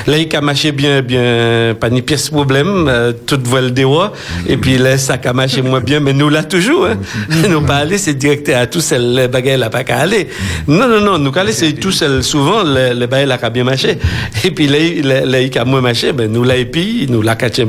là 0.07 0.17
il 0.17 0.35
a 0.35 0.41
marché 0.41 0.71
bien, 0.71 1.01
bien, 1.01 1.75
pas 1.79 1.89
ni 1.89 2.01
pièce 2.01 2.29
problème, 2.29 2.87
euh, 2.87 3.13
toute 3.25 3.47
voile 3.47 3.73
des 3.73 3.83
rois. 3.83 4.13
Et 4.47 4.57
puis 4.57 4.77
là 4.77 4.97
ça 4.97 5.17
a 5.23 5.33
marché 5.33 5.61
moins 5.61 5.81
bien, 5.81 5.99
mais 5.99 6.13
nous 6.13 6.29
là 6.29 6.43
toujours. 6.43 6.85
Hein. 6.85 6.97
nous 7.49 7.61
pas 7.61 7.77
aller, 7.77 7.97
c'est 7.97 8.13
directeur 8.13 8.61
à 8.61 8.67
tous 8.67 8.91
les 8.91 9.27
bagages 9.27 9.59
là 9.59 9.69
pas 9.69 9.83
qu'à 9.83 9.99
aller. 9.99 10.27
Non, 10.67 10.87
non, 10.87 11.01
non, 11.01 11.17
nous 11.17 11.31
aller 11.35 11.53
c'est 11.53 11.73
tout 11.73 11.91
seul. 11.91 12.23
Souvent 12.23 12.63
les, 12.63 12.93
les 12.93 13.07
bagages 13.07 13.27
là 13.27 13.37
qu'a 13.37 13.49
bien 13.49 13.63
marché. 13.63 13.97
Et 14.43 14.51
puis 14.51 14.67
là, 14.67 14.77
là, 15.03 15.25
là 15.25 15.41
il 15.41 15.57
a 15.57 15.65
moins 15.65 15.81
marché, 15.81 16.11
ben 16.13 16.31
nous 16.31 16.43
là 16.43 16.55
et 16.55 16.65
puis 16.65 17.07
nous 17.09 17.21
là 17.21 17.35
caché 17.35 17.65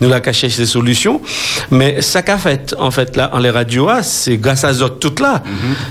nous 0.00 0.08
là 0.08 0.20
caché 0.20 0.48
des 0.48 0.66
solutions. 0.66 1.20
Mais 1.70 2.00
ça 2.02 2.22
qu'a 2.22 2.38
fait 2.38 2.74
en 2.78 2.90
fait 2.90 3.16
là 3.16 3.30
en 3.32 3.38
les 3.38 3.50
radios, 3.50 3.88
ah, 3.88 4.02
c'est 4.02 4.36
grâce 4.36 4.64
à 4.64 4.72
eux 4.72 4.88
toutes 5.00 5.20
là. 5.20 5.42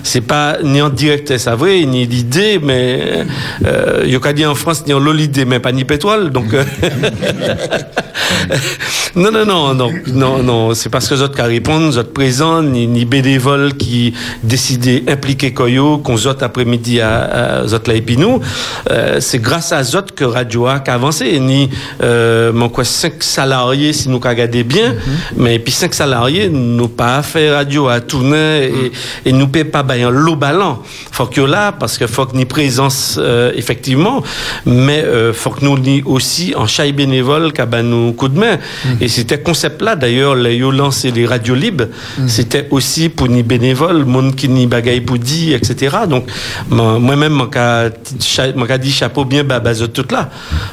C'est 0.03 0.21
pas 0.21 0.57
ni 0.63 0.81
en 0.81 0.89
direct, 0.89 1.37
c'est 1.37 1.49
vrai, 1.51 1.83
ni 1.85 2.05
l'idée, 2.05 2.59
mais 2.61 3.25
euh, 3.65 4.03
il 4.05 4.11
y 4.11 4.15
a 4.15 4.19
qu'à 4.19 4.33
dire 4.33 4.49
en 4.51 4.55
France 4.65 4.87
ni 4.87 4.93
en 4.93 4.99
l'idée, 4.99 5.45
mais 5.45 5.59
pas 5.59 5.71
ni 5.71 5.85
pétrole. 5.85 6.31
Donc 6.31 6.51
euh, 6.55 6.63
non, 9.15 9.31
non, 9.31 9.45
non, 9.45 9.75
non, 9.75 9.91
non, 10.07 10.41
non, 10.41 10.73
c'est 10.73 10.89
parce 10.89 11.07
que 11.07 11.13
autres 11.13 11.35
qui 11.35 11.41
répondent, 11.43 11.95
autres 11.95 12.13
présents, 12.13 12.63
ni, 12.63 12.87
ni 12.87 13.05
bénévoles 13.05 13.75
qui 13.75 14.15
décidaient 14.41 15.03
impliquer 15.07 15.53
Koyo, 15.53 15.99
qu'on 15.99 16.15
autres 16.15 16.43
après-midi 16.43 16.99
à, 16.99 17.61
à 17.61 17.63
nous, 18.17 18.41
euh, 18.89 19.17
c'est 19.19 19.37
grâce 19.37 19.71
à 19.71 19.81
autres 19.81 20.15
que 20.15 20.25
Radio 20.25 20.65
A 20.65 20.81
a 20.83 20.93
avancé, 20.93 21.39
ni 21.39 21.69
euh, 22.01 22.51
mon 22.51 22.69
quoi 22.69 22.83
cinq 22.83 23.21
salariés 23.21 23.93
si 23.93 24.09
nous 24.09 24.17
regardez 24.17 24.63
bien, 24.63 24.95
mais 25.37 25.59
puis 25.59 25.73
cinq 25.73 25.93
salariés 25.93 26.49
nous 26.49 26.87
pas 26.87 27.21
fait 27.21 27.53
radio 27.53 27.87
à 27.87 28.01
tourner 28.01 28.65
et, 28.65 28.91
et 29.29 29.31
nous 29.31 29.47
paie 29.47 29.63
pas 29.63 29.83
bailler 29.83 30.09
l'eau 30.09 30.35
ballon. 30.35 30.79
Faut 31.11 31.27
que 31.27 31.41
là 31.41 31.71
parce 31.71 31.99
que 31.99 32.07
faut 32.07 32.25
que 32.25 32.35
ni 32.35 32.45
présence 32.45 33.19
euh, 33.21 33.51
effectivement, 33.55 34.23
mais 34.65 35.03
euh, 35.03 35.33
faut 35.33 35.49
que 35.51 35.63
nous 35.65 35.77
aussi 36.05 36.53
en 36.55 36.67
chai 36.67 36.91
bénévole 36.91 37.51
qu'à 37.53 37.65
ben 37.65 37.83
nous 37.83 38.13
coup 38.13 38.27
de 38.29 38.39
main. 38.39 38.57
Et 39.01 39.07
c'était 39.07 39.39
concept 39.39 39.81
là 39.81 39.95
d'ailleurs 39.95 40.35
les 40.35 40.57
lancé 40.59 41.11
les 41.11 41.25
radios 41.25 41.55
libres, 41.55 41.85
c'était 42.27 42.67
aussi 42.71 43.09
pour 43.09 43.27
ni 43.27 43.43
bénévole, 43.43 44.05
monde 44.05 44.35
qui 44.35 44.47
ni 44.49 44.67
bagaille 44.67 45.01
pour 45.01 45.17
dire 45.17 45.55
etc. 45.57 45.95
Donc 46.09 46.25
moi- 46.69 46.99
moi-même 46.99 47.33
mon 47.33 47.47
cas 47.47 47.89
mon 48.55 48.65
cas 48.65 48.77
dit 48.77 48.91
chapeau 48.91 49.25
bien 49.25 49.43
bah, 49.43 49.59
bah, 49.59 49.73
tout 49.93 50.05
là. 50.11 50.29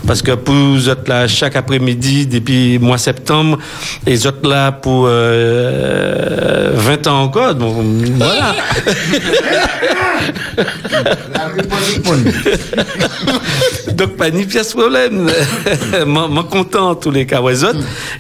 Parce 0.07 0.23
que 0.23 0.33
pour 0.33 0.55
vous 0.55 0.89
là 1.09 1.27
chaque 1.29 1.57
après-midi 1.57 2.27
depuis 2.27 2.79
mois 2.79 2.99
septembre 2.99 3.59
et 4.07 4.27
autres 4.27 4.49
là 4.49 4.73
pour 4.73 5.07
euh, 5.09 6.71
20 6.75 7.07
ans 7.07 7.23
encore 7.23 7.55
donc 7.55 7.75
voilà 8.17 8.55
Donc, 13.95 14.17
pas 14.17 14.31
ni 14.31 14.45
pièce 14.45 14.73
problème. 14.73 15.31
M'en 16.07 16.45
content 16.45 16.91
en 16.91 16.95
tous 16.95 17.11
les 17.11 17.27
cas. 17.27 17.41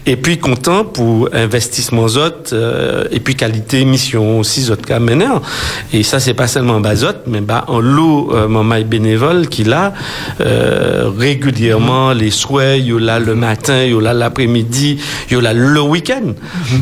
Et 0.06 0.16
puis, 0.16 0.38
content 0.38 0.84
pour 0.84 1.28
investissement 1.32 2.08
zot, 2.08 2.52
euh, 2.52 3.04
et 3.10 3.20
puis 3.20 3.34
qualité, 3.34 3.84
mission 3.84 4.40
aussi, 4.40 4.62
zot 4.62 4.76
cas. 4.76 4.98
Et 5.92 6.02
ça, 6.02 6.20
c'est 6.20 6.34
pas 6.34 6.46
seulement 6.46 6.80
bas 6.80 6.96
zot, 6.96 7.08
mais 7.26 7.40
bah, 7.40 7.64
en 7.68 7.80
lot, 7.80 8.34
euh, 8.34 8.48
mon 8.48 8.64
maille 8.64 8.84
bénévole 8.84 9.48
qui 9.48 9.64
là, 9.64 9.92
euh, 10.40 11.10
régulièrement, 11.16 12.12
les 12.12 12.30
souhaits, 12.30 12.80
il 12.80 12.86
y 12.86 12.92
le 13.18 13.34
matin, 13.34 13.84
il 13.84 13.92
y 13.92 14.00
l'après-midi, 14.00 14.98
il 15.30 15.42
y 15.42 15.46
a 15.46 15.52
le 15.52 15.80
week-end. 15.80 16.32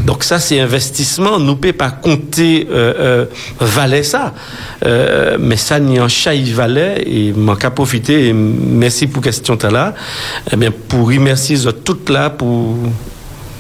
Donc, 0.06 0.24
ça, 0.24 0.38
c'est 0.38 0.60
investissement. 0.60 1.38
Nous 1.38 1.56
peut 1.56 1.72
pas 1.72 1.90
compter, 1.90 2.66
euh, 2.70 2.94
euh, 2.98 3.24
ça. 4.02 4.34
Euh, 4.84 5.09
mais 5.38 5.56
ça, 5.56 5.78
ni 5.80 5.98
en 6.00 6.08
valait, 6.54 7.02
et 7.06 7.32
m'en 7.32 7.56
qu'à 7.56 7.70
profiter, 7.70 8.28
et 8.28 8.32
merci 8.32 9.06
pour 9.06 9.22
question 9.22 9.56
là. 9.70 9.94
Eh 10.52 10.56
bien, 10.56 10.70
pour 10.88 11.08
remercier 11.08 11.56
toutes 11.84 12.10
là, 12.10 12.30
pour, 12.30 12.76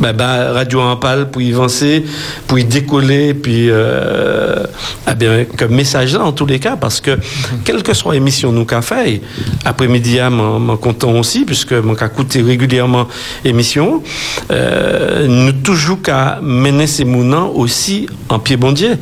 bah, 0.00 0.14
bah, 0.14 0.52
Radio 0.52 0.80
Ampal 0.80 1.30
pour 1.30 1.42
y 1.42 1.52
avancer, 1.52 2.04
pour 2.46 2.58
y 2.58 2.64
décoller, 2.64 3.34
puis 3.34 3.66
euh, 3.68 4.64
eh 5.10 5.14
bien, 5.14 5.44
comme 5.58 5.74
message 5.74 6.14
là 6.14 6.24
en 6.24 6.32
tous 6.32 6.46
les 6.46 6.58
cas, 6.58 6.76
parce 6.76 7.02
que 7.02 7.18
quelle 7.64 7.82
que 7.82 7.92
soit 7.92 8.14
l'émission 8.14 8.50
nous 8.50 8.64
qu'a 8.64 8.80
fait, 8.80 9.20
après-midi 9.64 10.18
à 10.18 10.30
m'en 10.30 10.58
m'en 10.58 10.78
content 10.78 11.12
aussi, 11.18 11.44
puisque 11.44 11.74
mon 11.74 11.94
qu'a 11.94 12.08
coûté 12.08 12.40
régulièrement 12.40 13.08
émission, 13.44 14.02
euh, 14.50 15.26
nous 15.28 15.52
toujours 15.52 16.00
qu'à 16.00 16.38
mener 16.42 16.86
ces 16.86 17.04
mounants 17.04 17.50
aussi 17.54 18.06
en 18.30 18.38
pied 18.38 18.56
bondier 18.56 18.92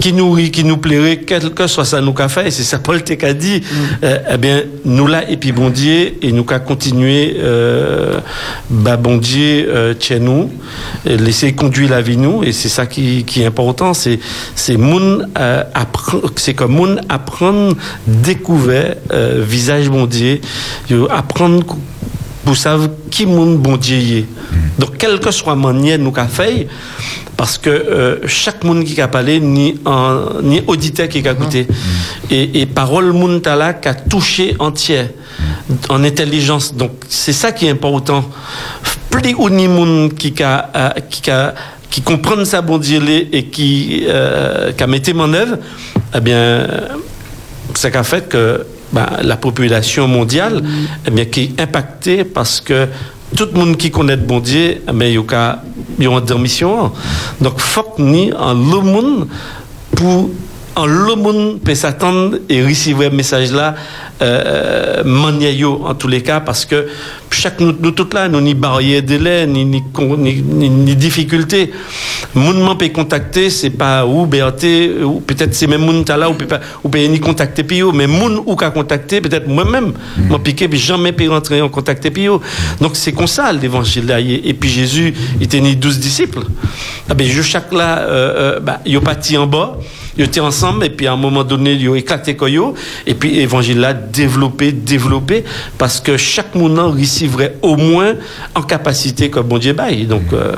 qui 0.00 0.12
nous 0.12 0.30
rit, 0.30 0.50
qui 0.50 0.64
nous 0.64 0.76
plairait, 0.76 1.18
quel 1.18 1.50
que 1.50 1.66
soit 1.66 1.84
ça 1.84 2.00
nous 2.00 2.12
qu'a 2.12 2.28
fait, 2.28 2.48
et 2.48 2.50
c'est 2.50 2.62
ça 2.62 2.78
Paul 2.78 3.02
Tech 3.02 3.22
a 3.24 3.32
dit, 3.32 3.62
euh, 4.02 4.18
eh 4.32 4.36
bien, 4.38 4.62
nous 4.84 5.06
là, 5.06 5.28
et 5.28 5.36
puis 5.36 5.52
bondier, 5.52 6.18
et 6.22 6.32
nous 6.32 6.44
qu'a 6.44 6.58
continuer, 6.58 7.36
euh, 7.38 8.20
bah, 8.70 8.96
bondier, 8.96 9.66
euh, 9.68 9.94
chez 9.98 10.20
nous, 10.20 10.50
laisser 11.04 11.52
conduire 11.52 11.90
la 11.90 12.00
vie 12.00 12.16
nous, 12.16 12.42
et 12.42 12.52
c'est 12.52 12.68
ça 12.68 12.86
qui, 12.86 13.24
qui 13.24 13.42
est 13.42 13.46
important, 13.46 13.94
c'est, 13.94 14.18
c'est 14.54 14.76
moun, 14.76 15.28
euh, 15.38 15.64
c'est 16.36 16.54
comme 16.54 16.72
moun 16.72 17.00
apprendre, 17.08 17.76
découvrir, 18.06 18.96
euh, 19.12 19.42
visage 19.46 19.88
bondier, 19.88 20.40
apprendre, 21.10 21.64
pour 22.44 22.56
savoir 22.56 22.88
qui 23.10 23.26
bondier 23.26 23.98
y 23.98 24.18
est. 24.18 24.26
Donc, 24.78 24.96
quelle 24.96 25.20
que 25.20 25.30
soit 25.30 25.56
manière 25.56 25.98
nous 25.98 26.12
qu'a 26.12 26.28
fait, 26.28 26.66
parce 27.38 27.56
que 27.56 27.70
euh, 27.70 28.16
chaque 28.26 28.64
monde 28.64 28.82
qui 28.82 29.00
a 29.00 29.06
parlé, 29.06 29.38
ni, 29.38 29.78
en, 29.84 30.42
ni 30.42 30.60
auditeur 30.66 31.08
qui 31.08 31.26
a 31.26 31.30
écouté. 31.30 31.68
Et, 32.32 32.62
et 32.62 32.66
parole 32.66 33.14
là 33.46 33.74
qui 33.74 33.88
a 33.88 33.94
touché 33.94 34.56
entière, 34.58 35.08
en 35.88 36.02
intelligence. 36.02 36.74
Donc, 36.74 36.90
c'est 37.08 37.32
ça 37.32 37.52
qui 37.52 37.66
est 37.66 37.70
important. 37.70 38.24
Plus 39.08 39.34
ou 39.38 39.48
ni 39.50 39.68
monde 39.68 40.14
qui 40.14 40.34
a, 40.42 40.68
euh, 40.74 40.90
qui 41.08 41.30
a 41.30 41.54
qui 41.88 42.02
comprennent 42.02 42.44
ça 42.44 42.60
bon 42.60 42.80
et 43.32 43.44
qui, 43.44 44.04
euh, 44.08 44.72
qui 44.72 44.82
a 44.82 44.86
mis 44.88 45.00
en 45.16 45.32
œuvre, 45.32 45.56
eh 46.14 46.20
bien, 46.20 46.66
ça 47.74 47.88
a 47.94 48.02
fait 48.02 48.28
que 48.28 48.66
bah, 48.92 49.10
la 49.22 49.36
population 49.36 50.08
mondiale, 50.08 50.60
eh 51.06 51.10
bien, 51.10 51.24
qui 51.24 51.42
est 51.44 51.60
impactée 51.60 52.24
parce 52.24 52.60
que 52.60 52.88
tout 53.36 53.48
le 53.52 53.58
monde 53.58 53.76
qui 53.76 53.90
connaît 53.90 54.16
bon 54.16 54.40
Dieu, 54.40 54.82
bien, 54.92 55.08
il 55.08 55.14
y 55.14 55.18
a 55.18 55.58
il 55.98 56.06
une 56.06 56.42
mission. 56.42 56.92
Donc, 57.40 57.58
faut 57.60 57.82
que 57.82 58.02
nous, 58.02 58.32
en 58.32 58.54
le 58.54 58.80
monde, 58.80 59.28
pour 59.94 60.30
en 60.78 60.86
le 60.86 61.14
monde 61.16 61.60
peut 61.60 61.74
s'attendre 61.74 62.38
et 62.48 62.62
recevoir 62.64 63.10
le 63.10 63.16
message 63.16 63.52
là 63.52 63.74
euh, 64.20 65.02
mania 65.04 65.50
yo, 65.50 65.82
en 65.84 65.94
tous 65.94 66.08
les 66.08 66.22
cas 66.22 66.40
parce 66.40 66.64
que 66.64 66.88
chaque 67.30 67.60
nous, 67.60 67.74
nous 67.78 67.90
toutes 67.90 68.14
là 68.14 68.28
nous 68.28 68.40
ni 68.40 68.54
barrière 68.54 69.02
de 69.02 69.06
délai 69.06 69.46
ni 69.46 69.64
ni, 69.64 69.82
ni, 70.18 70.42
ni, 70.42 70.70
ni 70.70 70.96
difficulté 70.96 71.72
monde 72.34 72.78
peut 72.78 72.88
contacter 72.88 73.50
c'est 73.50 73.70
pas 73.70 74.06
ou 74.06 74.26
BRT 74.26 74.64
ou 75.04 75.20
peut-être 75.20 75.54
c'est 75.54 75.66
même 75.66 75.84
monde 75.84 76.08
là 76.08 76.30
ou 76.30 76.34
peut 76.34 76.46
pas 76.46 76.60
ou 76.82 76.88
peut 76.88 76.98
ni 76.98 77.20
contacter 77.20 77.64
pio 77.64 77.92
mais 77.92 78.06
monde 78.06 78.42
ou 78.46 78.56
qu'a 78.56 78.70
contacter 78.70 79.20
peut-être 79.20 79.46
moi-même 79.48 79.92
m'a 80.30 80.38
piqué 80.38 80.68
puis 80.68 80.78
jamais 80.78 81.12
peut 81.12 81.28
rentrer 81.28 81.60
en 81.60 81.68
contacter 81.68 82.10
pio 82.10 82.40
donc 82.80 82.92
c'est 82.94 83.12
comme 83.12 83.26
ça 83.26 83.52
l'évangile 83.52 84.06
là. 84.06 84.20
Et 84.20 84.54
puis 84.54 84.68
Jésus 84.68 85.14
il 85.36 85.44
était 85.44 85.60
ni 85.60 85.76
12 85.76 85.98
disciples. 85.98 86.42
Ah 87.08 87.14
ben 87.14 87.26
je 87.28 87.42
chaque 87.42 87.72
là 87.72 87.98
euh, 87.98 88.56
euh, 88.56 88.60
bah, 88.60 88.80
yo 88.86 89.00
parti 89.00 89.36
en 89.36 89.46
bas 89.46 89.76
ils 90.18 90.24
étaient 90.24 90.40
ensemble 90.40 90.84
et 90.84 90.90
puis 90.90 91.06
à 91.06 91.12
un 91.12 91.16
moment 91.16 91.44
donné 91.44 91.72
ils 91.72 91.88
ont 91.88 91.94
éclaté 91.94 92.36
koyo 92.36 92.74
et 93.06 93.14
puis 93.14 93.30
l'évangile 93.30 93.78
là 93.78 93.92
développé 93.94 94.72
développé 94.72 95.44
parce 95.78 96.00
que 96.00 96.16
chaque 96.16 96.54
mounant 96.54 96.90
recevrait 96.90 97.54
au 97.62 97.76
moins 97.76 98.14
en 98.54 98.62
capacité 98.62 99.30
comme 99.30 99.46
bon 99.46 99.58
Dieu 99.58 99.74
donc 100.08 100.32
euh, 100.32 100.56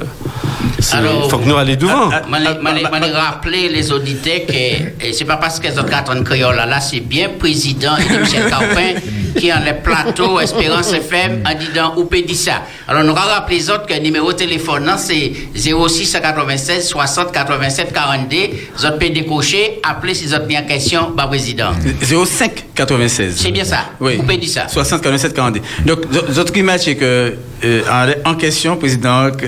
Alors, 0.93 1.31
faut 1.31 1.39
que 1.39 1.49
nous 1.49 1.57
aller 1.57 1.77
devant. 1.77 2.11
Je 2.11 3.11
vais 3.11 3.19
rappeler 3.19 3.69
les 3.69 3.93
auditeurs 3.93 4.47
que 4.47 5.13
c'est 5.13 5.25
pas 5.25 5.37
parce 5.37 5.61
les 5.61 5.79
autres 5.79 5.91
en 6.11 6.23
créole 6.23 6.57
là, 6.57 6.67
là 6.67 6.81
c'est 6.81 7.01
bien 7.01 7.29
président 7.39 7.97
et 7.97 8.19
Michel 8.19 8.49
Carpin 8.49 8.95
qui 9.39 9.53
en 9.53 9.61
les 9.65 9.75
plateaux 9.75 10.41
Espérance 10.41 10.93
FM 10.93 11.43
en 11.47 11.55
disant 11.59 11.95
ou 11.97 12.05
peut 12.05 12.23
dire 12.23 12.37
ça. 12.37 12.63
Alors 12.89 13.03
nous 13.05 13.11
allons 13.13 13.21
rappeler 13.21 13.59
les 13.59 13.71
autres 13.71 13.87
que 13.87 13.95
le 13.95 14.01
numéro 14.01 14.33
de 14.33 14.39
téléphone 14.39 14.85
non, 14.85 14.95
c'est 14.97 15.33
06 15.55 16.13
96 16.21 16.87
60 16.89 17.33
87 17.33 17.93
42. 17.93 18.37
Les 18.37 18.53
autres 18.87 18.99
peuvent 18.99 19.13
décocher, 19.13 19.81
appeler 19.83 20.15
si 20.15 20.27
vous 20.27 20.35
avez 20.35 20.55
une 20.55 20.67
question, 20.67 21.11
bah 21.17 21.27
président. 21.27 21.71
05 22.03 22.65
96. 22.75 23.35
C'est 23.37 23.51
bien 23.51 23.65
ça. 23.65 23.87
Oui. 24.01 24.17
Vous 24.17 24.23
pouvez 24.23 24.37
dire 24.39 24.49
ça. 24.51 24.69
60 24.69 25.03
47 25.03 25.35
42. 25.35 25.61
Donc, 25.87 26.01
votre 26.29 26.57
image, 26.57 26.81
c'est 26.81 26.95
que, 26.97 27.35
euh, 27.65 27.83
en, 28.25 28.31
en 28.31 28.35
question, 28.35 28.77
président, 28.77 29.31
que- 29.31 29.47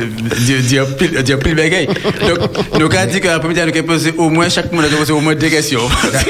dire 1.22 1.38
pile 1.38 1.54
bagaille. 1.54 1.86
Donc, 1.86 2.38
nous 2.78 2.86
avons 2.86 3.10
dit 3.10 3.20
que 3.20 3.26
la 3.28 3.38
première 3.40 3.66
nous 3.66 3.72
avons 3.72 3.86
posé 3.86 4.14
au 4.18 4.28
moins, 4.28 4.48
chaque 4.48 4.70
monde 4.72 4.84
a 4.84 4.96
posé 4.96 5.12
au 5.12 5.20
moins 5.20 5.34
deux 5.34 5.48
questions. 5.48 5.80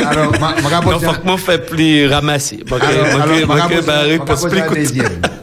Alors, 0.06 0.32
ma, 0.40 0.54
ma 0.62 0.80
non 0.80 1.00
faut 1.00 1.12
que 1.12 1.24
moi 1.26 1.36
fait 1.38 1.66
plus 1.66 2.06
ramasser 2.08 2.60
Alors, 2.70 3.22
alors, 3.22 3.41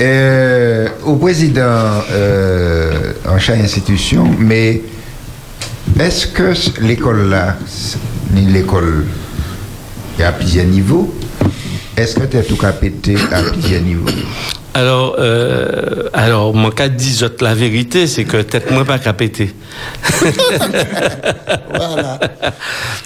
Euh, 0.00 0.86
au 1.04 1.16
président 1.16 2.04
euh, 2.12 3.12
en 3.28 3.36
chaque 3.40 3.58
institution, 3.58 4.30
mais 4.38 4.82
est-ce 5.98 6.28
que 6.28 6.52
l'école 6.80 7.28
là, 7.28 7.56
l'école, 8.36 9.06
il 10.16 10.20
y 10.20 10.24
a 10.24 10.30
plusieurs 10.30 10.66
niveaux, 10.66 11.12
est-ce 11.96 12.14
que 12.14 12.26
tu 12.26 12.36
es 12.36 12.44
tout 12.44 12.56
cas 12.56 12.70
pété 12.70 13.16
à 13.32 13.42
plusieurs 13.42 13.82
niveaux? 13.82 14.06
Alors, 14.78 15.16
euh, 15.18 16.04
alors, 16.12 16.54
mon 16.54 16.70
cas 16.70 16.88
dit 16.88 17.12
la 17.40 17.52
vérité, 17.52 18.06
c'est 18.06 18.22
que 18.22 18.36
peut-être 18.36 18.70
moi 18.70 18.84
pas 18.84 19.00
qu'à 19.00 19.12
péter. 19.12 19.52
Voilà. 21.74 22.18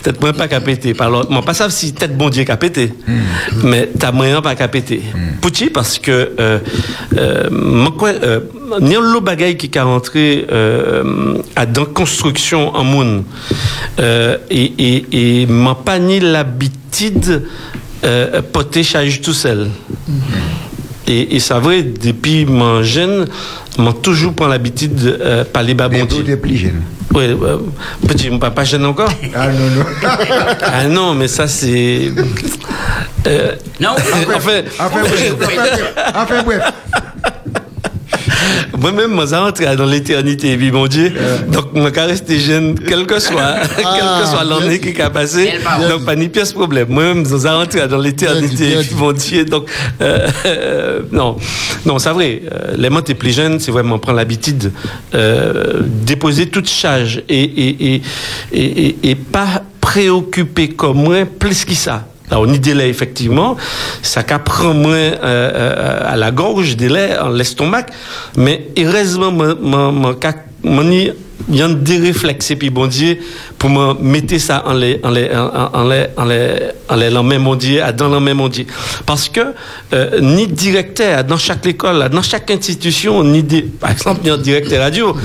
Peut-être 0.02 0.20
moi 0.20 0.32
pas 0.34 0.48
qu'à 0.48 0.60
péter. 0.60 0.94
Alors, 0.98 1.30
moi 1.30 1.40
pas 1.40 1.54
savent 1.54 1.70
si 1.70 1.94
peut-être 1.94 2.16
bon 2.16 2.28
Dieu 2.28 2.44
qu'à 2.44 2.58
péter. 2.58 2.92
Mais 3.64 3.88
t'as 3.98 4.12
moyen 4.12 4.42
pas 4.42 4.54
qu'à 4.54 4.68
péter. 4.68 5.02
Pourquoi 5.40 5.66
Parce 5.72 5.98
que, 5.98 6.32
euh, 6.38 6.58
euh, 7.16 7.48
moi, 7.50 7.92
quoi, 7.96 8.10
euh, 8.10 8.40
lot 8.78 9.22
bagaille 9.22 9.56
qui 9.56 9.78
a 9.78 9.84
rentré, 9.84 10.46
euh, 10.52 11.38
à 11.56 11.64
dans 11.64 11.86
construction 11.86 12.74
en 12.74 12.84
monde. 12.84 13.24
Euh, 13.98 14.36
et, 14.50 14.72
et, 14.78 15.40
et 15.42 15.46
m'a 15.46 15.74
pas 15.74 15.98
ni 15.98 16.20
l'habitude, 16.20 17.44
euh, 18.04 18.42
porter 18.42 18.82
charge 18.82 19.22
tout 19.22 19.32
seul. 19.32 19.70
Et, 21.08 21.36
et 21.36 21.40
c'est 21.40 21.54
vrai, 21.54 21.82
depuis 21.82 22.44
mon 22.46 22.82
jeune, 22.82 23.26
m'a 23.78 23.92
toujours 23.92 24.34
pris 24.34 24.48
l'habitude 24.48 24.94
de 24.94 25.18
euh, 25.20 25.44
parler 25.44 25.74
bas 25.74 25.88
bon 25.88 26.04
Dieu. 26.04 26.22
Tu 26.24 26.30
es 26.30 26.36
plus 26.36 26.56
jeune. 26.56 26.82
Oui, 27.14 27.24
euh, 27.24 27.58
petit, 28.06 28.30
mon 28.30 28.38
papa 28.38 28.64
jeune 28.64 28.86
encore? 28.86 29.10
Ah 29.34 29.48
non, 29.48 29.66
non. 29.76 29.84
ah 30.62 30.84
non, 30.88 31.14
mais 31.14 31.28
ça 31.28 31.46
c'est. 31.48 32.10
Euh, 33.26 33.52
non, 33.80 33.90
enfin, 33.92 34.18
enfin, 34.78 35.00
bref, 35.02 35.34
enfin, 36.14 36.42
bref. 36.44 36.62
Moi-même, 38.82 39.12
moi, 39.12 39.28
ça 39.28 39.40
rentre 39.40 39.62
dans 39.76 39.86
l'éternité, 39.86 40.56
puis 40.56 40.72
mon 40.72 40.88
Dieu. 40.88 41.12
Donc, 41.48 41.72
moi, 41.72 41.92
quand 41.92 42.06
rester 42.06 42.40
jeune, 42.40 42.76
quel 42.76 43.06
que 43.06 43.20
soit, 43.20 43.54
quelle 43.76 43.84
que 43.84 44.28
soit 44.28 44.44
l'année 44.44 44.80
qui 44.80 45.00
a 45.00 45.08
passé, 45.08 45.52
donc, 45.88 46.04
pas 46.04 46.16
ni 46.16 46.28
pièce 46.28 46.52
problème. 46.52 46.88
Moi-même, 46.88 47.24
ça 47.24 47.54
rentre 47.56 47.86
dans 47.86 47.98
l'éternité, 47.98 48.78
puis 48.80 48.96
mon 48.96 49.12
Dieu. 49.12 49.44
Donc, 49.44 49.70
euh, 50.00 50.28
euh, 50.46 51.00
non, 51.12 51.36
non, 51.86 52.00
c'est 52.00 52.10
vrai. 52.10 52.42
Euh, 52.50 52.74
les 52.76 52.90
mots, 52.90 53.00
t'es 53.02 53.14
plus 53.14 53.32
jeune, 53.32 53.60
c'est 53.60 53.70
vraiment 53.70 54.00
prendre 54.00 54.18
l'habitude, 54.18 54.72
euh, 55.14 55.82
déposer 55.84 56.46
toute 56.46 56.68
charge 56.68 57.22
et, 57.28 57.40
et, 57.40 57.94
et, 57.94 58.02
et, 58.52 58.86
et, 58.86 59.10
et 59.10 59.14
pas 59.14 59.62
préoccupé 59.80 60.68
comme 60.70 61.04
moi, 61.04 61.24
plus 61.24 61.64
que 61.64 61.74
ça. 61.74 62.06
Alors, 62.32 62.46
ni 62.46 62.58
délai, 62.58 62.88
effectivement, 62.88 63.58
ça 64.00 64.22
prend 64.22 64.72
moins 64.72 64.94
euh, 64.96 65.18
euh, 65.22 66.12
à 66.12 66.16
la 66.16 66.30
gorge, 66.30 66.78
délai, 66.78 67.18
en 67.18 67.28
l'estomac, 67.28 67.86
mais 68.38 68.68
heureusement, 68.78 69.30
mon, 69.30 70.14
il 71.50 71.56
y 71.56 71.60
a 71.60 71.68
des 71.68 71.98
réflexes 71.98 72.54
pour 73.58 73.68
me 73.68 73.94
mettre 74.00 74.38
ça 74.38 74.62
en 74.66 74.72
les 74.72 74.98
en 75.02 75.10
les 75.10 75.28
en, 75.34 75.84
les 75.84 76.06
en 76.88 76.96
les 76.96 77.16
en 77.16 77.22
même 78.20 78.36
mon 78.36 78.48
parce 79.04 79.28
que 79.28 79.40
euh, 79.92 80.20
ni 80.20 80.46
directeur 80.46 81.24
dans 81.24 81.36
chaque 81.36 81.66
école 81.66 82.08
dans 82.10 82.22
chaque 82.22 82.50
institution 82.50 83.22
ni 83.24 83.42
par 83.42 83.90
exemple 83.90 84.20
ni 84.24 84.38
directeur 84.38 84.80
radio 84.80 85.16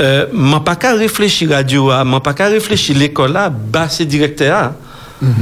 euh, 0.00 0.26
m'a 0.32 0.60
pas 0.60 0.76
qu'à 0.76 0.94
réfléchir 0.94 1.50
radio 1.50 1.90
m'a 2.04 2.20
pas 2.20 2.34
qu'à 2.34 2.48
réfléchir 2.48 2.98
l'école 2.98 3.32
là 3.32 3.48
bah 3.50 3.86
c'est 3.88 4.04
directeur. 4.04 4.72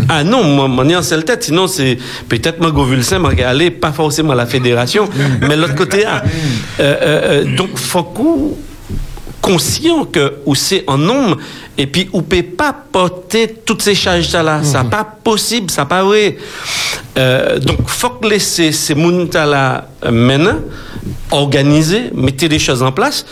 Ah 0.08 0.24
non, 0.24 0.44
moi, 0.44 0.68
moi, 0.68 0.84
en 0.96 1.02
seule 1.02 1.24
tête, 1.24 1.44
sinon 1.44 1.66
c'est 1.66 1.98
peut-être 2.28 2.60
moi 2.60 2.70
Govulsin, 2.70 3.18
moi 3.18 3.32
aller 3.44 3.70
pas 3.70 3.92
forcément 3.92 4.32
à 4.32 4.36
la 4.36 4.46
fédération, 4.46 5.08
mais 5.40 5.56
l'autre 5.56 5.74
côté 5.74 6.02
là. 6.02 6.22
Euh, 6.80 6.96
euh, 7.02 7.44
euh, 7.44 7.56
donc 7.56 7.70
conscient 9.40 10.04
que 10.04 10.34
ou 10.46 10.54
c'est 10.54 10.84
en 10.86 10.98
nombre 10.98 11.38
et 11.78 11.86
puis 11.86 12.08
on 12.12 12.22
peut 12.22 12.42
pas 12.42 12.74
porter 12.92 13.54
toutes 13.64 13.82
ces 13.82 13.94
charges 13.94 14.32
là 14.32 14.62
ça 14.62 14.84
pas 14.84 15.04
possible 15.04 15.70
ça 15.70 15.84
pas 15.86 16.02
vrai. 16.02 16.36
Euh, 17.18 17.58
donc 17.58 17.78
faut 17.86 18.10
que 18.10 18.28
laisser 18.28 18.70
ces 18.72 18.94
moun 18.94 19.28
là 19.32 19.88
maintenant 20.10 20.56
organiser 21.32 22.10
mettez 22.14 22.48
les 22.48 22.58
choses 22.58 22.82
en 22.82 22.92
place. 22.92 23.24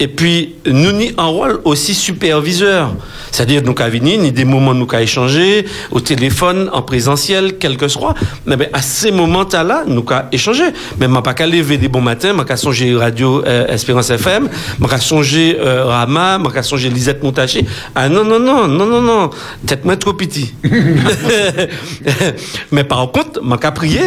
Et 0.00 0.08
puis 0.08 0.54
nous 0.66 0.92
ni 0.92 1.12
un 1.18 1.26
rôle 1.26 1.60
aussi 1.64 1.94
superviseur. 1.94 2.94
C'est-à-dire 3.30 3.62
nous 3.64 3.74
qu'à 3.74 3.88
venir 3.88 4.20
ni 4.20 4.32
des 4.32 4.44
moments 4.44 4.74
nous 4.74 4.86
qu'à 4.86 5.02
échanger 5.02 5.66
au 5.90 6.00
téléphone 6.00 6.70
en 6.72 6.82
présentiel 6.82 7.58
quel 7.58 7.76
que 7.76 7.88
soit. 7.88 8.14
Mais 8.46 8.56
ben, 8.56 8.68
à 8.72 8.82
ces 8.82 9.10
moments 9.10 9.46
là 9.52 9.84
nous 9.86 10.02
qu'à 10.02 10.28
échanger. 10.32 10.64
Mais 10.98 11.08
m'a 11.08 11.22
pas 11.22 11.34
qu'à 11.34 11.46
lever 11.46 11.78
des 11.78 11.88
bons 11.88 12.00
matins 12.00 12.32
m'a 12.32 12.44
qu'à 12.44 12.56
songer 12.56 12.94
radio 12.94 13.44
euh, 13.46 13.66
Espérance 13.68 14.10
FM 14.10 14.48
m'a 14.78 14.88
qu'à 14.88 14.98
songer 14.98 15.56
euh, 15.60 15.84
Rama 15.84 16.38
m'a 16.38 16.50
qu'à 16.50 16.62
songer 16.62 16.90
Lisette 16.90 17.22
Montaché. 17.22 17.64
Ah 17.94 18.08
non 18.08 18.24
non 18.24 18.38
non 18.38 18.66
non 18.66 18.86
non 18.86 19.00
non. 19.00 19.30
Peut-être 19.66 19.84
moins 19.84 19.96
trop 19.96 20.12
petit. 20.12 20.54
Mais 22.72 22.84
par 22.84 23.10
contre 23.12 23.42
m'a 23.42 23.58
qu'à 23.58 23.72
prier 23.72 24.02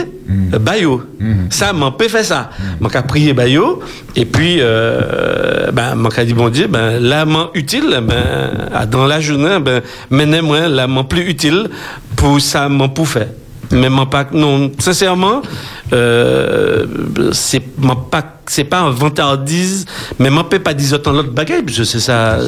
euh, 0.53 0.59
Bayo. 0.59 1.03
Ça 1.49 1.73
m'a 1.73 1.91
pas 2.07 2.17
fait 2.19 2.23
ça. 2.23 2.49
M'a 2.79 2.89
qu'à 2.89 3.01
prier 3.01 3.33
Bayo 3.33 3.81
et 4.15 4.25
puis 4.25 4.57
euh, 4.59 5.71
ben 5.71 5.95
dit 6.25 6.33
bon 6.33 6.49
Dieu 6.49 6.67
ben 6.67 6.99
là 6.99 7.25
m'en 7.25 7.49
utile 7.53 8.01
ben 8.01 8.85
dans 8.89 9.05
la 9.05 9.19
journée 9.19 9.59
ben 9.59 9.81
maintenant 10.09 10.43
moi 10.43 10.87
m'en 10.87 11.03
plus 11.03 11.29
utile 11.29 11.69
pour 12.15 12.41
ça 12.41 12.69
m'en 12.69 12.89
pour 12.89 13.07
faire. 13.07 13.27
Mais 13.71 13.89
m'en 13.89 14.05
pas 14.05 14.27
non 14.31 14.71
sincèrement 14.79 15.41
euh, 15.93 16.85
c'est 17.33 17.61
pas 18.11 18.37
c'est 18.47 18.63
pas 18.63 18.79
un 18.79 18.91
vantardise 18.91 19.85
mais 20.19 20.29
m'en 20.29 20.45
peut 20.45 20.59
pas 20.59 20.73
dire 20.73 20.93
autant 20.93 21.11
l'autre 21.11 21.31
bagaille 21.31 21.63
parce 21.63 21.77
que 21.77 21.83
c'est 21.83 21.99
ça 21.99 22.39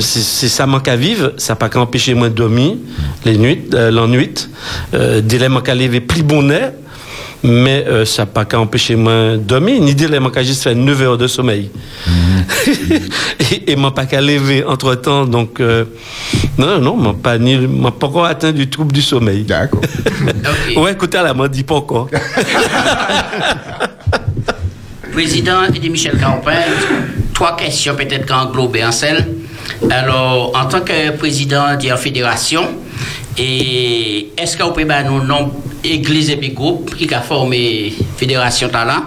c'est 0.00 0.20
c'est 0.20 0.48
ça 0.48 0.66
manque 0.66 0.88
à 0.88 0.96
vivre. 0.96 1.32
Ça 1.36 1.54
pas 1.54 1.68
qu'à 1.68 1.80
empêcher 1.80 2.14
moi 2.14 2.28
de 2.28 2.34
dormir 2.34 2.74
les 3.24 3.38
nuits 3.38 3.64
euh, 3.74 3.90
l'ennui. 3.90 4.34
Euh, 4.94 5.20
délai 5.20 5.48
manque 5.48 5.68
à 5.68 5.74
lever 5.74 6.00
plus 6.00 6.22
bonnet 6.22 6.72
mais 7.42 7.84
euh, 7.86 8.04
ça 8.04 8.26
pas 8.26 8.44
qu'à 8.44 8.58
empêcher 8.58 8.96
moi 8.96 9.32
de 9.32 9.36
dormir. 9.36 9.80
Ni 9.80 9.94
manque 10.18 10.36
à 10.36 10.42
juste 10.42 10.62
faire 10.62 10.74
9 10.74 11.02
heures 11.02 11.18
de 11.18 11.26
sommeil. 11.26 11.70
Et, 13.52 13.72
et 13.72 13.76
m'a 13.76 13.90
pas 13.90 14.06
qu'à 14.06 14.20
lever 14.20 14.64
entre 14.64 14.94
temps 14.96 15.24
donc 15.26 15.60
euh, 15.60 15.84
non 16.58 16.80
non 16.80 16.96
m'a 16.96 17.12
pas 17.12 17.38
ni 17.38 17.56
m'a 17.56 17.90
pas 17.92 18.06
encore 18.08 18.24
atteint 18.24 18.52
du 18.52 18.68
trouble 18.68 18.92
du 18.92 19.02
sommeil. 19.02 19.42
D'accord. 19.44 19.80
Ouais 20.76 20.92
écoutez 20.92 21.18
là 21.18 21.32
m'a 21.34 21.48
dit 21.48 21.62
pas 21.62 21.76
encore. 21.76 22.08
Président 25.12 25.64
Eddie 25.64 25.88
Michel 25.88 26.18
Campin, 26.18 26.60
trois 27.32 27.56
questions 27.56 27.94
peut-être 27.94 28.26
qu'englobées 28.26 28.84
en 28.84 28.92
celle. 28.92 29.26
Alors, 29.90 30.52
en 30.56 30.66
tant 30.66 30.80
que 30.80 31.10
président 31.16 31.76
de 31.76 31.88
la 31.88 31.96
fédération, 31.96 32.62
est-ce 33.38 34.56
que 34.56 34.62
vous 34.62 34.72
pouvez 34.72 34.84
nous 35.04 35.22
église 35.92 36.30
et 36.30 36.36
groupe 36.50 36.94
qui 36.96 37.12
a 37.14 37.20
formé 37.20 37.92
fédération 38.16 38.68
talent 38.68 39.04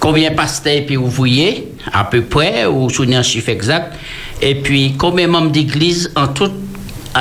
Combien 0.00 0.32
pasteurs 0.32 0.74
et 0.74 0.82
puis 0.82 0.96
ouvriers 0.96 1.72
à 1.92 2.04
peu 2.04 2.22
près 2.22 2.66
ou 2.66 2.88
souvenir 2.90 3.22
chiffre 3.22 3.50
exact. 3.50 3.94
Et 4.40 4.54
puis 4.56 4.94
combien 4.98 5.26
membres 5.26 5.50
d'église 5.50 6.10
en 6.16 6.28
tout 6.28 6.50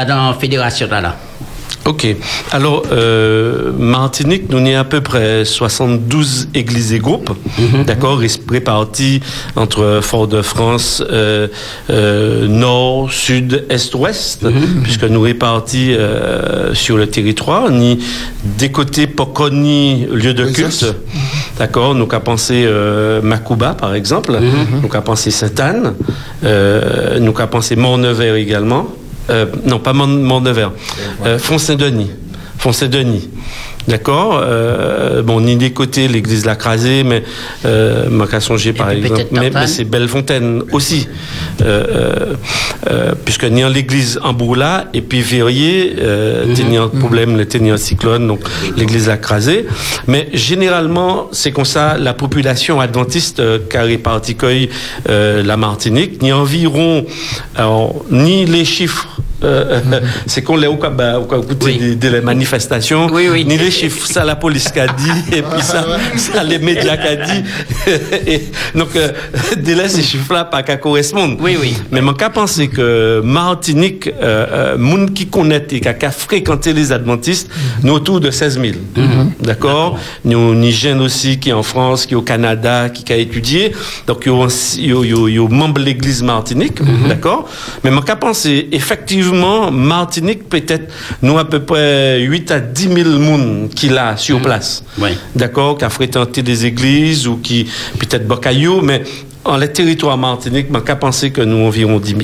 dans 0.05 0.33
fédération 0.33 0.87
talent 0.87 1.13
Ok. 1.87 2.07
Alors, 2.51 2.81
euh, 2.91 3.71
Martinique, 3.77 4.49
nous 4.49 4.57
avons 4.57 4.75
à 4.79 4.83
peu 4.85 5.01
près 5.01 5.45
72 5.45 6.47
églises 6.55 6.93
et 6.93 6.99
groupes, 6.99 7.29
d'accord, 7.85 8.19
res- 8.19 8.39
répartis 8.49 9.19
entre 9.55 9.99
Fort-de-France, 10.01 11.03
euh, 11.11 11.47
euh, 11.91 12.47
Nord, 12.47 13.11
Sud, 13.13 13.65
Est, 13.69 13.93
Ouest, 13.93 14.47
puisque 14.83 15.03
nous 15.03 15.21
répartis 15.21 15.93
euh, 15.93 16.73
sur 16.73 16.97
le 16.97 17.05
territoire, 17.05 17.69
ni 17.69 17.99
des 18.57 18.71
côtés 18.71 19.05
Poconi, 19.05 20.07
lieu 20.11 20.33
de 20.33 20.45
culte, 20.45 20.95
d'accord, 21.59 21.93
nous 21.93 22.07
pensé 22.07 22.63
euh, 22.65 23.21
Macouba, 23.21 23.75
par 23.75 23.93
exemple, 23.93 24.31
nous 24.81 24.87
avons 24.91 25.01
pensé 25.05 25.29
Sainte-Anne, 25.29 25.93
euh, 26.43 27.19
nous 27.19 27.33
avons 27.37 27.47
pensé 27.47 27.75
Mont-Nevers 27.75 28.35
également, 28.35 28.87
euh, 29.29 29.45
non, 29.65 29.79
pas 29.79 29.93
Mont- 29.93 30.07
Mont-Nevers, 30.07 30.71
euh, 31.25 31.39
Font-Saint-Denis. 31.39 32.11
Font-Saint-Denis. 32.65 33.29
D'accord? 33.87 34.41
Euh, 34.43 35.21
Bon, 35.21 35.39
ni 35.39 35.55
des 35.55 35.71
côtés, 35.71 36.07
l'église 36.07 36.45
l'a 36.45 36.55
crasé, 36.55 37.03
mais 37.03 37.23
euh, 37.65 38.09
par 38.73 38.89
exemple. 38.89 39.23
Mais, 39.31 39.67
c'est 39.67 39.83
Bellefontaine 39.83 40.63
aussi. 40.71 41.07
Euh, 41.61 41.65
euh, 41.65 42.33
euh, 42.89 43.13
puisque 43.23 43.43
ni 43.43 43.63
en 43.63 43.69
l'église 43.69 44.19
en 44.23 44.33
Bourla, 44.33 44.85
et 44.95 45.01
puis 45.01 45.21
Verrier, 45.21 45.95
euh, 45.99 46.45
un 46.77 46.87
problème, 46.87 47.37
le 47.37 47.45
tenait 47.45 47.69
un 47.69 47.77
cyclone, 47.77 48.27
donc 48.27 48.39
l'église 48.75 49.07
l'a 49.07 49.17
crasé. 49.17 49.67
Mais 50.07 50.27
généralement, 50.33 51.27
c'est 51.31 51.51
comme 51.51 51.65
ça, 51.65 51.97
la 51.99 52.15
population 52.15 52.79
adventiste 52.79 53.39
euh, 53.39 53.59
cueille, 53.69 54.69
euh, 55.09 55.43
la 55.43 55.57
Martinique, 55.57 56.21
ni 56.23 56.33
environ, 56.33 57.05
alors, 57.55 58.03
ni 58.09 58.45
les 58.45 58.65
chiffres 58.65 59.07
euh, 59.45 59.99
c'est 60.25 60.41
qu'on 60.41 60.57
les 60.57 60.67
au 60.67 60.73
au 60.73 60.77
cas 60.77 61.37
écouter 61.37 61.73
des, 61.73 61.95
des 61.95 62.21
manifestations. 62.21 63.07
Ni 63.09 63.57
les 63.57 63.71
chiffres 63.71 64.07
ça 64.07 64.25
la 64.25 64.35
police 64.35 64.69
qu'a 64.69 64.87
dit 64.87 65.09
et 65.37 65.41
puis 65.41 65.61
ça, 65.61 65.85
ça 66.17 66.43
les 66.43 66.59
médias 66.59 66.97
qu'a 66.97 67.15
dit. 67.15 67.43
Et 68.27 68.41
donc 68.73 68.95
euh, 68.95 69.11
dès 69.57 69.75
là 69.75 69.87
ces 69.87 70.01
chiffres 70.01 70.33
là 70.33 70.45
pas 70.45 70.63
qu'à 70.63 70.77
correspondre. 70.77 71.37
Oui 71.39 71.57
oui. 71.59 71.75
Mais 71.91 72.01
mon 72.01 72.13
cas 72.13 72.29
penser 72.29 72.67
que 72.67 73.21
Martinique 73.23 74.07
euh, 74.07 74.45
euh, 74.51 74.77
monde 74.77 75.13
qui 75.13 75.27
connaît 75.27 75.65
et 75.71 75.79
qui 75.79 75.87
a 75.87 75.93
qu'à 75.93 76.11
fréquenter 76.11 76.73
les 76.73 76.91
adventistes 76.91 77.49
nous 77.83 77.93
autour 77.93 78.19
de 78.19 78.31
16 78.31 78.59
000 78.59 78.73
d'accord? 79.41 79.99
Nous 80.23 80.55
ni 80.55 80.71
jeunes 80.71 81.01
aussi 81.01 81.39
qui 81.39 81.49
est 81.49 81.53
en 81.53 81.63
France 81.63 82.05
qui 82.05 82.13
est 82.13 82.17
au 82.17 82.21
Canada 82.21 82.89
qui 82.89 83.11
a 83.13 83.17
étudié. 83.17 83.73
Donc 84.07 84.23
il 84.25 84.31
y 84.31 85.39
a 85.39 85.47
membre 85.49 85.79
de 85.79 85.85
l'église 85.85 86.23
Martinique. 86.23 86.79
D'accord? 87.07 87.47
Mais 87.83 87.91
mon 87.91 88.01
cas 88.01 88.15
penser 88.15 88.67
effectivement 88.71 89.34
Martinique 89.71 90.49
peut-être 90.49 90.91
nous 91.21 91.37
à 91.37 91.45
peu 91.45 91.59
près 91.59 92.19
8 92.19 92.51
à 92.51 92.59
10 92.59 92.93
000 92.93 93.09
monde 93.19 93.69
qui 93.75 93.89
l'a 93.89 94.17
sur 94.17 94.41
place. 94.41 94.83
D'accord 95.35 95.77
qui 95.77 95.85
a 95.85 95.89
fréquenté 95.89 96.41
des 96.41 96.65
églises 96.65 97.27
ou 97.27 97.37
qui 97.37 97.67
peut-être 97.99 98.27
Bocaillou 98.27 98.81
mais 98.81 99.03
en 99.45 99.57
les 99.57 99.71
territoires 99.71 100.17
Martinique, 100.17 100.67
je 100.73 100.79
qu'à 100.79 100.95
penser 100.95 101.29
que 101.31 101.41
nous 101.41 101.65
environ 101.65 101.99
10 101.99 102.09
000. 102.09 102.21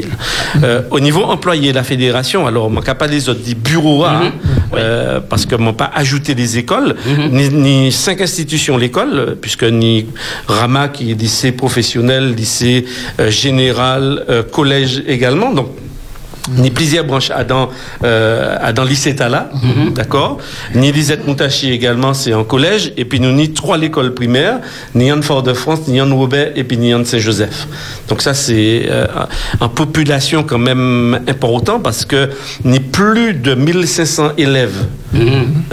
Euh, 0.63 0.81
au 0.89 0.99
niveau 0.99 1.23
employé, 1.23 1.71
la 1.71 1.83
fédération, 1.83 2.47
alors, 2.47 2.71
je 2.73 2.79
qu'à 2.81 2.95
pas 2.95 3.07
les 3.07 3.29
autres, 3.29 3.41
des 3.41 3.53
bureaux, 3.53 4.03
hein, 4.03 4.31
euh, 4.75 5.19
parce 5.19 5.45
que 5.45 5.55
je 5.55 5.71
pas 5.71 5.91
ajouté 5.93 6.33
les 6.33 6.57
écoles, 6.57 6.95
ni, 7.31 7.49
ni 7.49 7.91
cinq 7.91 8.21
institutions 8.21 8.75
l'école, 8.75 9.38
puisque 9.39 9.63
ni 9.63 10.07
Rama, 10.47 10.89
qui 10.89 11.11
est 11.11 11.13
lycée 11.13 11.51
professionnel, 11.51 12.33
lycée 12.33 12.85
euh, 13.19 13.29
général, 13.29 14.25
collège 14.51 15.03
également, 15.07 15.53
donc 15.53 15.67
ni 16.57 16.72
plusieurs 16.72 17.05
branches 17.05 17.31
dans, 17.47 17.69
euh, 18.03 18.55
à 18.61 18.73
dans 18.73 18.84
lycée 18.84 19.15
Tala, 19.15 19.49
d'accord 19.93 20.38
Ni 20.76 20.91
Lisette 20.91 21.27
Moutachi 21.27 21.72
également, 21.72 22.13
c'est 22.13 22.34
en 22.34 22.43
collège. 22.43 22.93
Et 22.97 23.05
puis 23.05 23.19
nous, 23.19 23.31
ni 23.31 23.51
trois 23.53 23.77
l'école 23.77 24.13
primaire, 24.13 24.59
ni 24.95 25.11
en 25.11 25.22
Fort-de-France, 25.22 25.81
ni 25.88 26.01
en 26.01 26.15
Robert, 26.15 26.51
et 26.55 26.63
puis 26.63 26.77
ni 26.77 26.93
en 26.93 27.03
Saint-Joseph. 27.05 27.68
Donc 28.09 28.22
ça, 28.22 28.34
c'est 28.34 28.88
euh, 28.89 29.05
en 29.59 29.69
population 29.69 30.43
quand 30.43 30.57
même 30.57 31.22
important 31.27 31.80
parce 31.80 32.05
que 32.05 32.30
ni 32.65 32.80
plus 32.80 33.34
de 33.34 33.53
1500 33.53 34.31
élèves 34.38 34.85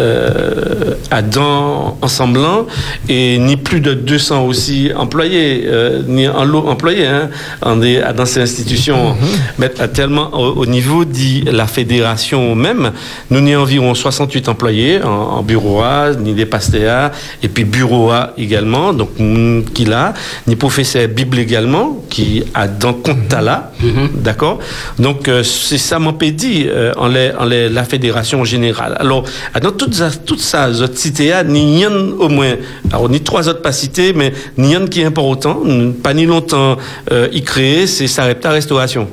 euh, 0.00 0.94
à 1.10 1.22
dans 1.22 1.96
ensemblant 2.02 2.66
et 3.08 3.38
ni 3.38 3.56
plus 3.56 3.80
de 3.80 3.94
200 3.94 4.44
aussi 4.44 4.90
employés, 4.96 5.64
euh, 5.66 6.02
ni 6.06 6.28
en 6.28 6.44
lot 6.44 6.66
employés 6.68 7.06
hein, 7.06 7.30
en 7.62 7.76
des, 7.76 8.00
à- 8.00 8.12
dans 8.12 8.26
ces 8.26 8.40
institutions. 8.40 9.16
Mais 9.58 9.70
à 9.80 9.88
tellement 9.88 10.30
au, 10.34 10.62
au 10.62 10.66
niveau 10.68 11.04
de 11.04 11.50
la 11.50 11.66
fédération 11.66 12.54
même, 12.54 12.92
nous 13.30 13.38
avons 13.38 13.62
environ 13.62 13.94
68 13.94 14.48
employés 14.48 15.02
en, 15.02 15.08
en 15.08 15.42
bureau 15.42 15.80
A, 15.80 16.12
ni 16.18 16.34
des 16.34 16.46
pastéas, 16.46 17.10
et 17.42 17.48
puis 17.48 17.64
bureau 17.64 18.10
A 18.10 18.32
également, 18.38 18.92
donc 18.92 19.10
mm, 19.18 19.62
qui 19.74 19.84
là, 19.84 20.14
ni 20.46 20.56
professeur 20.56 21.08
Bible 21.08 21.38
également, 21.38 22.02
qui 22.10 22.44
a 22.54 22.68
dans 22.68 22.92
compte 22.94 23.32
là, 23.32 23.72
d'accord? 24.14 24.58
Donc 24.98 25.28
euh, 25.28 25.42
c'est 25.42 25.78
ça 25.78 25.98
pédit 26.12 26.66
euh, 26.68 26.92
en, 26.96 27.08
les- 27.08 27.32
en 27.38 27.44
les- 27.44 27.68
la 27.68 27.84
fédération 27.84 28.44
générale. 28.44 28.96
Alors, 29.00 29.24
dans 29.62 29.72
toutes 29.72 29.94
ça, 29.94 30.10
toutes 30.10 30.40
ça, 30.40 30.68
autres 30.70 30.96
cités, 30.96 31.32
ni 31.46 31.84
un 31.84 31.92
au 32.18 32.28
moins, 32.28 32.54
alors 32.92 33.08
ni 33.08 33.20
trois 33.20 33.48
autres 33.48 33.62
pas 33.62 33.72
cités, 33.72 34.12
mais 34.12 34.32
ni 34.56 34.74
qui 34.88 35.00
est 35.00 35.04
important, 35.04 35.62
pas 36.02 36.14
ni 36.14 36.26
longtemps 36.26 36.76
euh, 37.12 37.28
y 37.32 37.42
créer, 37.42 37.86
c'est 37.86 38.06
Sarepta 38.06 38.50
Restauration. 38.50 39.08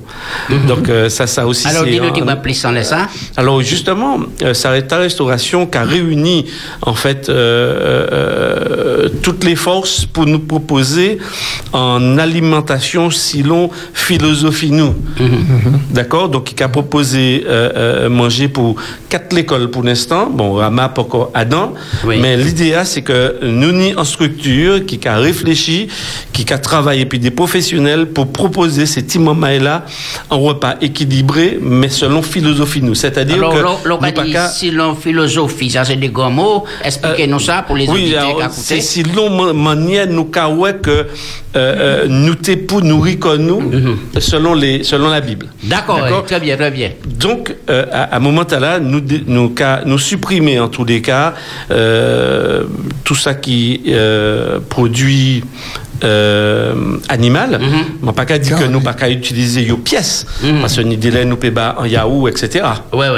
Donc 0.68 0.90
euh, 0.90 1.10
ça, 1.10 1.27
ça 1.36 1.45
aussi. 1.52 1.68
Alors, 1.68 1.86
dis-nous, 1.86 2.07
un- 2.10 2.12
dis-moi 2.18 2.36
plus 2.45 2.60
en 2.66 2.74
ça. 2.84 3.02
alors 3.38 3.62
justement, 3.62 4.14
euh, 4.41 4.53
Sarepta 4.62 4.98
Restauration 5.07 5.60
qui 5.72 5.78
a 5.78 5.84
réuni 5.95 6.38
en 6.91 6.95
fait 7.03 7.22
euh, 7.30 7.34
euh, 7.36 9.10
toutes 9.26 9.44
les 9.44 9.56
forces 9.68 10.06
pour 10.14 10.26
nous 10.26 10.40
proposer 10.53 11.10
en 11.74 12.18
alimentation 12.26 13.03
silon 13.12 13.70
philosophie 13.94 14.72
nous. 14.72 14.94
D'accord? 15.98 16.30
Donc 16.30 16.45
qui 16.56 16.64
a 16.64 16.70
proposé 16.70 17.44
euh, 17.48 17.52
euh, 17.76 18.10
manger 18.10 18.48
pour 18.48 18.76
quatre 19.10 19.34
l'école 19.34 19.70
pour 19.70 19.84
l'instant. 19.84 20.30
Bon, 20.30 20.53
Rama 20.53 20.90
pas 20.90 21.02
encore 21.02 21.32
Adam. 21.34 21.74
Mais 22.07 22.38
l'idée 22.38 22.74
c'est 22.86 23.02
que 23.10 23.20
nous 23.44 23.72
ni 23.82 23.90
en 23.95 24.03
structure 24.03 24.86
qui 24.86 24.98
a 25.07 25.18
réfléchi, 25.18 25.88
qui 26.34 26.45
a 26.53 26.57
travaillé 26.57 27.06
puis 27.06 27.20
des 27.20 27.32
professionnels 27.32 28.06
pour 28.16 28.26
proposer 28.41 28.86
ces 28.86 29.02
petits 29.03 29.20
moments 29.20 29.48
là 29.70 29.76
un 30.32 30.36
repas 30.48 30.76
équilibré 30.82 31.24
mais 31.61 31.89
selon 31.89 32.22
philosophie 32.22 32.81
nous. 32.81 32.95
C'est-à-dire 32.95 33.35
Alors, 33.35 33.53
que 33.53 33.60
l'on- 33.60 33.77
l'on 33.85 33.95
nous 33.95 34.02
pas 34.02 34.23
dire, 34.23 34.34
qu'à- 34.34 34.47
si 34.49 34.72
l'on 34.72 34.95
philosophie, 34.95 35.69
ça 35.72 35.84
c'est 35.84 35.95
des 35.95 36.10
grands 36.10 36.30
mots, 36.31 36.64
expliquez-nous 36.84 37.39
ça 37.39 37.64
pour 37.64 37.76
les 37.76 37.88
oui, 37.89 38.03
auditeurs 38.03 38.38
alors, 38.38 38.49
qui 38.52 38.60
c'est 38.61 38.81
si 38.81 39.03
l'on 39.03 39.53
manière 39.53 40.07
nous 40.07 40.26
ka 40.26 40.49
ouais 40.49 40.76
que 40.81 40.89
euh, 40.91 41.06
euh, 41.56 42.06
nous 42.10 42.35
t'es 42.35 42.57
pour 42.57 42.81
nourrir 42.81 43.18
comme 43.19 43.41
nous 43.45 43.61
selon 44.19 44.53
les 44.53 44.84
selon 44.84 45.10
la 45.10 45.22
Bible. 45.22 45.47
D'accord, 45.64 46.02
très 46.26 46.39
bien, 46.39 46.56
très 46.57 46.72
bien. 46.72 46.91
Donc 47.06 47.53
euh, 47.69 47.85
à, 47.91 48.15
un 48.15 48.19
moment 48.19 48.45
là 48.60 48.80
nous 48.80 49.02
nous 49.27 49.53
nous 49.85 49.99
supprimer 49.99 50.60
en 50.60 50.68
tous 50.68 50.85
les 50.85 51.02
cas 51.02 51.34
euh, 51.72 52.64
tout 53.03 53.15
ça 53.15 53.34
qui 53.34 53.81
euh, 53.88 54.60
produit 54.69 55.43
euh, 56.04 56.98
animal, 57.10 57.60
mais 58.02 58.14
pas 58.14 58.26
qu'à 58.26 58.38
dire 58.38 58.58
que 58.58 58.66
nous 58.66 58.82
pas 58.82 58.94
qu'à 58.94 59.10
utiliser 59.10 59.64
yo 59.64 59.78
pièces 59.78 60.26
parce 60.62 60.76
que 60.76 60.82
ni 60.82 60.98
délai 60.98 61.26
nous 61.26 61.38
bas 61.52 61.76
en 61.80 61.86
yaourt 61.86 62.30
etc. 62.30 62.66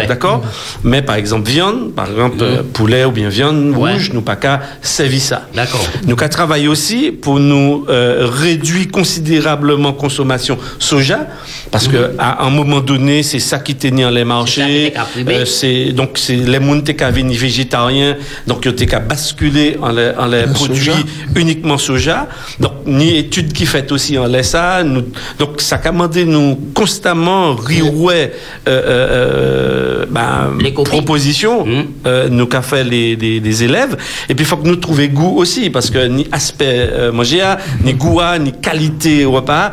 D'accord. 0.08 0.44
Mais 0.84 1.02
par 1.02 1.16
exemple 1.16 1.50
viande, 1.50 1.94
par 1.94 2.10
exemple 2.10 2.38
euh, 2.42 2.62
poulet 2.74 3.06
ou 3.06 3.12
bien 3.12 3.30
viande 3.30 3.74
rouge, 3.76 4.12
nous 4.14 4.22
pas 4.22 4.36
qu'à 4.36 4.62
servir 4.82 5.22
ça. 5.22 5.48
D'accord. 5.56 5.86
Nous 6.06 6.16
qu'à 6.16 6.30
travailler 6.30 6.68
aussi 6.68 7.12
pour 7.12 7.40
nous 7.40 7.86
euh, 7.90 8.28
réduire 8.30 8.88
considérablement 8.92 9.94
consommation 9.94 10.58
soja 10.80 11.28
parce 11.72 11.88
que 11.88 12.12
à 12.18 12.46
un 12.46 12.50
moment 12.50 12.80
donné 12.80 13.24
c'est 13.24 13.40
ça 13.40 13.60
qui 13.60 13.76
tenait 13.76 14.06
en 14.06 14.10
les 14.10 14.24
marchés. 14.26 14.94
Euh, 15.18 15.46
c'est 15.46 15.92
donc 15.94 16.12
c'est 16.16 16.36
les 16.36 16.60
monde 16.60 16.84
qui 16.84 16.94
venir 16.94 17.40
végétarien 17.40 18.16
donc 18.46 18.66
ils 18.66 18.72
ont 18.72 18.86
qu'à 18.86 19.00
basculer 19.00 19.78
en 19.82 19.92
les, 19.92 20.12
en 20.18 20.28
les 20.28 20.44
produits 20.44 20.86
soja. 20.86 20.98
uniquement 21.36 21.78
soja. 21.78 22.28
Donc 22.60 22.74
ni 22.86 23.18
étude 23.18 23.54
qui 23.54 23.66
fait 23.66 23.92
aussi 23.92 24.18
en. 24.18 24.84
Nous, 24.84 25.04
donc 25.40 25.62
ça 25.62 25.76
a 25.76 25.80
commandé 25.80 26.26
nous 26.26 26.58
constamment 26.74 27.56
riouet 27.56 28.34
euh, 28.68 28.82
euh, 28.88 30.04
euh, 30.04 30.06
ben, 30.10 30.52
propositions 30.84 31.66
euh, 32.06 32.30
nous 32.30 32.46
qu'a 32.46 32.62
fait 32.62 32.84
les, 32.84 33.16
les, 33.16 33.40
les 33.40 33.64
élèves. 33.64 33.98
Et 34.30 34.36
puis 34.36 34.44
il 34.44 34.48
faut 34.48 34.58
que 34.58 34.68
nous 34.68 34.76
trouvions 34.76 35.08
goût 35.08 35.36
aussi 35.38 35.70
parce 35.70 35.90
que 35.90 36.08
ni 36.08 36.28
aspect 36.32 36.90
euh, 36.92 37.12
manger 37.12 37.56
ni 37.84 37.94
goût 37.94 38.20
ni 38.40 38.52
qualité 38.52 39.26
au 39.26 39.32
repas 39.34 39.72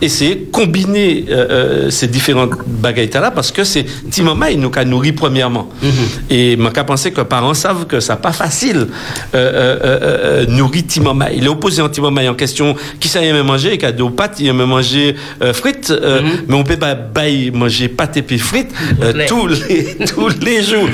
essayer 0.00 0.34
de 0.34 0.44
combiner 0.50 1.24
euh, 1.30 1.90
ces 1.90 2.08
différentes 2.08 2.52
bagailles 2.66 3.10
là 3.14 3.30
parce 3.30 3.52
que 3.52 3.64
c'est 3.64 3.86
Timama 4.10 4.50
il 4.50 4.60
nous 4.60 4.70
a 4.74 4.84
nourri 4.84 5.12
premièrement. 5.12 5.68
Et 6.30 6.56
moi 6.56 6.70
qu'à 6.70 6.84
penser 6.84 7.10
que 7.12 7.20
les 7.20 7.26
parents 7.26 7.54
savent 7.54 7.86
que 7.86 8.00
ça 8.00 8.16
pas 8.16 8.32
facile 8.32 8.88
nourrir 10.48 10.82
Timama 10.86 11.32
il 11.32 11.44
est 11.44 11.48
opposé 11.48 11.80
en 11.82 11.88
Timama 11.88 12.22
en 12.28 12.34
question 12.34 12.74
qui 13.00 13.08
ça 13.08 13.22
aime 13.22 13.42
manger 13.42 13.74
et 13.74 13.78
qui 13.78 13.86
a 13.86 13.92
des 13.92 14.08
pâtes 14.10 14.36
il 14.38 14.48
aime 14.48 14.64
manger 14.64 15.14
euh, 15.42 15.52
frites 15.52 15.90
euh, 15.90 16.22
mais 16.48 16.54
on 16.54 16.64
peut 16.64 16.76
pas 16.76 16.94
bailler 16.94 17.50
manger 17.50 17.88
pâtes 17.88 18.16
et 18.16 18.22
puis 18.22 18.38
frites 18.38 18.72
euh, 19.02 19.26
tous 19.28 19.46
les 19.46 19.96
tous 20.06 20.32
les 20.40 20.62
jours 20.62 20.88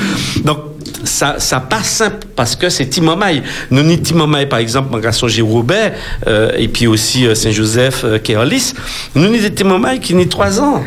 donc 0.44 0.58
ça, 1.04 1.36
ça 1.38 1.60
pas 1.60 1.82
simple 1.82 2.26
parce 2.36 2.56
que 2.56 2.68
c'est 2.68 2.86
Timamaï. 2.86 3.42
Nous, 3.70 3.82
ni 3.82 4.00
Timamaï, 4.00 4.46
par 4.46 4.58
exemple, 4.58 4.90
mon 4.92 4.98
garçon. 4.98 5.26
Robert, 5.42 5.92
euh, 6.26 6.52
et 6.56 6.68
puis 6.68 6.86
aussi 6.86 7.26
euh, 7.26 7.34
Saint-Joseph, 7.34 8.02
euh, 8.04 8.18
Kéolis, 8.18 8.74
nous, 9.14 9.28
ni 9.28 9.40
des 9.40 9.52
Timamaï 9.52 10.00
qui 10.00 10.14
ni 10.14 10.28
trois 10.28 10.60
ans, 10.60 10.82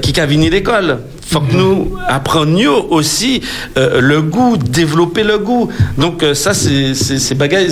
qui 0.00 0.18
a 0.18 0.26
l'école. 0.26 0.98
Faut 1.26 1.40
que 1.40 1.52
nous 1.54 1.96
apprenions 2.06 2.92
aussi 2.92 3.40
euh, 3.76 4.00
le 4.00 4.22
goût, 4.22 4.56
développer 4.56 5.24
le 5.24 5.38
goût. 5.38 5.68
Donc 5.96 6.22
euh, 6.22 6.34
ça, 6.34 6.54
c'est 6.54 6.94
c'est 6.94 7.34
bagaille, 7.34 7.70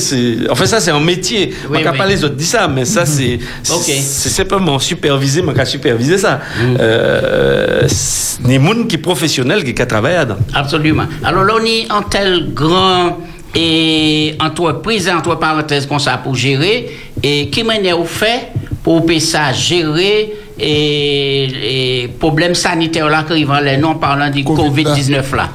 enfin 0.50 0.66
ça 0.66 0.80
c'est 0.80 0.90
un 0.90 1.00
métier. 1.00 1.52
Oui, 1.70 1.78
on 1.84 1.90
oui. 1.90 1.98
pas 1.98 2.06
les 2.06 2.24
autres 2.24 2.36
dit 2.36 2.46
ça, 2.46 2.66
mais 2.68 2.84
ça 2.84 3.04
c'est 3.06 3.38
Ok. 3.70 3.82
c'est 3.84 4.00
c'est 4.00 4.28
simplement 4.30 4.78
superviser, 4.78 5.42
mais 5.42 5.52
qu'à 5.52 5.64
superviser 5.64 6.18
ça. 6.18 6.40
Euh, 6.80 7.82
c'est 7.88 8.42
des 8.42 8.56
gens 8.58 8.84
qui 8.88 8.98
professionnels 8.98 9.64
qui 9.64 9.74
travaillent 9.74 10.14
là-dedans. 10.14 10.38
Absolument. 10.54 11.04
Alors 11.22 11.44
là, 11.44 11.54
on 11.60 11.64
est 11.64 11.90
en 11.90 12.02
tel 12.02 12.52
grand 12.52 13.18
et 13.54 14.34
entreprise, 14.40 15.10
entre 15.10 15.38
parenthèses, 15.38 15.86
qu'on 15.86 15.98
ça 15.98 16.16
pour 16.16 16.34
gérer, 16.34 16.90
et 17.22 17.50
qui 17.50 17.62
manière 17.64 17.98
vous 17.98 18.06
fait 18.06 18.48
pour 18.82 19.04
que 19.04 19.18
ça 19.18 19.52
gérer 19.52 20.32
et, 20.62 22.02
et 22.04 22.08
problèmes 22.08 22.54
sanitaires 22.54 23.08
là 23.08 23.22
qui 23.24 23.32
arrivent 23.32 23.50
en 23.50 23.60
les 23.60 23.76
non 23.76 23.94
parlant 23.96 24.30
du 24.30 24.42
Covid-19 24.44 25.34
là. 25.36 25.48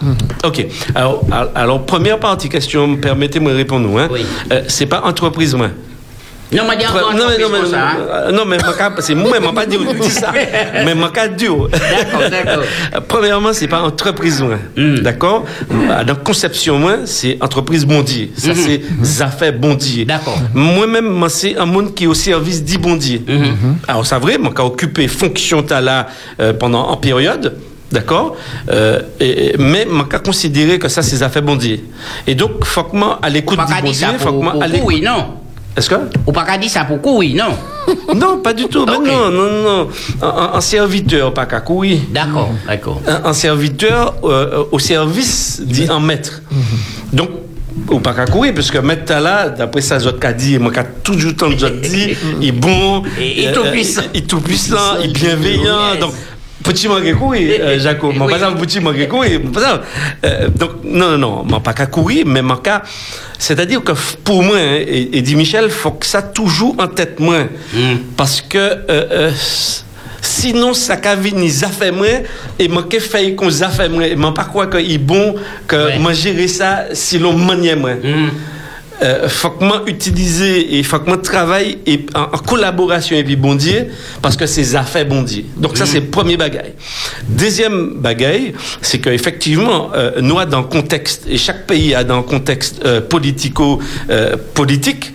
Ok. 0.44 0.66
Alors, 0.96 1.24
al- 1.32 1.50
alors, 1.56 1.86
première 1.86 2.20
partie 2.20 2.50
question, 2.50 2.96
permettez-moi 2.98 3.52
de 3.54 3.58
répondre. 3.58 3.90
Hein. 3.98 4.08
Euh, 4.52 4.62
c'est 4.68 4.86
pas 4.86 5.02
entreprise, 5.04 5.56
moi. 5.56 5.70
Non, 6.49 6.64
mais 6.68 6.76
il 6.76 6.82
y 6.82 6.86
a 6.86 6.90
encore 6.91 7.14
non, 7.14 7.26
mais, 7.28 7.38
non, 7.44 7.49
mais, 7.52 7.60
comme 7.60 7.69
ça, 7.72 8.32
non, 8.32 8.45
mais 8.45 8.57
c'est 9.02 9.15
moi, 9.15 9.32
moi, 9.41 9.53
pas 9.53 9.65
dire 9.65 9.80
dit 9.99 10.10
ça. 10.10 10.32
mais 10.86 10.95
mon 10.95 11.10
cas 11.10 11.28
dur. 11.28 11.68
D'accord, 11.69 12.30
d'accord. 12.30 12.64
Premièrement, 13.07 13.52
c'est 13.52 13.68
pas 13.68 13.82
entreprise, 13.82 14.41
moi. 14.41 14.56
D'accord? 15.02 15.44
Euh, 15.72 16.03
Dans 16.06 16.15
conception, 16.15 16.80
moi, 16.80 16.99
c'est 17.06 17.38
entreprise 17.41 17.86
bondier. 17.86 18.32
Ça, 18.38 18.52
Mhm. 18.53 18.56
c'est 19.03 19.24
affaires 19.24 19.53
bondier. 19.53 20.06
D'accord. 20.06 20.40
Moi-même, 20.53 21.07
moi, 21.10 21.28
c'est 21.30 21.57
un 21.57 21.65
monde 21.65 21.94
qui 21.94 22.06
est 22.06 22.07
au 22.07 22.14
service 22.14 22.64
dit 22.64 22.78
bondier. 22.78 23.22
Alors, 23.88 24.06
c'est 24.06 24.18
vrai, 24.19 24.38
moi, 24.38 24.53
qui 24.56 24.61
occupé 24.64 25.07
fonction 25.10 25.61
là 25.82 26.07
euh, 26.40 26.53
pendant 26.53 26.90
une 26.94 26.99
période. 27.02 27.57
D'accord? 27.91 28.36
Euh, 28.69 29.02
et- 29.19 29.56
Mais 29.57 29.86
je 29.90 30.06
qu'à 30.06 30.19
considérer 30.19 30.78
que 30.80 30.88
ça, 30.88 31.02
c'est 31.02 31.22
affaires 31.24 31.41
bondier. 31.41 31.84
Et 32.26 32.36
donc, 32.36 32.64
faut 32.64 32.84
que 32.84 32.95
à 33.22 33.30
l'écoute 33.30 33.60
du 33.65 33.74
ça 33.74 33.82
bondier, 33.82 34.07
faut 34.19 34.34
que 34.34 34.64
à 34.64 34.68
l'écoute- 34.68 34.82
courir, 34.84 35.11
non. 35.11 35.26
Est-ce 35.78 35.90
que? 35.90 35.95
Ou 36.26 36.32
pas 36.32 36.44
qu'à 36.44 36.58
dire 36.58 36.72
ça 36.72 36.86
pour 36.86 36.99
courir, 36.99 37.45
non? 37.45 37.95
non, 38.16 38.40
pas 38.40 38.54
du 38.54 38.66
tout. 38.68 38.84
Mais 38.86 38.98
non, 38.98 39.30
non, 39.30 39.64
non. 39.64 39.88
Un, 40.22 40.60
serviteur, 40.60 41.34
pas 41.34 41.45
qu'à 41.45 41.62
courir. 41.62 41.99
D'accord, 42.10 42.49
d'accord. 42.68 43.02
Un, 43.08 43.30
un 43.30 43.34
serviteur 43.34 44.16
euh, 44.24 44.64
au 44.72 44.80
service 44.80 45.62
dit 45.64 45.86
un 45.88 45.99
maître. 45.99 46.41
Donc, 47.14 47.30
ou 47.91 47.99
pas 47.99 48.14
qu'à 48.14 48.26
courir, 48.26 48.54
parce 48.56 48.72
que 48.72 48.80
maître 48.80 49.14
là, 49.14 49.49
d'après 49.49 49.82
ça, 49.82 49.99
j'ai 49.99 50.14
qu'a 50.14 50.34
dit, 50.34 50.58
moi, 50.58 50.72
qu'a 50.72 50.84
toujours 50.84 51.36
tant 51.36 51.52
j'ai 51.56 51.70
dit, 51.70 52.18
il 52.41 52.48
est 52.49 52.52
bon, 52.52 53.04
euh, 53.04 53.10
il 53.20 53.45
est 53.45 53.54
tout 54.28 54.41
puissant, 54.41 54.98
il 55.02 55.10
est 55.10 55.14
bienveillant. 55.14 55.95
Donc, 55.99 56.14
Petit 56.68 56.88
manque 56.88 57.14
courir, 57.18 57.60
euh, 57.61 57.80
Jacob. 57.80 58.14
Moi, 58.15 58.27
pas 58.30 58.39
ça, 58.39 58.52
petit 58.52 58.80
manque 58.80 59.07
courir. 59.07 59.39
Euh, 60.26 60.49
donc, 60.49 60.72
non, 60.84 61.11
non, 61.11 61.18
non, 61.18 61.44
moi, 61.44 61.60
pas 61.61 61.73
qu'à 61.73 61.85
courir, 61.85 62.26
mais 62.27 62.41
moi, 62.41 62.60
qu'à- 62.64 62.84
c'est-à-dire 63.39 63.84
que 63.84 63.94
pour 64.23 64.44
moi, 64.44 64.57
hein, 64.57 64.80
et, 64.88 65.18
et 65.18 65.22
dit 65.22 65.35
Michel, 65.35 65.69
faut 65.69 65.91
que 65.91 66.06
ça 66.06 66.22
toujours 66.22 66.76
en 66.80 66.88
tête 66.88 67.19
moi. 67.19 67.39
Parce 68.15 68.41
que, 68.41 68.57
euh, 68.57 68.77
euh, 68.89 69.31
sinon, 70.22 70.73
ça 70.73 70.98
venir, 71.15 71.52
ça 71.52 71.68
fait 71.69 71.91
moi, 71.91 72.07
et 72.60 72.68
moi, 72.68 72.85
qu'est 72.89 72.99
fait 72.99 73.34
qu'on 73.35 73.49
ça 73.49 73.69
fait 73.69 73.89
moi, 73.89 74.06
et 74.07 74.15
pas 74.31 74.45
quoi 74.45 74.68
qu'il 74.68 74.91
est 74.91 74.98
bon, 74.98 75.35
que 75.68 75.76
moi, 75.99 76.14
gérer 76.14 76.48
ça, 76.48 76.85
si 76.94 77.18
l'on 77.19 77.34
maniait 77.38 77.76
moi. 77.76 77.91
Euh, 79.03 79.30
faut 79.30 79.52
que 79.52 79.64
moi 79.64 79.84
utiliser 79.86 80.78
et 80.78 80.84
faut 80.84 80.98
que 80.98 81.07
moi 81.07 81.18
travaille 81.19 81.78
et 81.86 82.06
en, 82.15 82.22
en 82.22 82.38
collaboration 82.40 83.15
avec 83.15 83.28
les 83.28 83.36
bondiers 83.36 83.86
parce 84.24 84.36
que 84.36 84.48
c'est 84.48 84.76
affaires 84.76 85.06
bondiers. 85.06 85.45
Donc 85.56 85.78
ça 85.78 85.86
c'est 85.86 85.99
le 85.99 86.07
premier 86.07 86.36
bagaille. 86.36 86.74
Deuxième 87.28 87.94
bagaille, 87.99 88.53
c'est 88.82 88.99
qu'effectivement 88.99 89.91
euh, 89.94 90.19
nous 90.22 90.38
dans 90.45 90.61
le 90.61 90.68
contexte 90.68 91.26
et 91.30 91.38
chaque 91.38 91.68
pays 91.68 91.94
a 91.94 92.03
dans 92.03 92.24
contexte 92.24 92.84
euh, 92.86 92.99
politico 93.02 93.80
euh, 94.10 94.36
politique 94.56 95.14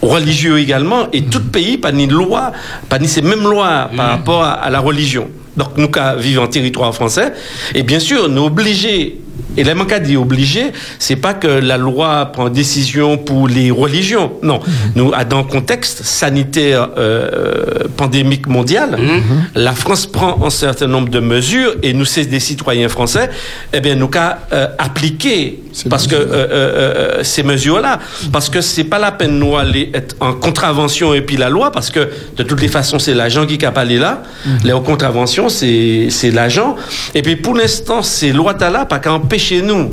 religieux 0.00 0.58
également 0.58 1.08
et 1.12 1.22
tout 1.22 1.42
pays 1.42 1.76
pas 1.76 1.92
ni 1.92 2.06
loi 2.06 2.52
pas 2.88 2.98
ni 2.98 3.06
ces 3.06 3.20
mêmes 3.20 3.42
lois 3.42 3.90
par 3.94 4.08
rapport 4.10 4.42
à, 4.42 4.52
à 4.52 4.70
la 4.70 4.80
religion. 4.80 5.28
donc 5.56 5.76
nous 5.76 5.88
qui 5.88 6.00
vivons 6.18 6.44
en 6.44 6.46
territoire 6.48 6.94
français, 6.94 7.32
et 7.74 7.82
bien 7.82 7.98
sûr, 8.00 8.28
nous 8.28 8.44
obligés 8.44 9.20
et 9.56 9.64
la 9.64 9.74
manque 9.74 9.94
dit 10.02 10.16
obligé, 10.16 10.72
c'est 10.98 11.16
pas 11.16 11.34
que 11.34 11.48
la 11.48 11.76
loi 11.76 12.26
prend 12.32 12.48
décision 12.48 13.18
pour 13.18 13.48
les 13.48 13.70
religions. 13.70 14.32
Non, 14.42 14.60
nous, 14.94 15.12
à- 15.14 15.24
dans 15.24 15.38
le 15.38 15.44
contexte 15.44 16.02
sanitaire 16.04 16.88
euh, 16.98 17.84
pandémique 17.96 18.46
mondial, 18.46 18.98
la 19.54 19.72
France 19.72 20.06
prend 20.06 20.44
un 20.44 20.50
certain 20.50 20.86
nombre 20.86 21.08
de 21.10 21.20
mesures 21.20 21.74
et 21.82 21.92
nous, 21.92 22.04
c'est 22.04 22.26
des 22.26 22.40
citoyens 22.40 22.88
français, 22.88 23.30
eh 23.72 23.80
bien, 23.80 23.94
nous 23.96 24.08
qu'à 24.08 24.38
euh, 24.52 24.66
appliquer. 24.78 25.62
Parce 25.88 26.06
que 26.08 26.16
euh, 26.16 26.26
euh, 26.32 26.48
euh, 27.20 27.24
ces 27.24 27.44
mesures-là, 27.44 28.00
parce 28.32 28.48
que 28.48 28.60
c'est 28.60 28.84
pas 28.84 28.98
la 28.98 29.12
peine 29.12 29.38
nous 29.38 29.56
aller 29.56 29.90
être 29.94 30.16
en 30.20 30.32
contravention 30.32 31.14
et 31.14 31.20
puis 31.22 31.36
la 31.36 31.48
loi, 31.48 31.70
parce 31.70 31.90
que 31.90 32.08
de 32.36 32.42
toutes 32.42 32.60
les 32.60 32.68
façons, 32.68 32.98
c'est 32.98 33.14
l'agent 33.14 33.46
qui 33.46 33.64
a 33.64 33.70
parlé 33.70 33.98
là. 33.98 34.22
Les 34.64 34.72
contraventions, 34.84 35.48
c'est 35.48 36.08
c'est 36.10 36.32
l'agent. 36.32 36.74
Et 37.14 37.22
puis 37.22 37.36
pour 37.36 37.54
l'instant, 37.54 38.02
c'est 38.02 38.32
loi 38.32 38.54
là, 38.60 38.84
pas 38.84 38.98
qu'à 38.98 39.12
empêcher 39.12 39.39
nous. 39.62 39.90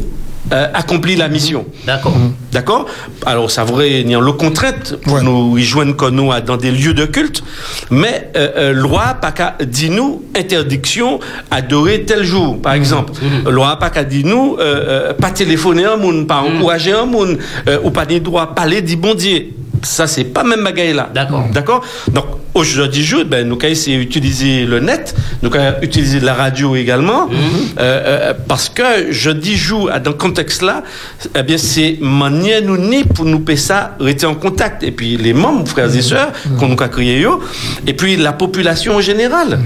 euh, 0.54 0.68
accomplir 0.74 1.18
la 1.20 1.28
mission. 1.28 1.66
D'accord. 1.86 2.14
D'accord 2.54 2.86
Alors, 3.26 3.52
ça 3.52 3.66
voudrait 3.66 4.04
dire 4.04 4.22
le 4.22 4.32
contrainte 4.32 4.96
pour 5.04 5.22
nous 5.22 5.58
y 5.58 5.64
joindre 5.64 6.10
nous 6.10 6.30
dans 6.46 6.56
des 6.56 6.72
lieux 6.72 6.94
de 6.94 7.06
culte, 7.06 7.44
mais 7.92 8.32
euh, 8.38 8.48
euh, 8.56 8.72
loi 8.74 9.16
pas 9.22 9.34
qu'à 9.34 9.58
dit 9.60 9.90
nous 9.90 10.24
interdiction 10.38 11.20
adorer 11.52 12.04
tel 12.04 12.24
jour, 12.24 12.62
par 12.62 12.74
exemple. 12.74 13.12
Loi 13.50 13.78
pas 13.78 13.90
dit 14.06 14.24
nous 14.24 14.56
euh, 14.58 14.64
euh, 15.10 15.14
pas 15.14 15.32
téléphoner 15.32 15.84
un 15.84 15.98
monde, 15.98 16.28
pas 16.28 16.40
encourager 16.42 16.94
un 16.94 17.06
monde, 17.06 17.38
euh, 17.68 17.80
ou 17.84 17.92
pas 17.92 18.06
des 18.06 18.22
droits 18.22 18.56
parler 18.56 18.82
du 18.82 18.96
bon 18.96 19.16
Dieu. 19.16 19.48
Ça, 19.84 20.08
c'est 20.08 20.24
pas 20.26 20.44
même 20.44 20.64
bagaille 20.64 20.94
là. 20.94 21.10
D'accord. 21.14 21.46
D'accord 21.54 21.84
Donc, 22.12 22.26
aujourd'hui, 22.54 23.04
jour, 23.04 23.24
ben, 23.26 23.48
nous, 23.48 23.56
avons 23.58 23.68
essayé 23.68 23.98
d'utiliser 23.98 24.66
le 24.66 24.80
net, 24.80 25.16
nous, 25.44 25.54
avons 25.54 25.82
utilisé 25.82 26.20
la 26.20 26.34
radio 26.34 26.76
également, 26.76 27.30
euh, 27.30 27.32
euh, 27.80 28.34
parce 28.48 28.70
que 28.70 29.12
jeudi 29.12 29.56
jour, 29.56 29.90
dans 30.04 30.12
ce 30.12 30.18
contexte-là, 30.18 30.84
eh 31.38 31.44
bien, 31.44 31.58
c'est 31.58 31.98
manière 32.02 32.62
nous 32.64 32.78
ni 32.78 33.04
pour 33.04 33.26
nous 33.26 33.40
payer 33.42 33.58
ça, 33.58 33.96
rester 34.00 34.26
en 34.26 34.36
contact. 34.36 34.84
Et 34.84 34.92
puis, 34.92 35.18
les 35.18 35.34
membres, 35.34 35.68
frères 35.68 35.94
et 35.96 36.02
sœurs, 36.02 36.32
qu'on 36.60 36.70
nous 36.70 36.82
a 36.82 36.88
créé, 36.90 37.20
yo, 37.22 37.40
et 37.86 37.94
puis 37.94 38.18
la 38.18 38.34
population 38.34 38.96
en 38.96 39.02
général. 39.02 39.60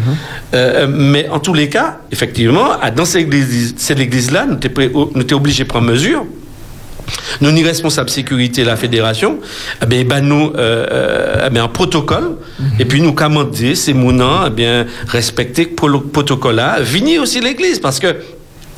Euh, 0.54 0.88
mais 0.90 1.30
en 1.30 1.40
tous 1.40 1.54
les 1.54 1.70
cas, 1.70 2.00
effectivement, 2.12 2.70
dans 2.96 3.06
cette 3.06 3.22
église- 3.24 3.76
église-là, 3.90 4.46
nous 4.48 5.22
étions 5.22 5.38
obligés 5.38 5.64
de 5.64 5.70
prendre 5.70 5.88
mesure. 5.88 6.26
Nous 7.42 7.52
ni 7.52 7.64
responsable 7.64 8.10
sécurité 8.10 8.62
de 8.62 8.68
la 8.68 8.76
fédération, 8.76 9.40
eh 9.82 9.86
bien, 9.86 10.04
ben, 10.04 10.22
nous, 10.22 10.52
euh, 10.56 10.86
euh, 10.92 11.48
eh 11.48 11.50
bien, 11.50 11.64
un 11.64 11.68
protocole, 11.68 12.38
et 12.80 12.86
puis 12.86 13.02
nous 13.02 13.14
commander 13.14 13.76
ces 13.76 13.94
mounants, 13.94 14.48
eh 14.48 14.50
bien, 14.50 14.86
respecter 15.08 15.64
le 15.66 16.00
protocole 16.00 16.56
là, 16.56 16.80
venir 16.82 17.22
aussi 17.22 17.40
l'église, 17.42 17.80
parce 17.80 18.00
que 18.00 18.16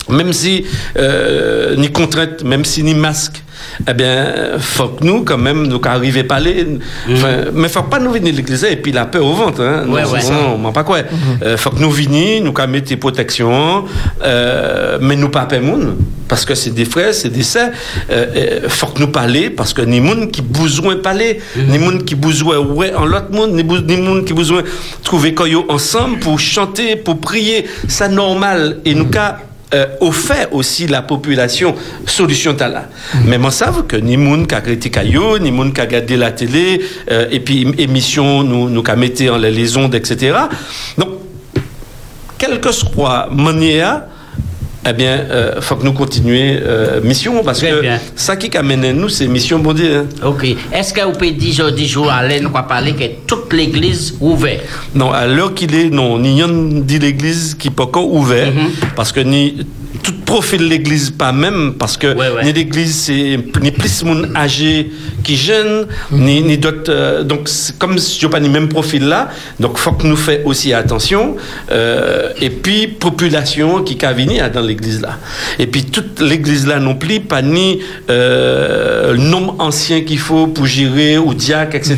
même 0.09 0.34
si 0.34 0.65
euh, 0.97 1.75
ni 1.75 1.91
contrainte, 1.91 2.43
même 2.43 2.65
si 2.65 2.84
ni 2.84 2.93
masque, 2.93 3.43
eh 3.88 3.93
bien, 3.93 4.25
faut 4.59 4.89
que 4.89 5.03
nous, 5.05 5.23
quand 5.23 5.38
même, 5.38 5.67
nous 5.67 5.81
arriver 5.85 6.23
pas 6.23 6.39
les, 6.39 6.65
enfin, 7.11 7.45
mais 7.53 7.69
faut 7.69 7.84
pas 7.84 7.99
nous 7.99 8.11
venir 8.11 8.34
l'église 8.35 8.63
et 8.65 8.75
puis 8.75 8.91
la 8.91 9.05
peur 9.05 9.25
au 9.25 9.34
ventre, 9.34 9.61
hein. 9.61 9.85
Ouais, 9.88 10.03
Non, 10.03 10.11
ouais. 10.11 10.19
non, 10.31 10.57
non, 10.57 10.71
pas 10.71 10.84
quoi. 10.84 10.99
Euh, 11.41 11.57
faut 11.57 11.69
que 11.69 11.80
nous 11.80 11.89
venions, 11.91 12.43
nous 12.43 12.53
qu'à 12.53 12.67
mettre 12.67 12.89
des 12.89 12.97
protections, 12.97 13.85
euh, 14.23 14.97
mais 15.01 15.15
nous 15.15 15.30
pas 15.30 15.45
payer 15.45 15.61
moun, 15.61 15.95
parce 16.27 16.45
que 16.45 16.55
c'est 16.55 16.71
des 16.71 16.85
frères, 16.85 17.13
c'est 17.13 17.30
des 17.30 17.43
sœurs. 17.43 17.69
Euh, 18.11 18.67
faut 18.67 18.88
que 18.88 18.99
nous 18.99 19.07
parler, 19.07 19.49
parce 19.49 19.73
que 19.73 19.81
ni 19.81 20.01
moun 20.01 20.30
qui 20.30 20.41
besoin 20.41 20.97
parler, 20.97 21.39
ni 21.55 21.77
moun 21.80 22.03
qui 22.03 22.15
besoin 22.15 22.59
ouais 22.59 22.93
en 22.93 23.05
l'autre 23.05 23.31
monde, 23.31 23.53
ni, 23.53 23.63
ni 23.63 23.97
moun 23.97 24.25
qui 24.25 24.34
besoin 24.34 24.61
trouver 25.03 25.34
koyo 25.34 25.65
ensemble 25.69 26.19
pour 26.19 26.39
chanter, 26.39 26.95
pour 26.95 27.19
prier, 27.19 27.65
ça 27.88 28.07
normal. 28.07 28.80
Et 28.85 28.93
nous 28.93 29.05
qu'à 29.05 29.39
euh, 29.74 30.12
fait 30.12 30.48
aussi 30.52 30.88
la 30.88 31.02
population 31.02 31.76
solution 32.06 32.54
t'as 32.54 32.68
là. 32.70 32.86
Mais 33.26 33.38
moi 33.38 33.52
savent 33.52 33.86
que 33.88 33.95
ni 33.95 34.18
moun 34.18 34.45
qui 34.48 34.56
a 34.56 34.62
critiqué 34.62 35.02
yo, 35.06 35.38
ni 35.40 35.52
moun 35.52 35.74
qui 35.74 35.82
a 35.82 35.86
regardé 35.86 36.16
la 36.18 36.32
télé, 36.32 36.82
euh, 37.12 37.28
et 37.32 37.40
puis 37.40 37.68
émission 37.78 38.44
nous 38.44 38.70
nous 38.70 38.84
qu'a 38.84 38.95
metté 38.95 39.30
en 39.30 39.38
les- 39.38 39.52
les 39.52 39.76
ondes, 39.78 39.95
etc. 39.95 40.36
Donc 40.98 41.10
quelle 42.38 42.60
que 42.60 42.72
soit 42.72 43.30
manière, 43.32 44.04
eh 44.89 44.93
bien, 44.93 45.18
euh, 45.31 45.61
faut 45.61 45.76
que 45.76 45.84
nous 45.85 45.93
continuions 45.93 46.60
euh, 46.61 46.99
mission 47.01 47.41
parce 47.43 47.60
Très 47.60 47.72
que 47.72 47.81
bien. 47.81 47.99
ça 48.15 48.35
qui 48.35 48.55
amène 48.57 48.91
nous, 48.91 49.10
c'est 49.10 49.27
mission 49.27 49.60
bon 49.60 49.73
Dieu. 49.73 49.97
hein. 50.23 50.27
Ok. 50.27 50.45
Est-ce 50.73 50.93
que 50.93 51.01
vous 51.01 51.14
pouvez 51.14 51.31
dire 51.31 51.72
jour 51.88 52.11
à 52.11 52.26
l'aine, 52.26 52.49
quoi 52.49 52.64
parler 52.64 52.93
que 52.93 53.05
toute 53.26 53.53
l'église 53.53 54.15
ouverte? 54.19 54.64
Non, 54.93 55.11
à 55.11 55.26
l'heure 55.26 55.53
qu'il 55.53 55.73
est, 55.76 55.89
non, 55.89 56.19
ni 56.19 56.35
dit 56.84 56.99
l'église 56.99 57.55
qui 57.57 57.69
peut 57.69 57.84
encore 57.84 58.11
ouvert, 58.11 58.51
parce 58.95 59.11
que 59.11 59.22
ni 59.22 59.65
tout 60.02 60.14
profil 60.26 60.60
de 60.61 60.65
l'église 60.65 61.11
pas 61.11 61.32
même, 61.32 61.76
parce 61.78 61.98
que 61.98 62.15
ni 62.44 62.52
l'église 62.53 62.95
c'est 62.95 63.38
ni 63.61 63.72
plus 63.72 64.03
monde 64.03 64.32
âgé 64.36 64.91
qui 65.24 65.36
jeune, 65.38 65.88
ni, 66.11 66.41
ni 66.41 66.57
d'autres, 66.57 66.90
euh, 66.90 67.24
donc 67.24 67.49
comme 67.78 67.98
je 67.99 68.28
pas 68.28 68.40
ni 68.40 68.49
même 68.49 68.70
profil 68.70 69.07
là, 69.07 69.30
donc 69.60 69.78
faut 69.78 69.91
que 69.91 70.07
nous 70.07 70.15
fait 70.15 70.41
aussi 70.45 70.74
attention, 70.74 71.36
euh, 71.72 72.30
et 72.41 72.49
puis 72.49 72.88
population 72.88 73.84
qui 73.84 74.03
a 74.03 74.14
venir 74.14 74.49
dans 74.52 74.61
l'église 74.61 75.02
là, 75.02 75.20
et 75.60 75.68
puis 75.68 75.86
toute 75.86 76.20
l'église 76.20 76.65
là 76.65 76.80
non 76.80 76.95
plus 76.95 77.20
pas 77.20 77.41
ni 77.41 77.80
euh, 78.10 79.15
nombre 79.15 79.56
ancien 79.60 80.02
qu'il 80.02 80.20
faut 80.20 80.48
pour 80.48 80.65
gérer 80.65 81.18
ou 81.18 81.34
diacre, 81.34 81.76
etc. 81.76 81.98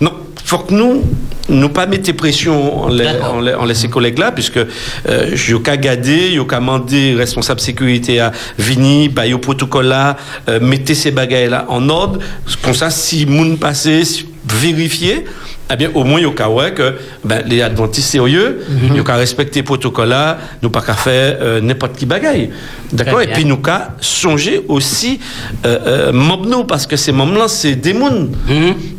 Non, 0.00 0.12
faut 0.44 0.58
que 0.58 0.74
nous 0.74 1.02
nous 1.48 1.68
pas 1.68 1.86
mettre 1.86 2.10
pression 2.12 2.84
en 2.84 2.88
les, 2.88 3.06
en 3.22 3.40
les, 3.40 3.54
en 3.54 3.64
les- 3.66 3.74
ces 3.74 3.88
collègues-là, 3.88 4.32
puisque 4.32 4.56
euh, 4.56 5.30
je 5.34 5.56
qu'à 5.60 5.76
garder, 5.76 6.38
qu'à 6.44 6.58
demander 6.60 7.14
responsable 7.14 7.60
sécurité 7.60 8.20
à 8.20 8.32
venir, 8.58 9.10
bah, 9.12 9.22
au 9.32 9.38
protocole 9.38 9.86
là, 9.86 10.16
euh, 10.48 10.58
mettez 10.60 10.94
ces 10.94 11.10
bagailles-là 11.10 11.66
en 11.68 11.88
ordre, 11.90 12.18
comme 12.62 12.74
ça, 12.74 12.90
si 12.90 13.26
moun 13.26 13.58
passé, 13.58 14.02
vérifier, 14.48 15.24
eh 15.72 15.76
bien, 15.76 15.90
au 15.94 16.04
moins, 16.04 16.20
il 16.20 16.24
y 16.24 16.26
a 16.26 16.30
ouais 16.50 16.72
que 16.74 16.94
ben, 17.24 17.42
les 17.46 17.62
adventistes 17.62 18.10
sérieux, 18.10 18.60
il 18.82 18.94
y 18.94 19.00
a 19.00 19.02
respecter 19.16 19.60
le 19.60 19.64
protocole 19.64 20.08
là, 20.10 20.38
nous 20.62 20.68
pas 20.70 20.82
qu'à 20.82 20.94
faire 20.94 21.38
euh, 21.40 21.60
n'importe 21.60 21.96
qui 21.96 22.06
bagaille. 22.06 22.50
D'accord? 22.92 23.20
Et 23.22 23.26
puis, 23.34 23.44
nous 23.44 23.56
qu'à 23.58 23.92
songer 24.00 24.62
aussi, 24.68 25.20
euh, 25.64 25.78
euh, 25.86 26.12
membres 26.12 26.46
nous, 26.46 26.64
parce 26.64 26.86
que 26.86 26.96
ces 26.96 27.12
membres-là, 27.12 27.48
c'est 27.48 27.76
des 27.76 27.94
mouns. 27.94 28.28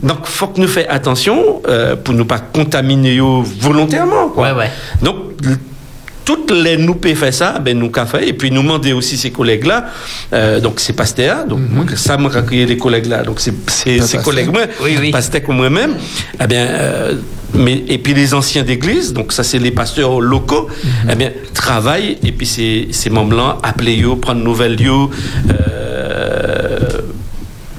Donc, 0.03 0.25
faut 0.25 0.47
que 0.47 0.59
nous 0.59 0.67
fassions 0.67 0.89
attention 0.89 1.61
euh, 1.67 1.95
pour 1.95 2.13
ne 2.15 2.23
pas 2.23 2.39
contaminer 2.39 3.19
volontairement. 3.61 4.29
Quoi. 4.29 4.47
Donc, 5.03 5.15
l- 5.43 5.57
toutes 6.25 6.51
les 6.51 6.77
nous 6.77 6.95
peut 6.95 7.13
faire 7.13 7.33
ça, 7.33 7.59
ben 7.59 7.77
nous 7.77 7.89
qu'a 7.89 8.05
fait 8.05 8.27
et 8.27 8.33
puis 8.33 8.51
nous 8.51 8.63
demander 8.63 8.93
aussi 8.93 9.15
ces 9.17 9.31
collègues 9.31 9.65
là, 9.65 9.85
donc 10.59 10.79
c'est 10.79 10.93
pasteur, 10.93 11.45
donc 11.45 11.59
moi, 11.69 11.85
ça 11.95 12.17
m'a 12.17 12.29
créé 12.29 12.65
les 12.65 12.77
collègues 12.77 13.05
là, 13.05 13.23
donc 13.23 13.39
c'est 13.39 13.53
c'est 13.67 14.01
ces 14.01 14.17
collègues 14.17 14.51
moi, 14.51 14.63
pasteur 15.11 15.43
comme 15.43 15.57
moi-même, 15.57 15.95
eh 16.41 16.47
bien 16.47 16.65
euh, 16.65 17.13
mais 17.53 17.83
et 17.87 17.97
puis 17.97 18.13
les 18.13 18.33
anciens 18.33 18.63
d'église, 18.63 19.13
donc 19.13 19.31
ça 19.31 19.43
c'est 19.43 19.59
les 19.59 19.71
pasteurs 19.71 20.19
locaux, 20.19 20.67
eh 21.09 21.15
bien 21.15 21.31
travaillent. 21.53 22.17
Et 22.23 22.31
puis 22.31 22.45
ces 22.45 22.87
ces 22.91 23.09
membres 23.09 23.35
là 23.35 23.57
appeler 23.63 23.95
yo 23.95 24.15
prendre 24.15 24.43
nouvelles 24.43 24.79
yo 24.79 25.09
euh, 25.49 25.84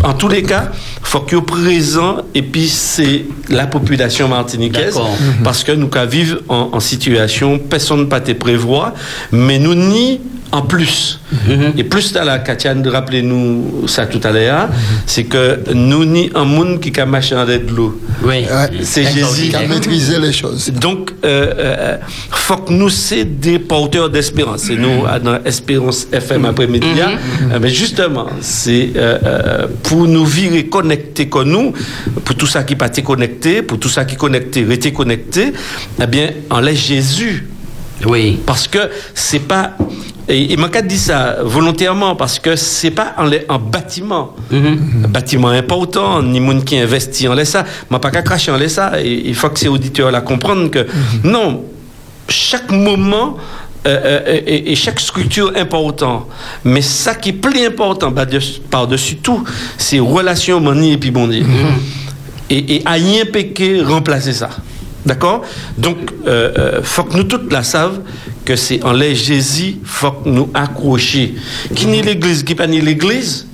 en 0.06 0.14
tous 0.14 0.28
les 0.28 0.44
cas, 0.44 0.70
faut 1.02 1.20
qu'il 1.20 1.36
y 1.36 1.40
ait 1.40 1.44
présent 1.44 2.18
et 2.32 2.42
puis 2.42 2.68
c'est 2.68 3.24
la 3.48 3.66
population 3.66 4.28
martiniquaise 4.28 4.96
parce 5.42 5.64
que 5.64 5.72
nous 5.72 5.88
qu'à 5.88 6.06
vivre 6.06 6.38
en, 6.48 6.70
en 6.72 6.80
situation 6.80 7.58
personne 7.58 8.00
ne 8.00 8.04
peut 8.04 8.20
te 8.20 8.32
prévoir 8.32 8.92
mais 9.32 9.58
nous 9.58 9.74
ni 9.74 10.20
en 10.52 10.62
plus. 10.62 11.20
Et 11.76 11.84
plus 11.84 12.14
à 12.16 12.24
la 12.24 12.38
Katiane 12.38 12.86
rappelez-nous 12.86 13.86
ça 13.86 14.06
tout 14.06 14.20
à 14.22 14.30
l'heure 14.32 14.68
c'est 15.06 15.24
que 15.24 15.72
nous 15.72 16.04
ni 16.04 16.30
un 16.34 16.44
monde 16.44 16.80
qui 16.80 16.98
a 16.98 17.06
machin 17.06 17.44
de 17.44 17.60
l'eau. 17.74 18.00
Oui. 18.22 18.46
C'est 18.82 19.04
Jésus 19.04 19.48
qui 19.50 19.56
a 19.56 19.66
maîtrisé 19.66 20.18
les 20.18 20.32
choses. 20.32 20.70
Donc 20.72 21.12
euh, 21.24 21.52
euh, 21.58 21.96
faut 22.30 22.56
que 22.58 22.72
nous 22.72 22.88
c'est 22.90 23.24
des 23.24 23.58
porteurs 23.58 24.10
d'espérance. 24.10 24.68
Et 24.70 24.76
nous 24.76 25.04
à 25.06 25.18
dans 25.18 25.42
Espérance 25.44 26.06
FM 26.12 26.44
après-midi 26.44 26.94
là, 26.96 27.10
euh, 27.52 27.58
mais 27.60 27.70
justement 27.70 28.26
c'est 28.40 28.90
euh, 28.96 29.18
euh, 29.24 29.66
pour 29.82 30.06
nous 30.06 30.24
virer 30.24 30.66
connectés 30.66 31.28
comme 31.28 31.50
nous 31.50 31.72
pour 32.24 32.34
tout 32.36 32.46
ça 32.46 32.64
qui 32.64 32.76
pas 32.76 32.86
été 32.86 33.02
connecté 33.02 33.62
pour 33.62 33.78
tout 33.78 33.88
ça 33.88 34.04
qui 34.04 34.16
connecté 34.16 34.64
rester 34.64 34.92
connecté 34.92 35.52
eh 36.00 36.06
bien 36.06 36.30
en 36.50 36.60
laisse 36.60 36.86
Jésus. 36.86 37.46
Oui. 38.04 38.38
Parce 38.44 38.68
que 38.68 38.90
c'est 39.14 39.40
pas 39.40 39.76
et, 40.28 40.52
et 40.52 40.56
Mankat 40.56 40.82
dit 40.82 40.98
ça 40.98 41.36
volontairement 41.42 42.16
parce 42.16 42.38
que 42.38 42.56
c'est 42.56 42.90
pas 42.90 43.14
en, 43.18 43.58
bâtiment. 43.58 44.34
Un 45.04 45.08
bâtiment 45.08 45.48
important 45.48 46.22
ni 46.22 46.40
monde 46.40 46.64
qui 46.64 46.76
investit 46.78 47.28
en 47.28 47.34
laisse 47.34 47.50
ça. 47.50 47.64
M'a 47.90 47.98
pas 47.98 48.10
qu'à 48.10 48.22
cracher 48.22 48.50
en 48.50 48.56
laisse 48.56 48.74
ça. 48.74 49.00
Il 49.02 49.34
faut 49.34 49.48
que 49.50 49.58
ces 49.58 49.68
auditeurs 49.68 50.10
là 50.10 50.20
comprennent 50.20 50.70
que 50.70 50.86
non 51.24 51.64
chaque 52.28 52.70
moment 52.72 53.36
euh, 53.86 54.00
euh, 54.26 54.40
et, 54.46 54.72
et 54.72 54.74
chaque 54.74 54.98
structure 54.98 55.52
important. 55.56 56.26
Mais 56.64 56.82
ça 56.82 57.14
qui 57.14 57.28
est 57.28 57.32
plus 57.32 57.64
important 57.64 58.10
bah, 58.10 58.26
de- 58.26 58.40
par-dessus 58.68 59.16
tout 59.16 59.44
c'est 59.78 60.00
relation 60.00 60.60
mani 60.60 60.92
et 60.94 60.98
puis 60.98 61.12
bon 61.12 61.28
Dieu. 61.28 61.44
Et, 62.50 62.76
et 62.76 62.82
à 62.84 62.92
rien 62.92 63.24
péquer 63.26 63.80
remplacer 63.82 64.32
ça 64.32 64.50
D'accord 65.06 65.42
Donc, 65.78 65.96
euh, 66.26 66.52
euh, 66.58 66.80
faut 66.82 67.04
que 67.04 67.16
nous 67.16 67.22
toutes 67.22 67.52
la 67.52 67.62
savent 67.62 68.00
que 68.44 68.56
c'est 68.56 68.82
en 68.84 68.92
les 68.92 69.14
Jésus, 69.14 69.76
faut 69.84 70.10
que 70.10 70.28
nous 70.28 70.50
accrocher. 70.52 71.34
Qui 71.74 71.86
n'est 71.86 72.02
l'église, 72.02 72.42
qui 72.42 72.54
pas 72.54 72.66
ni 72.66 72.80
l'église, 72.80 73.46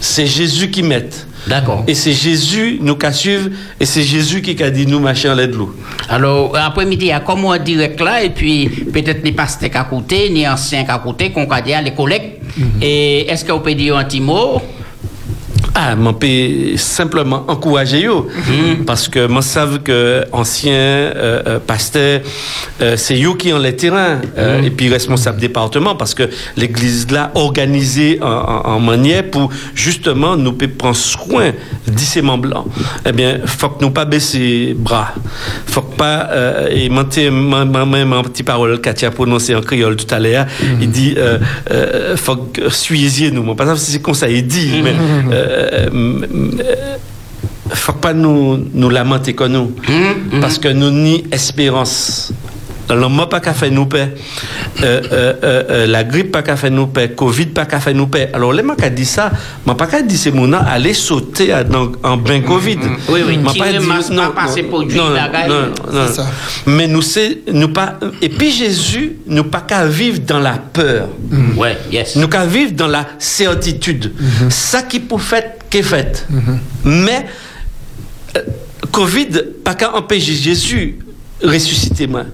c'est 0.00 0.26
Jésus 0.26 0.70
qui 0.70 0.82
met. 0.82 1.08
D'accord. 1.46 1.84
Et 1.86 1.94
c'est 1.94 2.12
Jésus 2.12 2.78
nous 2.80 2.96
qu'a 2.96 3.12
suivre 3.12 3.48
et 3.78 3.86
c'est 3.86 4.02
Jésus 4.02 4.42
qui 4.42 4.62
a 4.62 4.70
dit 4.70 4.86
nous 4.86 5.00
marcher 5.00 5.30
en 5.30 5.34
l'aide 5.34 5.52
de 5.52 5.56
l'eau. 5.56 5.74
Alors, 6.08 6.56
après-midi, 6.56 7.06
il 7.06 7.08
y 7.08 7.12
a 7.12 7.20
comme 7.20 7.44
on 7.44 7.56
direct 7.56 8.00
là, 8.00 8.22
et 8.22 8.30
puis 8.30 8.68
peut-être 8.68 9.24
ni 9.24 9.32
pasteurs 9.32 9.70
qu'à 9.70 9.84
côté, 9.84 10.28
ni 10.30 10.46
anciens 10.46 10.84
qu'à 10.84 10.98
côté, 10.98 11.30
qu'on 11.30 11.46
va 11.46 11.60
dire 11.62 11.80
les 11.82 11.94
collègues. 11.94 12.32
Et 12.82 13.30
est-ce 13.30 13.50
vous 13.50 13.60
pouvez 13.60 13.74
dire 13.74 13.96
un 13.96 14.04
petit 14.04 14.20
mot? 14.20 14.60
Ah, 15.74 15.94
peux 16.12 16.76
simplement 16.76 17.44
encourager 17.48 18.04
eux. 18.06 18.24
Parce 18.86 19.08
que 19.08 19.26
moi, 19.26 19.40
savent 19.40 19.78
que 19.80 20.24
anciens 20.32 20.72
euh, 20.74 21.42
euh, 21.46 21.58
pasteurs, 21.64 22.20
euh, 22.82 22.96
c'est 22.96 23.22
eux 23.22 23.34
qui 23.34 23.52
ont 23.52 23.58
les 23.58 23.76
terrains, 23.76 24.20
euh, 24.36 24.62
et 24.62 24.70
puis 24.70 24.88
responsable 24.88 25.38
département, 25.40 25.94
parce 25.94 26.12
que 26.14 26.24
l'église 26.56 27.10
là, 27.10 27.30
organisée 27.34 28.18
en, 28.20 28.26
en- 28.26 28.62
en 28.74 28.80
manière 28.80 29.24
pour 29.30 29.50
justement 29.74 30.36
nous 30.36 30.52
peut 30.54 30.66
prendre 30.68 30.96
soin 30.96 31.50
de 31.86 31.98
ces 31.98 32.20
membres 32.20 32.48
Eh 33.06 33.12
bien, 33.12 33.38
faut 33.46 33.68
que 33.68 33.84
nous 33.84 33.90
pas 33.90 34.04
baisser 34.04 34.74
bras. 34.76 35.14
Faut 35.66 35.82
que 35.82 35.96
pas, 35.96 36.28
euh, 36.32 36.68
et 36.70 36.88
même 37.86 38.12
en 38.12 38.22
petite 38.24 38.46
parole, 38.46 38.80
Katia 38.80 39.08
a 39.08 39.10
prononcé 39.12 39.54
en 39.54 39.60
créole 39.60 39.94
tout 39.96 40.12
à 40.12 40.18
l'heure, 40.18 40.46
il 40.80 40.90
dit, 40.90 41.14
euh, 41.16 42.16
faut 42.16 42.36
que 42.36 42.68
suivez 42.70 43.30
nous. 43.30 43.54
Pas 43.54 43.64
si 43.76 43.92
c'est 43.92 44.02
comme 44.02 44.14
ça, 44.14 44.28
il 44.28 44.46
dit, 44.46 44.80
mais, 44.82 44.94
euh, 45.32 45.58
faut 47.72 47.92
pas 47.92 48.12
nous, 48.12 48.58
nous 48.74 48.90
lamenter 48.90 49.34
comme 49.34 49.52
nous. 49.52 49.72
Parce 50.40 50.58
que 50.58 50.68
nous 50.68 50.90
ni 50.90 51.24
espérance. 51.32 52.32
Le 52.94 53.08
mot 53.08 53.26
pas 53.26 53.40
qu'à 53.40 53.54
faire 53.54 53.70
nous 53.70 53.86
paix. 53.86 54.08
Euh, 54.82 55.00
euh, 55.12 55.32
euh, 55.42 55.62
euh, 55.70 55.86
la 55.86 56.04
grippe 56.04 56.32
pas 56.32 56.42
qu'à 56.42 56.56
faire 56.56 56.70
nous 56.70 56.86
paix. 56.88 57.10
Covid 57.10 57.46
pas 57.46 57.66
qu'à 57.66 57.80
faire 57.80 57.94
nous 57.94 58.06
paix. 58.06 58.30
Alors, 58.32 58.52
les 58.52 58.62
gens 58.66 58.74
qui 58.74 58.90
dit 58.90 59.04
ça, 59.04 59.30
moi 59.66 59.76
pas 59.76 59.86
qu'à 59.86 60.02
dire 60.02 60.18
ces 60.18 60.32
mots 60.32 60.48
aller 60.54 60.94
sauter 60.94 61.52
à- 61.52 61.64
dans- 61.64 61.92
en 62.02 62.16
bain 62.16 62.40
Covid. 62.40 62.78
Oui, 63.08 63.20
oui, 63.26 63.38
M'a 63.38 63.52
tirer 63.52 63.78
dit- 63.78 63.86
masque, 63.86 64.14
pas 64.14 64.30
passer 64.30 64.62
produit, 64.64 64.96
non, 64.98 65.10
non, 65.10 65.66
non. 65.92 66.06
Mais 66.66 66.86
nous 66.86 67.02
c'est, 67.02 67.38
nous 67.52 67.68
pas, 67.68 67.98
et 68.20 68.28
puis 68.28 68.50
Jésus, 68.50 69.16
nous 69.26 69.44
pas 69.44 69.60
qu'à 69.60 69.86
vivre 69.86 70.20
dans 70.26 70.40
la 70.40 70.54
peur. 70.72 71.08
Ouais, 71.56 71.76
yes. 71.92 72.16
Nous 72.16 72.28
qu'à 72.28 72.44
vivre 72.46 72.72
dans 72.72 72.88
la 72.88 73.06
certitude. 73.18 74.12
Ça 74.48 74.82
qui 74.82 75.00
pour 75.00 75.20
fait, 75.22 75.58
qu'est 75.70 75.82
fait. 75.82 76.26
Mais, 76.84 77.26
euh, 78.36 78.40
Covid, 78.92 79.28
pas 79.64 79.74
qu'à 79.74 79.94
empêcher 79.94 80.34
Jésus 80.34 80.98
ressusciter 81.42 82.06
moi. 82.06 82.24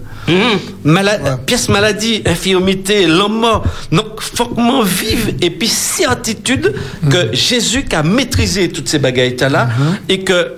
Mala- 0.85 1.37
Pièce 1.47 1.69
maladie, 1.69 2.23
infirmité, 2.27 3.07
l'homme 3.07 3.39
mort. 3.41 3.65
Donc, 3.93 4.21
faut 4.21 4.47
que 4.47 4.61
moi 4.61 4.85
vive 4.85 5.35
et 5.41 5.51
puis 5.51 5.69
certitude 5.69 6.75
que 7.11 7.33
Jésus 7.33 7.85
qui 7.85 7.95
a 7.95 8.03
maîtrisé 8.03 8.69
toutes 8.69 8.89
ces 8.89 8.99
bagailles 8.99 9.37
là 9.49 9.69
et 10.09 10.21
que 10.25 10.53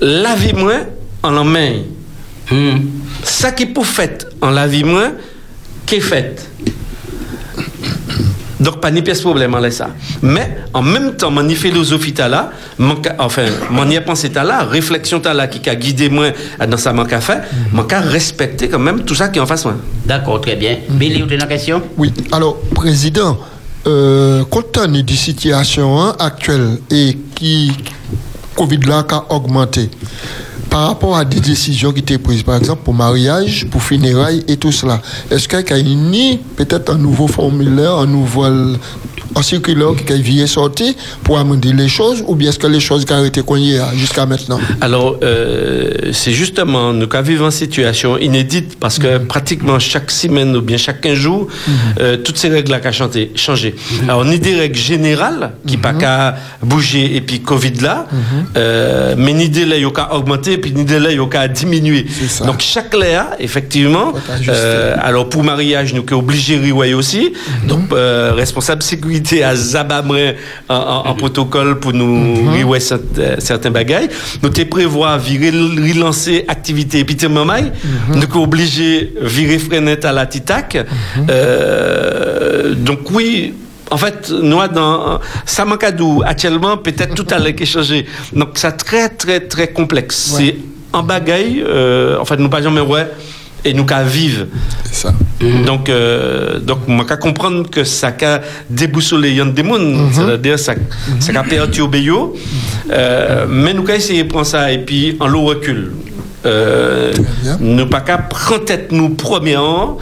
la 0.00 0.34
vie 0.34 0.54
moins 0.54 0.80
en 1.22 1.30
la 1.32 1.44
main. 1.44 1.72
Ça 3.22 3.52
qui 3.52 3.66
pour 3.66 3.86
fait 3.86 4.26
en 4.40 4.50
la 4.50 4.66
vie 4.66 4.84
moins, 4.84 5.12
qu'est 5.86 6.00
fait. 6.00 6.48
Donc, 8.62 8.80
pas 8.80 8.90
ni 8.90 9.02
pièce 9.02 9.20
problème 9.20 9.54
en 9.54 9.70
ça. 9.70 9.88
Mais, 10.22 10.56
en 10.72 10.82
même 10.82 11.16
temps, 11.16 11.30
mon 11.30 11.48
philosophie 11.50 12.12
t'as 12.12 12.28
là, 12.28 12.52
mon 12.78 12.96
enfin, 13.18 13.46
mon 13.70 13.88
y 13.90 14.00
pensée 14.00 14.30
t'as 14.30 14.44
là, 14.44 14.62
réflexion 14.62 15.18
t'as 15.20 15.34
là, 15.34 15.48
qui 15.48 15.68
a 15.68 15.74
guidé 15.74 16.08
moi 16.08 16.28
dans 16.68 16.76
sa 16.76 16.92
manque 16.92 17.12
à 17.12 17.20
faire, 17.20 17.42
mon 17.72 17.82
cas 17.84 18.00
respecter 18.00 18.68
quand 18.68 18.78
même 18.78 19.02
tout 19.02 19.14
ça 19.14 19.28
qui 19.28 19.38
est 19.38 19.42
en 19.42 19.46
face 19.46 19.64
moi. 19.64 19.74
D'accord, 20.06 20.40
très 20.40 20.56
bien. 20.56 20.76
Billy, 20.88 21.22
vous 21.22 21.24
avez 21.24 21.34
une 21.34 21.46
question? 21.46 21.82
Oui, 21.98 22.12
alors, 22.30 22.56
Président, 22.74 23.38
euh, 23.86 24.44
compte 24.44 24.70
tenu 24.72 25.02
de 25.02 25.10
la 25.10 25.16
situation 25.16 26.00
hein, 26.00 26.14
actuelle 26.20 26.78
et 26.90 27.18
qui 27.34 27.72
Covid 28.54 28.78
là 28.86 29.02
qui 29.02 29.14
a 29.14 29.24
augmenté, 29.30 29.90
par 30.72 30.86
rapport 30.86 31.18
à 31.18 31.26
des 31.26 31.38
décisions 31.38 31.92
qui 31.92 31.98
étaient 31.98 32.16
prises, 32.16 32.42
par 32.42 32.56
exemple 32.56 32.80
pour 32.82 32.94
mariage, 32.94 33.66
pour 33.70 33.82
funérailles 33.82 34.42
et 34.48 34.56
tout 34.56 34.72
cela, 34.72 35.02
est-ce 35.30 35.46
qu'il 35.46 35.58
y 35.58 36.32
a 36.32 36.38
peut-être 36.56 36.94
un 36.94 36.96
nouveau 36.96 37.28
formulaire, 37.28 37.96
un 37.96 38.06
nouveau 38.06 38.46
un 39.34 39.42
circulaire 39.42 39.94
qui 40.06 40.22
vient 40.22 40.46
sortir 40.46 40.94
pour 41.22 41.38
amender 41.38 41.72
les 41.72 41.88
choses 41.88 42.22
ou 42.26 42.34
bien 42.34 42.50
est-ce 42.50 42.58
que 42.58 42.66
les 42.66 42.80
choses 42.80 43.04
qui 43.04 43.12
ont 43.12 43.24
été 43.24 43.42
connues 43.42 43.76
jusqu'à 43.94 44.26
maintenant? 44.26 44.60
Alors, 44.80 45.16
euh, 45.22 45.90
c'est 46.12 46.32
justement, 46.32 46.92
nous 46.92 47.08
vivre 47.22 47.44
une 47.44 47.50
situation 47.50 48.18
inédite 48.18 48.78
parce 48.78 48.98
que 48.98 49.18
pratiquement 49.18 49.78
chaque 49.78 50.10
semaine 50.10 50.56
ou 50.56 50.60
bien 50.60 50.76
chaque 50.76 51.00
15 51.00 51.14
jours, 51.14 51.48
euh, 52.00 52.16
toutes 52.16 52.36
ces 52.36 52.48
règles-là 52.48 52.80
qu'à 52.80 52.92
chanter, 52.92 53.32
changer. 53.34 53.74
Alors, 54.04 54.26
est 54.26 54.38
des 54.38 54.54
règles 54.54 54.78
générales 54.78 55.52
qui 55.66 55.76
pas 55.76 55.92
qu'à 55.94 56.36
bouger 56.62 57.16
et 57.16 57.20
puis 57.20 57.40
Covid 57.40 57.74
là, 57.80 58.06
euh, 58.56 59.14
mais 59.16 59.32
ni 59.32 59.48
des 59.48 59.64
là, 59.64 59.76
il 59.76 59.82
y 59.82 59.86
a 59.86 59.90
qu'à 59.90 60.14
augmenter 60.14 60.52
et 60.52 60.58
puis 60.58 60.72
ni 60.72 60.84
des 60.84 60.98
y 60.98 61.18
a 61.18 61.26
qu'à 61.26 61.48
diminuer. 61.48 62.06
Donc, 62.44 62.60
chaque 62.60 62.94
léa, 62.94 63.30
effectivement, 63.38 64.12
alors 64.98 65.28
pour 65.28 65.42
mariage, 65.44 65.94
nous 65.94 66.02
qu'est 66.02 66.14
obligé 66.14 66.58
de 66.58 66.64
riouer 66.64 66.94
aussi. 66.94 67.32
Donc, 67.66 67.90
responsable 67.92 68.82
sécurité 68.82 69.21
à 69.42 69.54
Zabamre 69.56 70.34
en, 70.68 70.74
en- 70.74 71.06
en 71.10 71.14
protocole 71.14 71.78
pour 71.78 71.92
nous 71.92 72.50
riouer 72.52 72.80
certains, 72.80 73.38
certains 73.38 73.70
bagailles. 73.70 74.08
Nous 74.42 74.48
t'es 74.50 74.64
prévoir 74.64 75.18
virer, 75.18 75.50
relancer 75.50 76.44
activité 76.48 77.00
et 77.00 77.04
puis 77.04 77.16
t'es 77.16 77.28
mamaille. 77.28 77.72
Nous 78.14 78.26
obligé 78.42 79.12
virer 79.20 79.58
freinet 79.58 80.04
à 80.04 80.12
la 80.12 80.26
titac. 80.26 80.76
Euh, 81.30 82.74
donc 82.74 83.10
oui, 83.10 83.54
en 83.90 83.96
fait, 83.96 84.30
nous, 84.30 84.58
dans 84.68 85.20
Samakadou, 85.44 86.22
actuellement, 86.24 86.76
peut-être 86.78 87.14
tout 87.14 87.26
allait 87.30 87.54
changer. 87.64 88.06
Donc, 88.32 88.50
c'est 88.54 88.72
très, 88.72 89.08
très, 89.10 89.40
très 89.40 89.68
complexe. 89.68 90.32
C'est 90.36 90.56
en 90.92 91.02
bagaille, 91.02 91.62
euh, 91.66 92.18
en 92.18 92.24
fait, 92.24 92.36
nous 92.38 92.48
pas 92.48 92.62
jamais 92.62 92.80
ouais, 92.80 93.06
et 93.64 93.74
nous 93.74 93.84
qu'à 93.84 94.02
vivre. 94.02 94.46
ça. 94.90 95.12
Donc, 95.66 95.88
euh, 95.88 96.58
donc, 96.58 96.86
moi, 96.86 97.04
qu'à 97.04 97.16
comprendre 97.16 97.68
que 97.68 97.84
ça 97.84 98.12
qu'a 98.12 98.40
déboussolé 98.70 99.32
y'en 99.32 99.46
des 99.46 99.62
mondes, 99.62 100.10
c'est-à-dire 100.12 100.58
ça, 100.58 100.74
ça 101.20 101.32
qu'a 101.32 101.42
perturbé 101.42 102.02
yo. 102.02 102.34
Euh, 102.90 103.46
mais 103.48 103.74
nous 103.74 103.82
qu'à 103.82 103.96
essayer 103.96 104.24
de 104.24 104.28
prendre 104.28 104.46
ça 104.46 104.70
et 104.72 104.78
puis 104.78 105.16
en 105.20 105.26
l'eau 105.26 105.42
recul. 105.44 105.92
Euh, 106.44 107.12
nous 107.60 107.86
pas 107.86 108.00
qu'à 108.00 108.18
prendre 108.18 108.64
tête 108.64 108.90
nous 108.90 109.10
premièrement. 109.10 109.98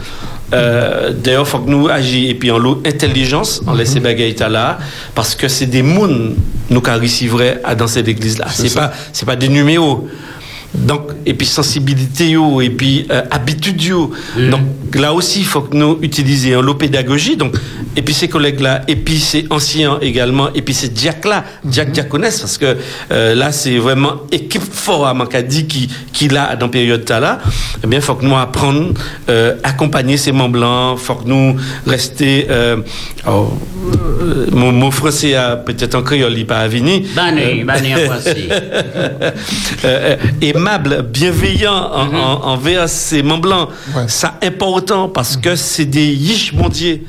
Euh, 0.53 1.13
D'ailleurs, 1.13 1.47
faut 1.47 1.59
que 1.59 1.69
nous 1.69 1.87
agissions 1.87 2.29
et 2.29 2.33
puis 2.33 2.51
en 2.51 2.57
l'eau 2.57 2.81
intelligence, 2.85 3.61
en 3.67 3.73
laisser 3.73 3.99
bagaille 3.99 4.35
là, 4.49 4.79
parce 5.15 5.33
que 5.35 5.47
c'est 5.47 5.65
des 5.67 5.81
mouns 5.81 6.33
nous 6.69 6.81
qu'à 6.81 6.97
recevrait 6.97 7.61
à 7.63 7.75
dans 7.75 7.87
cette 7.87 8.07
église 8.07 8.37
là. 8.37 8.47
C'est 8.49 8.73
pas, 8.73 8.91
c'est 9.13 9.25
pas 9.25 9.35
des 9.35 9.49
numéros. 9.49 10.09
Donc, 10.73 11.11
et 11.25 11.33
puis 11.33 11.47
sensibilité, 11.47 12.35
et 12.61 12.69
puis 12.69 13.05
euh, 13.11 13.23
habitude. 13.31 13.71
Donc 14.49 14.61
là 14.93 15.13
aussi, 15.13 15.39
il 15.39 15.45
faut 15.45 15.61
que 15.61 15.75
nous 15.75 15.97
utilisions 16.01 16.61
l'eau 16.61 16.75
pédagogie. 16.75 17.35
Donc, 17.37 17.55
et 17.95 18.01
puis 18.01 18.13
ces 18.13 18.27
collègues-là, 18.27 18.81
et 18.87 18.95
puis 18.95 19.19
ces 19.19 19.45
anciens 19.49 19.99
également, 20.01 20.53
et 20.53 20.61
puis 20.61 20.73
ces 20.73 20.91
Jack-là, 20.95 21.43
Jack 21.69 21.91
Diaconès, 21.91 22.39
parce 22.39 22.57
que 22.57 22.77
euh, 23.11 23.35
là, 23.35 23.51
c'est 23.51 23.77
vraiment 23.77 24.21
équipe 24.31 24.61
fort 24.61 25.07
à 25.07 25.13
Mancadi 25.13 25.67
qui, 25.67 25.89
qui 26.13 26.27
l'a 26.27 26.55
dans 26.55 26.69
période 26.69 27.07
là. 27.09 27.39
Eh 27.83 27.87
bien, 27.87 27.99
il 27.99 28.01
faut 28.01 28.15
que 28.15 28.25
nous 28.25 28.35
apprendre, 28.35 28.93
euh, 29.29 29.55
accompagner 29.63 30.17
ces 30.17 30.31
membres 30.31 30.53
blancs, 30.59 30.99
faut 30.99 31.15
que 31.15 31.27
nous 31.27 31.55
rester, 31.85 32.47
euh, 32.49 32.77
oh, 33.27 33.49
mot 34.51 34.91
français, 34.91 35.35
a 35.35 35.55
peut-être 35.57 35.95
en 35.95 36.03
créole, 36.03 36.33
il 36.37 36.45
pas 36.45 36.59
à 36.59 36.67
venir. 36.67 37.01
Banni, 37.15 37.63
banni 37.63 37.93
en 37.95 37.97
français. 37.99 38.47
Euh, 39.83 40.15
aimable, 40.41 41.03
bienveillant 41.11 41.73
en- 41.73 42.15
en- 42.15 42.45
envers 42.53 42.87
ses 42.87 43.23
membres 43.23 43.41
blancs. 43.41 43.69
Ça 44.07 44.37
important 44.43 45.09
parce 45.09 45.35
que 45.37 45.55
c'est 45.55 45.85
des 45.85 46.05
yish 46.13 46.53
mondiers. 46.53 47.03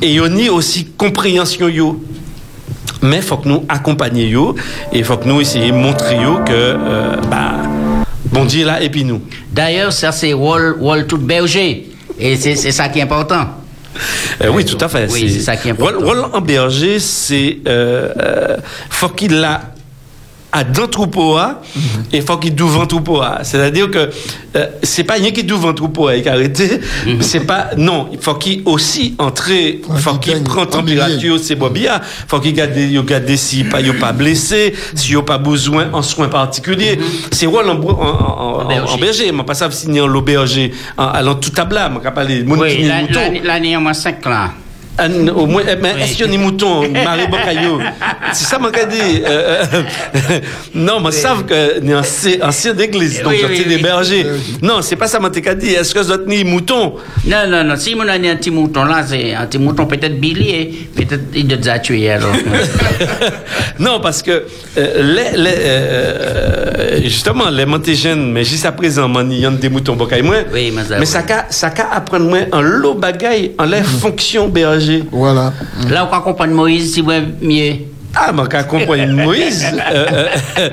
Et 0.00 0.20
on 0.20 0.36
y 0.36 0.48
aussi 0.48 0.84
compréhension 0.96 1.68
yo. 1.68 2.00
Mais 3.02 3.20
faut 3.22 3.38
que 3.38 3.48
nous 3.48 3.64
accompagnions 3.68 4.26
yo 4.28 4.54
et 4.92 5.02
faut 5.02 5.16
que 5.16 5.26
nous 5.28 5.40
essayions 5.40 5.74
de 5.76 5.80
montrer 5.82 6.16
yo 6.22 6.38
que 6.46 6.52
euh, 6.52 7.16
bah 7.30 7.54
bon 8.32 8.44
Dieu 8.44 8.64
là 8.64 8.80
et 8.80 8.88
puis 8.90 9.04
nous. 9.04 9.20
D'ailleurs, 9.52 9.92
ça 9.92 10.12
c'est 10.12 10.32
rôle, 10.32 10.76
rôle 10.80 11.06
tout 11.06 11.18
berger. 11.18 11.88
Et 12.20 12.36
c'est 12.36 12.54
c'est 12.54 12.72
ça 12.72 12.88
qui 12.88 13.00
est 13.00 13.02
important. 13.02 13.46
Euh, 14.42 14.48
oui, 14.48 14.64
tout 14.64 14.78
à 14.80 14.88
fait. 14.88 15.08
Oui, 15.10 15.30
c'est 15.32 15.40
ça 15.40 15.56
qui 15.56 15.68
est 15.68 15.72
important. 15.72 16.30
En 16.32 16.40
berger, 16.40 16.98
c'est 16.98 17.58
euh, 17.66 18.12
euh, 18.20 18.56
faut 18.90 19.08
qu'il 19.08 19.42
a 19.44 19.62
à 20.50 20.64
dans 20.64 20.86
troupeau 20.86 21.36
hein, 21.36 21.58
et 22.12 22.22
faut 22.22 22.38
qu'il 22.38 22.54
devant 22.54 22.86
troupeau 22.86 23.20
hein. 23.20 23.38
c'est-à-dire 23.42 23.90
que 23.90 24.08
euh, 24.56 24.66
c'est 24.82 25.04
pas 25.04 25.14
rien 25.14 25.30
qui 25.30 25.44
devant 25.44 25.74
troupeau 25.74 26.08
avec 26.08 26.26
arrêté 26.26 26.80
c'est 27.20 27.40
pas 27.46 27.70
non 27.76 28.08
il 28.12 28.18
faut 28.18 28.34
qu'il 28.34 28.62
aussi 28.64 29.14
entrer 29.18 29.82
faut 29.98 30.14
qu'il 30.14 30.42
prend 30.42 30.64
température 30.64 31.38
c'est 31.38 31.54
bobia 31.54 32.00
faut 32.26 32.40
qu'il 32.40 32.54
garde 32.54 32.76
il 32.76 33.02
garde 33.04 33.28
si 33.36 33.64
pas 33.64 33.80
il 33.82 33.92
pas 33.98 34.12
blessé 34.12 34.74
si 34.94 35.12
il 35.12 35.22
pas 35.22 35.36
besoin 35.38 35.88
en 35.92 36.00
soins 36.02 36.28
particuliers. 36.28 36.98
C'est 37.30 37.46
rôle 37.46 37.68
en, 37.68 37.74
en, 37.78 37.90
en, 37.90 38.70
en, 38.70 38.86
en 38.86 38.96
berger. 38.98 39.30
Mais 39.32 39.42
pas 39.42 39.54
ça 39.54 39.70
signer 39.70 40.00
en 40.00 40.06
l'auberger 40.06 40.72
en 40.96 41.06
allant 41.08 41.34
tout 41.34 41.52
à 41.56 41.64
blanc 41.64 41.90
moi 41.90 42.00
parler 42.10 42.42
mon 42.42 42.58
Oui, 42.58 42.76
qui 42.76 42.82
la- 42.84 43.02
mouton. 43.02 43.20
la- 43.34 43.40
l'année 43.54 43.76
en 43.76 43.80
moins 43.80 43.92
5 43.94 44.24
là. 44.24 44.50
Au 45.36 45.46
moins, 45.46 45.62
eh 45.70 45.76
ben, 45.76 45.96
est-ce 45.98 46.12
qu'il 46.12 46.26
y 46.26 46.28
a 46.28 46.32
des 46.32 46.38
moutons, 46.38 46.88
Marie 46.90 47.26
Bocaillot 47.28 47.80
C'est 48.32 48.44
ça, 48.46 48.58
mon 48.58 48.68
dit. 48.70 49.22
Euh, 49.24 49.64
euh, 49.72 50.40
non, 50.74 51.00
mais 51.00 51.12
savent 51.12 51.44
que 51.44 51.80
ni 51.80 51.94
ancien, 51.94 52.36
ancien 52.42 52.74
d'église, 52.74 53.22
donc 53.22 53.32
Oui, 53.32 53.44
oui, 53.48 53.64
des 53.64 53.76
oui. 53.76 53.82
bergers. 53.82 54.26
Non, 54.62 54.82
c'est 54.82 54.96
pas 54.96 55.06
ça, 55.06 55.20
mon 55.20 55.28
dit. 55.28 55.40
Est-ce 55.40 55.94
que 55.94 56.00
vous 56.00 56.24
ni 56.26 56.44
moutons 56.44 56.94
Non, 57.26 57.46
non, 57.48 57.64
non. 57.64 57.76
Si 57.76 57.94
mon 57.94 58.08
année 58.08 58.30
un 58.30 58.36
petit 58.36 58.50
mouton 58.50 58.84
là, 58.84 59.04
c'est 59.06 59.34
un 59.34 59.46
petit 59.46 59.58
mouton 59.58 59.86
peut-être 59.86 60.18
bilier, 60.18 60.88
peut-être 60.94 61.22
il 61.34 61.46
doit 61.46 61.72
a 61.72 61.78
tué 61.78 62.10
alors. 62.10 62.32
Non, 63.78 64.00
parce 64.00 64.22
que 64.22 64.44
euh, 64.76 65.02
les, 65.02 65.40
les, 65.40 65.54
euh, 65.56 67.00
justement, 67.04 67.48
les 67.48 67.64
mais 68.16 68.44
juste 68.44 68.66
à 68.66 68.72
présent, 68.72 69.08
il 69.30 69.38
y 69.38 69.46
a 69.46 69.50
des 69.50 69.68
moutons 69.68 69.94
bocaille 69.94 70.22
moins. 70.22 70.42
Oui, 70.52 70.72
mais 70.74 70.82
ça, 70.84 70.98
Mais 70.98 71.06
ça 71.06 71.22
ça 71.50 71.70
apprendre 71.92 72.26
moins 72.26 72.46
en 72.52 72.60
lot 72.60 72.94
bagaille, 72.94 73.52
en 73.58 73.64
les 73.66 73.82
fonctions 73.82 74.48
berger. 74.88 75.04
Voilà. 75.10 75.52
Là, 75.90 76.04
on 76.10 76.14
peut 76.14 76.22
comprendre 76.22 76.54
Moïse, 76.54 76.94
si 76.94 77.00
vous 77.00 77.10
mieux. 77.42 77.74
Ah, 78.14 78.32
mais 78.32 78.48
qu'à 78.48 78.64
comprendre 78.64 79.06
Moïse, 79.12 79.64
euh, 79.92 80.06
euh, 80.58 80.70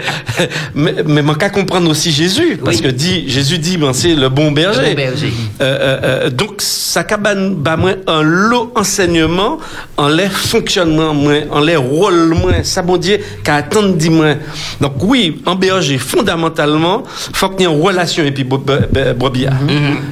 mais, 0.73 0.95
mais 1.05 1.21
mais 1.21 1.35
qu'à 1.35 1.49
comprendre 1.49 1.89
aussi 1.89 2.11
Jésus, 2.11 2.57
parce 2.63 2.77
Oui. 2.77 2.83
que 2.83 2.87
dit, 2.87 3.25
Jésus 3.29 3.57
dit, 3.59 3.77
ben, 3.77 3.93
c'est 3.93 4.15
le 4.15 4.29
bon 4.29 4.51
berger. 4.51 4.81
Le 4.81 4.87
bon 4.89 4.95
berger. 4.95 5.33
Euh, 5.61 5.63
euh, 5.63 5.99
euh, 6.03 6.29
donc, 6.29 6.55
ça 6.61 7.03
cabane 7.03 7.55
bah, 7.55 7.75
moins 7.77 7.95
un 8.07 8.21
lot 8.23 8.71
enseignement, 8.75 9.57
en 9.97 10.07
les 10.07 10.29
fonctionnement 10.29 11.13
moins, 11.13 11.41
en 11.51 11.59
les 11.59 11.75
rôles 11.75 12.33
moins, 12.33 12.63
ça 12.63 12.81
bon 12.81 12.97
Dieu, 12.97 13.19
qu'à 13.43 13.55
attendre 13.55 13.93
dit 13.95 14.09
moins. 14.09 14.35
Donc, 14.81 14.93
oui, 15.03 15.41
en 15.45 15.55
berger, 15.55 15.97
fondamentalement, 15.97 17.03
faut 17.05 17.49
qu'il 17.49 17.67
y 17.67 17.69
ait 17.69 17.73
une 17.73 17.81
relation 17.81 18.23
et 18.23 18.31
puis 18.31 18.43
brebis. 18.45 19.45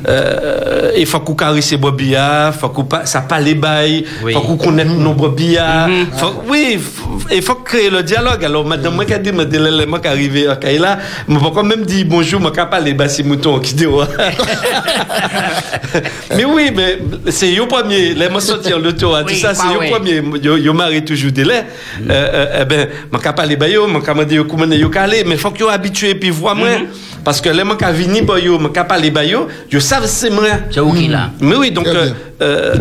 Euh, 0.07 0.91
il 0.97 1.05
faut 1.05 1.19
qu'on 1.21 1.33
caresse 1.35 1.73
brebis, 1.75 2.15
faut 2.59 2.69
qu'on 2.69 2.87
ça 3.05 3.21
pas 3.21 3.39
les 3.39 3.55
bails, 3.55 4.05
faut 4.33 4.41
qu'on 4.41 4.57
connaisse 4.57 4.87
nos 4.87 5.13
brebis. 5.13 5.57
Faut- 6.17 6.43
oui, 6.47 6.77
il 7.31 7.41
faut 7.41 7.55
créer 7.55 7.89
le 7.89 8.03
dialogue. 8.03 8.43
Alors, 8.45 8.65
madame, 8.65 8.95
moi, 8.95 9.05
qui 9.05 9.13
a 9.13 9.19
dit, 9.19 9.31
moi, 9.31 9.45
qui 9.99 10.07
arrivé 10.07 10.47
à 10.47 10.55
Kaila, 10.55 10.99
moi, 11.27 11.41
pas 11.41 11.51
quand 11.55 11.63
même 11.63 11.85
dit 11.85 12.03
bonjour, 12.03 12.41
moi, 12.41 12.51
qui 12.51 12.57
pas 12.57 12.79
les 12.79 12.93
bassi 12.93 13.23
moutons 13.23 13.59
qui 13.59 13.73
dit, 13.73 13.85
mais 16.35 16.45
oui, 16.45 16.71
mais 16.75 16.99
c'est 17.29 17.51
yo 17.51 17.65
premier, 17.67 18.13
les 18.13 18.29
moi 18.29 18.41
sortir 18.41 18.79
le 18.79 18.95
tour, 18.95 19.17
Oui, 19.25 19.33
tout 19.33 19.39
ça, 19.39 19.53
c'est 19.53 19.63
pas 19.63 19.73
yo 19.73 19.79
ouais. 19.79 19.91
premier, 19.91 20.21
yo 20.41 20.73
marre 20.73 20.91
toujours 21.05 21.31
des 21.31 21.43
laits. 21.43 21.65
Ben, 21.99 22.87
moi, 23.11 23.21
qui 23.21 23.33
pas 23.33 23.45
les 23.45 23.55
baillots, 23.55 23.87
moi, 23.87 24.01
qui 24.01 24.11
m'a 24.11 24.25
dit, 24.25 24.35
yo, 24.35 24.45
comment 24.45 24.65
yo 24.65 24.89
calé, 24.89 25.23
mais 25.25 25.37
faut 25.37 25.51
que 25.51 25.59
yo 25.59 25.69
habitué, 25.69 26.15
puis 26.15 26.29
vois 26.29 26.55
moi. 26.55 26.69
Parce 27.23 27.39
que 27.39 27.49
les 27.49 27.63
moi, 27.63 27.77
qui 27.77 27.85
vini, 27.93 28.21
bah, 28.21 28.39
yo, 28.39 28.59
moi, 28.59 28.71
qui 28.73 29.01
les 29.01 29.11
baillots, 29.11 29.47
yo 29.71 29.79
savent 29.79 30.05
c'est 30.07 30.29
moi. 30.29 30.43
C'est 30.69 30.79
où 30.79 30.91
qu'il 30.91 31.13
a 31.13 31.31
Mais 31.39 31.55
oui, 31.55 31.71
donc, 31.71 31.87
euh, 31.87 32.09
euh, 32.41 32.75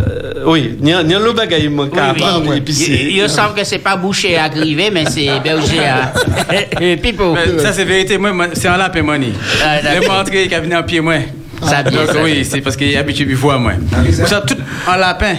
oui, 0.47 0.77
il 0.83 0.89
y 0.89 0.93
a, 0.93 1.03
le 1.03 1.33
bagaille, 1.33 1.69
moi, 1.69 1.87
qui 1.89 2.75
c'est. 2.75 2.91
Ils 2.91 3.17
ils 3.19 3.29
savent 3.29 3.55
que 3.55 3.65
c'est 3.65 3.79
pas 3.79 3.97
boucher 3.97 4.37
à 4.37 4.49
griver, 4.49 4.91
mais 4.91 5.05
c'est 5.07 5.41
berger 5.45 5.85
à. 5.87 6.13
Eh, 6.81 6.97
Pipo. 6.97 7.37
Ça, 7.59 7.73
c'est 7.73 7.85
vérité. 7.85 8.19
Moi, 8.19 8.33
moi, 8.33 8.47
c'est 8.53 8.69
un 8.69 8.77
lapin, 8.77 9.03
money. 9.03 9.33
Ah, 9.65 9.81
d'accord. 9.81 10.01
Les 10.01 10.09
entré 10.09 10.49
qui 10.49 10.55
venu 10.55 10.75
en 10.75 10.83
pied, 10.83 11.01
moi. 11.01 11.15
Ça 11.63 11.85
ça 11.85 12.23
oui, 12.25 12.45
c'est 12.45 12.61
parce 12.61 12.77
qu'il 12.77 12.91
est 12.91 12.97
habitué 12.97 13.31
à 13.33 13.37
voir, 13.37 13.61
moi. 13.61 13.73
Savez, 14.11 14.47
tout 14.47 14.57
en 14.89 14.97
lapin. 14.97 15.37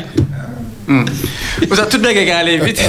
Tout 0.85 1.97
le 2.01 2.13
qui 2.13 2.31
aller 2.31 2.57
vite. 2.57 2.81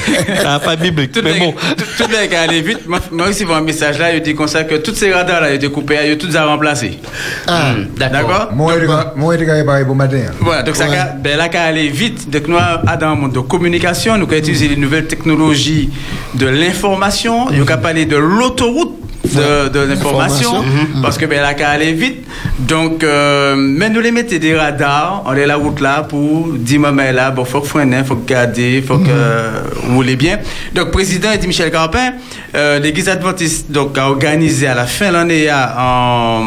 Ah, 0.45 0.59
pas 0.59 0.77
biblique, 0.77 1.13
Tout 1.13 1.21
mais 1.23 1.35
le 1.35 1.39
bon. 1.39 1.53
tout, 1.53 1.85
tout 1.97 2.09
le 2.11 2.27
qui 2.27 2.35
aller 2.35 2.61
vite. 2.61 2.87
Moi, 2.87 2.99
moi 3.11 3.29
aussi, 3.29 3.45
un 3.45 3.61
message 3.61 3.99
là, 3.99 4.15
il 4.15 4.21
dit 4.23 4.35
comme 4.35 4.49
ça 4.49 4.65
que 4.65 4.77
tous 4.77 4.95
ces 4.95 5.13
radars 5.13 5.41
là, 5.41 5.51
ils 5.51 5.57
étaient 5.57 5.71
coupés, 5.71 5.99
ils 6.07 6.15
ont 6.15 6.19
tous 6.19 6.35
à 6.37 6.45
remplacer. 6.47 6.99
Ah, 7.47 7.75
D'accord 7.97 8.51
Moi, 8.55 8.75
je 8.79 9.45
suis 9.45 9.65
pareil 9.65 9.85
pour 9.85 9.97
matin. 9.97 10.19
Voilà, 10.41 10.63
donc 10.63 10.77
ça, 10.77 10.87
ben 11.23 11.37
là, 11.37 11.49
qu'à 11.49 11.63
aller 11.65 11.89
vite. 11.89 12.29
Donc, 12.31 12.49
nous, 12.49 12.57
dans 13.01 13.11
le 13.15 13.21
monde 13.21 13.33
de 13.33 13.41
communication, 13.41 14.17
nous, 14.19 14.27
qu'à 14.27 14.39
utiliser 14.39 14.69
les 14.69 14.77
nouvelles 14.77 15.07
technologies 15.07 15.91
de 16.35 16.47
l'information, 16.47 17.51
nous, 17.51 17.65
qu'à 17.65 17.77
parler 17.77 18.07
de 18.07 18.17
l'autoroute 18.17 19.04
de, 19.25 19.69
de 19.69 19.81
l'information, 19.81 20.57
Information. 20.59 21.03
parce 21.03 21.19
que 21.19 21.27
ben 21.27 21.41
là, 21.41 21.55
qu'à 21.55 21.71
aller 21.71 21.93
vite. 21.93 22.25
Donc, 22.59 23.03
euh, 23.03 23.55
mais 23.57 23.89
nous 23.91 24.01
les 24.01 24.13
mettez 24.13 24.39
des 24.39 24.55
radars, 24.57 25.23
on 25.27 25.35
est 25.35 25.47
la 25.47 25.57
route 25.57 25.81
là 25.81 26.03
pour 26.03 26.49
dire, 26.53 26.81
mais 26.93 27.13
là, 27.13 27.31
bon, 27.31 27.45
faut 27.45 27.61
que 27.61 27.67
freiner, 27.67 28.05
faut 28.05 28.17
que 28.17 28.29
garder, 28.29 28.83
faut 28.87 28.99
que 28.99 29.09
euh, 29.09 29.51
rouler 29.91 30.17
bien. 30.17 30.39
Donc, 30.75 30.91
président 30.91 31.31
dit 31.41 31.47
Michel 31.47 31.71
Carpin, 31.71 32.13
euh, 32.55 32.79
l'Église 32.79 33.09
adventiste, 33.09 33.71
donc, 33.71 33.97
a 33.99 34.09
organisé 34.09 34.67
à 34.67 34.75
la 34.75 34.87
fin 34.87 35.09
de 35.09 35.13
l'année, 35.15 35.49
en, 35.51 36.43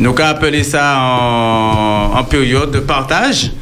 nous, 0.00 0.12
qu'à 0.12 0.28
appeler 0.28 0.64
ça 0.64 0.98
en, 0.98 2.18
en 2.18 2.24
période 2.24 2.70
de 2.70 2.80
partage. 2.80 3.52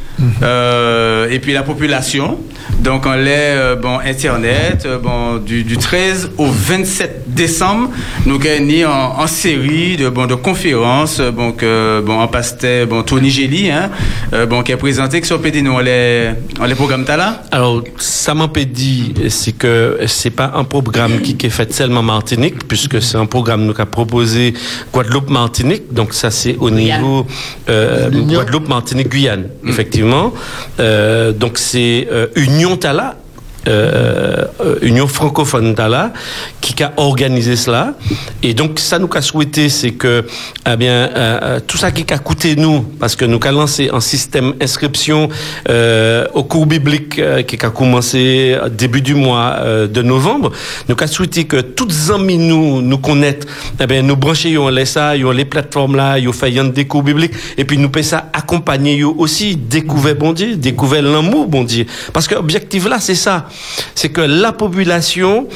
Euh, 0.43 1.29
et 1.31 1.39
puis 1.41 1.53
la 1.53 1.63
population. 1.63 2.39
Donc 2.81 3.07
on 3.07 3.13
l'est 3.15 3.57
euh, 3.57 3.77
bon 3.77 3.99
internet 3.99 4.85
euh, 4.87 4.99
bon 4.99 5.37
du, 5.37 5.65
du 5.65 5.77
13 5.77 6.31
au 6.39 6.47
27 6.47 7.25
décembre 7.29 7.91
nous 8.27 8.39
gagnons 8.39 8.89
en, 8.89 9.23
en 9.23 9.27
série 9.27 9.97
de 9.97 10.09
bon 10.09 10.27
de 10.27 10.35
conférences 10.35 11.19
euh, 11.21 11.31
bon 11.31 11.53
que 11.53 12.03
bon 12.05 12.21
en 12.21 12.29
pasteur 12.29 12.87
bon 12.87 13.03
Tony 13.03 13.31
Gély 13.31 13.71
hein 13.71 13.91
euh, 14.33 14.47
bon 14.47 14.63
qui 14.63 14.73
a 14.73 14.77
présenté 14.77 15.21
que 15.21 15.27
sur 15.27 15.41
PD 15.41 15.63
nous 15.63 15.73
on 15.73 15.79
les 15.79 16.31
on 16.61 16.65
les 16.65 16.75
programmes 16.75 17.05
t'as 17.05 17.17
là? 17.17 17.43
Alors, 17.51 17.83
ça 17.99 18.35
m'a 18.35 18.49
pas 18.49 18.65
dit, 18.65 19.15
c'est 19.29 19.53
que 19.53 19.99
c'est 20.07 20.31
pas 20.31 20.53
un 20.55 20.65
programme 20.65 21.21
qui, 21.21 21.37
qui 21.37 21.47
est 21.47 21.51
fait 21.51 21.73
seulement 21.73 22.01
en 22.01 22.03
Martinique, 22.03 22.67
puisque 22.67 23.01
c'est 23.03 23.17
un 23.17 23.27
programme 23.27 23.65
nous 23.67 23.75
a 23.79 23.87
proposé 23.87 24.55
Guadeloupe-Martinique, 24.93 25.93
donc 25.93 26.15
ça 26.15 26.31
c'est 26.31 26.57
au 26.59 26.71
Guyane. 26.71 27.01
niveau 27.01 27.27
euh, 27.69 28.09
L'Union. 28.11 28.39
Guadeloupe-Martinique-Guyane, 28.41 29.49
effectivement. 29.67 30.33
Euh, 30.81 31.33
donc 31.33 31.59
c'est 31.59 32.09
euh, 32.11 32.27
Union 32.55 32.79
Tala. 32.79 33.24
Euh, 33.69 34.45
euh, 34.61 34.79
Union 34.83 35.07
francophone 35.07 35.75
Tala 35.75 36.13
qui 36.61 36.83
a 36.83 36.93
organisé 36.97 37.57
cela. 37.57 37.95
Et 38.43 38.55
donc 38.55 38.79
ça 38.79 38.99
nous 38.99 39.09
a 39.15 39.23
souhaité 39.23 39.69
c'est 39.69 39.93
que 39.93 40.25
eh 40.71 40.77
bien 40.77 41.11
euh, 41.15 41.61
tout 41.67 41.77
ça 41.77 41.91
qui 41.91 42.13
a 42.13 42.19
coûté 42.19 42.57
nous 42.57 42.83
parce 42.83 43.17
que 43.17 43.25
nous 43.25 43.41
avons 43.43 43.61
lancé 43.61 43.91
un 43.93 44.01
système 44.01 44.55
inscription 44.61 45.29
euh, 45.69 46.27
au 46.35 46.45
cours 46.45 46.67
biblique 46.67 47.21
qui 47.47 47.57
a 47.65 47.71
commencé 47.71 48.57
début 48.71 49.01
du 49.03 49.15
mois 49.15 49.59
de 49.89 50.03
novembre 50.03 50.53
nous 50.89 50.97
avons 50.99 51.13
souhaité 51.13 51.45
que 51.45 51.61
toutes 51.61 51.95
amis 52.13 52.39
nous 52.39 52.83
nous 52.83 52.99
connaissent 52.99 53.47
eh 53.81 53.87
bien 53.87 54.03
nous 54.03 54.17
brancher 54.17 54.51
yo 54.51 54.71
les 54.71 54.87
ça 54.87 55.17
yo 55.17 55.33
les 55.33 55.45
plateformes 55.45 55.97
là 55.97 56.19
yo 56.19 56.33
fait 56.33 56.51
des 56.51 56.87
cours 56.87 57.03
bibliques 57.03 57.35
et 57.57 57.65
puis 57.65 57.79
nous 57.79 57.89
peut 57.89 58.03
ça 58.03 58.31
accompagner 58.33 59.03
aussi 59.05 59.57
découvrir 59.57 60.17
bon 60.17 60.33
Dieu 60.33 60.57
découvrir 60.57 61.03
l'amour 61.03 61.47
bon 61.49 61.65
Dieu. 61.65 61.87
Parce 62.13 62.27
que 62.27 62.35
l'objectif 62.35 62.89
là 62.89 62.99
c'est 63.01 63.15
ça 63.15 63.47
c'est 63.95 64.09
que 64.11 64.21
la 64.21 64.53
population 64.53 65.49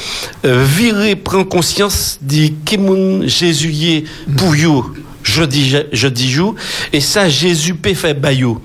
euh, 0.45 0.65
virée 0.65 1.17
prend 1.17 1.45
conscience 1.45 2.19
du 2.21 2.55
qui 2.65 2.79
moun 2.79 3.27
Jésus 3.27 4.05
pour 4.37 4.55
you 4.55 4.95
jeudi 5.23 5.77
jeudi 5.93 6.31
jour 6.31 6.55
et 6.93 7.01
ça 7.01 7.29
Jésus 7.29 7.75
peut 7.75 7.95
faire 7.95 8.15
bayou 8.15 8.61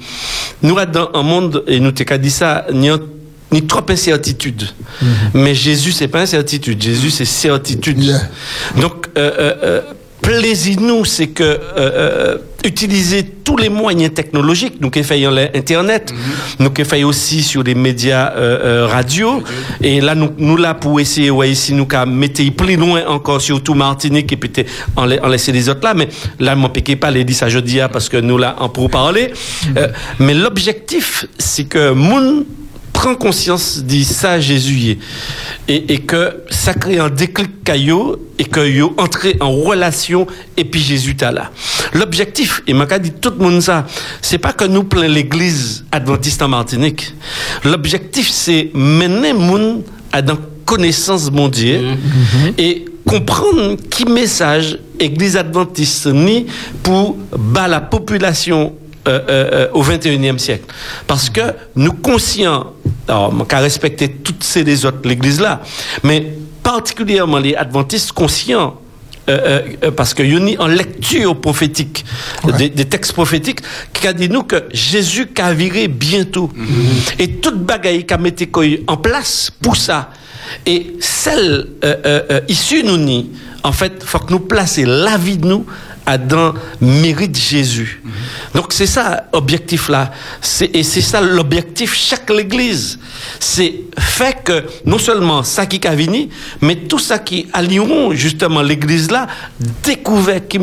nous 0.62 0.76
dans 0.86 1.10
un 1.14 1.24
monde 1.24 1.64
et 1.68 1.80
nous 1.80 1.92
t'ai 1.92 2.18
dit 2.18 2.32
ça 2.32 2.66
ni 2.72 2.90
ni 3.54 3.66
trop 3.66 3.86
incertitude. 3.88 4.68
Mais 5.34 5.54
Jésus, 5.54 5.92
c'est 5.92 6.08
pas 6.08 6.22
incertitude. 6.22 6.82
Jésus, 6.82 7.12
c'est 7.12 7.26
certitude. 7.26 8.04
Yeah. 8.04 8.20
Donc, 8.82 9.08
euh, 9.16 9.54
euh, 9.64 9.82
plaisir-nous, 10.24 11.06
c'est 11.06 11.28
que 11.28 11.44
euh, 11.44 11.60
euh, 11.78 12.38
utiliser 12.66 13.24
tous 13.44 13.58
les 13.58 13.68
moyens 13.70 14.14
technologiques, 14.14 14.76
nous 14.80 14.90
qui 14.90 15.04
faisons 15.04 15.32
l'internet, 15.32 16.14
nous 16.60 16.70
qui 16.72 16.86
faisons 16.86 17.08
aussi 17.10 17.44
sur 17.44 17.62
les 17.62 17.76
médias 17.76 18.32
euh, 18.32 18.86
euh, 18.86 18.88
radio, 18.88 19.44
et 19.82 20.00
là 20.00 20.16
nous 20.16 20.32
nous 20.38 20.56
là 20.58 20.74
pour 20.74 21.00
essayer, 21.00 21.30
ouais, 21.30 21.52
ici 21.52 21.74
nous 21.74 21.86
qu'à 21.86 22.06
mettre 22.06 22.41
plus 22.56 22.78
loin 22.78 23.02
encore 23.08 23.41
surtout 23.41 23.74
Martinique 23.76 24.32
et 24.32 24.38
puis 24.38 24.50
t'es- 24.50 24.66
en, 24.95 25.12
en 25.12 25.28
laisser 25.28 25.52
les 25.52 25.68
autres 25.68 25.84
là, 25.84 25.94
mais 25.94 26.08
là 26.40 26.56
m'en 26.56 26.70
piquez 26.70 26.95
pas 26.95 27.12
les 27.12 27.26
dit 27.26 27.34
ça 27.34 27.50
jeudi 27.50 27.80
parce 27.91 28.08
que 28.08 28.18
nous 28.18 28.38
là 28.38 28.56
en 28.60 28.70
pour 28.70 28.90
parler, 28.90 29.32
Euh, 29.78 29.88
mais 30.20 30.34
l'objectif 30.34 31.26
c'est 31.38 31.66
que 31.66 31.91
moun 31.91 32.45
prend 32.94 33.15
conscience 33.15 33.84
de 33.84 34.02
ça 34.03 34.40
Jésus 34.40 34.74
y 34.76 34.91
est. 34.91 34.98
et, 35.68 35.94
et 35.94 35.99
que 35.99 36.44
ça 36.49 36.74
crée 36.74 36.99
un 36.99 37.10
déclic 37.10 37.64
caillot 37.64 38.30
et 38.40 38.45
que 38.45 38.65
yo 38.65 38.94
entrer 38.98 39.36
en 39.40 39.52
relation 39.52 40.26
et 40.56 40.64
puis 40.64 40.80
Jésus 40.80 41.15
t'a 41.15 41.32
là. 41.32 41.52
L'objectif, 41.94 42.61
et 42.68 42.74
m'a 42.74 42.86
dit 42.99 43.11
tout 43.11 43.34
le 43.38 43.44
monde 43.44 43.61
ça, 43.61 43.86
c'est 44.22 44.38
pas 44.38 44.53
que 44.53 44.65
nous 44.65 44.84
plein 44.84 45.07
l'église 45.07 45.86
adventiste 45.91 46.41
en 46.41 46.48
Martinique. 46.48 47.14
L'objectif 47.65 48.30
c'est 48.30 48.72
mener 48.74 49.34
moun 49.34 49.82
à 50.11 50.22
dans 50.22 50.38
connaissance 50.65 51.30
mon 51.32 51.49
Dieu 51.49 51.82
et 52.57 52.86
comprendre 53.06 53.76
qui 53.90 54.06
message 54.06 54.80
Église 54.99 55.36
adventiste 55.36 56.06
ni 56.07 56.45
pour 56.84 57.18
bas 57.38 57.68
la 57.68 57.82
population 57.82 58.74
euh, 59.06 59.20
euh, 59.28 59.50
euh, 59.52 59.68
au 59.74 59.84
21e 59.84 60.38
siècle. 60.38 60.64
Parce 61.08 61.30
que 61.30 61.42
nous 61.76 61.92
conscients, 61.92 62.72
alors, 63.06 63.46
qu'à 63.50 63.60
respecter 63.60 64.08
toutes 64.08 64.46
ces 64.46 64.64
les 64.64 64.86
autres, 64.86 65.00
l'église 65.04 65.42
là, 65.42 65.62
mais 66.04 66.32
particulièrement 66.64 67.40
les 67.40 67.54
adventistes 67.54 68.14
conscients 68.14 68.80
euh, 69.30 69.62
parce 69.98 70.14
qu'il 70.14 70.28
y 70.28 70.58
en 70.58 70.68
lecture 70.68 71.38
prophétique, 71.38 72.06
des, 72.58 72.70
des 72.70 72.86
textes 72.86 73.12
prophétiques, 73.12 73.60
qui 73.92 74.08
a 74.08 74.14
dit 74.14 74.30
nous 74.30 74.44
que 74.44 74.64
Jésus 74.72 75.28
qu'a 75.28 75.54
viré 75.54 75.90
bientôt. 75.90 76.50
Et 77.20 77.28
toute 77.28 77.58
bagaille 77.58 78.06
qu'a 78.06 78.18
mis 78.18 78.34
en 78.88 78.96
place 78.96 79.52
pour 79.62 79.76
ça. 79.76 80.12
Et 80.66 80.96
celle 81.02 81.68
issue 82.48 82.84
nous 82.84 82.98
ni, 82.98 83.32
en 83.64 83.74
fait, 83.74 84.02
faut 84.02 84.20
que 84.20 84.32
nous 84.32 84.40
placer 84.40 84.86
la 84.86 85.18
vie 85.18 85.38
de 85.38 85.48
nous 85.48 85.66
dans 86.18 86.54
mérite 86.82 87.38
Jésus. 87.38 88.02
Donc 88.54 88.74
c'est 88.74 88.88
ça 88.88 89.28
objectif 89.32 89.90
là. 89.90 90.12
Et 90.74 90.84
c'est 90.84 91.02
ça 91.02 91.22
l'objectif 91.22 91.96
chaque 91.96 92.30
l'église. 92.30 93.00
C'est 93.40 93.82
fait 93.98 94.44
que 94.44 94.64
non 94.86 94.98
seulement 94.98 95.44
ça 95.44 95.66
qui 95.66 95.80
mais 96.62 96.76
tout 96.76 97.00
ça 97.00 97.20
qui 97.20 97.48
allieront 97.54 98.14
justement 98.14 98.62
l'église 98.62 99.10
là 99.12 99.28
découvert 99.84 100.48
qui 100.48 100.60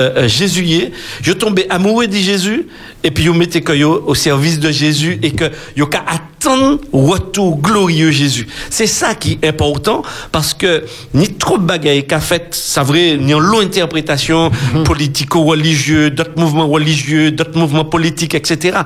euh, 0.00 0.10
euh, 0.16 0.28
Jésus 0.28 0.90
je 1.22 1.32
tombé 1.32 1.66
amoureux 1.70 2.06
de 2.06 2.16
Jésus 2.16 2.66
et 3.04 3.10
puis 3.10 3.28
vous 3.28 3.34
mettez 3.34 3.60
que 3.60 3.72
au 3.82 4.14
service 4.14 4.58
de 4.58 4.70
Jésus 4.70 5.18
et 5.22 5.32
que 5.32 5.44
qu'à 5.90 6.04
attendre 6.06 6.80
retour 6.92 7.58
glorieux 7.58 8.10
Jésus. 8.10 8.46
C'est 8.70 8.86
ça 8.86 9.14
qui 9.14 9.38
est 9.42 9.48
important 9.48 10.02
parce 10.32 10.54
que 10.54 10.84
ni 11.14 11.28
trop 11.34 11.58
de 11.58 11.64
bagailles 11.64 12.06
qu'a 12.06 12.20
fait, 12.20 12.48
ça 12.52 12.82
vrai, 12.82 13.16
ni 13.18 13.34
en 13.34 13.38
long 13.38 13.60
interprétation 13.60 14.50
politico-religieux, 14.84 16.10
d'autres 16.10 16.38
mouvements 16.38 16.68
religieux, 16.68 17.30
d'autres 17.30 17.58
mouvements 17.58 17.84
politiques, 17.84 18.34
etc. 18.34 18.78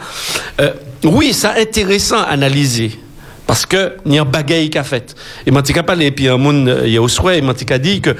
Euh, 0.60 0.72
oui, 1.04 1.32
c'est 1.32 1.60
intéressant 1.60 2.18
à 2.18 2.24
analyser. 2.24 2.98
Parce 3.46 3.66
que, 3.66 3.92
il 4.06 4.14
y 4.14 4.18
a 4.18 4.22
un 4.22 4.24
bagaille 4.24 4.70
qu'a 4.70 4.84
fait. 4.84 5.14
Et 5.46 5.50
Mantika 5.50 5.82
parle, 5.82 6.02
et 6.02 6.10
puis 6.10 6.28
un 6.28 6.38
monde, 6.38 6.68
euh, 6.68 6.82
il 6.86 6.92
y 6.92 6.96
a 6.96 7.02
au 7.02 7.08
souhait, 7.08 7.38
et 7.38 7.42
Mantika 7.42 7.78
dit 7.78 8.00
que, 8.00 8.16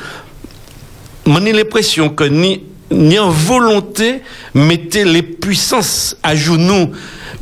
moi, 1.24 1.40
j'ai 1.42 1.52
l'impression 1.52 2.10
que 2.10 2.24
ni, 2.24 2.62
ni 2.94 3.18
en 3.18 3.30
volonté, 3.30 4.22
mettez 4.54 5.04
les 5.04 5.22
puissances 5.22 6.16
à 6.22 6.34
genoux. 6.34 6.90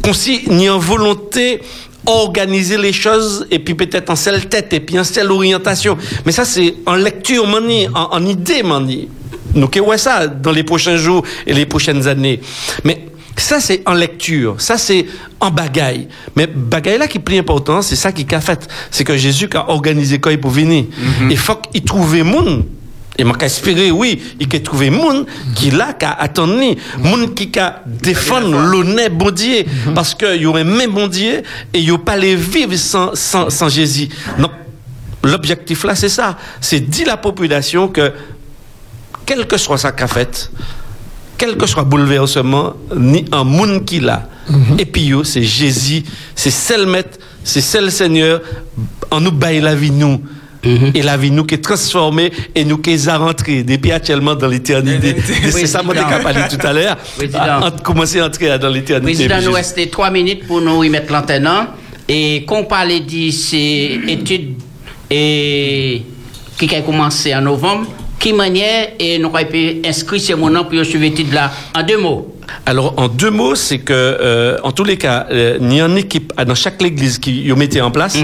Qu'on 0.03 0.13
si, 0.13 0.43
ni 0.49 0.69
en 0.69 0.79
volonté, 0.79 1.61
organiser 2.07 2.77
les 2.77 2.93
choses, 2.93 3.47
et 3.51 3.59
puis 3.59 3.75
peut-être 3.75 4.11
en 4.11 4.17
seule 4.17 4.47
tête, 4.47 4.73
et 4.73 4.81
puis 4.81 4.99
en 4.99 5.05
seule 5.05 5.31
orientation. 5.31 5.97
Mais 6.27 6.33
ça, 6.33 6.45
c'est 6.45 6.75
en 6.87 6.97
lecture, 6.97 7.47
mani, 7.47 7.87
en, 7.95 8.09
en 8.13 8.27
idée, 8.27 8.63
mani. 8.63 9.09
Nous, 9.55 9.69
que 9.69 9.81
ouais 9.81 9.99
ça 9.99 10.27
dans 10.27 10.53
les 10.53 10.65
prochains 10.65 10.97
jours 10.97 11.23
et 11.47 11.53
les 11.53 11.67
prochaines 11.67 12.09
années. 12.09 12.41
Mais, 12.85 13.07
ça, 13.37 13.61
c'est 13.61 13.83
en 13.87 13.95
lecture. 13.95 14.57
Ça, 14.61 14.77
c'est 14.77 15.07
en 15.41 15.51
bagaille. 15.51 16.09
Mais 16.37 16.47
bagaille 16.47 16.99
là 16.99 17.07
qui 17.07 17.19
est 17.19 17.21
plus 17.21 17.39
important, 17.39 17.83
c'est 17.83 17.97
ça 17.97 18.13
qui 18.13 18.27
a 18.35 18.41
fait. 18.41 18.69
C'est 18.91 19.05
que 19.05 19.17
Jésus 19.17 19.49
a 19.55 19.71
organisé 19.71 20.21
il 20.31 20.41
pour 20.41 20.51
venir. 20.51 20.85
Il 21.31 21.39
faut 21.39 21.57
qu'il 21.57 21.83
trouve 21.83 22.23
monde. 22.25 22.65
Et 23.19 23.25
m'a 23.25 23.35
espéré, 23.43 23.91
oui, 23.91 24.23
il 24.41 24.49
a 24.55 24.61
trouvé 24.61 24.89
monde 24.89 25.27
qui 25.55 25.71
là, 25.71 25.93
qui 25.93 26.05
a 26.07 26.13
attendu, 26.13 26.77
monde 26.99 27.35
qui 27.35 27.51
a 27.59 27.83
défendre 27.87 28.57
l'honneur 28.59 29.11
bon 29.11 29.31
Dieu. 29.31 29.65
Parce 29.95 30.15
qu'il 30.15 30.41
y 30.43 30.47
aurait 30.47 30.65
même 30.65 30.93
bon 30.93 31.09
Dieu 31.09 31.43
et 31.75 31.91
a 31.91 31.99
pas 31.99 32.17
les 32.17 32.37
vivre 32.37 32.75
sans, 32.77 33.15
sans, 33.15 33.51
sans 33.51 33.69
Jésus. 33.69 34.09
Donc, 34.39 34.51
l'objectif 35.23 35.85
là, 35.85 35.95
c'est 35.95 36.09
ça. 36.09 36.39
C'est 36.61 36.81
dire 36.81 37.07
la 37.07 37.19
population 37.19 37.89
que, 37.89 38.13
quel 39.27 39.47
que 39.47 39.59
soit 39.59 39.79
sa 39.79 39.93
fait, 40.09 40.51
quel 41.37 41.57
que 41.57 41.67
soit 41.67 41.85
bouleversement, 41.85 42.75
ni 42.97 43.27
un 43.31 43.45
monde 43.45 43.85
qu'il 43.85 44.09
a. 44.09 44.29
Et 44.79 44.87
puis, 44.87 45.13
c'est 45.25 45.43
Jésus, 45.43 46.03
c'est 46.35 46.51
celle 46.51 46.87
maître, 46.87 47.19
c'est 47.45 47.61
celle 47.61 47.93
Seigneur, 47.93 48.41
en 49.11 49.21
nous 49.21 49.33
baille 49.33 49.61
la 49.61 49.75
vie 49.75 49.91
nous. 49.91 50.21
Et 50.65 51.03
la 51.03 51.17
vie 51.17 51.31
nous 51.31 51.45
qui 51.45 51.55
est 51.57 51.59
transformée 51.65 52.31
et 52.55 52.65
nous 52.65 52.79
qui 52.79 52.91
est 52.93 53.09
à 53.09 53.19
rentrer 53.19 53.63
depuis 53.65 53.91
actuellement 53.93 54.35
dans 54.35 54.47
l'éternité. 54.49 55.17
C'est 55.51 55.67
ça 55.67 55.83
mon 55.83 55.93
parlé 55.93 56.41
tout 56.49 56.65
à 56.67 56.73
l'heure. 56.73 56.97
Commencer 57.83 58.21
à 58.21 58.27
entrer 58.27 58.59
dans 58.59 58.69
l'éternité. 58.69 59.27
Président, 59.27 59.49
nous 59.51 59.55
restons 59.55 59.87
trois 59.91 60.11
minutes 60.11 60.47
pour 60.47 60.61
nous 60.61 60.85
y 60.85 60.89
mettre 60.89 61.13
l'antenne. 61.13 61.47
hein. 61.47 61.69
Et 62.09 62.45
qu'on 62.45 62.65
parle 62.65 62.91
de 63.07 63.31
ces 63.31 64.01
études 64.09 64.55
et 65.11 66.03
qui 66.59 66.75
a 66.75 66.81
commencé 66.83 67.35
en 67.35 67.41
novembre, 67.43 67.87
qui 68.19 68.33
manière 68.33 68.91
et 68.99 69.19
nous 69.19 69.35
avons 69.35 69.49
pu 69.51 69.81
inscrire 69.85 70.21
ces 70.21 70.35
mon 70.35 70.51
nom 70.51 70.65
pour 70.65 70.85
suivre 70.85 71.03
l'étude 71.05 71.33
là 71.33 71.51
en 71.75 71.83
deux 71.83 71.99
mots. 71.99 72.32
Alors, 72.67 72.95
en 72.97 73.09
deux 73.09 73.31
mots, 73.31 73.55
c'est 73.55 73.79
que, 73.79 73.93
euh, 73.93 74.59
en 74.63 74.73
tous 74.73 74.85
les 74.85 74.97
cas, 74.97 75.27
euh, 75.31 75.59
il 75.61 75.73
y 75.75 75.81
a 75.81 75.87
une 75.87 75.99
équipe 75.99 76.33
dans 76.47 76.55
chaque 76.55 76.81
église 76.83 77.19
qui 77.19 77.43
y 77.47 77.53
mettait 77.53 77.81
en 77.81 77.91
place 77.91 78.17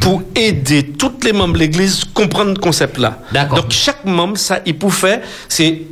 pour 0.00 0.22
aider 0.34 0.84
tous 0.98 1.12
les 1.24 1.32
membres 1.32 1.54
de 1.54 1.58
l'église 1.58 2.02
à 2.02 2.06
comprendre 2.14 2.50
le 2.52 2.58
concept-là. 2.58 3.18
Donc, 3.56 3.66
chaque 3.70 4.04
membre, 4.04 4.38
ça, 4.38 4.60
il 4.64 4.76
peut 4.76 4.88
faire, 4.88 5.20
c'est 5.48 5.82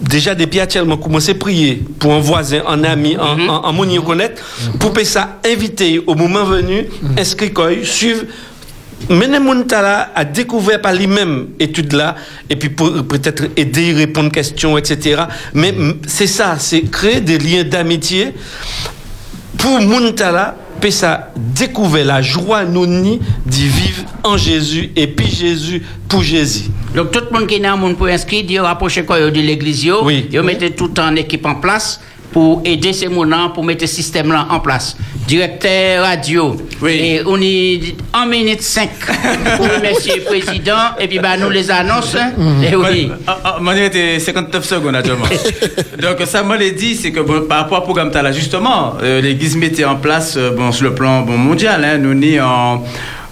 déjà 0.00 0.34
depuis 0.34 0.60
actuellement 0.60 0.96
commencer 0.98 1.30
à 1.32 1.34
prier 1.34 1.82
pour 1.98 2.12
un 2.12 2.18
voisin, 2.20 2.62
un 2.68 2.84
ami, 2.84 3.16
un, 3.16 3.48
un, 3.48 3.62
un 3.64 3.72
monde 3.72 3.88
qu'il 3.88 4.00
connaît, 4.02 4.34
pour 4.78 4.92
que 4.92 5.04
ça 5.04 5.38
inviter 5.46 6.02
au 6.06 6.14
moment 6.14 6.44
venu, 6.44 6.86
inscrire 7.16 7.54
quoi, 7.54 7.70
suivre 7.82 8.22
Mener 9.08 9.38
Muntala 9.40 10.10
a 10.14 10.24
découvert 10.24 10.80
par 10.80 10.92
lui-même 10.94 11.48
étude 11.60 11.92
là 11.92 12.16
et 12.50 12.56
puis 12.56 12.70
pour- 12.70 13.04
peut-être 13.04 13.44
aider, 13.56 13.92
répondre 13.92 14.28
aux 14.28 14.32
questions, 14.32 14.76
etc. 14.78 15.22
Mais 15.54 15.74
c'est 16.06 16.26
ça, 16.26 16.56
c'est 16.58 16.82
créer 16.90 17.20
des 17.20 17.38
liens 17.38 17.62
d'amitié 17.62 18.34
pour 19.58 19.80
Muntala, 19.80 20.56
puis 20.80 20.92
ça 20.92 21.30
découvrir 21.36 22.06
la 22.06 22.20
joie 22.22 22.64
nous 22.64 22.86
ni 22.86 23.20
d'y 23.44 23.68
vivre 23.68 24.04
en 24.24 24.36
Jésus 24.36 24.90
et 24.96 25.06
puis 25.06 25.28
Jésus 25.30 25.82
pour 26.08 26.22
Jésus. 26.22 26.64
Donc 26.94 27.10
tout 27.12 27.20
le 27.30 27.38
monde 27.38 27.48
qui 27.48 27.54
est 27.56 27.60
dans 27.60 27.74
le 27.76 27.80
monde 27.80 27.96
pour 27.96 28.06
inscrire, 28.06 28.44
dit 28.44 28.58
rapprocher 28.58 29.04
quoi? 29.04 29.18
De 29.20 29.40
l'église, 29.40 29.84
yo, 29.84 30.04
Oui. 30.04 30.28
mettez 30.44 30.70
tout 30.72 30.98
en 31.00 31.14
équipe 31.16 31.46
en 31.46 31.54
place 31.56 32.00
pour 32.36 32.60
aider 32.66 32.92
ces 32.92 33.08
mounants, 33.08 33.48
pour 33.48 33.64
mettre 33.64 33.88
ce 33.88 33.94
système 33.94 34.30
là 34.30 34.46
en 34.50 34.60
place. 34.60 34.94
Directeur 35.26 36.04
radio. 36.04 36.54
Et 36.86 37.22
on 37.24 37.40
est 37.40 37.96
en 38.12 38.26
minute 38.26 38.60
5 38.60 38.90
pour 39.56 39.64
remercier 39.66 40.16
le 40.16 40.24
président 40.24 40.92
et 41.00 41.08
puis 41.08 41.18
bah, 41.18 41.38
nous 41.38 41.48
les 41.48 41.70
annonces. 41.70 42.14
hein. 42.14 42.32
Et 42.62 42.76
oui. 42.76 43.10
Ah, 43.26 43.38
ah, 43.42 43.56
Moi, 43.58 43.74
était 43.78 44.18
59 44.18 44.62
secondes 44.66 44.96
actuellement. 44.96 45.24
Donc, 46.02 46.26
ça, 46.26 46.42
moi, 46.42 46.58
l'ai 46.58 46.72
dit, 46.72 46.94
c'est 46.94 47.10
que 47.10 47.20
bon, 47.20 47.46
par 47.48 47.60
rapport 47.60 47.78
au 47.78 47.84
programme 47.84 48.10
Tala, 48.10 48.32
justement, 48.32 48.92
euh, 49.02 49.22
l'Église 49.22 49.56
mettait 49.56 49.86
en 49.86 49.96
place, 49.96 50.34
euh, 50.36 50.50
bon, 50.50 50.72
sur 50.72 50.84
le 50.84 50.94
plan 50.94 51.22
bon, 51.22 51.38
mondial, 51.38 51.82
hein, 51.86 51.96
nous 51.96 52.12
sommes 52.12 52.44
en, 52.44 52.82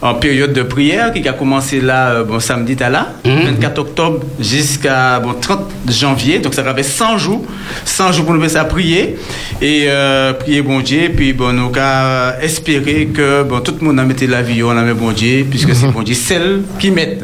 en 0.05 0.15
période 0.15 0.53
de 0.53 0.63
prière 0.63 1.15
qui 1.15 1.27
a 1.27 1.33
commencé 1.33 1.81
là, 1.81 2.11
euh, 2.11 2.25
bon, 2.25 2.39
samedi 2.39 2.77
Tala, 2.77 3.15
24 3.25 3.79
octobre 3.79 4.21
jusqu'à 4.39 5.19
bon, 5.19 5.33
30 5.33 5.61
janvier. 5.89 6.41
Donc, 6.41 6.53
ça 6.53 6.61
avait 6.61 6.83
100 6.83 7.17
jours, 7.17 7.43
100 7.87 8.13
jours 8.13 8.27
pour 8.27 8.35
nous 8.35 8.47
ça 8.47 8.65
prier 8.67 9.17
et 9.63 9.85
euh, 9.89 10.35
prier 10.35 10.61
bon 10.61 10.81
Dieu. 10.81 11.11
Puis, 11.17 11.33
bon, 11.33 11.55
nous 11.55 11.73
avons 11.75 12.39
espéré 12.43 13.07
que 13.15 13.45
bon, 13.45 13.61
tout 13.61 13.77
le 13.81 13.87
monde 13.87 13.99
a 13.99 14.05
mis 14.05 14.15
la 14.27 14.43
vie, 14.43 14.63
on 14.63 14.77
a 14.77 14.83
mis 14.83 14.93
bon 14.93 15.11
Dieu, 15.11 15.47
puisque 15.49 15.75
c'est 15.75 15.87
bon 15.87 16.03
Dieu, 16.03 16.15
celle 16.15 16.61
qui 16.79 16.91
met. 16.91 17.21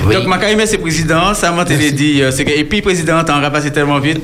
Donc, 0.00 0.26
ma 0.28 0.38
carrière, 0.38 0.68
c'est 0.68 0.78
président, 0.78 1.34
ça 1.34 1.50
m'a 1.50 1.62
été 1.62 1.90
dit, 1.90 2.22
euh, 2.22 2.30
c'est 2.30 2.44
que, 2.44 2.52
et 2.52 2.62
puis, 2.62 2.80
président, 2.80 3.24
t'en 3.24 3.42
as 3.42 3.50
passé 3.50 3.72
tellement 3.72 3.98
vite. 3.98 4.20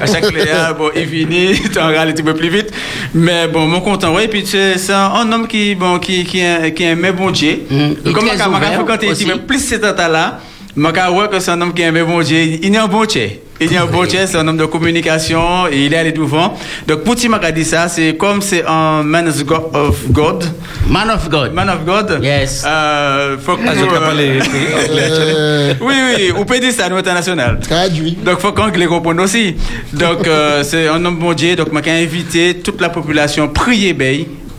À 0.00 0.06
chaque 0.06 0.28
cléa, 0.28 0.72
bon, 0.72 0.88
il 0.96 1.06
finit, 1.06 1.60
t'en 1.74 1.88
râles 1.88 2.08
un 2.08 2.12
petit 2.12 2.22
peu 2.22 2.32
plus 2.32 2.48
vite. 2.48 2.72
Mais 3.12 3.48
bon, 3.48 3.66
mon 3.66 3.82
content, 3.82 4.14
ouais, 4.14 4.24
et 4.24 4.28
puis, 4.28 4.46
c'est 4.46 4.92
un, 4.94 5.12
un 5.12 5.30
homme 5.30 5.46
qui, 5.46 5.74
bon, 5.74 5.98
qui, 5.98 6.24
qui, 6.24 6.40
qui 6.74 6.84
aimait 6.84 7.12
bon 7.12 7.30
Dieu. 7.30 7.49
Et 7.50 8.12
Comme 8.12 8.26
très 8.26 8.36
ma 8.36 8.48
ouvert 8.48 8.74
fréquenté 8.74 9.06
ici, 9.08 9.26
mais 9.26 9.38
plus 9.38 9.58
c'est 9.60 9.80
temps 9.80 10.08
là, 10.08 10.40
ma 10.76 10.92
carrière, 10.92 11.28
que 11.30 11.40
c'est 11.40 11.50
un 11.50 11.60
homme 11.60 11.72
qui 11.74 11.82
aimait 11.82 12.02
bon 12.02 12.20
Dieu. 12.22 12.38
Il 12.62 12.74
est 12.74 12.78
un 12.78 12.86
bon 12.86 13.04
Dieu. 13.04 13.28
Il 13.62 13.70
est 13.70 13.76
un 13.76 13.84
bon 13.84 14.06
Dieu, 14.06 14.20
c'est 14.26 14.38
un 14.38 14.48
homme 14.48 14.56
de 14.56 14.64
communication, 14.64 15.66
et 15.70 15.84
il 15.84 15.92
est 15.92 15.96
allé 15.98 16.12
devant. 16.12 16.56
Donc, 16.88 17.04
pour 17.04 17.14
Tim 17.14 17.38
dit 17.52 17.64
ça, 17.64 17.88
c'est 17.88 18.16
comme 18.16 18.40
c'est 18.40 18.64
un 18.66 19.02
man 19.02 19.28
of 19.28 19.44
God. 19.44 19.62
Of 19.74 20.10
God. 20.10 20.44
Man 20.88 21.10
of 21.10 21.28
God. 21.28 21.52
Man 21.52 21.68
of 21.68 21.84
God. 21.84 22.20
Yes. 22.22 22.64
Euh, 22.66 23.36
faut 23.38 23.56
que 23.56 23.62
Ah, 23.68 23.72
je 23.74 23.84
euh, 23.84 25.74
oui, 25.82 25.94
oui, 26.16 26.32
on 26.34 26.46
peut 26.46 26.58
dire 26.58 26.72
ça 26.72 26.86
à 26.86 26.94
international. 26.94 27.60
Traduit. 27.60 28.16
Donc, 28.24 28.40
faut 28.40 28.52
qu'anglais 28.52 28.86
comprenne 28.86 29.20
aussi. 29.20 29.56
Donc, 29.92 30.26
euh, 30.26 30.62
c'est 30.62 30.88
un 30.88 31.04
homme 31.04 31.18
bon 31.18 31.34
Dieu. 31.34 31.54
Donc, 31.54 31.68
je 31.70 31.90
invité 31.90 32.54
toute 32.54 32.80
la 32.80 32.88
population 32.88 33.46
prier 33.48 33.92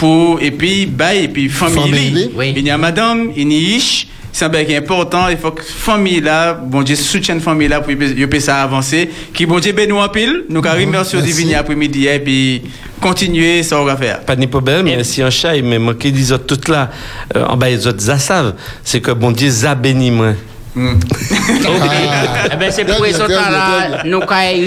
pour, 0.01 0.41
et 0.41 0.49
puis, 0.49 0.87
bay, 0.87 1.25
et 1.25 1.27
puis, 1.27 1.47
famille. 1.47 2.31
Famille. 2.35 2.53
Il 2.57 2.65
y 2.65 2.71
a 2.71 2.77
madame, 2.79 3.31
il 3.37 3.53
y 3.53 3.55
a 3.55 3.75
ish, 3.77 4.07
c'est 4.33 4.45
un 4.45 4.49
bec 4.49 4.71
important. 4.71 5.27
Il 5.29 5.37
faut 5.37 5.51
que 5.51 5.61
famille 5.61 6.21
là, 6.21 6.55
bon 6.55 6.81
Dieu 6.81 6.95
soutienne 6.95 7.39
famille 7.39 7.67
là 7.67 7.81
pour 7.81 7.93
que 7.95 8.25
puisse 8.25 8.45
ça 8.45 8.63
avancer. 8.63 9.11
Qui 9.31 9.45
bon 9.45 9.59
Dieu 9.59 9.73
ben 9.73 9.87
nous 9.87 9.97
en 9.97 10.09
pile. 10.09 10.45
Nous 10.49 10.61
carré 10.61 10.87
merci 10.87 11.17
au 11.17 11.21
divin 11.21 11.55
après-midi 11.55 12.07
et 12.07 12.17
puis 12.17 12.63
continuer 12.99 13.61
ça 13.61 13.79
on 13.79 13.85
va 13.85 13.95
faire. 13.95 14.21
Pas 14.21 14.35
de 14.35 14.43
problème, 14.47 14.85
mais 14.85 15.03
si 15.03 15.21
un 15.21 15.29
chat, 15.29 15.55
il 15.55 15.65
m'a 15.65 15.77
manqué 15.77 16.09
des 16.09 16.31
autres 16.31 16.47
toutes 16.47 16.67
là, 16.67 16.89
euh, 17.35 17.45
en 17.45 17.55
bas, 17.55 17.69
les 17.69 17.85
autres, 17.85 18.01
ça 18.01 18.17
savent. 18.17 18.55
C'est 18.83 19.01
que 19.01 19.11
bon 19.11 19.29
Dieu, 19.29 19.51
ça 19.51 19.75
bénit 19.75 20.09
moi. 20.09 20.33
Eh 20.77 22.55
ben, 22.57 22.71
c'est 22.71 22.85
pour 22.85 23.05
ce 23.05 23.17
temps-là, 23.17 24.03
nous, 24.05 24.21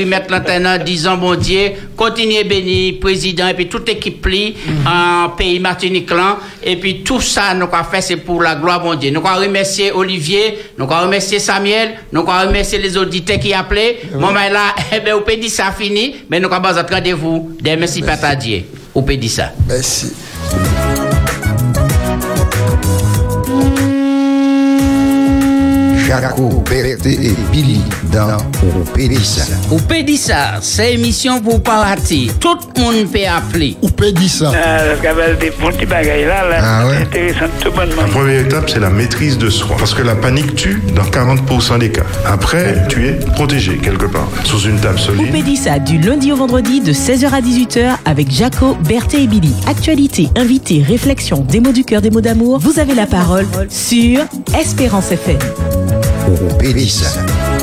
mettent 0.06 0.30
l'antenne 0.30 0.66
en 0.66 0.78
disant, 0.78 1.16
bon 1.16 1.34
Dieu, 1.34 1.72
continuez 1.96 2.44
béni, 2.44 2.92
président, 2.92 3.48
et 3.48 3.54
puis 3.54 3.68
toute 3.68 3.88
équipe 3.88 4.26
li, 4.26 4.54
en 4.86 5.30
pays 5.30 5.60
Martinique, 5.60 6.10
là, 6.10 6.38
et 6.62 6.76
puis 6.76 7.02
tout 7.02 7.20
ça, 7.20 7.54
nous, 7.54 7.68
qu'on 7.68 7.84
fait, 7.84 8.02
c'est 8.02 8.16
pour 8.16 8.42
la 8.42 8.56
gloire, 8.56 8.82
bon 8.82 8.94
Dieu. 8.94 9.10
Nous, 9.10 9.20
qu'on 9.20 9.34
remercier 9.34 9.92
Olivier, 9.92 10.58
nous, 10.78 10.86
qu'on 10.86 11.00
remercier 11.00 11.38
Samuel, 11.38 11.94
nous, 12.12 12.22
qu'on 12.22 12.38
remercier 12.38 12.78
les 12.78 12.96
auditeurs 12.96 13.38
qui 13.38 13.54
appelaient. 13.54 14.00
Bon, 14.12 14.32
ben 14.32 14.52
là, 14.52 14.74
eh 14.94 15.00
ben, 15.00 15.14
on 15.14 15.22
peut 15.22 15.36
dire 15.36 15.50
ça 15.50 15.72
fini, 15.72 16.16
mais 16.28 16.38
nous, 16.38 16.48
vous 16.48 16.54
rendez-vous, 16.54 17.56
dès 17.60 17.76
merci, 17.76 18.02
Papa 18.02 18.36
Dieu. 18.36 18.64
On 18.94 19.02
peut 19.02 19.16
dire 19.16 19.30
ça. 19.30 19.52
Merci. 19.66 20.12
Jaco, 26.20 26.62
Berthe 26.68 27.06
et 27.06 27.34
Billy 27.50 27.80
dans 28.12 28.36
Pédissa. 28.94 29.42
Ou 29.70 29.78
ça, 30.16 30.58
c'est 30.60 30.94
émission 30.94 31.40
pour 31.40 31.62
pas 31.62 31.82
rater. 31.82 32.30
Tout 32.40 32.56
le 32.76 32.82
monde 32.82 33.10
peut 33.10 33.18
appeler. 33.26 33.76
Ou 33.82 33.88
ça. 34.28 34.52
Ah, 34.54 35.34
des 35.40 35.50
petits 35.50 35.86
bagailles 35.86 36.24
là, 36.24 36.48
là, 36.48 36.58
Ah 36.62 36.86
ouais. 36.86 36.94
c'est 36.98 37.02
intéressant, 37.02 37.52
tout 37.60 37.70
bonnement. 37.72 38.02
La 38.02 38.08
première 38.08 38.40
étape, 38.40 38.70
c'est 38.70 38.80
la 38.80 38.90
maîtrise 38.90 39.38
de 39.38 39.50
soi. 39.50 39.76
Parce 39.78 39.94
que 39.94 40.02
la 40.02 40.14
panique 40.14 40.54
tue 40.54 40.80
dans 40.94 41.02
40% 41.04 41.78
des 41.78 41.90
cas. 41.90 42.02
Après, 42.26 42.86
tu 42.88 43.08
es 43.08 43.12
protégé 43.34 43.78
quelque 43.78 44.06
part, 44.06 44.28
sous 44.44 44.60
une 44.68 44.78
table 44.78 44.98
solide. 44.98 45.32
Pédissa 45.32 45.78
du 45.78 45.98
lundi 45.98 46.30
au 46.32 46.36
vendredi 46.36 46.80
de 46.80 46.92
16h 46.92 47.26
à 47.32 47.40
18h 47.40 47.96
avec 48.04 48.30
Jaco, 48.30 48.76
Berthe 48.86 49.14
et 49.14 49.26
Billy. 49.26 49.52
Actualité, 49.66 50.28
invité, 50.36 50.84
réflexion, 50.86 51.40
des 51.48 51.60
mots 51.60 51.72
du 51.72 51.84
cœur, 51.84 52.00
des 52.02 52.10
mots 52.10 52.20
d'amour. 52.20 52.58
Vous 52.60 52.78
avez 52.78 52.94
la 52.94 53.06
parole 53.06 53.46
sur 53.68 54.20
Espérance 54.58 55.10
FM. 55.10 55.38
Pédissa. 56.58 57.53